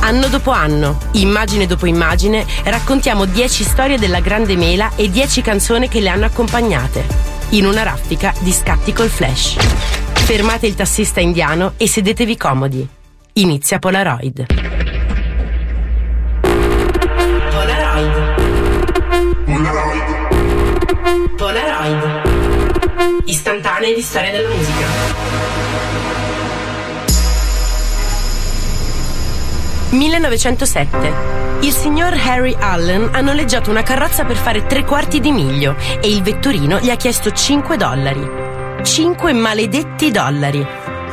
Anno 0.00 0.28
dopo 0.28 0.50
anno, 0.50 0.98
immagine 1.12 1.66
dopo 1.66 1.84
immagine, 1.84 2.46
raccontiamo 2.64 3.26
10 3.26 3.64
storie 3.64 3.98
della 3.98 4.20
Grande 4.20 4.56
Mela 4.56 4.90
e 4.96 5.10
10 5.10 5.42
canzoni 5.42 5.88
che 5.88 6.00
le 6.00 6.08
hanno 6.08 6.24
accompagnate, 6.24 7.04
in 7.50 7.66
una 7.66 7.82
raffica 7.82 8.32
di 8.38 8.50
scatti 8.50 8.94
col 8.94 9.10
flash. 9.10 9.56
Fermate 10.14 10.66
il 10.66 10.74
tassista 10.74 11.20
indiano 11.20 11.74
e 11.76 11.86
sedetevi 11.86 12.38
comodi. 12.38 12.88
Inizia 13.34 13.78
Polaroid. 13.78 14.75
Polaroid. 21.86 23.22
Istantanee 23.24 23.94
di 23.94 24.02
storia 24.02 24.32
della 24.32 24.48
musica. 24.48 24.86
1907. 29.90 31.34
Il 31.60 31.72
signor 31.72 32.12
Harry 32.12 32.56
Allen 32.58 33.10
ha 33.12 33.20
noleggiato 33.20 33.70
una 33.70 33.82
carrozza 33.82 34.24
per 34.24 34.36
fare 34.36 34.66
tre 34.66 34.84
quarti 34.84 35.20
di 35.20 35.30
miglio 35.32 35.76
e 36.00 36.08
il 36.08 36.22
vetturino 36.22 36.80
gli 36.80 36.90
ha 36.90 36.96
chiesto 36.96 37.30
5 37.30 37.76
dollari. 37.76 38.28
5 38.82 39.32
maledetti 39.32 40.10
dollari. 40.10 40.66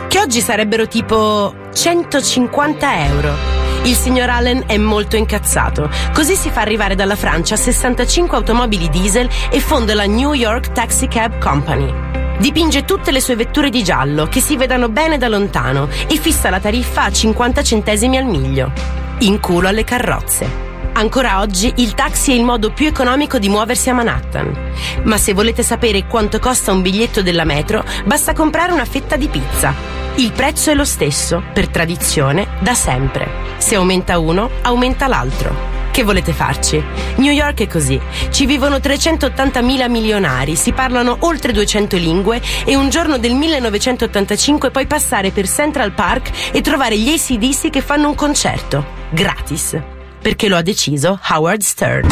Che 0.07 0.19
oggi 0.19 0.41
sarebbero 0.41 0.87
tipo 0.87 1.53
150 1.73 3.05
euro. 3.05 3.62
Il 3.85 3.95
signor 3.95 4.29
Allen 4.29 4.63
è 4.65 4.77
molto 4.77 5.17
incazzato, 5.17 5.89
così 6.13 6.35
si 6.35 6.49
fa 6.49 6.61
arrivare 6.61 6.95
dalla 6.95 7.17
Francia 7.17 7.57
65 7.57 8.37
automobili 8.37 8.89
diesel 8.89 9.27
e 9.51 9.59
fonda 9.59 9.93
la 9.93 10.05
New 10.05 10.31
York 10.31 10.71
Taxi 10.71 11.09
Cab 11.09 11.37
Company. 11.37 11.93
Dipinge 12.39 12.85
tutte 12.85 13.11
le 13.11 13.19
sue 13.19 13.35
vetture 13.35 13.69
di 13.69 13.83
giallo, 13.83 14.27
che 14.27 14.39
si 14.39 14.55
vedano 14.55 14.87
bene 14.87 15.17
da 15.17 15.27
lontano, 15.27 15.89
e 16.07 16.15
fissa 16.15 16.49
la 16.49 16.61
tariffa 16.61 17.03
a 17.03 17.11
50 17.11 17.61
centesimi 17.61 18.15
al 18.15 18.25
miglio. 18.25 18.71
In 19.19 19.41
culo 19.41 19.67
alle 19.67 19.83
carrozze. 19.83 20.72
Ancora 20.93 21.39
oggi 21.39 21.73
il 21.77 21.95
taxi 21.95 22.31
è 22.31 22.35
il 22.35 22.43
modo 22.43 22.71
più 22.71 22.85
economico 22.85 23.39
di 23.39 23.49
muoversi 23.49 23.89
a 23.89 23.93
Manhattan. 23.95 24.55
Ma 25.03 25.17
se 25.17 25.33
volete 25.33 25.63
sapere 25.63 26.05
quanto 26.05 26.39
costa 26.39 26.71
un 26.71 26.83
biglietto 26.83 27.23
della 27.23 27.45
metro, 27.45 27.83
basta 28.05 28.33
comprare 28.33 28.71
una 28.71 28.85
fetta 28.85 29.15
di 29.15 29.27
pizza. 29.27 29.73
Il 30.15 30.31
prezzo 30.31 30.69
è 30.69 30.75
lo 30.75 30.85
stesso, 30.85 31.41
per 31.51 31.67
tradizione, 31.69 32.47
da 32.59 32.75
sempre. 32.75 33.27
Se 33.57 33.73
aumenta 33.73 34.19
uno, 34.19 34.49
aumenta 34.61 35.07
l'altro. 35.07 35.81
Che 35.89 36.03
volete 36.03 36.31
farci? 36.31 36.81
New 37.15 37.31
York 37.31 37.61
è 37.61 37.67
così. 37.67 37.99
Ci 38.29 38.45
vivono 38.45 38.77
380.000 38.77 39.89
milionari, 39.89 40.55
si 40.55 40.73
parlano 40.73 41.17
oltre 41.21 41.51
200 41.51 41.97
lingue 41.97 42.39
e 42.65 42.75
un 42.75 42.89
giorno 42.89 43.17
del 43.17 43.33
1985 43.33 44.69
puoi 44.69 44.85
passare 44.85 45.31
per 45.31 45.47
Central 45.47 45.93
Park 45.93 46.51
e 46.51 46.61
trovare 46.61 46.97
gli 46.97 47.11
ACDC 47.11 47.71
che 47.71 47.81
fanno 47.81 48.09
un 48.09 48.15
concerto. 48.15 48.85
Gratis. 49.09 49.92
Perché 50.23 50.47
lo 50.47 50.55
ha 50.55 50.61
deciso 50.61 51.19
Howard 51.31 51.61
Stern. 51.61 52.07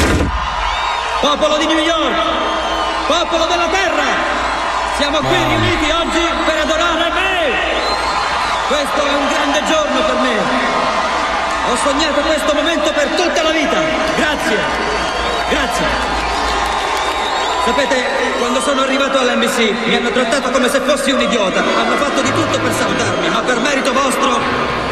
Popolo 1.22 1.56
di 1.56 1.66
New 1.66 1.80
York, 1.80 2.14
popolo 3.08 3.46
della 3.46 3.68
terra, 3.72 4.04
siamo 4.98 5.20
qui 5.20 5.38
riuniti 5.38 5.90
oggi 5.92 6.20
per 6.44 6.58
adorare 6.60 7.10
me. 7.10 7.54
Questo 8.68 9.08
è 9.08 9.14
un 9.16 9.28
grande 9.30 9.64
giorno 9.64 10.00
per 10.04 10.16
me. 10.28 10.36
Ho 11.72 11.76
sognato 11.78 12.20
questo 12.28 12.54
momento 12.54 12.92
per 12.92 13.08
tutta 13.16 13.44
la 13.44 13.52
vita. 13.52 13.80
Grazie, 14.18 14.58
grazie. 15.48 15.86
Sapete, 17.64 17.96
quando 18.40 18.60
sono 18.60 18.82
arrivato 18.82 19.20
all'NBC 19.20 19.88
mi 19.88 19.96
hanno 19.96 20.12
trattato 20.12 20.52
come 20.52 20.68
se 20.68 20.82
fossi 20.82 21.12
un 21.12 21.22
idiota. 21.22 21.62
Hanno 21.62 21.96
fatto 21.96 22.22
di 22.22 22.34
tutto 22.34 22.60
per 22.60 22.74
salutarmi, 22.74 23.30
ma 23.30 23.40
per 23.40 23.60
merito 23.62 23.94
vostro 23.94 24.91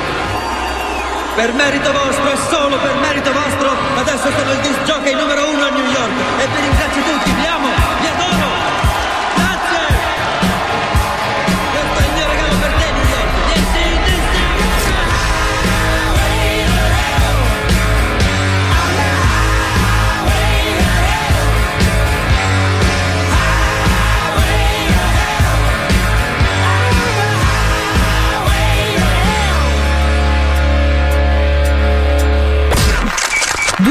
per 1.40 1.54
merito 1.54 1.90
vostro 1.94 2.32
e 2.32 2.38
solo 2.50 2.76
per 2.80 2.96
merito 2.96 3.32
vostro, 3.32 3.72
adesso 3.96 4.28
sono 4.30 4.52
il 4.52 4.60
disc 4.60 4.84
jockey 4.84 5.16
numero 5.16 5.48
uno 5.48 5.64
a 5.64 5.70
New 5.70 5.86
York. 5.86 6.12
E 6.38 6.48
vi 6.52 6.60
ringrazio 6.60 7.02
tutti, 7.02 7.19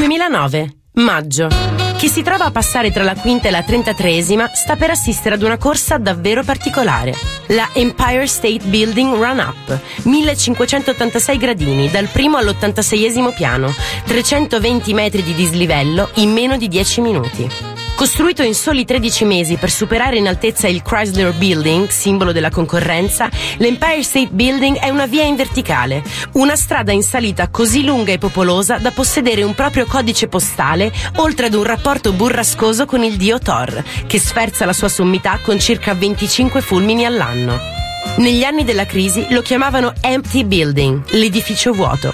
...2009, 0.09 0.69
maggio. 0.93 1.47
Chi 1.95 2.09
si 2.09 2.23
trova 2.23 2.45
a 2.45 2.51
passare 2.51 2.91
tra 2.91 3.03
la 3.03 3.13
quinta 3.13 3.47
e 3.47 3.51
la 3.51 3.61
trentatreesima 3.61 4.49
sta 4.55 4.75
per 4.75 4.89
assistere 4.89 5.35
ad 5.35 5.43
una 5.43 5.59
corsa 5.59 5.99
davvero 5.99 6.41
particolare. 6.43 7.13
La 7.49 7.69
Empire 7.73 8.25
State 8.25 8.61
Building 8.63 9.13
Run 9.13 9.37
Up, 9.37 9.79
1586 10.05 11.37
gradini, 11.37 11.89
dal 11.91 12.07
primo 12.07 12.37
all'86esimo 12.37 13.35
piano, 13.35 13.71
320 14.05 14.93
metri 14.95 15.21
di 15.21 15.35
dislivello 15.35 16.09
in 16.15 16.31
meno 16.31 16.57
di 16.57 16.67
10 16.67 17.01
minuti. 17.01 17.78
Costruito 17.99 18.43
in 18.43 18.55
soli 18.55 18.85
13 18.85 19.25
mesi 19.25 19.57
per 19.57 19.69
superare 19.69 20.15
in 20.15 20.29
altezza 20.29 20.69
il 20.69 20.81
Chrysler 20.81 21.33
Building, 21.33 21.89
simbolo 21.89 22.31
della 22.31 22.49
concorrenza, 22.49 23.29
l'Empire 23.57 24.03
State 24.03 24.29
Building 24.31 24.77
è 24.77 24.87
una 24.87 25.05
via 25.05 25.23
in 25.25 25.35
verticale, 25.35 26.01
una 26.35 26.55
strada 26.55 26.93
in 26.93 27.03
salita 27.03 27.49
così 27.49 27.83
lunga 27.83 28.13
e 28.13 28.17
popolosa 28.17 28.77
da 28.77 28.91
possedere 28.91 29.43
un 29.43 29.53
proprio 29.53 29.85
codice 29.85 30.29
postale, 30.29 30.93
oltre 31.17 31.47
ad 31.47 31.53
un 31.55 31.63
rapporto 31.63 32.13
burrascoso 32.13 32.85
con 32.85 33.03
il 33.03 33.17
dio 33.17 33.37
Thor, 33.37 33.83
che 34.07 34.17
sferza 34.17 34.63
la 34.63 34.71
sua 34.71 34.87
sommità 34.87 35.37
con 35.41 35.59
circa 35.59 35.93
25 35.93 36.61
fulmini 36.61 37.03
all'anno. 37.03 37.88
Negli 38.17 38.43
anni 38.43 38.63
della 38.63 38.85
crisi 38.85 39.27
lo 39.29 39.41
chiamavano 39.41 39.93
Empty 40.01 40.43
Building, 40.43 41.09
l'edificio 41.11 41.71
vuoto. 41.71 42.11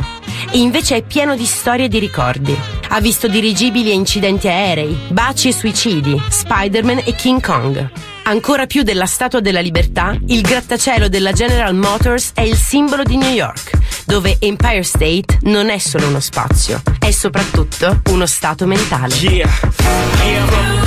E 0.52 0.60
invece 0.60 0.98
è 0.98 1.03
pieno 1.03 1.36
di 1.36 1.45
storie 1.45 1.86
e 1.86 1.88
di 1.88 1.99
ricordi. 1.99 2.56
Ha 2.90 2.99
visto 2.99 3.28
dirigibili 3.28 3.90
e 3.90 3.94
incidenti 3.94 4.48
aerei, 4.48 4.95
baci 5.10 5.49
e 5.49 5.53
suicidi, 5.53 6.22
Spider-Man 6.30 7.02
e 7.06 7.16
King 7.16 7.41
Kong. 7.41 7.90
Ancora 8.24 8.66
più 8.66 8.84
della 8.84 9.06
Statua 9.06 9.40
della 9.40 9.60
Libertà, 9.60 10.18
il 10.28 10.41
grattacielo 10.41 11.10
della 11.10 11.32
General 11.32 11.76
Motors 11.76 12.32
è 12.34 12.41
il 12.41 12.56
simbolo 12.56 13.03
di 13.03 13.18
New 13.18 13.32
York, 13.32 13.72
dove 14.06 14.38
Empire 14.40 14.84
State 14.84 15.40
non 15.41 15.70
è 15.70 15.78
solo 15.78 16.07
uno 16.07 16.20
spazio, 16.20 16.82
è 16.99 17.12
soprattutto 17.12 18.02
uno 18.10 18.26
stato 18.26 18.66
mentale. 18.66 19.14
These 19.16 20.85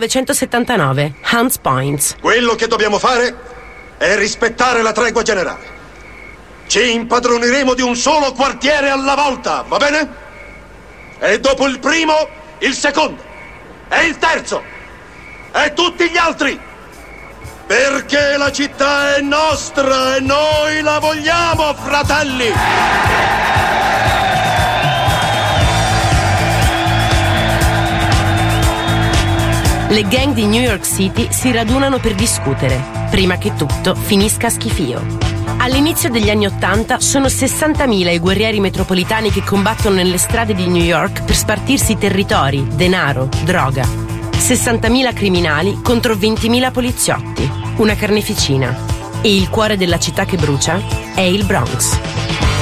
1979, 0.00 1.14
Hunts 1.32 1.58
Point. 1.58 2.16
Quello 2.20 2.54
che 2.54 2.66
dobbiamo 2.66 2.98
fare 2.98 3.36
è 3.98 4.16
rispettare 4.16 4.80
la 4.80 4.92
tregua 4.92 5.22
generale. 5.22 5.78
Ci 6.66 6.92
impadroniremo 6.92 7.74
di 7.74 7.82
un 7.82 7.94
solo 7.96 8.32
quartiere 8.32 8.88
alla 8.88 9.14
volta, 9.14 9.62
va 9.68 9.76
bene? 9.76 10.08
E 11.18 11.38
dopo 11.40 11.66
il 11.66 11.78
primo, 11.80 12.14
il 12.60 12.72
secondo. 12.72 13.22
E 13.90 14.06
il 14.06 14.16
terzo. 14.16 14.62
E 15.52 15.72
tutti 15.74 16.08
gli 16.08 16.16
altri. 16.16 16.58
Perché 17.66 18.36
la 18.38 18.50
città 18.50 19.16
è 19.16 19.20
nostra 19.20 20.16
e 20.16 20.20
noi 20.20 20.80
la 20.80 20.98
vogliamo, 20.98 21.74
fratelli! 21.74 23.59
Le 29.90 30.06
gang 30.06 30.34
di 30.34 30.46
New 30.46 30.62
York 30.62 30.86
City 30.86 31.26
si 31.32 31.50
radunano 31.50 31.98
per 31.98 32.14
discutere, 32.14 32.80
prima 33.10 33.38
che 33.38 33.56
tutto 33.56 33.96
finisca 33.96 34.46
a 34.46 34.50
schifio. 34.50 35.04
All'inizio 35.58 36.08
degli 36.08 36.30
anni 36.30 36.46
Ottanta 36.46 37.00
sono 37.00 37.26
60.000 37.26 38.12
i 38.12 38.18
guerrieri 38.20 38.60
metropolitani 38.60 39.32
che 39.32 39.42
combattono 39.42 39.96
nelle 39.96 40.16
strade 40.16 40.54
di 40.54 40.68
New 40.68 40.80
York 40.84 41.24
per 41.24 41.34
spartirsi 41.34 41.98
territori, 41.98 42.64
denaro, 42.72 43.28
droga. 43.42 43.82
60.000 43.82 45.12
criminali 45.12 45.80
contro 45.82 46.14
20.000 46.14 46.70
poliziotti. 46.70 47.50
Una 47.78 47.96
carneficina. 47.96 48.72
E 49.20 49.34
il 49.34 49.48
cuore 49.48 49.76
della 49.76 49.98
città 49.98 50.24
che 50.24 50.36
brucia 50.36 50.80
è 51.16 51.22
il 51.22 51.44
Bronx. 51.44 51.98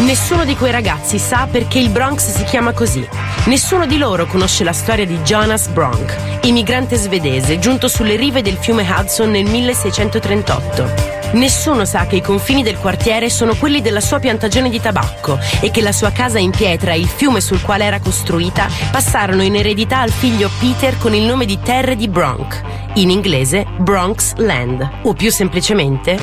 Nessuno 0.01 0.45
di 0.45 0.55
quei 0.55 0.71
ragazzi 0.71 1.19
sa 1.19 1.49
perché 1.51 1.81
il 1.81 1.91
Bronx 1.91 2.31
si 2.31 2.45
chiama 2.45 2.73
così. 2.73 3.07
Nessuno 3.47 3.85
di 3.85 3.99
loro 3.99 4.27
conosce 4.27 4.63
la 4.63 4.73
storia 4.73 5.05
di 5.05 5.19
Jonas 5.19 5.67
Bronk, 5.69 6.41
immigrante 6.43 6.97
svedese 6.97 7.59
giunto 7.59 7.89
sulle 7.89 8.15
rive 8.15 8.41
del 8.41 8.57
fiume 8.57 8.87
Hudson 8.89 9.31
nel 9.31 9.45
1638. 9.45 11.17
Nessuno 11.33 11.85
sa 11.85 12.07
che 12.07 12.17
i 12.17 12.23
confini 12.23 12.63
del 12.63 12.79
quartiere 12.79 13.29
sono 13.29 13.55
quelli 13.57 13.83
della 13.83 14.01
sua 14.01 14.19
piantagione 14.21 14.71
di 14.71 14.81
tabacco 14.81 15.39
e 15.61 15.71
che 15.71 15.83
la 15.83 15.93
sua 15.93 16.11
casa 16.11 16.39
in 16.39 16.53
pietra 16.53 16.93
e 16.93 17.01
il 17.01 17.09
fiume 17.09 17.41
sul 17.41 17.61
quale 17.61 17.85
era 17.85 18.01
costruita 18.01 18.69
passarono 18.91 19.43
in 19.43 19.57
eredità 19.57 19.99
al 19.99 20.13
figlio 20.13 20.49
Peter 20.59 20.97
con 20.97 21.13
il 21.13 21.25
nome 21.25 21.45
di 21.45 21.59
Terre 21.61 21.97
di 21.97 22.09
Bronx, 22.09 22.61
in 22.95 23.11
inglese 23.11 23.67
Bronx 23.79 24.35
Land, 24.37 24.89
o 25.03 25.13
più 25.13 25.31
semplicemente 25.31 26.19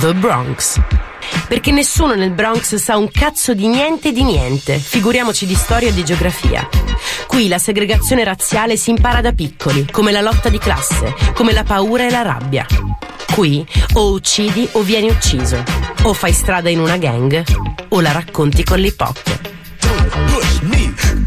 The 0.00 0.14
Bronx. 0.14 0.80
Perché 1.48 1.70
nessuno 1.70 2.14
nel 2.14 2.32
Bronx 2.32 2.74
sa 2.76 2.96
un 2.96 3.10
cazzo 3.10 3.54
di 3.54 3.66
niente 3.66 4.12
di 4.12 4.22
niente, 4.22 4.78
figuriamoci 4.78 5.46
di 5.46 5.54
storia 5.54 5.88
e 5.88 5.94
di 5.94 6.04
geografia. 6.04 6.68
Qui 7.26 7.48
la 7.48 7.58
segregazione 7.58 8.24
razziale 8.24 8.76
si 8.76 8.90
impara 8.90 9.20
da 9.20 9.32
piccoli, 9.32 9.86
come 9.90 10.12
la 10.12 10.20
lotta 10.20 10.48
di 10.48 10.58
classe, 10.58 11.14
come 11.34 11.52
la 11.52 11.64
paura 11.64 12.06
e 12.06 12.10
la 12.10 12.22
rabbia. 12.22 12.66
Qui 13.32 13.66
o 13.94 14.10
uccidi 14.12 14.68
o 14.72 14.82
vieni 14.82 15.08
ucciso, 15.08 15.62
o 16.02 16.12
fai 16.12 16.32
strada 16.32 16.70
in 16.70 16.80
una 16.80 16.96
gang, 16.96 17.44
o 17.88 18.00
la 18.00 18.12
racconti 18.12 18.64
con 18.64 18.78
l'hip 18.78 19.00
hop. 19.00 19.37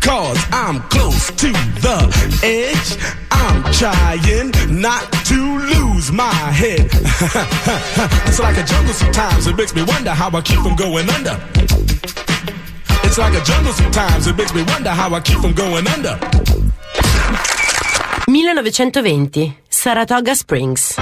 Cause 0.01 0.37
I'm 0.51 0.81
close 0.89 1.27
to 1.27 1.51
the 1.79 1.97
edge. 2.43 2.97
I'm 3.31 3.63
trying 3.71 4.81
not 4.81 5.11
to 5.25 5.39
lose 5.73 6.11
my 6.11 6.33
head. 6.33 6.89
it's 8.27 8.39
like 8.39 8.57
a 8.57 8.63
jungle 8.63 8.93
sometimes, 8.93 9.47
it 9.47 9.55
makes 9.55 9.73
me 9.73 9.83
wonder 9.83 10.11
how 10.11 10.29
I 10.29 10.41
keep 10.41 10.59
from 10.59 10.75
going 10.75 11.09
under. 11.09 11.39
It's 13.03 13.17
like 13.17 13.33
a 13.33 13.43
jungle 13.43 13.73
sometimes, 13.73 14.27
it 14.27 14.35
makes 14.37 14.53
me 14.53 14.63
wonder 14.63 14.89
how 14.89 15.13
I 15.13 15.19
keep 15.21 15.39
from 15.39 15.53
going 15.53 15.87
under. 15.87 16.17
1920, 18.27 19.57
Saratoga 19.67 20.33
Springs. 20.33 20.95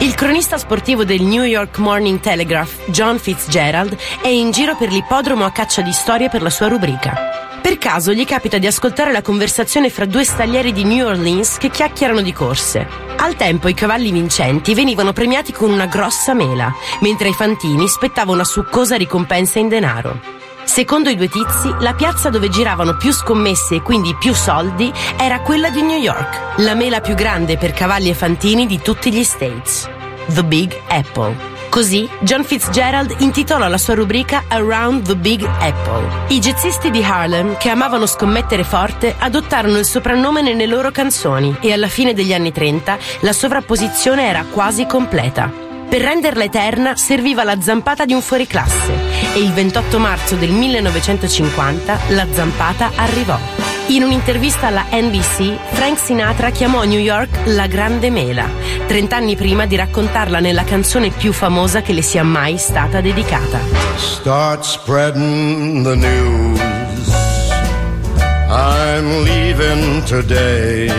Il 0.00 0.14
cronista 0.14 0.58
sportivo 0.58 1.04
del 1.04 1.22
New 1.22 1.42
York 1.42 1.78
Morning 1.78 2.20
Telegraph, 2.20 2.90
John 2.90 3.18
Fitzgerald, 3.18 3.96
è 4.22 4.28
in 4.28 4.50
giro 4.50 4.76
per 4.76 4.92
l'ippodromo 4.92 5.44
a 5.44 5.50
caccia 5.50 5.80
di 5.80 5.92
storie 5.92 6.28
per 6.28 6.42
la 6.42 6.50
sua 6.50 6.68
rubrica. 6.68 7.45
Per 7.66 7.78
caso 7.78 8.12
gli 8.12 8.24
capita 8.24 8.58
di 8.58 8.68
ascoltare 8.68 9.10
la 9.10 9.22
conversazione 9.22 9.90
fra 9.90 10.04
due 10.04 10.22
staglieri 10.22 10.72
di 10.72 10.84
New 10.84 11.04
Orleans 11.04 11.58
che 11.58 11.68
chiacchierano 11.68 12.20
di 12.20 12.32
corse. 12.32 12.86
Al 13.16 13.34
tempo 13.34 13.66
i 13.66 13.74
cavalli 13.74 14.12
vincenti 14.12 14.72
venivano 14.72 15.12
premiati 15.12 15.50
con 15.50 15.72
una 15.72 15.86
grossa 15.86 16.32
mela, 16.32 16.72
mentre 17.00 17.26
ai 17.26 17.34
fantini 17.34 17.88
spettava 17.88 18.30
una 18.30 18.44
succosa 18.44 18.94
ricompensa 18.94 19.58
in 19.58 19.66
denaro. 19.66 20.20
Secondo 20.62 21.08
i 21.08 21.16
due 21.16 21.28
tizi, 21.28 21.74
la 21.80 21.94
piazza 21.94 22.30
dove 22.30 22.50
giravano 22.50 22.96
più 22.96 23.10
scommesse 23.10 23.74
e 23.74 23.82
quindi 23.82 24.14
più 24.14 24.32
soldi 24.32 24.92
era 25.18 25.40
quella 25.40 25.68
di 25.68 25.82
New 25.82 25.98
York, 25.98 26.60
la 26.60 26.76
mela 26.76 27.00
più 27.00 27.16
grande 27.16 27.58
per 27.58 27.72
cavalli 27.72 28.10
e 28.10 28.14
fantini 28.14 28.66
di 28.66 28.80
tutti 28.80 29.12
gli 29.12 29.24
States. 29.24 29.90
The 30.26 30.44
Big 30.44 30.72
Apple. 30.86 31.55
Così 31.68 32.08
John 32.20 32.44
Fitzgerald 32.44 33.16
intitola 33.18 33.68
la 33.68 33.78
sua 33.78 33.94
rubrica 33.94 34.44
Around 34.48 35.06
the 35.06 35.16
Big 35.16 35.42
Apple. 35.44 36.08
I 36.28 36.38
jazzisti 36.38 36.90
di 36.90 37.02
Harlem, 37.02 37.56
che 37.58 37.68
amavano 37.68 38.06
scommettere 38.06 38.64
forte, 38.64 39.14
adottarono 39.18 39.78
il 39.78 39.84
soprannome 39.84 40.42
nelle 40.42 40.66
loro 40.66 40.90
canzoni 40.90 41.56
e 41.60 41.72
alla 41.72 41.88
fine 41.88 42.14
degli 42.14 42.32
anni 42.32 42.52
30 42.52 42.98
la 43.20 43.32
sovrapposizione 43.32 44.26
era 44.26 44.44
quasi 44.50 44.86
completa. 44.86 45.64
Per 45.88 46.00
renderla 46.00 46.44
eterna 46.44 46.96
serviva 46.96 47.44
la 47.44 47.60
zampata 47.60 48.04
di 48.04 48.12
un 48.12 48.20
fuoriclasse 48.20 48.92
e 49.34 49.38
il 49.38 49.52
28 49.52 49.98
marzo 49.98 50.34
del 50.34 50.50
1950 50.50 51.98
la 52.08 52.26
zampata 52.32 52.90
arrivò. 52.96 53.75
In 53.88 54.02
un'intervista 54.02 54.66
alla 54.66 54.86
NBC, 54.90 55.56
Frank 55.70 55.98
Sinatra 55.98 56.50
chiamò 56.50 56.82
New 56.82 56.98
York 56.98 57.42
la 57.46 57.68
Grande 57.68 58.10
Mela, 58.10 58.50
30 58.84 59.14
anni 59.14 59.36
prima 59.36 59.64
di 59.64 59.76
raccontarla 59.76 60.40
nella 60.40 60.64
canzone 60.64 61.10
più 61.10 61.32
famosa 61.32 61.82
che 61.82 61.92
le 61.92 62.02
sia 62.02 62.24
mai 62.24 62.58
stata 62.58 63.00
dedicata. 63.00 63.60
Start 63.96 64.64
spreading 64.64 65.84
the 65.84 65.94
news. 65.94 66.60
I'm 68.48 69.22
leaving 69.22 70.02
today. 70.02 70.90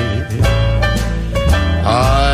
I 1.84 2.27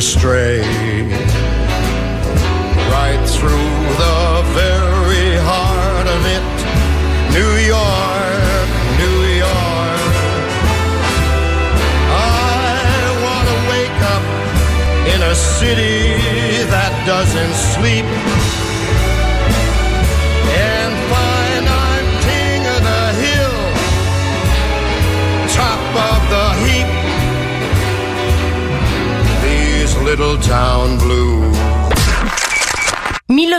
astray. 0.00 1.29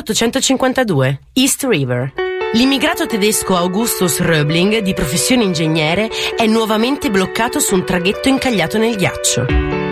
1852, 0.01 1.19
East 1.33 1.63
River. 1.63 2.13
L'immigrato 2.53 3.05
tedesco 3.05 3.55
Augustus 3.55 4.19
Röbling, 4.19 4.79
di 4.79 4.93
professione 4.93 5.43
ingegnere, 5.43 6.09
è 6.35 6.45
nuovamente 6.47 7.09
bloccato 7.11 7.59
su 7.59 7.75
un 7.75 7.85
traghetto 7.85 8.27
incagliato 8.27 8.77
nel 8.77 8.95
ghiaccio. 8.95 9.45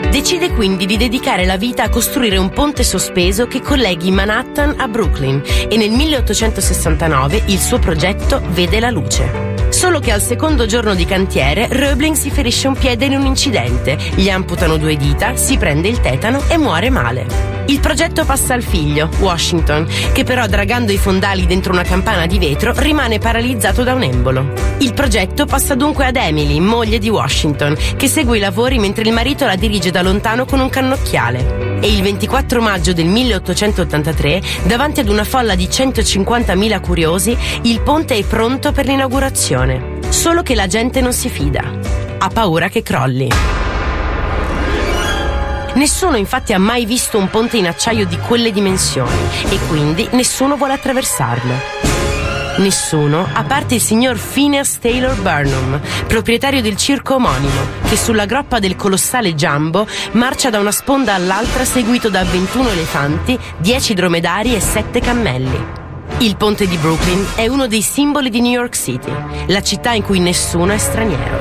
Decide 0.09 0.51
quindi 0.53 0.87
di 0.87 0.97
dedicare 0.97 1.45
la 1.45 1.57
vita 1.57 1.83
a 1.83 1.89
costruire 1.89 2.37
un 2.37 2.49
ponte 2.49 2.83
sospeso 2.83 3.45
che 3.45 3.61
colleghi 3.61 4.09
Manhattan 4.09 4.75
a 4.77 4.87
Brooklyn 4.87 5.41
e 5.69 5.77
nel 5.77 5.91
1869 5.91 7.43
il 7.47 7.59
suo 7.59 7.77
progetto 7.77 8.41
vede 8.49 8.79
la 8.79 8.89
luce. 8.89 9.58
Solo 9.79 10.01
che 10.01 10.11
al 10.11 10.21
secondo 10.21 10.65
giorno 10.65 10.93
di 10.93 11.05
cantiere 11.05 11.69
Röbling 11.71 12.11
si 12.11 12.29
ferisce 12.29 12.67
un 12.67 12.75
piede 12.75 13.05
in 13.05 13.13
un 13.13 13.25
incidente, 13.25 13.97
gli 14.13 14.29
amputano 14.29 14.75
due 14.75 14.97
dita, 14.97 15.37
si 15.37 15.57
prende 15.57 15.87
il 15.87 16.01
tetano 16.01 16.43
e 16.49 16.57
muore 16.57 16.89
male. 16.89 17.25
Il 17.67 17.79
progetto 17.79 18.25
passa 18.25 18.53
al 18.53 18.61
figlio, 18.61 19.09
Washington, 19.19 19.87
che 20.11 20.25
però 20.25 20.47
dragando 20.47 20.91
i 20.91 20.97
fondali 20.97 21.45
dentro 21.45 21.71
una 21.71 21.83
campana 21.83 22.25
di 22.25 22.37
vetro 22.37 22.73
rimane 22.75 23.19
paralizzato 23.19 23.83
da 23.83 23.93
un 23.93 24.03
embolo. 24.03 24.51
Il 24.79 24.93
progetto 24.93 25.45
passa 25.45 25.75
dunque 25.75 26.05
ad 26.05 26.17
Emily, 26.17 26.59
moglie 26.59 26.99
di 26.99 27.07
Washington, 27.07 27.73
che 27.95 28.09
segue 28.09 28.35
i 28.35 28.41
lavori 28.41 28.79
mentre 28.79 29.03
il 29.03 29.13
marito 29.13 29.45
la 29.45 29.55
dirige 29.55 29.91
da 29.91 30.01
lontano 30.01 30.43
con 30.43 30.59
un 30.59 30.67
cannocchiale. 30.67 31.68
E 31.81 31.87
il 31.87 32.01
24 32.01 32.61
maggio 32.61 32.91
del 32.91 33.05
1883, 33.05 34.41
davanti 34.63 34.99
ad 34.99 35.07
una 35.07 35.23
folla 35.23 35.55
di 35.55 35.65
150.000 35.67 36.81
curiosi, 36.81 37.37
il 37.61 37.79
ponte 37.81 38.17
è 38.17 38.23
pronto 38.23 38.73
per 38.73 38.85
l'inaugurazione. 38.85 39.99
Solo 40.09 40.43
che 40.43 40.55
la 40.55 40.67
gente 40.67 40.99
non 40.99 41.13
si 41.13 41.29
fida. 41.29 41.63
Ha 42.17 42.27
paura 42.27 42.67
che 42.67 42.83
crolli. 42.83 43.29
Nessuno 45.75 46.17
infatti 46.17 46.51
ha 46.51 46.59
mai 46.59 46.85
visto 46.85 47.17
un 47.17 47.29
ponte 47.29 47.55
in 47.55 47.67
acciaio 47.67 48.05
di 48.05 48.17
quelle 48.17 48.51
dimensioni 48.51 49.15
e 49.49 49.57
quindi 49.69 50.05
nessuno 50.11 50.57
vuole 50.57 50.73
attraversarlo. 50.73 51.88
Nessuno, 52.59 53.25
a 53.31 53.43
parte 53.45 53.75
il 53.75 53.81
signor 53.81 54.19
Phineas 54.19 54.79
Taylor 54.79 55.15
Burnham, 55.15 55.79
proprietario 56.07 56.61
del 56.61 56.75
circo 56.75 57.15
omonimo, 57.15 57.61
che 57.87 57.95
sulla 57.95 58.25
groppa 58.25 58.59
del 58.59 58.75
colossale 58.75 59.33
Jumbo 59.33 59.87
marcia 60.11 60.49
da 60.49 60.59
una 60.59 60.73
sponda 60.73 61.13
all'altra 61.13 61.63
seguito 61.63 62.09
da 62.09 62.21
21 62.25 62.69
elefanti, 62.69 63.39
10 63.59 63.93
dromedari 63.93 64.55
e 64.55 64.59
7 64.59 64.99
cammelli. 64.99 65.65
Il 66.17 66.35
ponte 66.35 66.67
di 66.67 66.75
Brooklyn 66.75 67.25
è 67.35 67.47
uno 67.47 67.65
dei 67.65 67.81
simboli 67.81 68.29
di 68.29 68.41
New 68.41 68.51
York 68.51 68.75
City, 68.75 69.11
la 69.47 69.61
città 69.61 69.93
in 69.93 70.03
cui 70.03 70.19
nessuno 70.19 70.73
è 70.73 70.77
straniero. 70.77 71.39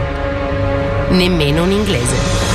Nemmeno 1.11 1.65
un 1.65 1.73
inglese. 1.73 2.48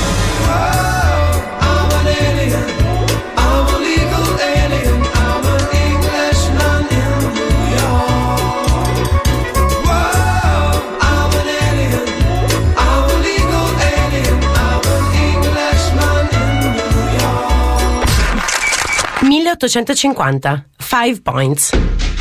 1850. 19.54 20.66
Five 20.78 21.22
Points. 21.22 21.72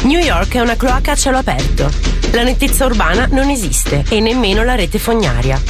New 0.03 0.21
York 0.21 0.55
è 0.55 0.61
una 0.61 0.77
cloaca 0.77 1.13
a 1.13 1.17
cielo 1.17 1.39
aperto. 1.39 1.91
La 2.33 2.43
nettezza 2.43 2.85
urbana 2.85 3.27
non 3.31 3.49
esiste 3.49 4.05
e 4.09 4.21
nemmeno 4.21 4.63
la 4.63 4.75
rete 4.75 4.99
fognaria. 4.99 5.61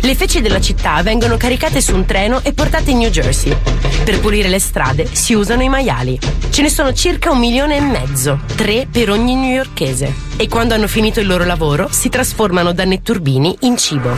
Le 0.00 0.14
feci 0.14 0.40
della 0.40 0.60
città 0.60 1.02
vengono 1.02 1.36
caricate 1.36 1.80
su 1.80 1.94
un 1.94 2.04
treno 2.04 2.40
e 2.42 2.52
portate 2.52 2.90
in 2.90 2.98
New 2.98 3.10
Jersey. 3.10 3.56
Per 4.04 4.20
pulire 4.20 4.48
le 4.48 4.58
strade 4.58 5.08
si 5.14 5.34
usano 5.34 5.62
i 5.62 5.68
maiali. 5.68 6.18
Ce 6.50 6.62
ne 6.62 6.68
sono 6.68 6.92
circa 6.92 7.30
un 7.30 7.38
milione 7.38 7.76
e 7.76 7.80
mezzo, 7.80 8.40
tre 8.54 8.86
per 8.90 9.10
ogni 9.10 9.34
newyorkese. 9.34 10.12
E 10.36 10.48
quando 10.48 10.74
hanno 10.74 10.88
finito 10.88 11.20
il 11.20 11.26
loro 11.26 11.44
lavoro 11.44 11.88
si 11.90 12.08
trasformano 12.08 12.72
da 12.72 12.84
netturbini 12.84 13.56
in 13.60 13.76
cibo. 13.76 14.16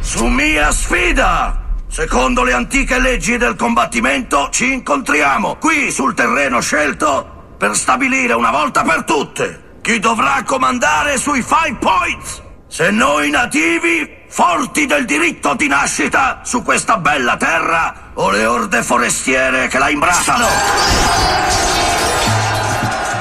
Su 0.00 0.26
mia 0.26 0.70
sfida! 0.70 1.65
Secondo 1.96 2.42
le 2.42 2.52
antiche 2.52 2.98
leggi 2.98 3.38
del 3.38 3.56
combattimento 3.56 4.50
ci 4.50 4.70
incontriamo 4.70 5.56
qui 5.56 5.90
sul 5.90 6.12
terreno 6.12 6.60
scelto 6.60 7.54
per 7.56 7.74
stabilire 7.74 8.34
una 8.34 8.50
volta 8.50 8.82
per 8.82 9.04
tutte 9.04 9.78
chi 9.80 9.98
dovrà 9.98 10.42
comandare 10.44 11.16
sui 11.16 11.40
Five 11.40 11.78
Points. 11.80 12.42
Se 12.68 12.90
noi 12.90 13.30
nativi, 13.30 14.06
forti 14.28 14.84
del 14.84 15.06
diritto 15.06 15.54
di 15.54 15.68
nascita 15.68 16.42
su 16.44 16.62
questa 16.62 16.98
bella 16.98 17.38
terra, 17.38 18.10
o 18.12 18.30
le 18.30 18.44
orde 18.44 18.82
forestiere 18.82 19.68
che 19.68 19.78
la 19.78 19.88
imbrattano. 19.88 21.85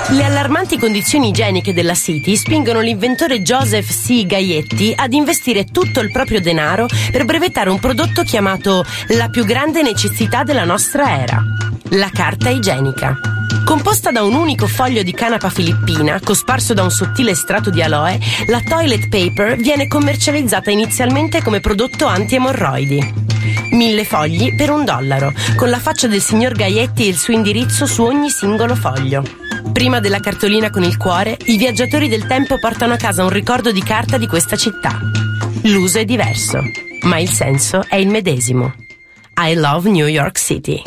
Le 0.10 0.24
allarmanti 0.24 0.78
condizioni 0.78 1.30
igieniche 1.30 1.74
della 1.74 1.96
City 1.96 2.36
spingono 2.36 2.80
l'inventore 2.80 3.42
Joseph 3.42 3.90
C. 3.90 4.26
Gaietti 4.28 4.94
ad 4.96 5.14
investire 5.14 5.66
tutto 5.66 6.00
il 6.00 6.12
proprio 6.12 6.40
denaro 6.40 6.86
per 7.12 7.26
brevettare 7.26 7.72
un 7.72 7.80
prodotto 7.80 8.22
chiamato 8.22 8.86
la 9.10 9.30
più 9.30 9.44
grande 9.46 9.82
necessità 9.82 10.44
della 10.44 10.64
nostra 10.64 11.20
era, 11.20 11.44
la 11.90 12.10
carta 12.14 12.50
igienica. 12.50 13.35
Composta 13.66 14.12
da 14.12 14.22
un 14.22 14.36
unico 14.36 14.68
foglio 14.68 15.02
di 15.02 15.12
canapa 15.12 15.50
filippina, 15.50 16.20
cosparso 16.24 16.76
da 16.76 16.84
un 16.84 16.92
sottile 16.92 17.34
strato 17.34 17.72
di 17.72 17.82
aloe, 17.82 18.20
la 18.48 18.62
toilet 18.62 19.10
paper 19.10 19.58
viene 19.58 19.88
commercializzata 19.88 20.70
inizialmente 20.70 21.42
come 21.42 21.62
prodotto 21.62 22.06
anti-emorroidi. 22.06 23.14
Mille 23.72 24.06
fogli 24.06 24.56
per 24.56 24.70
un 24.70 24.86
dollaro, 24.86 25.34
con 25.56 25.72
la 25.72 25.80
faccia 25.80 26.06
del 26.06 26.22
signor 26.22 26.54
Gaietti 26.54 27.06
e 27.06 27.08
il 27.08 27.18
suo 27.18 27.34
indirizzo 27.34 27.88
su 27.88 28.04
ogni 28.04 28.30
singolo 28.30 28.76
foglio. 28.76 29.24
Prima 29.74 30.00
della 30.00 30.20
cartolina 30.20 30.70
con 30.70 30.84
il 30.84 30.98
cuore, 30.98 31.36
i 31.46 31.58
viaggiatori 31.58 32.08
del 32.08 32.28
tempo 32.28 32.60
portano 32.60 32.94
a 32.94 32.98
casa 32.98 33.24
un 33.24 33.30
ricordo 33.30 33.72
di 33.72 33.82
carta 33.82 34.20
di 34.20 34.28
questa 34.28 34.56
città. 34.56 35.00
L'uso 35.64 35.98
è 35.98 36.06
diverso, 36.06 36.62
ma 37.02 37.18
il 37.18 37.30
senso 37.30 37.84
è 37.88 37.96
il 37.96 38.10
medesimo. 38.10 38.76
I 39.38 39.56
love 39.56 39.90
New 39.90 40.06
York 40.06 40.38
City. 40.38 40.84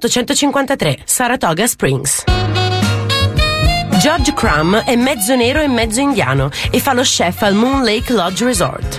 1853, 0.00 1.00
Saratoga 1.04 1.66
Springs. 1.66 2.24
George 3.98 4.32
Crumb 4.32 4.82
è 4.84 4.96
mezzo 4.96 5.36
nero 5.36 5.60
e 5.60 5.68
mezzo 5.68 6.00
indiano 6.00 6.48
e 6.70 6.80
fa 6.80 6.94
lo 6.94 7.02
chef 7.02 7.42
al 7.42 7.54
Moon 7.54 7.84
Lake 7.84 8.10
Lodge 8.14 8.46
Resort. 8.46 8.98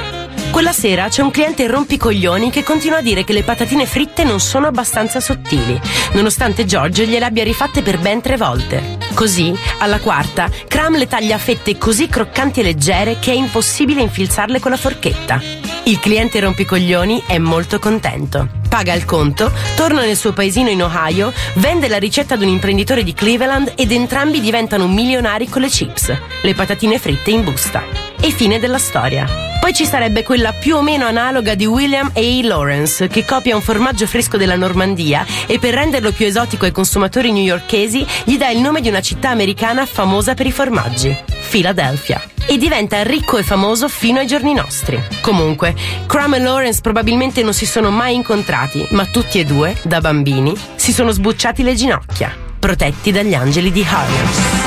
Quella 0.51 0.73
sera 0.73 1.07
c'è 1.07 1.23
un 1.23 1.31
cliente 1.31 1.65
rompicoglioni 1.65 2.51
che 2.51 2.61
continua 2.61 2.97
a 2.97 3.01
dire 3.01 3.23
che 3.23 3.33
le 3.33 3.41
patatine 3.41 3.87
fritte 3.87 4.23
non 4.23 4.39
sono 4.39 4.67
abbastanza 4.67 5.19
sottili, 5.19 5.79
nonostante 6.13 6.65
George 6.65 7.07
gliele 7.07 7.25
abbia 7.25 7.43
rifatte 7.43 7.81
per 7.81 7.97
ben 7.97 8.21
tre 8.21 8.37
volte. 8.37 8.99
Così, 9.15 9.57
alla 9.79 9.99
quarta, 9.99 10.49
Crumb 10.67 10.97
le 10.97 11.07
taglia 11.07 11.35
a 11.35 11.39
fette 11.39 11.79
così 11.79 12.07
croccanti 12.07 12.59
e 12.59 12.63
leggere 12.63 13.17
che 13.19 13.31
è 13.31 13.35
impossibile 13.35 14.01
infilzarle 14.01 14.59
con 14.59 14.69
la 14.69 14.77
forchetta. 14.77 15.41
Il 15.85 15.99
cliente 15.99 16.39
rompicoglioni 16.39 17.23
è 17.25 17.39
molto 17.39 17.79
contento. 17.79 18.60
Paga 18.72 18.93
il 18.93 19.03
conto, 19.03 19.52
torna 19.76 19.99
nel 19.99 20.15
suo 20.15 20.31
paesino 20.31 20.69
in 20.69 20.81
Ohio, 20.81 21.34
vende 21.56 21.89
la 21.89 21.98
ricetta 21.98 22.35
ad 22.35 22.41
un 22.41 22.48
imprenditore 22.48 23.03
di 23.03 23.14
Cleveland 23.14 23.73
ed 23.76 23.91
entrambi 23.91 24.39
diventano 24.39 24.88
milionari 24.88 25.49
con 25.49 25.61
le 25.61 25.68
chips, 25.68 26.18
le 26.41 26.53
patatine 26.53 26.98
fritte 26.98 27.31
in 27.31 27.43
busta. 27.43 28.10
E 28.23 28.30
fine 28.30 28.60
della 28.60 28.77
storia. 28.77 29.26
Poi 29.60 29.73
ci 29.73 29.84
sarebbe 29.85 30.22
quella 30.22 30.53
più 30.53 30.76
o 30.76 30.84
meno 30.84 31.06
analoga 31.06 31.56
di 31.56 31.65
William 31.65 32.11
A. 32.14 32.22
Lawrence, 32.43 33.07
che 33.07 33.26
copia 33.26 33.56
un 33.56 33.61
formaggio 33.61 34.06
fresco 34.06 34.38
della 34.38 34.56
Normandia 34.56 35.26
e 35.48 35.57
per 35.57 35.73
renderlo 35.73 36.11
più 36.11 36.27
esotico 36.27 36.65
ai 36.65 36.72
consumatori 36.72 37.31
newyorkesi 37.31 38.06
gli 38.23 38.38
dà 38.38 38.49
il 38.49 38.60
nome 38.60 38.81
di 38.81 38.89
una 38.89 39.02
città 39.02 39.30
americana 39.30 39.88
famosa 39.88 40.35
per 40.35 40.45
i 40.45 40.52
formaggi, 40.52 41.15
Philadelphia. 41.49 42.22
E 42.45 42.57
diventa 42.60 43.02
ricco 43.02 43.38
e 43.38 43.43
famoso 43.43 43.88
fino 43.88 44.19
ai 44.19 44.27
giorni 44.27 44.53
nostri. 44.53 45.02
Comunque, 45.22 45.76
Crumb 46.06 46.35
e 46.35 46.39
Lawrence 46.39 46.81
probabilmente 46.81 47.41
non 47.41 47.53
si 47.53 47.65
sono 47.65 47.89
mai 47.89 48.14
incontrati, 48.14 48.88
ma 48.91 49.06
tutti 49.06 49.39
e 49.39 49.45
due, 49.45 49.76
da 49.81 49.99
bambini, 49.99 50.56
si 50.76 50.93
sono 50.93 51.11
sbucciati 51.11 51.64
le 51.64 51.73
ginocchia, 51.73 52.35
protetti 52.60 53.11
dagli 53.11 53.34
angeli 53.34 53.72
di 53.72 53.84
Harlem. 53.88 54.60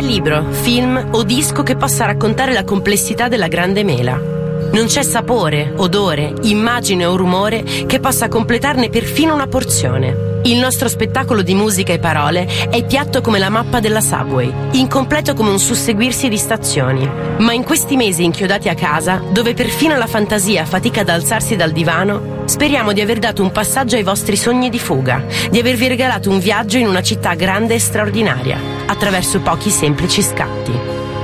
C'è 0.00 0.06
libro, 0.06 0.50
film 0.50 1.08
o 1.12 1.22
disco 1.24 1.62
che 1.62 1.76
possa 1.76 2.06
raccontare 2.06 2.54
la 2.54 2.64
complessità 2.64 3.28
della 3.28 3.48
grande 3.48 3.84
mela. 3.84 4.16
Non 4.16 4.86
c'è 4.86 5.02
sapore, 5.02 5.74
odore, 5.76 6.32
immagine 6.42 7.04
o 7.04 7.16
rumore 7.16 7.62
che 7.62 8.00
possa 8.00 8.28
completarne 8.28 8.88
perfino 8.88 9.34
una 9.34 9.46
porzione. 9.46 10.29
Il 10.42 10.58
nostro 10.58 10.88
spettacolo 10.88 11.42
di 11.42 11.54
musica 11.54 11.92
e 11.92 11.98
parole 11.98 12.46
è 12.70 12.84
piatto 12.86 13.20
come 13.20 13.38
la 13.38 13.50
mappa 13.50 13.78
della 13.78 14.00
subway, 14.00 14.50
incompleto 14.72 15.34
come 15.34 15.50
un 15.50 15.58
susseguirsi 15.58 16.28
di 16.28 16.38
stazioni. 16.38 17.08
Ma 17.38 17.52
in 17.52 17.62
questi 17.62 17.94
mesi 17.96 18.24
inchiodati 18.24 18.70
a 18.70 18.74
casa, 18.74 19.22
dove 19.30 19.52
perfino 19.52 19.98
la 19.98 20.06
fantasia 20.06 20.64
fatica 20.64 21.02
ad 21.02 21.10
alzarsi 21.10 21.56
dal 21.56 21.72
divano, 21.72 22.44
speriamo 22.46 22.92
di 22.92 23.02
aver 23.02 23.18
dato 23.18 23.42
un 23.42 23.52
passaggio 23.52 23.96
ai 23.96 24.02
vostri 24.02 24.36
sogni 24.36 24.70
di 24.70 24.78
fuga, 24.78 25.22
di 25.50 25.58
avervi 25.58 25.88
regalato 25.88 26.30
un 26.30 26.38
viaggio 26.38 26.78
in 26.78 26.88
una 26.88 27.02
città 27.02 27.34
grande 27.34 27.74
e 27.74 27.78
straordinaria, 27.78 28.58
attraverso 28.86 29.40
pochi 29.40 29.68
semplici 29.68 30.22
scatti. 30.22 30.72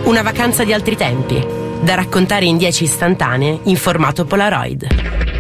Una 0.05 0.20
vacanza 0.20 0.62
di 0.62 0.74
altri 0.74 0.94
tempi, 0.94 1.43
da 1.80 1.94
raccontare 1.94 2.44
in 2.44 2.59
10 2.59 2.84
istantanee 2.84 3.60
in 3.64 3.76
formato 3.76 4.26
Polaroid. 4.26 5.35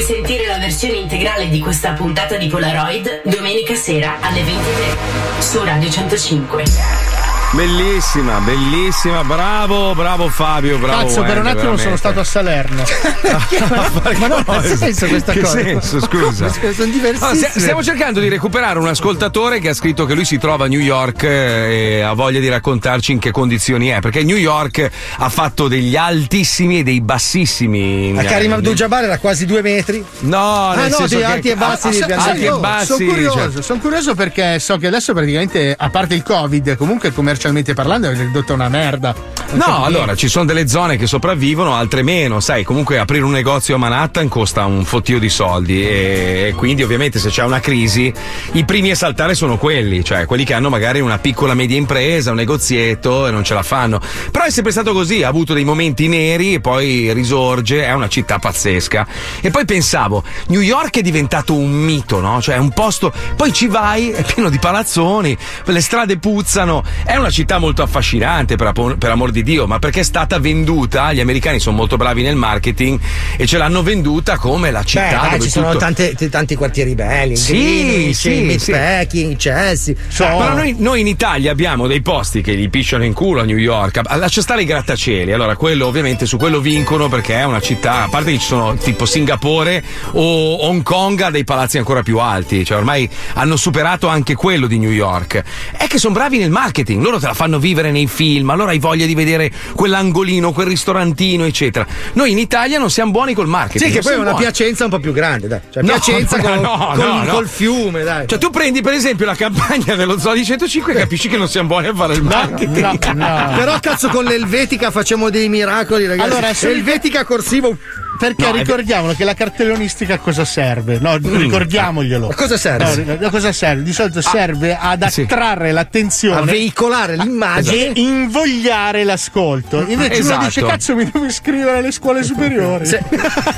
Puoi 0.00 0.14
sentire 0.14 0.46
la 0.46 0.56
versione 0.56 0.96
integrale 0.96 1.50
di 1.50 1.60
questa 1.60 1.92
puntata 1.92 2.38
di 2.38 2.46
Polaroid 2.46 3.20
domenica 3.24 3.74
sera 3.74 4.16
alle 4.20 4.42
23 4.42 4.96
su 5.40 5.62
Radio 5.62 5.90
105. 5.90 7.09
Bellissima, 7.52 8.38
bellissima, 8.38 9.24
bravo, 9.24 9.92
bravo 9.96 10.28
Fabio, 10.28 10.78
bravo. 10.78 11.06
Cazzo, 11.08 11.22
per 11.22 11.38
un 11.38 11.46
attimo 11.48 11.76
sono 11.76 11.96
veramente. 11.96 11.96
stato 11.96 12.20
a 12.20 12.24
Salerno. 12.24 12.84
Ma 14.20 14.26
no, 14.28 14.34
ha 14.38 14.44
Cosa? 14.44 14.76
senso 14.76 15.06
questa 15.08 15.32
che 15.32 15.40
cosa? 15.40 15.60
senso, 15.60 16.00
scusa? 16.00 16.48
Sono 16.70 16.72
No, 16.78 16.84
diversissime. 16.84 17.34
stia- 17.34 17.50
stiamo 17.60 17.82
cercando 17.82 18.20
di 18.20 18.28
recuperare 18.28 18.78
un 18.78 18.86
ascoltatore 18.86 19.58
che 19.58 19.70
ha 19.70 19.74
scritto 19.74 20.06
che 20.06 20.14
lui 20.14 20.24
si 20.24 20.38
trova 20.38 20.66
a 20.66 20.68
New 20.68 20.78
York 20.78 21.24
eh, 21.24 21.96
e 21.96 22.00
ha 22.02 22.12
voglia 22.12 22.38
di 22.38 22.48
raccontarci 22.48 23.10
in 23.12 23.18
che 23.18 23.32
condizioni 23.32 23.88
è. 23.88 23.98
Perché 23.98 24.22
New 24.22 24.36
York 24.36 24.88
ha 25.16 25.28
fatto 25.28 25.66
degli 25.66 25.96
altissimi 25.96 26.78
e 26.78 26.82
dei 26.84 27.00
bassissimi. 27.00 28.14
A 28.16 28.22
Karim 28.22 28.52
Abdul-Jabbar 28.52 29.02
era 29.04 29.18
quasi 29.18 29.44
due 29.44 29.60
metri. 29.60 30.04
No, 30.20 30.68
ah, 30.68 30.74
nel 30.76 30.90
no, 30.90 30.96
senso 30.98 31.16
di 31.16 31.20
che- 31.20 31.26
alti 31.26 31.48
e 31.48 31.56
bassi 31.56 31.86
ah, 31.88 31.90
di 31.90 32.02
ah, 32.02 32.06
pianeta. 32.06 32.30
alti 32.30 32.44
e 32.44 32.50
bassi, 32.52 32.86
sono 32.86 33.04
curioso, 33.10 33.50
cioè- 33.52 33.62
sono 33.62 33.80
curioso 33.80 34.14
perché 34.14 34.58
so 34.60 34.76
che 34.76 34.86
adesso 34.86 35.12
praticamente, 35.12 35.74
a 35.76 35.90
parte 35.90 36.14
il 36.14 36.22
Covid, 36.22 36.76
comunque 36.76 37.10
commercialmente 37.40 37.72
parlando 37.72 38.10
è 38.10 38.14
ridotta 38.14 38.52
una 38.52 38.68
merda. 38.68 39.14
No, 39.52 39.84
allora 39.84 40.14
ci 40.14 40.28
sono 40.28 40.44
delle 40.44 40.68
zone 40.68 40.96
che 40.98 41.06
sopravvivono, 41.06 41.74
altre 41.74 42.02
meno. 42.02 42.38
Sai, 42.40 42.64
comunque 42.64 42.98
aprire 42.98 43.24
un 43.24 43.30
negozio 43.30 43.76
a 43.76 43.78
Manhattan 43.78 44.28
costa 44.28 44.66
un 44.66 44.84
fottio 44.84 45.18
di 45.18 45.30
soldi 45.30 45.86
e 45.86 46.40
e 46.50 46.54
quindi 46.54 46.82
ovviamente 46.82 47.18
se 47.20 47.30
c'è 47.30 47.44
una 47.44 47.60
crisi 47.60 48.12
i 48.52 48.64
primi 48.64 48.90
a 48.90 48.96
saltare 48.96 49.34
sono 49.34 49.56
quelli, 49.56 50.04
cioè 50.04 50.26
quelli 50.26 50.44
che 50.44 50.52
hanno 50.52 50.68
magari 50.68 51.00
una 51.00 51.18
piccola 51.18 51.54
media 51.54 51.76
impresa, 51.76 52.30
un 52.30 52.36
negozietto 52.36 53.26
e 53.26 53.30
non 53.30 53.44
ce 53.44 53.54
la 53.54 53.62
fanno. 53.62 54.00
Però 54.30 54.44
è 54.44 54.50
sempre 54.50 54.72
stato 54.72 54.92
così, 54.92 55.22
ha 55.22 55.28
avuto 55.28 55.54
dei 55.54 55.64
momenti 55.64 56.08
neri 56.08 56.54
e 56.54 56.60
poi 56.60 57.12
risorge, 57.12 57.84
è 57.84 57.92
una 57.92 58.08
città 58.08 58.38
pazzesca. 58.38 59.06
E 59.40 59.50
poi 59.50 59.64
pensavo, 59.64 60.24
New 60.48 60.60
York 60.60 60.98
è 60.98 61.02
diventato 61.02 61.54
un 61.54 61.70
mito, 61.70 62.20
no? 62.20 62.42
Cioè 62.42 62.56
è 62.56 62.58
un 62.58 62.70
posto, 62.70 63.12
poi 63.36 63.52
ci 63.52 63.68
vai, 63.68 64.10
è 64.10 64.24
pieno 64.24 64.50
di 64.50 64.58
palazzoni, 64.58 65.36
le 65.64 65.80
strade 65.80 66.18
puzzano, 66.18 66.82
è 67.04 67.16
una 67.16 67.29
città 67.30 67.58
molto 67.58 67.82
affascinante 67.82 68.56
per, 68.56 68.72
per 68.98 69.10
amor 69.10 69.30
di 69.30 69.42
Dio, 69.42 69.66
ma 69.66 69.78
perché 69.78 70.00
è 70.00 70.04
stata 70.04 70.38
venduta, 70.38 71.12
gli 71.12 71.20
americani 71.20 71.58
sono 71.60 71.76
molto 71.76 71.96
bravi 71.96 72.22
nel 72.22 72.36
marketing 72.36 72.98
e 73.36 73.46
ce 73.46 73.58
l'hanno 73.58 73.82
venduta 73.82 74.36
come 74.36 74.70
la 74.70 74.82
città 74.82 75.20
Beh, 75.22 75.28
dai, 75.30 75.40
ci 75.40 75.50
sono 75.50 75.66
tutto- 75.68 75.78
tante- 75.78 76.14
t- 76.14 76.28
tanti 76.28 76.54
quartieri 76.56 76.94
belli. 76.94 77.36
Sì, 77.36 77.52
Greenwich, 77.52 78.16
sì, 78.16 78.58
sì. 78.58 79.36
Chelsea. 79.36 79.94
Ah, 79.94 80.36
Però 80.36 80.54
noi, 80.54 80.74
noi 80.78 81.00
in 81.00 81.06
Italia 81.06 81.50
abbiamo 81.52 81.86
dei 81.86 82.02
posti 82.02 82.40
che 82.42 82.54
gli 82.56 82.68
pisciano 82.68 83.04
in 83.04 83.12
culo 83.12 83.40
a 83.40 83.44
New 83.44 83.56
York. 83.56 84.00
Lascia 84.16 84.40
stare 84.42 84.62
i 84.62 84.64
grattacieli. 84.64 85.32
Allora, 85.32 85.56
quello 85.56 85.86
ovviamente 85.86 86.26
su 86.26 86.36
quello 86.36 86.60
vincono 86.60 87.08
perché 87.08 87.34
è 87.34 87.44
una 87.44 87.60
città, 87.60 88.04
a 88.04 88.08
parte 88.08 88.32
che 88.32 88.38
ci 88.38 88.46
sono 88.46 88.74
tipo 88.76 89.06
Singapore 89.06 89.82
o 90.12 90.66
Hong 90.66 90.82
Kong 90.82 91.20
ha 91.20 91.30
dei 91.30 91.44
palazzi 91.44 91.78
ancora 91.78 92.02
più 92.02 92.18
alti. 92.18 92.64
Cioè, 92.64 92.78
ormai 92.78 93.08
hanno 93.34 93.56
superato 93.56 94.08
anche 94.08 94.34
quello 94.34 94.66
di 94.66 94.78
New 94.78 94.90
York. 94.90 95.42
È 95.76 95.86
che 95.86 95.98
sono 95.98 96.14
bravi 96.14 96.38
nel 96.38 96.50
marketing, 96.50 97.02
loro 97.02 97.18
te 97.20 97.26
la 97.26 97.34
fanno 97.34 97.58
vivere 97.58 97.90
nei 97.90 98.06
film, 98.06 98.50
allora 98.50 98.70
hai 98.70 98.78
voglia 98.78 99.06
di 99.06 99.14
vedere 99.14 99.50
quell'angolino, 99.74 100.52
quel 100.52 100.66
ristorantino, 100.66 101.44
eccetera. 101.44 101.86
Noi 102.14 102.30
in 102.32 102.38
Italia 102.38 102.78
non 102.78 102.90
siamo 102.90 103.10
buoni 103.12 103.34
col 103.34 103.46
marketing. 103.46 103.90
Sì, 103.90 103.96
che 103.96 104.02
poi 104.02 104.12
è 104.12 104.16
una 104.16 104.30
buoni. 104.30 104.44
Piacenza 104.44 104.84
un 104.84 104.90
po' 104.90 104.98
più 104.98 105.12
grande, 105.12 105.48
dai. 105.48 105.60
Cioè, 105.70 105.82
No, 105.82 105.88
Piacenza 105.92 106.36
no, 106.38 106.42
con, 106.42 106.60
no, 106.60 107.22
no. 107.24 107.32
col 107.32 107.48
fiume, 107.48 108.02
dai. 108.02 108.26
Cioè, 108.26 108.38
tu 108.38 108.50
prendi 108.50 108.80
per 108.80 108.92
esempio 108.94 109.26
la 109.26 109.34
campagna 109.34 109.94
dello 109.94 110.18
Zoo 110.18 110.32
di 110.34 110.44
105 110.44 110.92
e 110.92 110.96
capisci 110.96 111.28
che 111.28 111.36
non 111.36 111.48
siamo 111.48 111.68
buoni 111.68 111.86
a 111.88 111.94
fare 111.94 112.14
il 112.14 112.22
marketing. 112.22 112.98
Però 113.56 113.78
cazzo 113.80 114.08
con 114.08 114.24
l'Elvetica 114.24 114.90
facciamo 114.90 115.30
dei 115.30 115.48
miracoli, 115.48 116.06
ragazzi. 116.06 116.28
Allora, 116.30 116.52
se- 116.54 116.70
Elvetica 116.70 117.24
corsivo. 117.24 117.76
Perché 118.20 118.44
No, 118.44 118.52
ricordiamolo 118.52 119.14
che 119.14 119.24
la 119.24 119.32
cartellonistica 119.32 120.14
a 120.14 120.18
cosa 120.18 120.44
serve? 120.44 120.98
No, 121.00 121.16
Mm. 121.18 121.36
ricordiamoglielo. 121.36 122.28
A 122.28 122.34
cosa 122.34 122.58
serve? 122.58 123.16
No, 123.18 123.26
a 123.26 123.30
cosa 123.30 123.50
serve? 123.52 123.82
Di 123.82 123.92
solito 123.94 124.20
serve 124.20 124.76
ad 124.78 125.02
attrarre 125.02 125.72
l'attenzione. 125.72 126.38
A 126.38 126.42
veicolare 126.44 127.16
l'immagine. 127.16 127.92
E 127.94 128.00
invogliare 128.00 129.04
l'ascolto. 129.04 129.80
Invece 129.88 130.18
Esatto. 130.20 130.34
uno 130.36 130.44
dice: 130.46 130.62
Cazzo, 130.66 130.94
mi 130.94 131.04
devo 131.10 131.24
iscrivere 131.24 131.78
alle 131.78 131.90
scuole 131.92 132.22
superiori. 132.22 132.84
Se- 132.84 133.02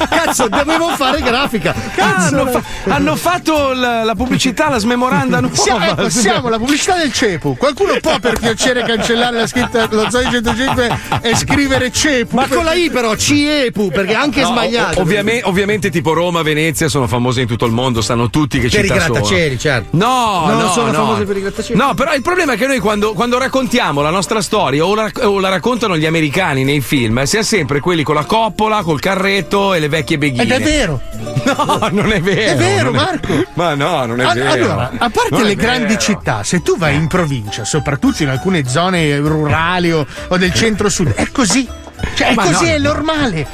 Cazzo, 0.09 0.47
dovevo 0.49 0.91
fare 0.91 1.21
grafica. 1.23 1.71
Ah, 1.75 1.91
Cazzo, 1.95 2.35
hanno, 2.41 2.47
fa- 2.51 2.63
hanno 2.93 3.17
fatto 3.17 3.73
la, 3.73 4.05
la 4.05 4.15
pubblicità, 4.15 4.69
la 4.69 4.79
smemoranda. 4.79 5.41
Siamo, 5.53 5.85
ecco, 5.85 6.09
siamo 6.11 6.49
la 6.49 6.59
pubblicità 6.59 6.97
del 6.97 7.13
CEPU. 7.13 7.57
Qualcuno 7.57 7.97
può 8.01 8.19
per 8.21 8.39
piacere 8.39 8.85
cancellare 8.85 9.37
la 9.39 9.47
scritta 9.47 9.89
lo 9.91 10.09
Zoe 10.09 10.29
105 10.31 10.99
e 11.23 11.35
scrivere 11.37 11.91
CEPU. 11.91 12.37
Ma 12.37 12.47
con 12.47 12.65
la 12.65 12.75
I 12.75 12.91
però, 12.91 13.17
CIEPU, 13.17 13.89
perché 13.91 14.15
anche 14.15 14.41
No, 14.43 14.52
sbagliato. 14.53 14.91
ov- 15.01 15.07
ovviamente, 15.07 15.43
ovviamente 15.47 15.91
tipo 15.91 16.13
Roma, 16.13 16.43
Venezia 16.43 16.89
sono 16.89 17.07
famose 17.07 17.41
in 17.43 17.47
tutto 17.47 17.65
il 17.67 17.73
mondo, 17.73 18.01
sanno 18.01 18.31
tutti 18.31 18.59
che 18.61 18.69
Per 18.69 18.85
i 18.85 18.89
città 18.89 19.01
sono. 19.01 19.13
grattacieli, 19.15 19.59
certo. 19.59 19.97
No, 19.97 20.47
Non 20.47 20.59
no, 20.59 20.71
sono 20.71 20.87
no. 20.89 20.93
famose 20.93 21.25
per 21.25 21.37
i 21.37 21.41
grattacieli. 21.41 21.79
No, 21.79 21.95
però 21.95 22.15
il 22.15 22.23
problema 22.23 22.53
è 22.53 22.57
che 22.57 22.67
noi 22.67 22.79
quando, 22.79 23.13
quando 23.13 23.39
raccontiamo 23.39 24.01
la 24.03 24.11
nostra 24.11 24.41
storia 24.43 24.85
o 24.85 24.95
la, 24.95 25.11
o 25.23 25.39
la 25.41 25.49
raccontano 25.49 25.97
gli 25.97 26.07
americani 26.07 26.65
nei 26.65 26.81
film, 26.81 27.23
siamo 27.25 27.45
sempre 27.45 27.81
quelli 27.81 28.03
con 28.03 28.15
la 28.15 28.25
coppola, 28.25 28.83
col 28.83 29.01
carretto 29.01 29.75
e 29.75 29.79
le 29.81 29.89
vecchie 29.89 30.19
beghine. 30.19 30.43
Ed 30.43 30.51
è 30.51 30.61
vero. 30.61 31.01
No, 31.45 31.89
non 31.91 32.13
è 32.13 32.21
vero. 32.21 32.53
È 32.53 32.57
vero, 32.57 32.91
non 32.91 32.95
Marco. 33.03 33.45
Ma 33.55 33.75
no, 33.75 34.05
non 34.07 34.21
è 34.21 34.25
A- 34.25 34.33
vero. 34.35 34.51
Allora, 34.51 34.91
a 34.99 35.11
parte 35.11 35.29
Non 35.31 35.41
è 35.41 35.45
le 35.45 35.55
grandi 35.57 35.87
vero. 35.89 36.01
città, 36.01 36.43
se 36.45 36.63
tu 36.63 36.77
vai 36.79 36.95
in 36.95 37.07
provincia, 37.09 37.65
soprattutto 37.65 38.23
in 38.23 38.29
alcune 38.29 38.69
zone 38.69 39.17
rurali 39.19 39.93
o, 39.93 40.07
o 40.29 40.37
del 40.37 40.53
centro-sud, 40.55 41.15
è 41.15 41.29
così. 41.33 41.67
Cioè, 42.15 42.29
è 42.29 42.35
Ma 42.35 42.45
così, 42.45 42.65
no. 42.65 42.71
è 42.71 42.79
normale. 42.79 43.47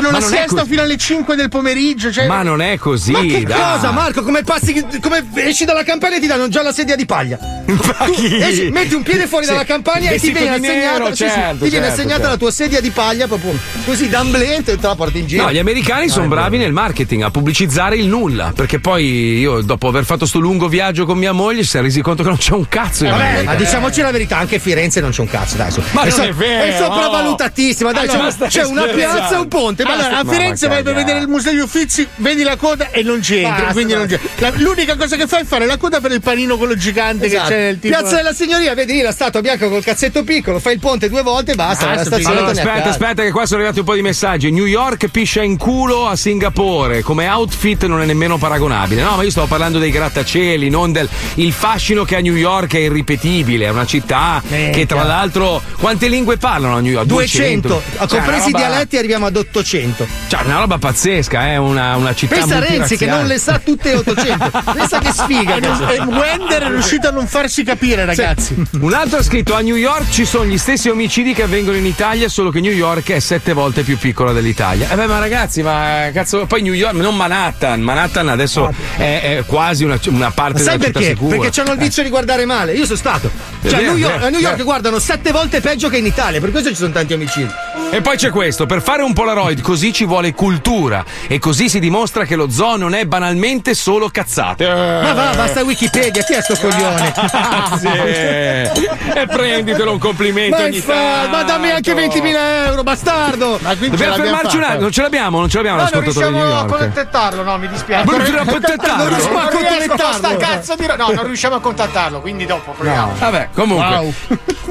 Fanno 0.00 0.10
la 0.10 0.18
è 0.18 0.28
siesta 0.28 0.54
così. 0.60 0.68
fino 0.70 0.82
alle 0.82 0.96
5 0.96 1.36
del 1.36 1.48
pomeriggio. 1.48 2.12
Cioè... 2.12 2.26
Ma 2.26 2.42
non 2.42 2.60
è 2.60 2.78
così. 2.78 3.10
Ma 3.12 3.20
che 3.20 3.42
dai. 3.42 3.58
cosa, 3.60 3.90
Marco? 3.90 4.22
Come 4.22 4.42
passi, 4.42 4.84
come 5.00 5.24
esci 5.34 5.64
dalla 5.64 5.82
campagna 5.82 6.16
e 6.16 6.20
ti 6.20 6.26
danno 6.26 6.48
già 6.48 6.62
la 6.62 6.72
sedia 6.72 6.96
di 6.96 7.06
paglia? 7.06 7.38
Esci- 8.08 8.70
metti 8.70 8.94
un 8.94 9.02
piede 9.02 9.26
fuori 9.26 9.44
Sì, 9.44 9.50
dalla 9.52 9.64
campagna 9.64 10.10
e 10.10 10.18
ti 10.18 10.30
viene 10.32 10.48
assegnata, 10.54 10.98
nero, 10.98 11.06
sì, 11.14 11.24
sì, 11.24 11.30
certo, 11.30 11.64
ti 11.64 11.70
viene 11.70 11.86
certo, 11.86 11.92
assegnata 12.00 12.14
certo. 12.14 12.28
la 12.30 12.36
tua 12.36 12.50
sedia 12.50 12.80
di 12.80 12.90
paglia 12.90 13.26
proprio 13.26 13.52
così 13.84 14.08
d'amblente 14.08 14.72
e 14.72 14.76
te 14.78 14.86
la 14.86 14.94
porti 14.94 15.18
in 15.18 15.26
giro. 15.26 15.44
No, 15.44 15.52
gli 15.52 15.58
americani 15.58 16.08
sono 16.08 16.28
bravi 16.28 16.56
nel 16.58 16.72
marketing, 16.72 17.22
a 17.22 17.30
pubblicizzare 17.30 17.96
il 17.96 18.06
nulla. 18.06 18.52
Perché 18.54 18.78
poi 18.80 19.38
io, 19.38 19.60
dopo 19.62 19.88
aver 19.88 20.04
fatto 20.04 20.24
sto 20.26 20.38
lungo 20.38 20.68
viaggio 20.68 21.04
con 21.04 21.18
mia 21.18 21.32
moglie, 21.32 21.62
si 21.64 21.76
è 21.76 21.80
resi 21.82 22.00
conto 22.00 22.22
che 22.22 22.28
non 22.28 22.38
c'è 22.38 22.54
un 22.54 22.68
cazzo 22.68 23.04
in 23.04 23.10
Vabbè, 23.10 23.22
America. 23.22 23.50
ma 23.50 23.56
diciamoci 23.56 24.00
la 24.00 24.10
verità, 24.10 24.38
anche 24.38 24.58
Firenze 24.58 25.00
non 25.00 25.10
c'è 25.10 25.20
un 25.20 25.28
cazzo, 25.28 25.56
dai. 25.56 25.70
su. 25.70 25.82
Ma 25.90 26.02
non 26.04 26.12
so- 26.12 26.22
è 26.22 26.32
vero, 26.32 26.64
È 26.64 26.76
sopravvalutatissima, 26.78 27.92
dai. 27.92 28.08
Allora, 28.08 28.32
c'è- 28.32 28.46
c'è 28.46 28.64
una 28.64 28.84
piazza 28.84 29.34
e 29.34 29.38
un 29.38 29.48
ponte. 29.48 29.84
Basta. 29.96 30.06
Allora, 30.18 30.30
a 30.30 30.32
Firenze 30.34 30.68
vai 30.68 30.82
per 30.82 30.94
vedere 30.94 31.18
il 31.20 31.28
museo 31.28 31.52
degli 31.52 31.60
Uffizi, 31.60 32.06
vedi 32.16 32.42
la 32.42 32.56
coda 32.56 32.90
e 32.90 33.02
non 33.02 33.20
c'entri. 33.20 33.50
Basta, 33.50 33.72
quindi 33.72 33.94
non 33.94 34.06
basta. 34.06 34.28
la- 34.38 34.52
l'unica 34.56 34.96
cosa 34.96 35.16
che 35.16 35.26
fai 35.26 35.42
è 35.42 35.44
fare 35.44 35.66
la 35.66 35.76
coda 35.76 36.00
per 36.00 36.12
il 36.12 36.20
panino 36.20 36.56
quello 36.56 36.76
gigante 36.76 37.26
Esatto. 37.26 37.48
che 37.48 37.54
c'è 37.54 37.60
nel 37.62 37.78
tipo. 37.78 37.96
Piazza 37.96 38.16
della 38.16 38.32
Signoria, 38.32 38.74
vedi 38.74 38.92
lì 38.94 39.00
la 39.02 39.12
statua 39.12 39.40
bianca 39.40 39.68
col 39.68 39.82
cazzetto 39.82 40.22
piccolo, 40.24 40.58
fai 40.58 40.74
il 40.74 40.80
ponte 40.80 41.08
due 41.08 41.22
volte 41.22 41.52
e 41.52 41.54
basta. 41.54 41.86
Ah, 41.90 41.94
la 41.94 42.00
sto 42.04 42.10
stazione 42.14 42.36
Allora, 42.38 42.52
aspetta, 42.52 42.88
aspetta, 42.88 43.22
che 43.22 43.30
qua 43.30 43.44
sono 43.46 43.56
arrivati 43.60 43.78
un 43.80 43.84
po' 43.84 43.94
di 43.94 44.02
messaggi. 44.02 44.50
New 44.50 44.64
York 44.66 45.08
piscia 45.08 45.42
in 45.42 45.56
culo 45.56 46.06
a 46.06 46.16
Singapore. 46.16 47.02
Come 47.02 47.28
outfit 47.28 47.84
non 47.86 48.00
è 48.00 48.04
nemmeno 48.04 48.38
paragonabile. 48.38 49.02
No, 49.02 49.16
ma 49.16 49.22
io 49.22 49.30
stavo 49.30 49.46
parlando 49.46 49.78
dei 49.78 49.90
grattacieli, 49.90 50.68
non 50.68 50.92
del. 50.92 51.08
Il 51.34 51.52
fascino 51.52 52.04
che 52.04 52.16
ha 52.16 52.20
New 52.20 52.34
York 52.34 52.74
è 52.74 52.78
irripetibile. 52.78 53.66
È 53.66 53.68
una 53.70 53.86
città 53.86 54.42
Minchia. 54.46 54.70
che, 54.70 54.86
tra 54.86 55.02
l'altro. 55.04 55.62
Quante 55.78 56.08
lingue 56.08 56.36
parlano 56.36 56.76
a 56.76 56.80
New 56.80 56.92
York? 56.92 57.06
200, 57.06 57.68
200. 57.68 57.82
Cioè, 57.98 58.08
compresi 58.18 58.48
i 58.48 58.52
roba- 58.52 58.66
dialetti 58.66 58.96
arriviamo 58.96 59.26
ad 59.26 59.36
800. 59.36 59.67
Cioè, 59.68 60.42
una 60.44 60.58
roba 60.60 60.78
pazzesca, 60.78 61.48
è 61.48 61.56
una, 61.56 61.96
una 61.96 62.14
città. 62.14 62.36
Pensa 62.36 62.58
Renzi 62.58 62.96
che 62.96 63.06
non 63.06 63.26
le 63.26 63.38
sa 63.38 63.58
tutte 63.58 63.94
800. 63.94 64.50
Pensa 64.72 64.98
che 64.98 65.12
sfiga. 65.12 65.56
E, 65.56 65.60
non- 65.60 65.88
e 65.90 65.98
Wender 66.00 66.62
è 66.62 66.68
riuscito 66.68 67.08
a 67.08 67.10
non 67.10 67.26
farsi 67.26 67.64
capire, 67.64 68.04
ragazzi. 68.04 68.54
Un 68.80 68.92
altro 68.94 69.18
ha 69.18 69.22
scritto 69.22 69.54
a 69.54 69.60
New 69.60 69.76
York 69.76 70.08
ci 70.10 70.24
sono 70.24 70.46
gli 70.46 70.58
stessi 70.58 70.88
omicidi 70.88 71.34
che 71.34 71.42
avvengono 71.42 71.76
in 71.76 71.86
Italia, 71.86 72.28
solo 72.28 72.50
che 72.50 72.60
New 72.60 72.72
York 72.72 73.10
è 73.10 73.18
sette 73.18 73.52
volte 73.52 73.82
più 73.82 73.98
piccola 73.98 74.32
dell'Italia. 74.32 74.88
Eh 74.90 74.94
beh, 74.94 75.06
ma 75.06 75.18
ragazzi, 75.18 75.62
ma 75.62 76.08
cazzo, 76.12 76.46
poi 76.46 76.62
New 76.62 76.72
York, 76.72 76.94
non 76.94 77.14
Manhattan. 77.16 77.80
Manhattan 77.80 78.28
adesso 78.28 78.72
è, 78.96 79.36
è 79.38 79.44
quasi 79.44 79.84
una, 79.84 79.98
una 80.06 80.30
parte 80.30 80.58
Ma 80.62 80.64
sai 80.70 80.78
della 80.78 80.86
città 80.86 80.98
perché? 81.00 81.14
sicura. 81.14 81.38
Perché 81.38 81.60
hanno 81.60 81.72
il 81.72 81.78
vizio 81.78 82.02
di 82.02 82.08
guardare 82.08 82.44
male. 82.46 82.72
Io 82.74 82.84
sono 82.84 82.96
stato. 82.96 83.30
Cioè, 83.62 83.74
a 83.74 83.76
vero, 83.76 83.90
New 83.92 83.96
York, 83.98 84.14
vero, 84.14 84.26
a 84.26 84.28
New 84.30 84.40
York 84.40 84.52
vero. 84.52 84.64
guardano 84.64 84.98
sette 84.98 85.30
volte 85.32 85.60
peggio 85.60 85.88
che 85.88 85.98
in 85.98 86.06
Italia. 86.06 86.40
Per 86.40 86.50
questo 86.50 86.70
ci 86.70 86.76
sono 86.76 86.92
tanti 86.92 87.12
omicidi. 87.12 87.50
E 87.90 88.00
poi 88.00 88.16
c'è 88.16 88.30
questo, 88.30 88.66
per 88.66 88.82
fare 88.82 89.02
un 89.02 89.12
Polaroid 89.12 89.57
così 89.60 89.92
ci 89.92 90.04
vuole 90.04 90.34
cultura 90.34 91.04
e 91.26 91.38
così 91.38 91.68
si 91.68 91.78
dimostra 91.80 92.24
che 92.24 92.36
lo 92.36 92.50
zoo 92.50 92.76
non 92.76 92.94
è 92.94 93.04
banalmente 93.04 93.74
solo 93.74 94.08
cazzate. 94.08 94.66
Ma 94.66 95.12
va, 95.12 95.32
basta 95.34 95.62
Wikipedia, 95.62 96.22
chi 96.22 96.34
è 96.34 96.40
sto 96.42 96.54
coglione? 96.60 97.12
Grazie. 97.78 98.72
e 99.14 99.26
prenditelo 99.26 99.92
un 99.92 99.98
complimento 99.98 100.56
Ma, 100.56 100.64
ogni 100.64 100.84
tanto. 100.84 101.30
ma 101.30 101.42
dammi 101.42 101.70
anche 101.70 101.92
20.000 101.94 102.66
euro, 102.66 102.82
bastardo! 102.82 103.58
Ma 103.62 103.74
Dobbiamo 103.74 104.14
fermarci 104.14 104.56
un 104.56 104.62
attimo, 104.62 104.80
non 104.80 104.92
ce 104.92 105.02
l'abbiamo, 105.02 105.38
non 105.38 105.48
ce 105.48 105.56
l'abbiamo 105.56 105.76
No, 105.78 105.88
non 105.90 105.92
l'ascoltatore 105.92 106.26
di 106.26 106.32
New 106.32 106.44
riusciamo 106.44 106.74
a 106.74 106.78
contattarlo, 106.78 107.42
no, 107.42 107.58
mi 107.58 107.68
dispiace. 107.68 108.04
Non 108.04 108.16
riusciamo 108.16 108.40
a 108.40 108.52
contattarlo? 108.52 109.02
Non 109.02 109.08
riusciamo 109.08 109.38
a 109.38 109.48
contattarlo. 109.48 110.76
di 110.76 110.86
No, 110.96 111.12
non 111.12 111.26
riusciamo 111.26 111.54
a 111.54 111.60
contattarlo, 111.60 112.20
quindi 112.20 112.46
dopo 112.46 112.72
proviamo. 112.72 113.14
Vabbè, 113.18 113.48
comunque. 113.54 113.96
Wow. 113.96 114.14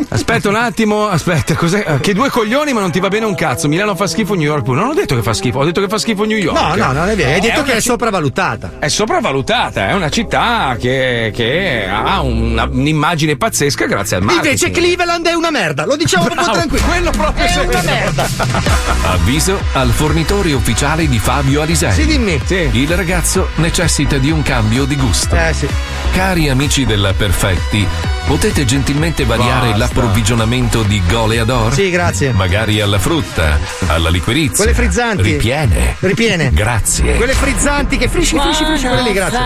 Aspetta 0.09 0.49
un 0.49 0.55
attimo, 0.55 1.07
aspetta, 1.07 1.55
cos'è? 1.55 1.83
Eh, 1.87 1.99
Che 1.99 2.13
due 2.13 2.29
coglioni, 2.29 2.73
ma 2.73 2.79
non 2.79 2.91
ti 2.91 2.99
va 2.99 3.07
bene 3.07 3.25
un 3.25 3.35
cazzo. 3.35 3.67
Milano 3.67 3.95
fa 3.95 4.07
schifo, 4.07 4.33
New 4.33 4.43
York 4.43 4.63
pure. 4.63 4.76
Non 4.77 4.89
ho 4.89 4.93
detto 4.93 5.15
che 5.15 5.23
fa 5.23 5.33
schifo, 5.33 5.57
ho 5.57 5.65
detto 5.65 5.81
che 5.81 5.87
fa 5.87 5.97
schifo 5.97 6.23
New 6.23 6.37
York. 6.37 6.55
No, 6.59 6.75
no, 6.75 6.91
non 6.91 7.09
è 7.09 7.15
vero. 7.15 7.31
Hai 7.31 7.39
detto 7.39 7.63
che 7.63 7.71
una 7.71 7.79
è 7.79 7.81
sopravvalutata. 7.81 8.73
È 8.77 8.87
sopravvalutata, 8.87 9.89
è 9.89 9.93
una 9.93 10.09
città 10.09 10.77
che, 10.79 11.31
che 11.33 11.87
ha 11.89 12.21
una- 12.21 12.65
un'immagine 12.69 13.37
pazzesca 13.37 13.87
grazie 13.87 14.17
al 14.17 14.21
marketing. 14.21 14.53
Invece 14.53 14.71
Cleveland 14.79 15.25
è 15.25 15.33
una 15.33 15.49
merda, 15.49 15.85
lo 15.87 15.95
diciamo 15.95 16.25
proprio 16.25 16.43
Bravo, 16.45 16.57
tranquillo. 16.59 16.85
quello 16.85 17.09
proprio 17.09 17.43
è 17.43 17.47
sì. 17.49 17.59
una 17.59 17.81
merda. 17.81 18.27
Avviso 19.09 19.59
al 19.73 19.89
fornitore 19.89 20.53
ufficiale 20.53 21.07
di 21.07 21.17
Fabio 21.17 21.61
Alisei. 21.61 21.93
Sì, 21.93 22.05
dimmi. 22.05 22.39
Il 22.47 22.95
ragazzo 22.95 23.49
necessita 23.55 24.17
di 24.19 24.29
un 24.29 24.43
cambio 24.43 24.85
di 24.85 24.95
gusto. 24.95 25.35
Eh 25.35 25.53
sì. 25.53 25.67
Cari 26.13 26.49
amici 26.49 26.85
della 26.85 27.13
Perfetti, 27.13 27.85
potete 28.25 28.65
gentilmente 28.65 29.25
variare 29.25 29.69
Basta. 29.69 29.77
l'approvvigionamento 29.77 30.83
di 30.83 31.01
Goleador? 31.07 31.73
Sì, 31.73 31.89
grazie. 31.89 32.31
Magari 32.31 32.79
alla 32.81 32.99
frutta, 32.99 33.59
alla 33.87 34.09
liquirizia. 34.09 34.65
Quelle 34.67 34.81
frizzanti. 34.81 35.21
Ripiene. 35.21 35.95
Ripiene. 35.99 36.51
Grazie. 36.51 37.15
Quelle 37.15 37.31
frizzanti 37.31 37.95
che 37.95 38.09
frisci, 38.09 38.37
frisci, 38.37 38.65
frisci, 38.65 38.85
quelle 38.85 39.01
lì, 39.01 39.13
grazie. 39.13 39.39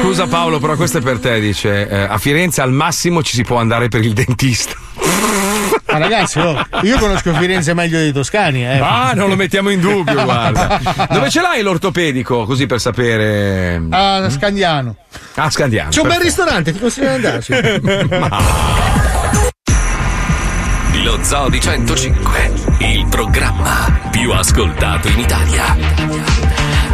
Scusa 0.00 0.26
Paolo, 0.26 0.58
però 0.58 0.76
questo 0.76 0.96
è 0.96 1.02
per 1.02 1.18
te, 1.18 1.40
dice. 1.40 1.86
eh, 1.86 2.06
a 2.08 2.16
Firenze 2.16 2.62
al 2.62 2.72
massimo 2.72 3.22
ci 3.22 3.34
si 3.34 3.42
può 3.42 3.58
andare 3.58 3.88
per 3.88 4.02
il 4.02 4.14
dentista. 4.14 4.72
Ma 5.92 5.98
ragazzi, 5.98 6.38
oh, 6.38 6.58
io 6.84 6.98
conosco 6.98 7.34
Firenze 7.34 7.74
meglio 7.74 7.98
dei 7.98 8.12
toscani, 8.12 8.64
eh. 8.64 8.78
Ah, 8.78 9.12
non 9.14 9.28
lo 9.28 9.36
mettiamo 9.36 9.68
in 9.68 9.78
dubbio, 9.78 10.24
guarda. 10.24 10.80
Dove 11.10 11.28
ce 11.28 11.42
l'hai 11.42 11.60
l'ortopedico? 11.60 12.46
Così 12.46 12.64
per 12.64 12.80
sapere. 12.80 13.78
A 13.90 14.30
Scandiano. 14.30 14.96
Ah, 15.34 15.50
Scandiano. 15.50 15.90
C'è 15.90 16.00
un 16.00 16.08
bel 16.08 16.20
ristorante, 16.20 16.72
ti 16.72 16.78
consiglio 16.78 17.08
di 17.08 17.14
andarci. 17.26 17.52
Lo 21.04 21.18
Zoo 21.22 21.50
di 21.50 21.60
105, 21.60 22.65
il 22.78 23.06
programma 23.08 24.08
più 24.10 24.32
ascoltato 24.32 25.08
in 25.08 25.18
Italia. 25.18 25.76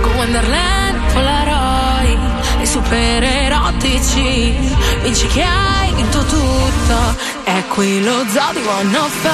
Con 0.01 0.13
Wonderland, 0.15 1.13
Polaroid 1.13 2.19
e 2.61 2.67
super 2.67 3.23
erotici 3.23 4.55
Vinci 5.03 5.27
che 5.29 5.43
hai 5.43 5.93
vinto 5.95 6.25
tutto. 6.25 7.17
È 7.45 7.65
qui 7.69 8.03
lo 8.03 8.25
zoo 8.29 8.53
di 8.53 8.63
105 8.63 9.31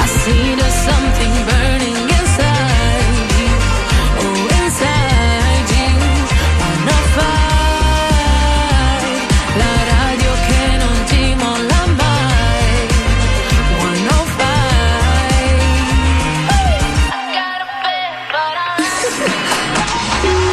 I 0.00 0.06
see 0.06 0.54
there's 0.56 0.74
something 0.84 1.44
burning 1.44 1.57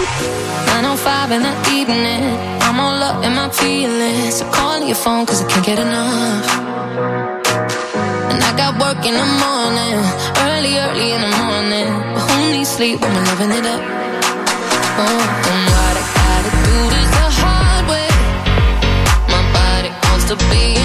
905 0.06 1.32
in 1.32 1.42
the 1.44 1.56
evening, 1.72 2.24
I'm 2.62 2.80
all 2.80 3.02
up 3.02 3.24
in 3.24 3.34
my 3.36 3.50
feelings. 3.50 4.36
So 4.38 4.46
call 4.52 4.80
your 4.84 4.96
phone 4.96 5.26
cause 5.26 5.42
I 5.44 5.48
can't 5.48 5.66
get 5.66 5.80
enough. 5.80 6.46
And 8.32 8.40
I 8.44 8.52
got 8.58 8.72
work 8.80 9.02
in 9.06 9.16
the 9.16 9.30
morning, 9.44 9.98
early, 10.48 10.74
early 10.86 11.10
in 11.16 11.22
the 11.26 11.34
morning. 11.44 11.90
But 12.14 12.24
who 12.28 12.36
needs 12.54 12.70
sleep 12.70 13.02
when 13.02 13.12
we're 13.16 13.28
loving 13.32 13.52
it 13.60 13.66
up? 13.66 13.82
Oh, 15.04 15.22
and 15.52 15.66
what 15.76 15.96
I 16.02 16.06
gotta 16.20 16.52
do 16.68 16.78
is 17.02 17.10
the 17.18 17.28
hard 17.42 17.84
way. 17.92 18.10
My 19.34 19.44
body 19.58 19.92
wants 20.06 20.26
to 20.32 20.36
be 20.52 20.85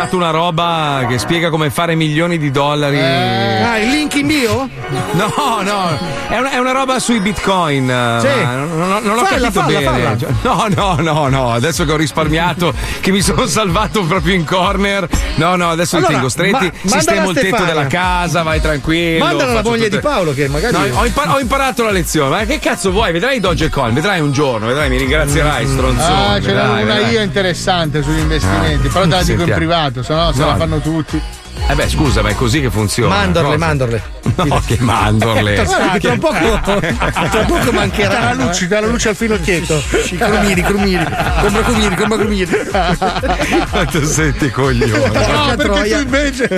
Girato 0.00 0.16
una 0.16 0.30
roba 0.30 1.04
che 1.06 1.18
spiega 1.18 1.50
come 1.50 1.68
fare 1.70 1.94
milioni 1.94 2.38
di 2.38 2.50
dollari. 2.50 2.98
Ah, 2.98 3.78
il 3.78 3.90
link 3.90 4.14
in 4.14 4.26
bio? 4.26 4.68
No, 5.12 5.60
no, 5.62 5.98
è 6.28 6.38
una, 6.38 6.50
è 6.52 6.58
una 6.58 6.72
roba 6.72 6.98
sui 6.98 7.20
bitcoin. 7.20 7.86
Sì. 8.20 8.44
Non, 8.44 8.78
non- 8.88 9.02
non 9.02 9.18
ho 9.18 9.24
Falla, 9.24 9.50
capito 9.50 9.60
falla, 9.60 9.78
bene. 9.78 9.84
falla. 9.84 10.16
Cioè, 10.16 10.30
No, 10.42 10.66
no, 10.74 10.94
no, 11.00 11.28
no. 11.28 11.52
Adesso 11.52 11.84
che 11.84 11.92
ho 11.92 11.96
risparmiato, 11.96 12.72
che 13.00 13.10
mi 13.10 13.20
sono 13.20 13.46
salvato 13.46 14.02
proprio 14.04 14.34
in 14.34 14.44
corner. 14.46 15.06
No, 15.34 15.56
no, 15.56 15.68
adesso 15.70 15.96
Allora, 15.96 16.08
li 16.10 16.14
tengo 16.16 16.28
stretti. 16.30 16.72
ma- 16.82 16.90
sistemo 16.90 17.28
il 17.30 17.34
tetto 17.36 17.46
Stefania. 17.56 17.66
della 17.74 17.86
casa, 17.86 18.42
vai 18.42 18.60
tranquillo. 18.60 19.24
Mandala 19.24 19.50
alla 19.50 19.58
faccio 19.58 19.68
moglie 19.70 19.84
tutte- 19.84 19.96
di 19.96 20.02
Paolo 20.02 20.32
che 20.32 20.48
magari. 20.48 20.72
No, 20.90 20.98
ho, 21.00 21.04
impar- 21.06 21.28
ho 21.34 21.38
imparato 21.40 21.82
la 21.84 21.90
lezione. 21.90 22.30
Ma 22.30 22.44
che 22.44 22.58
cazzo 22.58 22.90
vuoi? 22.90 23.12
Vedrai 23.12 23.38
Dogecoin, 23.40 23.92
vedrai 23.92 24.20
un 24.20 24.32
giorno, 24.32 24.66
vedrai, 24.66 24.88
mi 24.88 24.96
ringrazierai, 24.96 25.66
stronzone. 25.66 26.34
Ah, 26.36 26.40
ce 26.40 26.52
una 26.52 26.74
vedrai. 26.74 27.10
io 27.12 27.20
interessante 27.20 28.02
sugli 28.02 28.18
investimenti, 28.20 28.88
però 28.88 29.02
te 29.04 29.10
la 29.10 29.18
dico 29.22 29.32
in 29.32 29.38
Sentiamo. 29.38 29.54
privato, 29.56 29.89
sennò 30.02 30.32
se 30.32 30.38
No. 30.40 30.46
la 30.46 30.56
fanno 30.56 30.80
tutti. 30.80 31.20
Eh 31.68 31.74
beh, 31.74 31.88
scusa, 31.88 32.22
ma 32.22 32.30
è 32.30 32.34
così 32.34 32.60
che 32.60 32.70
funziona. 32.70 33.14
Mandorle, 33.14 33.54
Cosa? 33.54 33.66
mandorle. 33.66 34.02
No, 34.40 34.62
che 34.64 34.76
mandorle. 34.80 35.64
Guarda 35.64 35.90
che 35.98 35.98
tra 35.98 36.16
poco, 36.16 36.60
tra 36.62 37.44
poco 37.44 37.72
mancherà. 37.72 38.14
Te 38.14 38.20
la 38.20 38.44
luce, 38.44 38.68
te 38.68 38.80
la 38.80 38.86
luce 38.86 39.08
al 39.10 39.16
finocchietto. 39.16 39.82
Crumiri, 40.16 40.62
crumiri. 40.62 41.04
Compra 41.42 41.62
crumiri, 41.62 41.94
compra 41.96 42.16
crumiri. 42.18 42.58
Quanto 43.70 44.04
senti 44.06 44.50
coglione. 44.50 45.06
No, 45.08 45.54
perché 45.56 45.62
troia. 45.64 45.96
tu 45.96 46.02
invece. 46.02 46.48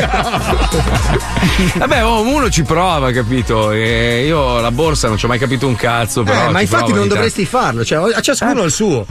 Vabbè, 1.79 2.05
oh, 2.05 2.21
uno 2.23 2.51
ci 2.51 2.63
prova, 2.63 3.11
capito? 3.11 3.73
E 3.73 4.25
io 4.27 4.61
la 4.61 4.71
borsa 4.71 5.09
non 5.09 5.17
ci 5.17 5.25
ho 5.25 5.29
mai 5.29 5.39
capito 5.39 5.67
un 5.67 5.75
cazzo. 5.75 6.23
Però 6.23 6.49
Eh, 6.49 6.51
ma 6.53 6.61
infatti 6.61 6.93
non 6.93 7.09
dovresti 7.09 7.45
farlo, 7.45 7.85
cioè 7.85 8.13
a 8.15 8.21
ciascuno 8.21 8.63
il 8.63 8.71
suo. 8.71 9.05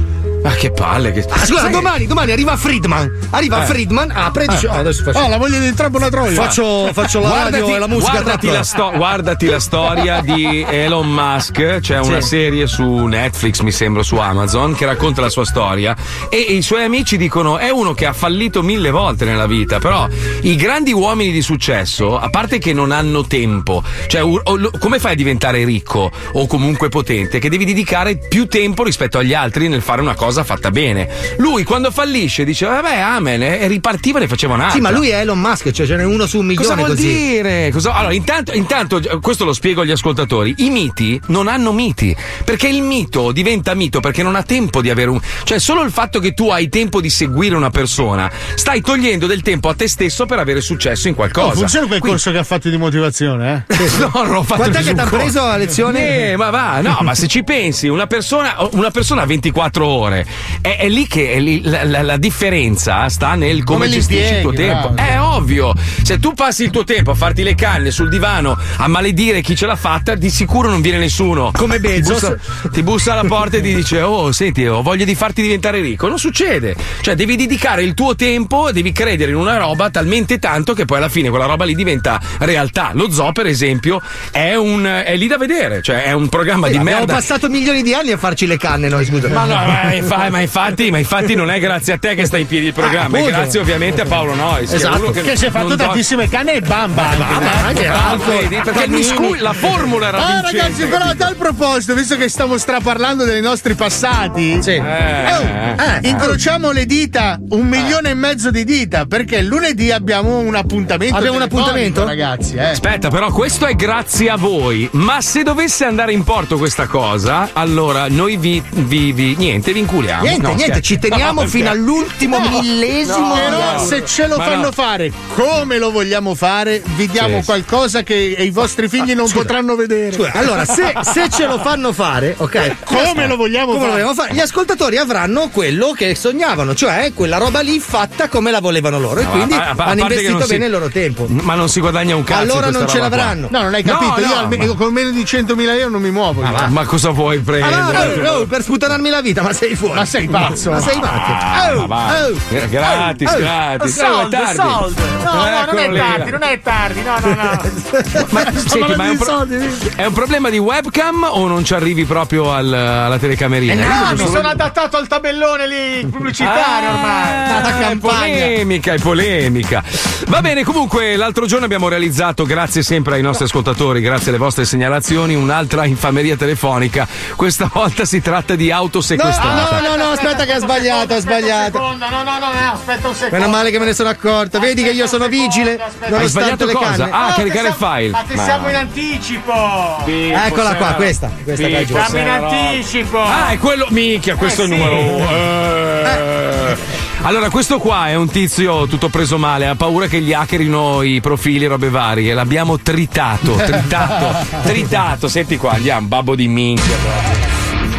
Ma 0.43 0.51
che 0.51 0.71
palle. 0.71 1.11
Che... 1.11 1.25
Ah, 1.29 1.45
scusa, 1.45 1.67
domani, 1.67 2.07
domani 2.07 2.31
arriva 2.31 2.55
Friedman. 2.57 3.11
Arriva 3.31 3.63
Eh. 3.63 3.65
Friedman, 3.65 4.11
apre 4.11 4.45
e 4.45 4.47
dice: 4.47 4.65
Eh. 4.65 4.69
Oh, 4.69 4.73
adesso 4.73 5.03
faccio. 5.03 5.19
Oh, 5.19 5.27
la 5.29 5.37
voglia 5.37 5.59
di 5.59 5.65
entrambe 5.67 5.97
una 5.97 6.09
troia. 6.09 6.33
Faccio, 6.41 6.89
faccio 6.93 7.19
la 7.19 7.43
radio 7.43 7.75
e 7.75 7.79
la 7.79 7.87
musica 7.87 8.11
guardati, 8.11 8.47
la 8.47 8.63
sto- 8.63 8.91
guardati 8.95 9.45
la 9.45 9.59
storia 9.59 10.21
di 10.21 10.65
Elon 10.67 11.07
Musk. 11.11 11.79
C'è 11.79 11.99
una 11.99 12.21
Sì. 12.21 12.27
serie 12.27 12.67
su 12.67 12.83
Netflix, 13.05 13.59
mi 13.61 13.71
sembra, 13.71 14.01
su 14.03 14.15
Amazon, 14.17 14.73
che 14.73 14.85
racconta 14.85 15.21
la 15.21 15.29
sua 15.29 15.45
storia. 15.45 15.95
E 16.29 16.37
i 16.39 16.61
suoi 16.61 16.83
amici 16.83 17.17
dicono: 17.17 17.57
è 17.57 17.69
uno 17.69 17.93
che 17.93 18.05
ha 18.05 18.13
fallito 18.13 18.63
mille 18.63 18.89
volte 18.89 19.25
nella 19.25 19.45
vita. 19.47 19.77
Però 19.79 20.07
i 20.41 20.55
grandi 20.55 20.91
uomini 20.91 21.31
di 21.31 21.41
successo, 21.41 22.17
a 22.17 22.29
parte 22.29 22.57
che 22.57 22.73
non 22.73 22.91
hanno 22.91 23.25
tempo, 23.27 23.83
cioè, 24.07 24.23
o- 24.23 24.41
lo- 24.57 24.71
come 24.79 24.97
fai 24.99 25.11
a 25.11 25.15
diventare 25.15 25.63
ricco 25.65 26.09
o 26.33 26.47
comunque 26.47 26.89
potente? 26.89 27.37
Che 27.39 27.49
devi 27.49 27.65
dedicare 27.65 28.17
più 28.17 28.47
tempo 28.47 28.83
rispetto 28.83 29.17
agli 29.19 29.33
altri 29.33 29.67
nel 29.67 29.81
fare 29.81 30.01
una 30.01 30.15
cosa 30.15 30.29
fatta 30.43 30.71
bene. 30.71 31.07
Lui, 31.37 31.63
quando 31.63 31.91
fallisce, 31.91 32.43
dice: 32.43 32.65
Vabbè, 32.65 32.97
amen, 32.99 33.41
e 33.43 33.67
ripartiva 33.67 34.17
e 34.17 34.21
ne 34.21 34.27
faceva 34.27 34.53
un'altra. 34.53 34.75
Sì, 34.75 34.81
ma 34.81 34.89
lui 34.91 35.09
è 35.09 35.19
Elon 35.19 35.39
Musk, 35.39 35.71
cioè 35.71 35.85
ce 35.85 35.95
n'è 35.95 36.03
uno 36.03 36.25
su 36.25 36.39
un 36.39 36.45
milione 36.45 36.67
Cosa 36.67 36.75
vuol 36.81 36.95
così. 36.95 37.07
dire? 37.07 37.69
Cosa- 37.71 37.93
Allora, 37.93 38.13
intanto, 38.13 38.53
intanto, 38.53 38.99
questo 39.21 39.45
lo 39.45 39.53
spiego 39.53 39.81
agli 39.81 39.91
ascoltatori: 39.91 40.53
i 40.59 40.69
miti 40.69 41.19
non 41.27 41.47
hanno 41.47 41.71
miti. 41.73 42.15
Perché 42.43 42.67
il 42.67 42.81
mito 42.81 43.31
diventa 43.31 43.73
mito 43.73 43.99
perché 43.99 44.23
non 44.23 44.35
ha 44.35 44.43
tempo 44.43 44.81
di 44.81 44.89
avere 44.89 45.09
un. 45.09 45.19
Cioè, 45.43 45.59
solo 45.59 45.81
il 45.83 45.91
fatto 45.91 46.19
che 46.19 46.33
tu 46.33 46.49
hai 46.49 46.69
tempo 46.69 47.01
di 47.01 47.09
seguire 47.09 47.55
una 47.55 47.69
persona, 47.69 48.29
stai 48.55 48.81
togliendo 48.81 49.27
del 49.27 49.41
tempo 49.41 49.69
a 49.69 49.73
te 49.73 49.87
stesso 49.87 50.25
per 50.25 50.39
avere 50.39 50.61
successo 50.61 51.07
in 51.07 51.15
qualcosa. 51.15 51.47
Oh, 51.47 51.53
funziona 51.55 51.87
quel 51.87 51.99
Quindi- 51.99 52.17
corso 52.21 52.31
che 52.31 52.37
ha 52.37 52.43
fatto 52.43 52.69
di 52.69 52.77
motivazione, 52.77 53.65
eh? 53.67 53.75
No, 54.01 54.09
non 54.13 54.29
l'ho 54.31 54.43
fatto 54.43 54.61
Quant'è 54.61 54.81
che 54.83 54.93
t'ha 54.93 55.03
corso. 55.03 55.17
preso 55.17 55.41
a 55.41 55.57
lezione? 55.57 56.31
Eh, 56.31 56.37
ma 56.37 56.49
va, 56.49 56.81
no, 56.81 56.97
ma 57.01 57.13
se 57.13 57.27
ci 57.27 57.43
pensi, 57.43 57.87
una 57.87 58.07
persona, 58.07 58.55
una 58.71 58.89
persona 58.89 59.21
ha 59.21 59.25
24 59.25 59.85
ore, 59.85 60.20
è, 60.61 60.77
è 60.79 60.89
lì 60.89 61.07
che 61.07 61.33
è 61.33 61.39
lì- 61.39 61.61
la, 61.63 61.83
la- 61.83 62.01
la 62.01 62.17
differenza 62.17 63.07
sta 63.09 63.35
nel 63.35 63.63
come, 63.63 63.85
Come 63.85 63.89
gestisci 63.89 64.33
il 64.35 64.41
tuo 64.41 64.53
tempo. 64.53 64.89
bravo. 64.89 65.11
È 65.11 65.19
ovvio, 65.21 65.73
se 66.03 66.19
tu 66.19 66.33
passi 66.33 66.63
il 66.63 66.69
tuo 66.71 66.83
tempo 66.83 67.11
a 67.11 67.15
farti 67.15 67.43
le 67.43 67.55
canne 67.55 67.91
sul 67.91 68.09
divano 68.09 68.57
a 68.77 68.87
maledire 68.87 69.41
chi 69.41 69.55
ce 69.55 69.65
l'ha 69.65 69.75
fatta, 69.75 70.15
di 70.15 70.29
sicuro 70.29 70.69
non 70.69 70.81
viene 70.81 70.97
nessuno. 70.97 71.51
Come 71.55 71.75
Ti 71.79 71.81
Bezos. 71.87 72.19
bussa, 72.21 72.37
ti 72.71 72.83
bussa 72.83 73.13
alla 73.13 73.23
porta 73.27 73.57
e 73.57 73.61
ti 73.61 73.73
dice: 73.73 74.01
Oh, 74.01 74.31
senti, 74.31 74.65
ho 74.65 74.81
voglia 74.81 75.05
di 75.05 75.15
farti 75.15 75.41
diventare 75.41 75.79
ricco. 75.81 76.07
Non 76.07 76.17
succede. 76.19 76.75
Cioè, 77.01 77.15
devi 77.15 77.35
dedicare 77.35 77.83
il 77.83 77.93
tuo 77.93 78.15
tempo, 78.15 78.71
devi 78.71 78.91
credere 78.91 79.31
in 79.31 79.37
una 79.37 79.57
roba 79.57 79.89
talmente 79.89 80.39
tanto 80.39 80.73
che 80.73 80.85
poi 80.85 80.97
alla 80.97 81.09
fine 81.09 81.29
quella 81.29 81.45
roba 81.45 81.65
lì 81.65 81.75
diventa 81.75 82.19
realtà. 82.39 82.91
Lo 82.93 83.09
zoo, 83.11 83.31
per 83.31 83.45
esempio, 83.45 84.01
è, 84.31 84.55
un, 84.55 84.83
è 85.05 85.15
lì 85.15 85.27
da 85.27 85.37
vedere, 85.37 85.81
cioè 85.81 86.03
è 86.03 86.11
un 86.11 86.27
programma 86.29 86.67
di 86.67 86.77
Abbiamo 86.77 86.97
merda. 86.99 87.13
passato 87.15 87.49
milioni 87.49 87.81
di 87.83 87.93
anni 87.93 88.11
a 88.11 88.17
farci 88.17 88.45
le 88.47 88.57
canne 88.57 88.89
noi, 88.89 89.05
scusa. 89.05 89.27
Ma 89.29 89.45
no, 89.45 89.91
infa- 90.15 90.29
ma 90.29 90.39
infatti, 90.41 90.91
ma 90.91 90.97
infatti 90.97 91.35
non 91.35 91.49
è 91.49 91.59
grazie 91.59 91.93
a 91.93 91.97
te 91.97 92.15
che 92.15 92.25
sta 92.25 92.37
in 92.37 92.47
piedi 92.47 92.67
il 92.67 92.73
programma, 92.73 93.17
è 93.17 93.21
appunto. 93.21 93.37
grazie 93.37 93.59
ovviamente 93.59 94.01
a 94.01 94.05
Paolo 94.05 94.35
Nois. 94.35 94.69
che 94.69 94.75
Esatto, 94.75 95.01
uno 95.01 95.11
che, 95.11 95.35
si 95.37 95.45
è 95.45 95.49
fatto 95.51 95.67
non 95.69 95.77
do- 95.77 95.83
tantissime 95.85 96.27
canne 96.29 96.53
e 96.53 96.61
bamba. 96.61 97.09
anche, 97.09 97.23
Bamba, 97.23 97.81
eh. 97.83 97.87
anche 97.87 98.47
vedi, 98.47 98.61
perché 98.63 98.83
il 98.85 98.91
miscu- 98.91 99.39
la 99.39 99.53
formula 99.53 100.07
era 100.07 100.17
Ah, 100.17 100.41
vincente, 100.41 100.57
ragazzi, 100.57 100.85
però 100.85 101.05
a 101.05 101.15
tal 101.15 101.35
proposito, 101.35 101.93
visto 101.95 102.17
che 102.17 102.29
stiamo 102.29 102.57
straparlando 102.57 103.23
dei 103.25 103.41
nostri 103.41 103.73
passati, 103.75 104.61
Sì. 104.61 104.71
Eh, 104.71 105.35
oh, 105.35 105.41
eh. 105.41 105.99
incrociamo 106.09 106.71
le 106.71 106.85
dita, 106.85 107.39
un 107.49 107.67
milione 107.67 108.09
e 108.11 108.13
mezzo 108.13 108.51
di 108.51 108.63
dita, 108.63 109.05
perché 109.05 109.41
lunedì 109.41 109.91
abbiamo 109.91 110.39
un 110.39 110.55
appuntamento. 110.55 111.15
Abbiamo 111.15 111.37
un 111.37 111.43
appuntamento? 111.43 112.05
ragazzi. 112.05 112.55
Eh. 112.55 112.65
Aspetta, 112.71 113.09
però 113.09 113.31
questo 113.31 113.65
è 113.65 113.73
grazie 113.75 114.29
a 114.29 114.37
voi. 114.37 114.87
Ma 114.93 115.21
se 115.21 115.43
dovesse 115.43 115.85
andare 115.85 116.11
in 116.13 116.23
porto 116.23 116.57
questa 116.57 116.87
cosa, 116.87 117.49
allora 117.53 118.07
noi 118.09 118.37
vi, 118.37 118.61
vi- 118.71 119.11
vi- 119.11 119.35
niente, 119.37 119.73
vi 119.73 119.79
inculiamo. 120.01 120.21
Niente, 120.23 120.47
No, 120.47 120.53
niente, 120.53 120.81
ci 120.81 120.99
teniamo 120.99 121.41
No, 121.41 121.47
fino 121.47 121.65
scherzo. 121.65 121.79
all'ultimo 121.81 122.39
No, 122.39 122.49
millesimo. 122.49 123.33
Però 123.33 123.85
se 123.85 124.05
ce 124.05 124.27
lo 124.27 124.37
Ma 124.37 124.43
fanno 124.45 124.61
no. 124.65 124.71
fare 124.71 125.11
come 125.35 125.77
lo 125.77 125.91
vogliamo 125.91 126.35
fare, 126.35 126.81
vi 126.95 127.07
diamo 127.07 127.39
Sì. 127.39 127.45
qualcosa 127.45 128.03
che 128.03 128.13
i 128.15 128.49
vostri 128.49 128.87
figli 128.89 129.13
non 129.13 129.29
potranno 129.29 129.75
vedere. 129.75 130.13
Scusa, 130.13 130.31
allora, 130.33 130.65
se, 130.65 130.93
se 131.01 131.29
ce 131.29 131.45
lo 131.47 131.59
fanno 131.59 131.93
fare, 131.93 132.35
ok? 132.37 132.75
Come 132.85 133.27
lo 133.27 133.35
vogliamo 133.35 133.67
Come 133.73 133.77
fare? 133.77 133.87
lo 133.87 133.91
vogliamo 133.93 134.13
fare? 134.13 134.33
Gli 134.33 134.39
ascoltatori 134.39 134.97
avranno 134.97 135.49
quello 135.49 135.91
che 135.95 136.15
sognavano, 136.15 136.73
cioè 136.75 137.11
quella 137.13 137.37
roba 137.37 137.59
lì 137.61 137.79
fatta 137.79 138.27
come 138.27 138.51
la 138.51 138.59
volevano 138.59 138.99
loro. 138.99 139.19
E 139.19 139.23
No, 139.23 139.29
quindi 139.31 139.53
a- 139.53 139.69
a- 139.69 139.73
a 139.77 139.83
hanno 139.85 140.01
investito 140.01 140.31
non 140.37 140.41
si- 140.43 140.47
bene 140.53 140.65
il 140.65 140.71
loro 140.71 140.89
tempo. 140.89 141.27
Ma 141.29 141.55
non 141.55 141.69
si 141.69 141.79
guadagna 141.79 142.15
un 142.15 142.23
cazzo. 142.23 142.41
Allora 142.41 142.69
non 142.69 142.87
ce 142.87 142.97
roba 142.97 143.07
qua. 143.07 143.17
l'avranno. 143.17 143.47
No, 143.51 143.61
non 143.61 143.73
hai 143.73 143.83
capito. 143.83 144.11
No, 144.11 144.19
io, 144.19 144.27
no, 144.27 144.35
almeno- 144.39 144.65
ma- 144.67 144.75
con 144.75 144.93
meno 144.93 145.09
di 145.11 145.23
100.000 145.25 145.77
euro 145.77 145.89
non 145.89 146.01
mi 146.01 146.11
muovo. 146.11 146.41
io. 146.43 146.67
Ma 146.69 146.85
cosa 146.85 147.09
vuoi 147.09 147.39
prendere? 147.39 147.73
Ah, 147.75 148.33
oh, 148.37 148.45
per 148.45 148.61
sputanarmi 148.63 149.09
la 149.09 149.21
vita, 149.21 149.41
ma 149.41 149.53
sei 149.53 149.75
fuori. 149.75 149.90
Ma 149.93 150.05
sei 150.05 150.27
pazzo? 150.27 150.71
Ma 150.71 150.79
sei. 150.79 150.99
Ah, 151.01 151.69
Oh, 151.73 151.79
ma 151.81 151.85
va. 151.85 152.25
oh, 152.27 152.33
Gra- 152.49 152.65
gratis, 152.65 153.31
oh, 153.31 153.37
gratis. 153.37 153.95
Soldi, 153.97 154.35
è 154.35 154.39
tardi. 154.39 154.55
soldi. 154.55 155.01
No, 155.23 155.31
no, 155.33 155.65
non 155.65 155.77
è 155.77 155.97
tardi, 155.97 156.31
non 156.31 156.43
è 156.43 156.61
tardi. 156.61 157.01
No, 157.01 157.15
no, 157.19 157.33
no. 157.33 157.61
Ma, 158.31 158.43
senti, 158.53 158.95
ma 158.95 159.05
è, 159.05 159.09
un 159.09 159.17
pro- 159.17 159.47
è 159.95 160.05
un 160.05 160.13
problema 160.13 160.49
di 160.49 160.57
webcam 160.57 161.27
o 161.29 161.47
non 161.47 161.63
ci 161.63 161.73
arrivi 161.73 162.05
proprio 162.05 162.51
al- 162.53 162.73
alla 162.73 163.17
telecamerina? 163.17 163.73
Eh, 163.73 164.15
no, 164.15 164.23
mi 164.23 164.29
sono 164.31 164.47
adattato 164.49 164.97
al 164.97 165.07
tabellone 165.07 165.67
lì 165.67 166.05
pubblicitario 166.07 166.89
ormai. 166.89 167.49
Ah, 167.49 167.59
La 167.61 167.77
è 167.77 167.79
campagna. 167.81 168.19
polemica, 168.19 168.93
è 168.93 168.99
polemica. 168.99 169.83
Va 170.27 170.41
bene, 170.41 170.63
comunque 170.63 171.15
l'altro 171.15 171.45
giorno 171.45 171.65
abbiamo 171.65 171.87
realizzato, 171.87 172.45
grazie 172.45 172.81
sempre 172.83 173.15
ai 173.15 173.21
nostri 173.21 173.45
ascoltatori, 173.45 174.01
grazie 174.01 174.29
alle 174.29 174.37
vostre 174.37 174.65
segnalazioni, 174.65 175.35
un'altra 175.35 175.85
infameria 175.85 176.35
telefonica. 176.35 177.07
Questa 177.35 177.69
volta 177.71 178.05
si 178.05 178.21
tratta 178.21 178.55
di 178.55 178.71
auto 178.71 179.01
sequestrata. 179.01 179.80
No, 179.81 179.95
no, 179.95 180.11
aspetta 180.11 180.45
che 180.45 180.53
ha 180.53 180.59
sbagliato, 180.59 181.13
ha 181.13 181.19
sbagliato. 181.19 181.77
Seconda, 181.77 182.09
no, 182.09 182.23
no, 182.23 182.39
no, 182.39 182.51
no, 182.51 182.71
aspetta 182.73 183.07
un 183.07 183.13
secondo. 183.15 183.35
Meno 183.37 183.49
male 183.49 183.71
che 183.71 183.79
me 183.79 183.85
ne 183.85 183.93
sono 183.93 184.09
accorto. 184.09 184.59
Vedi 184.59 184.83
che 184.83 184.91
io 184.91 185.07
sono 185.07 185.27
vigile. 185.27 185.77
Nonostante 185.77 186.27
sbagliato 186.27 186.65
le 186.65 186.73
cosa? 186.73 187.09
Ah, 187.11 187.27
No, 187.29 187.33
caricare 187.35 187.67
il 187.69 187.73
file. 187.73 188.09
Ma 188.09 188.43
siamo 188.43 188.69
in 188.69 188.75
anticipo. 188.75 190.03
Eccola 190.05 190.75
qua, 190.75 190.93
questa. 190.93 191.31
Questa 191.43 191.67
che 191.67 191.79
è 191.79 191.85
giusta. 191.85 192.05
Siamo 192.05 192.25
in 192.27 192.43
anticipo. 192.43 193.21
Ah, 193.21 193.49
è 193.49 193.57
quello. 193.57 193.87
Minchia, 193.89 194.35
questo 194.35 194.63
Eh, 194.63 194.65
è 194.65 194.67
il 194.67 194.73
sì. 194.73 194.79
numero. 194.79 195.29
eh. 195.29 196.77
Allora, 197.23 197.49
questo 197.51 197.77
qua 197.77 198.07
è 198.07 198.15
un 198.15 198.29
tizio 198.31 198.87
tutto 198.87 199.09
preso 199.09 199.37
male, 199.37 199.67
ha 199.67 199.75
paura 199.75 200.07
che 200.07 200.21
gli 200.21 200.33
hackerino 200.33 201.03
i 201.03 201.21
profili, 201.21 201.67
robe 201.67 201.89
varie. 201.89 202.33
L'abbiamo 202.33 202.79
tritato, 202.79 203.53
tritato, 203.57 204.45
tritato. 204.63 205.27
Senti 205.27 205.57
qua, 205.57 205.73
andiamo, 205.73 206.07
babbo 206.07 206.33
di 206.35 206.47
minchia. 206.47 206.95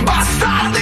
Bastardi! 0.03 0.82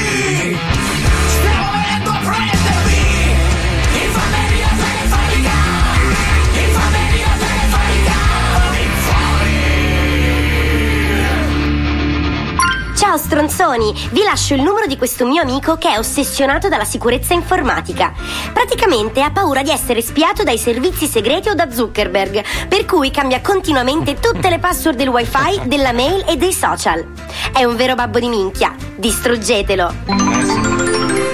Stronzoni, 13.48 13.94
vi 14.10 14.22
lascio 14.22 14.52
il 14.52 14.60
numero 14.60 14.86
di 14.86 14.98
questo 14.98 15.26
mio 15.26 15.40
amico 15.40 15.76
che 15.76 15.94
è 15.94 15.98
ossessionato 15.98 16.68
dalla 16.68 16.84
sicurezza 16.84 17.32
informatica. 17.32 18.12
Praticamente 18.52 19.22
ha 19.22 19.30
paura 19.30 19.62
di 19.62 19.70
essere 19.70 20.02
spiato 20.02 20.42
dai 20.42 20.58
servizi 20.58 21.06
segreti 21.06 21.48
o 21.48 21.54
da 21.54 21.70
Zuckerberg, 21.70 22.68
per 22.68 22.84
cui 22.84 23.10
cambia 23.10 23.40
continuamente 23.40 24.20
tutte 24.20 24.50
le 24.50 24.58
password 24.58 24.98
del 24.98 25.08
wifi, 25.08 25.62
della 25.64 25.92
mail 25.92 26.24
e 26.28 26.36
dei 26.36 26.52
social. 26.52 27.06
È 27.52 27.64
un 27.64 27.76
vero 27.76 27.94
babbo 27.94 28.18
di 28.18 28.28
minchia, 28.28 28.74
distruggetelo. 28.96 29.94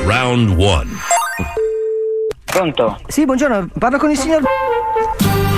Round 0.04 0.50
1. 0.50 0.84
Pronto? 2.44 3.00
Sì, 3.08 3.24
buongiorno, 3.24 3.68
parlo 3.78 3.98
con 3.98 4.10
il 4.10 4.18
signor. 4.18 4.42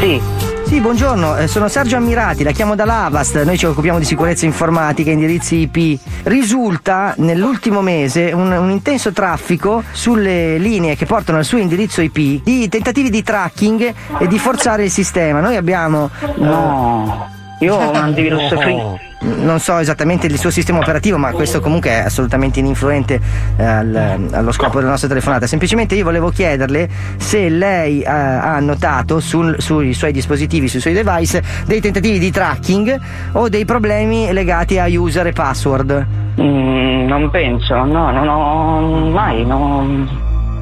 Sì. 0.01 0.48
Sì, 0.69 0.83
buongiorno, 0.83 1.39
eh, 1.39 1.49
sono 1.49 1.67
Sergio 1.67 1.97
Ammirati, 1.97 2.43
la 2.45 2.51
chiamo 2.51 2.75
dall'Avast, 2.75 3.43
noi 3.43 3.57
ci 3.57 3.65
occupiamo 3.65 3.99
di 3.99 4.05
sicurezza 4.05 4.45
informatica, 4.45 5.11
indirizzi 5.11 5.67
IP. 5.67 5.99
Risulta 6.25 7.15
nell'ultimo 7.17 7.81
mese 7.81 8.33
un, 8.33 8.53
un 8.53 8.69
intenso 8.71 9.11
traffico 9.15 9.83
sulle 9.93 10.59
linee 10.59 10.95
che 10.95 11.07
portano 11.07 11.39
al 11.39 11.47
suo 11.47 11.57
indirizzo 11.57 12.03
IP 12.03 12.43
di 12.43 12.69
tentativi 12.69 13.09
di 13.09 13.23
tracking 13.23 13.95
e 14.19 14.27
di 14.27 14.39
forzare 14.39 14.85
il 14.85 14.91
sistema. 14.91 15.41
Noi 15.41 15.57
abbiamo. 15.57 16.11
No, 16.37 17.31
io 17.61 17.75
ho 17.75 17.89
un 17.89 17.97
antivirus 17.97 18.49
free. 18.61 19.08
Non 19.21 19.59
so 19.59 19.79
esattamente 19.79 20.27
il 20.29 20.39
suo 20.39 20.51
sistema 20.51 20.79
operativo, 20.79 21.19
ma 21.19 21.33
questo 21.33 21.61
comunque 21.61 21.91
è 21.91 22.05
assolutamente 22.05 22.61
ininfluente 22.61 23.21
eh, 23.57 23.65
al- 23.65 24.29
allo 24.33 24.53
scopo 24.53 24.79
della 24.79 24.91
nostra 24.91 25.09
telefonata. 25.09 25.47
Semplicemente 25.49 25.97
io 25.97 26.05
volevo 26.05 26.31
chiederle 26.31 26.89
se 27.17 27.49
lei 27.49 28.01
eh, 28.01 28.09
ha 28.09 28.61
notato 28.61 29.19
sul- 29.19 29.61
sui 29.61 29.93
suoi 29.93 30.13
dispositivi, 30.13 30.69
sui 30.69 30.79
suoi 30.81 30.95
device, 30.95 31.43
dei 31.67 31.81
tentativi 31.81 32.21
di 32.21 32.31
tracking 32.31 33.01
o 33.33 33.49
dei 33.49 33.65
problemi 33.65 34.33
legati 34.33 34.79
a 34.79 34.87
user 34.89 35.27
e 35.27 35.33
password. 35.33 36.07
Mm, 36.41 37.07
non 37.09 37.29
penso, 37.31 37.75
no, 37.85 38.13
non 38.13 38.29
ho 38.29 39.11
mai, 39.11 39.45
no, 39.45 39.83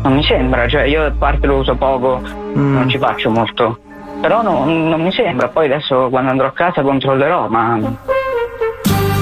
non 0.03 0.13
mi 0.15 0.25
sembra, 0.25 0.67
cioè 0.67 0.85
io 0.85 1.05
a 1.05 1.13
parte 1.17 1.47
lo 1.47 1.57
uso 1.59 1.75
poco, 1.77 2.23
non 2.55 2.89
ci 2.89 2.97
faccio 2.97 3.29
molto. 3.29 3.81
Però 4.19 4.41
no, 4.41 4.65
non 4.65 5.03
mi 5.03 5.13
sembra, 5.13 5.49
poi 5.49 5.67
adesso 5.67 6.09
quando 6.09 6.31
andrò 6.31 6.47
a 6.47 6.53
casa 6.53 6.81
controllerò, 6.81 7.49
ma 7.49 7.79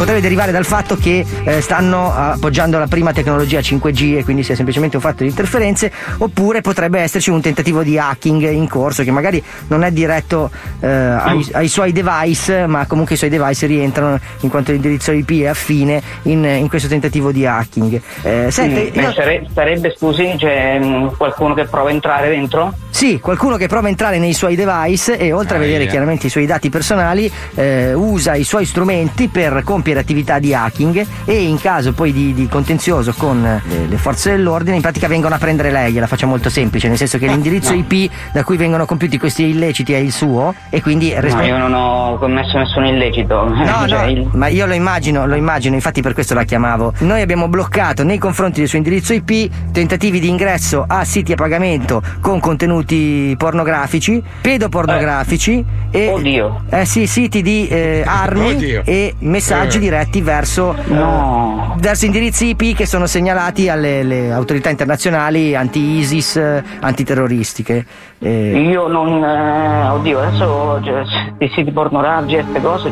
Potrebbe 0.05 0.20
derivare 0.20 0.52
dal 0.52 0.66
fatto 0.66 0.97
che 0.98 1.24
eh, 1.44 1.62
stanno 1.62 2.12
appoggiando 2.14 2.78
la 2.78 2.86
prima 2.86 3.14
tecnologia 3.14 3.60
5G 3.60 4.18
e 4.18 4.22
quindi 4.22 4.43
sia 4.43 4.55
semplicemente 4.55 4.97
un 4.97 5.02
fatto 5.02 5.22
di 5.22 5.31
interferenze, 5.31 5.90
oppure 6.18 6.60
potrebbe 6.60 7.01
esserci 7.01 7.31
un 7.31 7.40
tentativo 7.40 7.82
di 7.82 7.98
hacking 7.98 8.51
in 8.51 8.68
corso 8.68 9.02
che 9.02 9.10
magari 9.10 9.43
non 9.68 9.82
è 9.82 9.90
diretto 9.90 10.51
eh, 10.81 10.86
ai, 10.86 11.48
ai 11.52 11.68
suoi 11.68 11.93
device, 11.93 12.66
ma 12.66 12.85
comunque 12.85 13.14
i 13.14 13.16
suoi 13.16 13.31
device 13.31 13.64
rientrano 13.64 14.20
in 14.40 14.51
quanto 14.51 14.72
l'indirizzo 14.72 15.10
IP 15.10 15.40
è 15.40 15.47
affine 15.47 16.02
in, 16.24 16.44
in 16.44 16.68
questo 16.68 16.86
tentativo 16.86 17.32
di 17.32 17.47
hacking. 17.47 17.98
Eh, 18.24 18.51
sente, 18.51 18.93
Mm, 18.94 19.02
io- 19.05 19.12
sare- 19.12 19.47
sarebbe, 19.55 19.94
scusi, 19.97 20.35
c'è 20.36 20.81
mm, 20.85 21.06
qualcuno 21.16 21.55
che 21.55 21.64
prova 21.64 21.89
a 21.89 21.93
entrare 21.93 22.28
dentro? 22.28 22.74
Sì, 22.90 23.18
qualcuno 23.20 23.56
che 23.56 23.68
prova 23.68 23.86
a 23.86 23.90
entrare 23.90 24.18
nei 24.18 24.35
suoi 24.35 24.55
device 24.55 25.16
e 25.16 25.32
oltre 25.32 25.56
a 25.56 25.60
vedere 25.60 25.85
Aia. 25.85 25.90
chiaramente 25.90 26.26
i 26.26 26.31
suoi 26.31 26.44
dati 26.44 26.68
personali, 26.68 27.31
eh, 27.55 27.94
usa 27.94 28.35
i 28.35 28.44
suoi 28.44 28.66
strumenti 28.66 29.28
per 29.28 29.62
compiere 29.64 29.94
attività 29.99 30.39
di 30.39 30.55
hacking 30.55 31.05
e 31.25 31.43
in 31.43 31.59
caso 31.61 31.93
poi 31.93 32.12
di, 32.12 32.33
di 32.35 32.47
contenzioso 32.49 33.12
con 33.16 33.45
eh, 33.45 33.62
le, 33.69 33.87
le 33.89 33.97
forze 33.97 34.31
dell'ordine, 34.31 34.77
in 34.77 34.83
pratica 34.83 35.09
vengono 35.09 35.35
a 35.35 35.39
prendere 35.39 35.71
lei, 35.71 35.93
gliela 35.93 36.07
faccio 36.07 36.27
molto 36.27 36.49
semplice, 36.51 36.89
nel 36.89 36.97
senso 36.97 37.19
che 37.19 37.27
l'indirizzo 37.27 37.73
no. 37.75 37.85
IP 37.89 38.11
da 38.33 38.45
cui 38.45 38.57
vengono 38.57 38.85
compiuti 38.87 39.19
questi 39.19 39.45
illeciti 39.45 39.93
è 39.93 39.99
il 39.99 40.12
suo 40.12 40.55
e 40.71 40.81
quindi 40.83 41.12
No, 41.15 41.21
respo- 41.21 41.43
io 41.43 41.57
non 41.59 41.73
ho 41.75 42.16
commesso 42.19 42.59
nessun 42.59 42.85
illecito. 42.87 43.45
No, 43.49 43.65
Cioè, 43.89 44.05
no, 44.05 44.11
il- 44.11 44.29
ma 44.35 44.49
io 44.49 44.66
lo 44.66 44.75
immagino, 44.75 45.27
lo 45.27 45.35
immagino, 45.35 45.75
infatti 45.75 46.03
per 46.03 46.12
questo 46.15 46.35
la 46.35 46.45
chiamavo. 46.45 46.93
Noi 47.01 47.21
abbiamo 47.23 47.49
bloccato 47.49 48.03
nei 48.05 48.19
confronti 48.19 48.61
del 48.61 48.69
suo 48.69 48.79
indirizzo 48.79 49.12
IP 49.12 49.51
tentativi 49.73 50.21
di 50.21 50.29
ingresso 50.29 50.85
a 50.87 51.05
siti 51.05 51.33
a 51.33 51.37
pagamento 51.37 52.03
con 52.21 52.41
contenuti 52.41 53.35
pornografici, 53.39 54.23
pedopornografici 54.41 55.65
e 55.91 56.09
Oddio. 56.09 56.65
eh 56.71 56.85
sì, 56.85 57.07
siti 57.07 57.43
di 57.43 57.66
eh, 57.69 58.03
armi 58.05 58.55
Oddio. 58.55 58.83
e 58.85 59.15
messaggi 59.21 59.74
Eh. 59.77 59.81
diretti 59.81 60.21
verso, 60.21 60.75
No. 60.87 61.75
verso 61.79 62.07
indirizzi 62.07 62.49
IP 62.57 62.75
che 62.77 62.87
sono 62.87 63.07
segnalati 63.07 63.69
alle 63.69 64.33
autorità 64.33 64.71
internazionali 64.71 65.55
anti-ISIS, 65.55 66.63
antiterroristiche. 66.81 67.85
Eh, 68.19 68.61
Io 68.71 68.87
non. 68.89 69.23
eh, 69.23 69.89
oddio, 69.89 70.21
adesso 70.21 70.81
cioè, 70.83 71.03
i 71.39 71.51
siti 71.55 71.71
pornografici 71.73 72.37
e 72.37 72.43
queste 72.45 72.61
cose, 72.61 72.91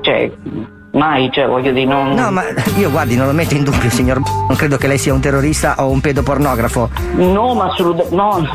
cioè, 0.00 0.30
mai, 0.94 1.30
cioè 1.32 1.46
voglio 1.46 1.72
dire, 1.72 1.86
non. 1.86 2.10
No, 2.12 2.30
ma 2.30 2.42
io 2.76 2.90
guardi, 2.90 3.16
non 3.16 3.26
lo 3.26 3.32
metto 3.32 3.54
in 3.54 3.62
dubbio, 3.64 3.90
signor. 3.90 4.20
Non 4.48 4.56
credo 4.56 4.76
che 4.76 4.86
lei 4.86 4.98
sia 4.98 5.12
un 5.12 5.20
terrorista 5.20 5.74
o 5.78 5.88
un 5.90 6.00
pedopornografo. 6.00 6.88
No, 7.16 7.54
ma 7.54 7.66
assolutamente. 7.66 8.14
No, 8.14 8.46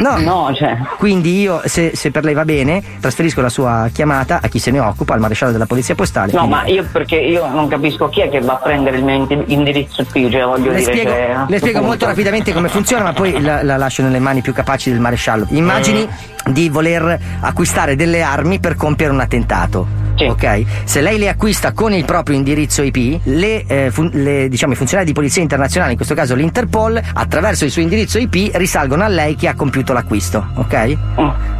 No, 0.00 0.18
no, 0.18 0.54
cioè. 0.54 0.76
Quindi 0.98 1.40
io, 1.40 1.60
se, 1.64 1.92
se 1.94 2.10
per 2.10 2.24
lei 2.24 2.34
va 2.34 2.44
bene, 2.44 2.82
trasferisco 3.00 3.40
la 3.40 3.48
sua 3.48 3.88
chiamata 3.92 4.40
a 4.42 4.48
chi 4.48 4.58
se 4.58 4.70
ne 4.70 4.80
occupa, 4.80 5.14
al 5.14 5.20
maresciallo 5.20 5.52
della 5.52 5.66
polizia 5.66 5.94
postale. 5.94 6.32
No, 6.32 6.38
Quindi- 6.46 6.54
ma 6.56 6.66
io 6.66 6.86
perché 6.90 7.16
io 7.16 7.46
non 7.48 7.68
capisco 7.68 8.08
chi 8.08 8.20
è 8.22 8.28
che 8.28 8.40
va 8.40 8.54
a 8.54 8.56
prendere 8.56 8.98
il 8.98 9.04
mio 9.04 9.14
indi- 9.14 9.44
indirizzo 9.52 10.04
qui, 10.10 10.30
cioè 10.30 10.44
voglio 10.44 10.70
Le 10.70 10.78
dire. 10.78 10.92
spiego, 10.92 11.10
cioè, 11.10 11.36
le 11.48 11.58
spiego 11.58 11.80
molto 11.82 12.06
rapidamente 12.06 12.52
come 12.52 12.68
funziona, 12.68 13.04
ma 13.04 13.12
poi 13.12 13.40
la, 13.40 13.62
la 13.62 13.76
lascio 13.76 14.02
nelle 14.02 14.18
mani 14.18 14.40
più 14.42 14.52
capaci 14.52 14.90
del 14.90 15.00
maresciallo. 15.00 15.46
Immagini 15.50 16.08
di 16.50 16.68
voler 16.68 17.18
acquistare 17.40 17.96
delle 17.96 18.22
armi 18.22 18.58
per 18.60 18.76
compiere 18.76 19.12
un 19.12 19.20
attentato. 19.20 20.02
Ok? 20.28 20.62
Se 20.84 21.00
lei 21.00 21.18
le 21.18 21.28
acquista 21.28 21.72
con 21.72 21.92
il 21.92 22.04
proprio 22.04 22.36
indirizzo 22.36 22.82
IP, 22.82 23.20
le, 23.24 23.64
eh, 23.66 23.90
fun- 23.90 24.10
le, 24.12 24.48
diciamo, 24.48 24.72
i 24.72 24.76
funzionari 24.76 25.08
di 25.08 25.14
polizia 25.14 25.42
internazionale, 25.42 25.90
in 25.92 25.96
questo 25.96 26.14
caso 26.14 26.34
l'Interpol, 26.36 27.00
attraverso 27.14 27.64
il 27.64 27.70
suo 27.72 27.82
indirizzo 27.82 28.18
IP 28.18 28.54
risalgono 28.54 29.02
a 29.02 29.08
lei 29.08 29.34
che 29.34 29.48
ha 29.48 29.54
compiuto 29.54 29.92
l'acquisto. 29.92 30.46
Ok? 30.54 30.96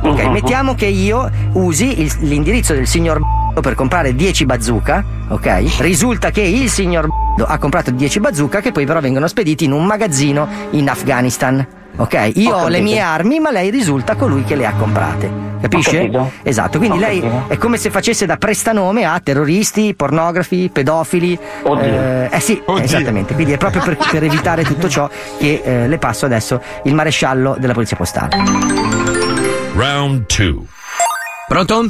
Ok, 0.02 0.24
mettiamo 0.26 0.74
che 0.74 0.86
io 0.86 1.28
usi 1.54 2.00
il- 2.02 2.12
l'indirizzo 2.20 2.74
del 2.74 2.86
signor 2.86 3.20
per 3.60 3.74
comprare 3.74 4.14
10 4.14 4.44
bazooka, 4.46 5.04
ok? 5.28 5.78
Risulta 5.78 6.30
che 6.30 6.40
il 6.42 6.68
signor 6.68 7.08
ha 7.46 7.58
comprato 7.58 7.90
10 7.90 8.20
bazooka 8.20 8.60
che 8.60 8.70
poi 8.72 8.84
però 8.84 9.00
vengono 9.00 9.26
spediti 9.28 9.64
in 9.64 9.72
un 9.72 9.84
magazzino 9.84 10.46
in 10.72 10.88
Afghanistan. 10.88 11.64
Ok, 11.96 12.32
io 12.34 12.54
Ho 12.54 12.62
ho, 12.64 12.68
le 12.68 12.80
mie 12.80 12.98
armi, 12.98 13.38
ma 13.38 13.50
lei 13.52 13.70
risulta 13.70 14.16
colui 14.16 14.42
che 14.44 14.56
le 14.56 14.66
ha 14.66 14.72
comprate. 14.72 15.52
Capisce? 15.60 16.10
Esatto, 16.42 16.78
quindi 16.78 16.98
Ho 16.98 17.00
lei 17.00 17.20
capito. 17.20 17.44
è 17.48 17.56
come 17.56 17.76
se 17.76 17.88
facesse 17.88 18.26
da 18.26 18.36
prestanome 18.36 19.04
a 19.04 19.18
terroristi, 19.20 19.94
pornografi, 19.94 20.68
pedofili. 20.72 21.38
Oddio. 21.62 21.84
Eh, 21.84 22.28
eh 22.30 22.40
sì, 22.40 22.60
esattamente. 22.80 23.34
Quindi 23.34 23.52
è 23.52 23.58
proprio 23.58 23.82
per, 23.82 23.96
per 24.10 24.24
evitare 24.24 24.64
tutto 24.64 24.88
ciò 24.88 25.08
che 25.38 25.62
eh, 25.64 25.88
le 25.88 25.98
passo 25.98 26.26
adesso 26.26 26.60
il 26.82 26.94
maresciallo 26.94 27.56
della 27.58 27.72
polizia 27.72 27.96
postale. 27.96 28.36
Round 29.74 30.24
2. 30.26 30.54
Pronto? 31.48 31.86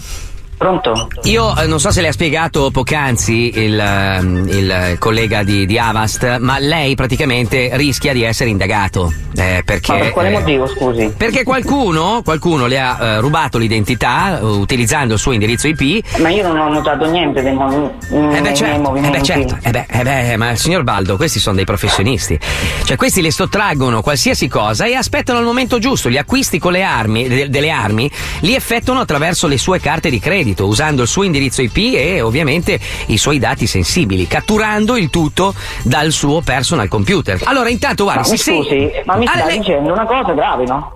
Pronto? 0.56 1.08
Io 1.24 1.56
eh, 1.56 1.66
non 1.66 1.78
so 1.80 1.90
se 1.90 2.00
le 2.00 2.08
ha 2.08 2.12
spiegato 2.12 2.70
poc'anzi 2.70 3.52
il, 3.58 3.78
ehm, 3.78 4.48
il 4.48 4.96
collega 4.98 5.42
di, 5.42 5.66
di 5.66 5.78
Avast, 5.78 6.38
ma 6.38 6.58
lei 6.58 6.94
praticamente 6.94 7.70
rischia 7.74 8.12
di 8.12 8.22
essere 8.22 8.50
indagato. 8.50 9.12
eh, 9.36 9.62
perché, 9.64 9.92
Ma 9.92 9.98
per 9.98 10.10
quale 10.12 10.28
eh, 10.28 10.32
motivo, 10.32 10.66
scusi? 10.66 11.12
Perché 11.16 11.42
qualcuno, 11.42 12.22
qualcuno 12.24 12.66
le 12.66 12.78
ha 12.80 12.98
eh, 13.00 13.20
rubato 13.20 13.58
l'identità 13.58 14.38
eh, 14.38 14.44
utilizzando 14.44 15.14
il 15.14 15.18
suo 15.20 15.32
indirizzo 15.32 15.66
IP. 15.68 16.18
Ma 16.18 16.30
io 16.30 16.46
non 16.46 16.56
ho 16.58 16.68
notato 16.72 17.10
niente 17.10 17.42
dei, 17.42 17.52
mo- 17.52 17.92
Eh 18.10 18.40
beh, 18.40 18.54
certo, 18.54 18.74
eh 18.74 18.78
movimenti. 18.78 19.18
beh, 19.18 19.22
certo. 19.24 19.58
Eh 19.62 19.70
beh, 19.70 19.86
eh 19.90 20.02
beh, 20.02 20.36
ma 20.36 20.54
signor 20.54 20.82
Baldo, 20.84 21.16
questi 21.16 21.40
sono 21.40 21.56
dei 21.56 21.64
professionisti. 21.64 22.38
Cioè, 22.84 22.96
questi 22.96 23.20
le 23.20 23.32
sottraggono 23.32 24.00
qualsiasi 24.02 24.48
cosa 24.48 24.84
e 24.86 24.94
aspettano 24.94 25.40
il 25.40 25.44
momento 25.44 25.78
giusto. 25.78 26.08
Gli 26.08 26.16
acquisti 26.16 26.58
con 26.58 26.72
le 26.72 26.82
armi, 26.84 27.26
de- 27.28 27.48
delle 27.50 27.70
armi, 27.70 28.10
li 28.40 28.54
effettuano 28.54 29.00
attraverso 29.00 29.46
le 29.46 29.58
sue 29.58 29.80
carte 29.80 30.08
di 30.10 30.18
credito. 30.20 30.42
Inedito 30.44 30.66
usando 30.66 31.02
il 31.02 31.08
suo 31.08 31.22
indirizzo 31.22 31.62
IP 31.62 31.76
e 31.94 32.20
ovviamente 32.20 32.78
i 33.06 33.16
suoi 33.16 33.38
dati 33.38 33.66
sensibili, 33.66 34.26
catturando 34.26 34.96
il 34.96 35.08
tutto 35.10 35.54
dal 35.82 36.12
suo 36.12 36.42
personal 36.42 36.88
computer. 36.88 37.40
Allora, 37.44 37.70
intanto 37.70 38.04
guarda, 38.04 38.20
Ma 38.20 38.26
si 38.28 38.36
scusi, 38.36 38.68
segna- 38.68 39.02
ma 39.06 39.16
mi 39.16 39.24
Ah, 39.26 39.30
stai 39.32 39.46
lei- 39.46 39.58
dicendo 39.58 39.92
una 39.92 40.04
cosa 40.06 40.32
grave, 40.32 40.64
no? 40.66 40.93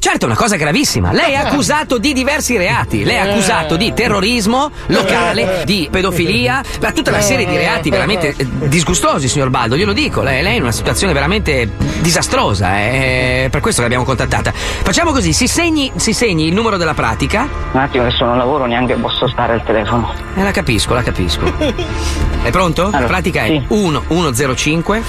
Certo, 0.00 0.24
è 0.24 0.28
una 0.28 0.36
cosa 0.36 0.56
gravissima. 0.56 1.12
Lei 1.12 1.32
è 1.32 1.36
accusato 1.36 1.98
di 1.98 2.14
diversi 2.14 2.56
reati. 2.56 3.04
Lei 3.04 3.16
è 3.16 3.28
accusato 3.28 3.76
di 3.76 3.92
terrorismo 3.92 4.70
locale, 4.86 5.60
di 5.66 5.88
pedofilia, 5.90 6.62
ma 6.80 6.90
tutta 6.92 7.10
una 7.10 7.20
serie 7.20 7.44
di 7.44 7.54
reati 7.54 7.90
veramente 7.90 8.34
eh, 8.34 8.46
disgustosi, 8.66 9.28
signor 9.28 9.50
Baldo. 9.50 9.76
Glielo 9.76 9.92
dico, 9.92 10.22
lei, 10.22 10.42
lei 10.42 10.54
è 10.54 10.56
in 10.56 10.62
una 10.62 10.72
situazione 10.72 11.12
veramente 11.12 11.70
disastrosa. 12.00 12.78
È 12.78 13.48
per 13.50 13.60
questo 13.60 13.82
che 13.82 13.88
l'abbiamo 13.88 14.06
contattata. 14.06 14.52
Facciamo 14.54 15.12
così: 15.12 15.34
si 15.34 15.46
segni, 15.46 15.92
si 15.96 16.14
segni 16.14 16.46
il 16.46 16.54
numero 16.54 16.78
della 16.78 16.94
pratica. 16.94 17.46
Un 17.72 17.80
attimo 17.80 18.04
che 18.04 18.12
sono 18.12 18.32
al 18.32 18.38
lavoro, 18.38 18.64
neanche 18.64 18.94
posso 18.94 19.28
stare 19.28 19.52
al 19.52 19.62
telefono. 19.64 20.14
Eh, 20.34 20.42
la 20.42 20.50
capisco, 20.50 20.94
la 20.94 21.02
capisco. 21.02 21.44
È 22.42 22.48
pronto? 22.50 22.88
la 22.90 23.00
pratica 23.00 23.42
è 23.42 23.62
1105. 23.68 25.02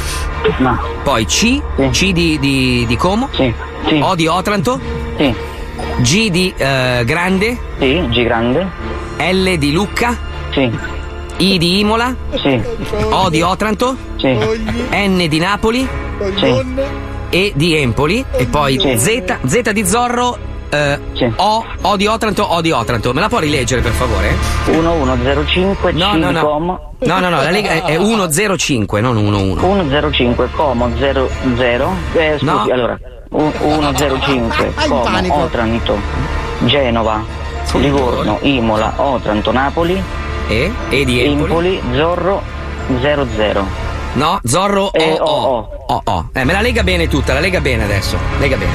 Poi 1.02 1.26
C, 1.26 1.62
C 1.92 2.12
di, 2.12 2.38
di, 2.40 2.86
di 2.86 2.98
Como. 2.98 3.30
O 4.02 4.16
di 4.16 4.28
Otranto. 4.28 4.80
G 6.00 6.30
di 6.30 6.54
eh, 6.56 7.04
Grande. 7.06 7.58
G 7.80 8.24
grande. 8.24 8.68
L 9.18 9.58
di 9.58 9.72
Lucca. 9.72 10.18
I 11.38 11.58
di 11.58 11.80
Imola. 11.80 12.16
O 13.12 13.30
di 13.30 13.42
Otranto. 13.42 13.96
N 14.22 15.26
di 15.28 15.40
Napoli. 15.40 15.88
E 17.30 17.52
di 17.56 17.76
Empoli. 17.76 18.24
E 18.32 18.46
poi 18.46 18.78
Z, 18.80 19.38
Z 19.46 19.72
di 19.72 19.86
Zorro. 19.86 20.38
eh, 20.70 21.00
o, 21.38 21.66
o 21.82 21.96
di 21.98 22.06
Otranto, 22.08 22.44
O 22.44 22.62
di 22.62 22.72
Otranto. 22.72 23.14
Me 23.14 23.20
la 23.22 23.28
può 23.30 23.40
rileggere 23.40 23.82
per 23.82 23.92
favore? 23.92 24.36
1105 24.68 25.92
No, 25.94 26.16
no, 26.16 26.32
no. 26.32 26.42
Como. 26.42 26.94
No, 27.00 27.20
no, 27.20 27.30
no, 27.30 27.42
la 27.42 27.50
Lega 27.50 27.72
è, 27.72 27.82
è 27.84 27.98
105, 27.98 29.02
non 29.02 29.18
11. 29.18 29.60
105 29.60 30.50
Como 30.56 30.90
00. 30.98 31.30
Eh, 32.14 32.34
scusi, 32.38 32.46
No. 32.46 32.62
allora. 32.72 32.98
U- 33.32 33.52
105 33.60 34.56
Ah, 34.76 34.88
Como. 34.88 35.44
Otranto 35.44 35.98
Genova 36.66 37.24
Livorno 37.74 38.38
Imola 38.42 38.94
Otranto 38.98 39.52
Napoli 39.52 40.02
e, 40.48 40.72
e 40.90 41.06
di 41.06 41.24
Empoli? 41.24 41.82
Zorro 41.94 42.42
00 43.00 43.66
No, 44.14 44.40
Zorro 44.46 44.86
O, 44.86 44.92
Eh, 44.94 45.18
o, 45.20 45.70
o, 45.88 46.02
o. 46.04 46.26
Eh, 46.34 46.44
me 46.44 46.52
la 46.52 46.62
lega 46.62 46.84
bene 46.84 47.08
tutta, 47.08 47.34
la 47.34 47.40
lega 47.40 47.62
bene 47.62 47.86
adesso. 47.86 48.18
Lega 48.40 48.58
bene. 48.58 48.74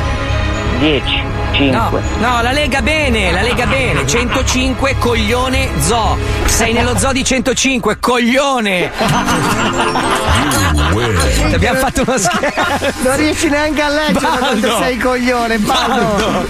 10 0.78 1.22
5 1.56 1.70
No, 1.70 1.90
no, 2.18 2.42
la 2.42 2.52
lega 2.52 2.82
bene, 2.82 3.32
la 3.32 3.40
lega 3.40 3.66
bene. 3.66 4.06
105 4.06 4.96
coglione 4.98 5.70
zoo. 5.80 6.18
Sei 6.44 6.72
nello 6.74 6.98
zoo 6.98 7.12
di 7.12 7.24
105, 7.24 7.98
coglione. 7.98 8.90
Abbiamo 11.52 11.78
fatto 11.78 12.02
uno 12.06 12.18
scherzo. 12.18 12.92
Non 13.02 13.16
riesci 13.16 13.48
neanche 13.48 13.80
a 13.80 13.88
leggere 13.88 14.18
quanto 14.18 14.40
Baldo. 14.40 14.78
sei 14.78 14.98
coglione, 14.98 15.58
Baldo. 15.58 16.48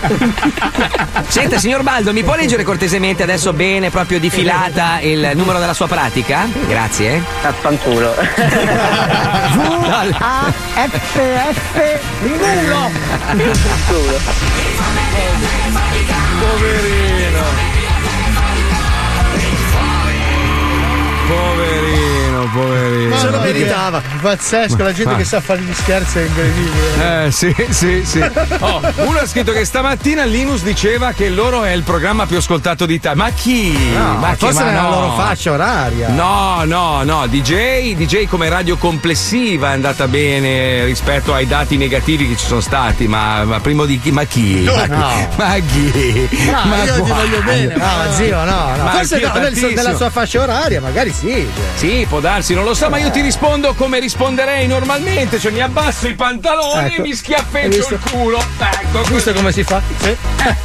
Senta, 1.29 1.59
signor 1.59 1.83
Baldo, 1.83 2.13
mi 2.13 2.25
può 2.25 2.35
leggere 2.35 2.65
cortesemente 2.65 3.23
adesso 3.23 3.53
bene, 3.53 3.91
proprio 3.91 4.19
di 4.19 4.29
filata, 4.29 4.99
il 5.01 5.31
numero 5.35 5.59
della 5.61 5.75
sua 5.75 5.87
pratica? 5.87 6.49
Grazie. 6.67 7.23
Affanculo. 7.43 8.15
A 10.19 10.53
F 10.75 11.19
F 11.53 11.99
culo. 13.87 14.21
Poverino. 16.41 17.16
Poverino, 22.53 23.15
poverino. 23.15 23.19
Se 23.19 23.31
lo 23.31 23.41
meritava. 23.41 24.03
Pazzesco, 24.21 24.83
la 24.83 24.93
gente 24.93 25.13
Ah. 25.15 25.17
che 25.17 25.25
sa 25.25 25.41
fare 25.41 25.61
gli 25.61 25.73
scherzi 25.75 26.19
è 26.19 26.23
incredibile. 26.23 27.25
Eh 27.27 27.31
sì, 27.31 27.55
sì, 27.71 28.03
sì. 28.05 28.21
Oh, 28.61 28.81
uno 28.97 29.19
ha 29.19 29.27
scritto 29.27 29.53
che 29.53 29.65
stamattina 29.65 30.25
Linus 30.25 30.63
diceva 30.63 31.13
che 31.13 31.29
loro 31.29 31.63
è 31.65 31.71
il 31.73 31.83
programma 31.83 32.27
più 32.27 32.37
ascoltato 32.39 32.87
d'Italia. 32.87 33.23
Ma 33.23 33.31
chi? 33.31 33.77
No, 33.95 34.15
ma 34.19 34.31
chi? 34.31 34.37
forse 34.39 34.63
Ma 34.65 34.71
nella 34.71 34.81
no. 34.83 34.91
loro 34.91 35.13
fascia 35.17 35.53
oraria. 35.53 36.09
No, 36.09 36.63
no, 36.65 37.03
no, 37.03 37.27
DJ, 37.27 37.95
DJ 37.95 38.27
come 38.27 38.49
radio 38.49 38.77
complessiva 38.77 39.71
è 39.71 39.73
andata 39.73 40.07
bene 40.09 40.85
rispetto 40.85 41.33
ai 41.35 41.47
dati 41.47 41.77
negativi 41.77 42.29
che 42.29 42.37
ci 42.37 42.47
sono 42.47 42.61
stati, 42.61 43.07
ma, 43.09 43.45
ma 43.45 43.61
primo 43.61 43.85
di 43.85 43.99
chi? 44.01 44.11
Ma 44.11 44.25
chi? 44.25 44.63
No. 44.65 44.75
Ma, 44.75 44.87
No. 44.87 45.29
ma 45.37 45.55
chi? 45.67 46.29
No, 46.51 46.61
ma 46.65 46.85
io 46.85 46.95
ti 46.95 47.01
quale? 47.01 47.13
voglio 47.29 47.43
bene. 47.43 47.75
No, 47.77 47.85
ma 47.85 48.13
zio, 48.13 48.37
no, 48.45 48.45
no. 48.77 48.83
Ma 48.85 48.91
Forse 48.93 49.19
no, 49.21 49.33
nella 49.75 49.97
sua 49.97 50.11
fascia 50.11 50.41
oraria, 50.41 50.81
magari 50.81 51.13
sì. 51.13 51.47
Sì, 51.75 52.07
può 52.09 52.21
darsi, 52.37 52.55
non 52.55 52.65
lo 52.65 52.75
so, 52.75 52.89
ma 52.91 52.99
io 52.99 53.11
ti 53.11 53.21
rispondo 53.23 53.73
come 53.75 53.99
risponderei 53.99 54.67
normalmente, 54.67 55.39
cioè 55.39 55.51
mi 55.53 55.61
abbasso 55.63 56.07
i 56.07 56.15
pantaloni 56.15 56.87
Ecco. 56.89 56.97
e 56.97 57.01
mi 57.01 57.15
schiaffeggio 57.15 57.89
il 57.91 57.99
culo. 58.11 58.39
Ecco, 58.59 59.03
visto 59.15 59.33
come 59.33 59.53
si 59.53 59.63
fa? 59.63 59.81
Sì. 60.01 60.15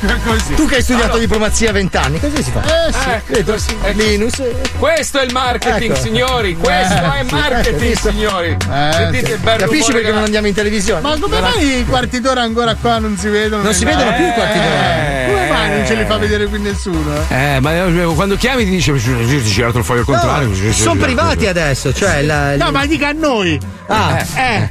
Ecco 0.02 0.30
così. 0.31 0.53
Tu 0.53 0.65
che 0.68 0.76
hai 0.76 0.81
studiato 0.81 1.07
Allora- 1.11 1.19
diplomazia 1.26 1.69
a 1.69 1.73
vent'anni, 1.73 2.19
così 2.19 2.43
si 2.43 2.52
fa. 2.52 2.61
Eh 2.88 2.91
sì, 2.91 3.31
Vedi, 3.34 3.43
così, 3.52 3.77
ecco. 3.81 4.02
Linus. 4.02 4.41
Questo 4.77 5.19
è 5.19 5.23
il 5.23 5.31
marketing, 5.31 5.91
Ecco. 5.91 6.02
signori. 6.02 6.56
Questo 6.57 6.93
Eh, 6.93 7.19
è 7.19 7.23
marketing, 7.31 7.91
ecco, 7.98 8.10
signori. 8.10 8.49
Eh, 8.49 8.91
Sentite 8.91 9.38
bel 9.38 9.57
Capisci 9.60 9.85
perché 9.91 10.02
della- 10.07 10.15
non 10.15 10.23
andiamo 10.26 10.48
in 10.48 10.53
televisione? 10.53 11.02
Ma 11.02 11.18
come 11.19 11.39
mai 11.39 11.80
i 11.80 11.85
quarti 11.85 12.19
d'ora 12.19 12.41
ancora 12.41 12.76
qua 12.76 12.99
non 12.99 13.18
si 13.18 13.30
vedono? 13.30 13.64
Non 13.64 13.73
si 13.73 13.85
vedono 13.85 14.14
più 14.14 14.26
i 14.27 14.31
quarti 14.34 14.57
d'ora. 14.60 15.50
Mai 15.67 15.77
non 15.77 15.85
ce 15.85 15.95
li 15.95 16.05
fa 16.05 16.17
vedere 16.17 16.45
qui 16.47 16.59
nessuno? 16.59 17.13
eh? 17.29 17.55
Eh, 17.55 17.59
ma 17.59 17.85
eh, 17.85 18.03
quando 18.15 18.35
chiami 18.35 18.63
ti 18.63 18.69
dice 18.71 18.93
ti 18.93 19.09
ho 19.11 19.41
girato 19.43 19.77
il 19.79 19.83
foglio 19.83 19.99
al 19.99 20.05
contrario. 20.05 20.71
Sono 20.73 20.99
privati 20.99 21.47
adesso, 21.47 21.93
cioè 21.93 22.21
la, 22.23 22.55
No, 22.57 22.71
ma 22.71 22.85
dica 22.85 23.09
a 23.09 23.13
noi. 23.13 23.59
Ah, 23.88 24.17
Eh. 24.35 24.55
Eh, 24.55 24.69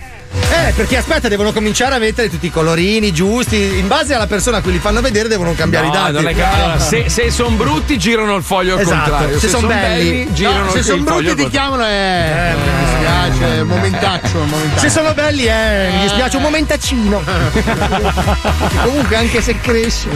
perché 0.74 0.96
aspetta, 0.96 1.28
devono 1.28 1.52
cominciare 1.52 1.94
a 1.94 1.98
mettere 1.98 2.30
tutti 2.30 2.46
i 2.46 2.50
colorini 2.50 3.12
giusti. 3.12 3.78
In 3.78 3.88
base 3.88 4.14
alla 4.14 4.26
persona 4.26 4.58
a 4.58 4.60
cui 4.62 4.72
li 4.72 4.78
fanno 4.78 5.00
vedere, 5.00 5.28
devono 5.28 5.52
cambiare 5.54 5.86
No, 5.86 5.92
i 5.92 5.96
dati. 5.96 6.12
non 6.12 6.26
è 6.28 6.34
che- 6.34 6.42
allora, 6.44 6.78
se, 6.78 7.08
se 7.08 7.30
sono 7.30 7.50
brutti 7.56 7.98
girano 7.98 8.36
il 8.36 8.42
foglio 8.42 8.74
al 8.74 8.80
Esatto, 8.80 9.10
contrario. 9.10 9.38
se 9.40 9.48
son 9.48 9.60
son 9.60 9.68
belli- 9.68 10.28
girano 10.32 10.64
No, 10.64 10.70
se 10.70 10.78
il 10.78 10.84
sono 10.84 10.96
il 10.96 11.02
brutti 11.02 11.18
foglio 11.18 11.30
al 11.32 11.36
ti 11.36 11.48
chiamano 11.48 11.86
eh, 11.86 12.54
mi 12.54 12.84
dispiace, 12.84 13.62
momentaccio, 13.64 14.38
momentaccio. 14.44 14.80
Se 14.80 14.88
sono 14.90 15.14
belli, 15.14 15.44
eh, 15.46 15.88
mi 15.92 16.00
dispiace 16.02 16.36
un 16.36 16.42
momentaccino. 16.42 17.22
Comunque, 18.84 19.16
anche 19.16 19.40
se 19.42 19.56
cresce. 19.60 20.08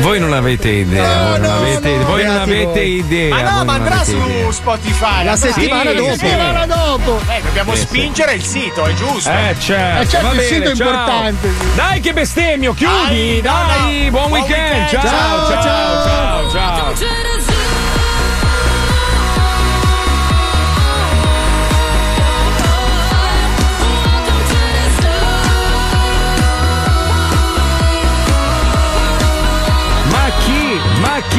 Voi 0.00 0.18
non 0.18 0.32
avete 0.32 0.68
idea, 0.68 1.28
voi 1.28 1.40
non 1.40 1.50
avete, 1.50 1.98
voi 1.98 2.24
non 2.24 2.36
avete 2.38 2.80
idea. 2.80 3.34
Ma 3.34 3.42
no, 3.58 3.64
ma 3.64 3.72
andrà 3.74 4.02
su 4.02 4.16
idea. 4.16 4.50
Spotify. 4.50 5.24
La 5.24 5.36
settimana 5.36 5.90
Sì, 5.90 5.96
dopo. 5.96 6.12
sì. 6.12 6.18
Settimana 6.18 6.66
dopo. 6.66 7.20
Eh, 7.28 7.40
dobbiamo 7.42 7.72
Sì, 7.74 7.80
sì. 7.80 7.86
spingere 7.86 8.32
il 8.34 8.42
sito, 8.44 8.84
è 8.84 8.94
giusto. 8.94 9.30
Eh 9.30 9.54
certo, 9.60 10.02
Eh, 10.02 10.08
certo, 10.08 10.26
va 10.26 10.32
il 10.32 10.38
bene, 10.38 10.48
sito 10.48 10.68
è 10.68 10.72
importante, 10.72 11.48
sì. 11.58 11.66
Dai 11.74 12.00
che 12.00 12.12
bestemmio, 12.12 12.72
chiudi, 12.74 13.40
Dai, 13.40 13.52
no, 13.52 13.66
dai, 13.66 14.04
no. 14.04 14.10
buon 14.10 14.28
Buon 14.28 14.40
weekend, 14.40 14.72
weekend, 14.72 14.88
ciao, 14.88 15.02
ciao, 15.02 15.62
ciao, 15.62 16.50
ciao. 16.50 16.94
ciao, 16.94 16.94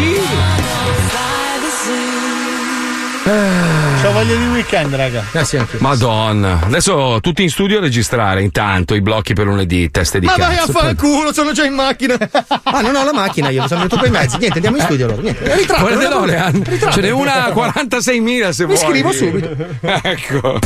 Sì! 0.01 0.19
C'ho 4.01 4.11
voglia 4.11 4.35
di 4.35 4.47
weekend, 4.47 4.95
raga. 4.95 5.23
Madonna. 5.77 6.59
Adesso 6.63 7.19
tutti 7.21 7.43
in 7.43 7.51
studio 7.51 7.77
a 7.77 7.81
registrare. 7.81 8.41
Intanto 8.41 8.95
i 8.95 9.01
blocchi 9.01 9.35
per 9.35 9.45
lunedì, 9.45 9.91
teste 9.91 10.19
di 10.19 10.25
Ma 10.25 10.33
cazzo. 10.33 10.47
Ma 10.47 10.55
vai 10.55 10.57
a 10.57 10.67
fare 10.67 10.89
il 10.91 10.97
culo, 10.97 11.31
sono 11.31 11.51
già 11.51 11.63
in 11.63 11.73
macchina. 11.73 12.17
ah, 12.17 12.81
non 12.81 12.95
ho 12.95 13.03
la 13.03 13.13
macchina, 13.13 13.49
io 13.49 13.67
sono 13.67 13.81
venuto 13.81 13.97
con 13.97 14.07
i 14.07 14.11
mezzi. 14.11 14.37
Niente, 14.37 14.55
andiamo 14.55 14.77
in 14.77 14.83
studio 14.83 15.05
allora. 15.05 15.21
Niente. 15.21 15.55
Ritratto, 15.55 15.81
Guardatelo, 15.81 16.91
Ce 16.91 17.01
n'è 17.01 17.11
una 17.11 17.49
46.000 17.49 18.49
se 18.49 18.65
Mi 18.65 18.73
vuoi. 18.73 18.75
Mi 18.75 18.77
scrivo 18.77 19.11
subito. 19.11 19.55
ecco. 20.01 20.59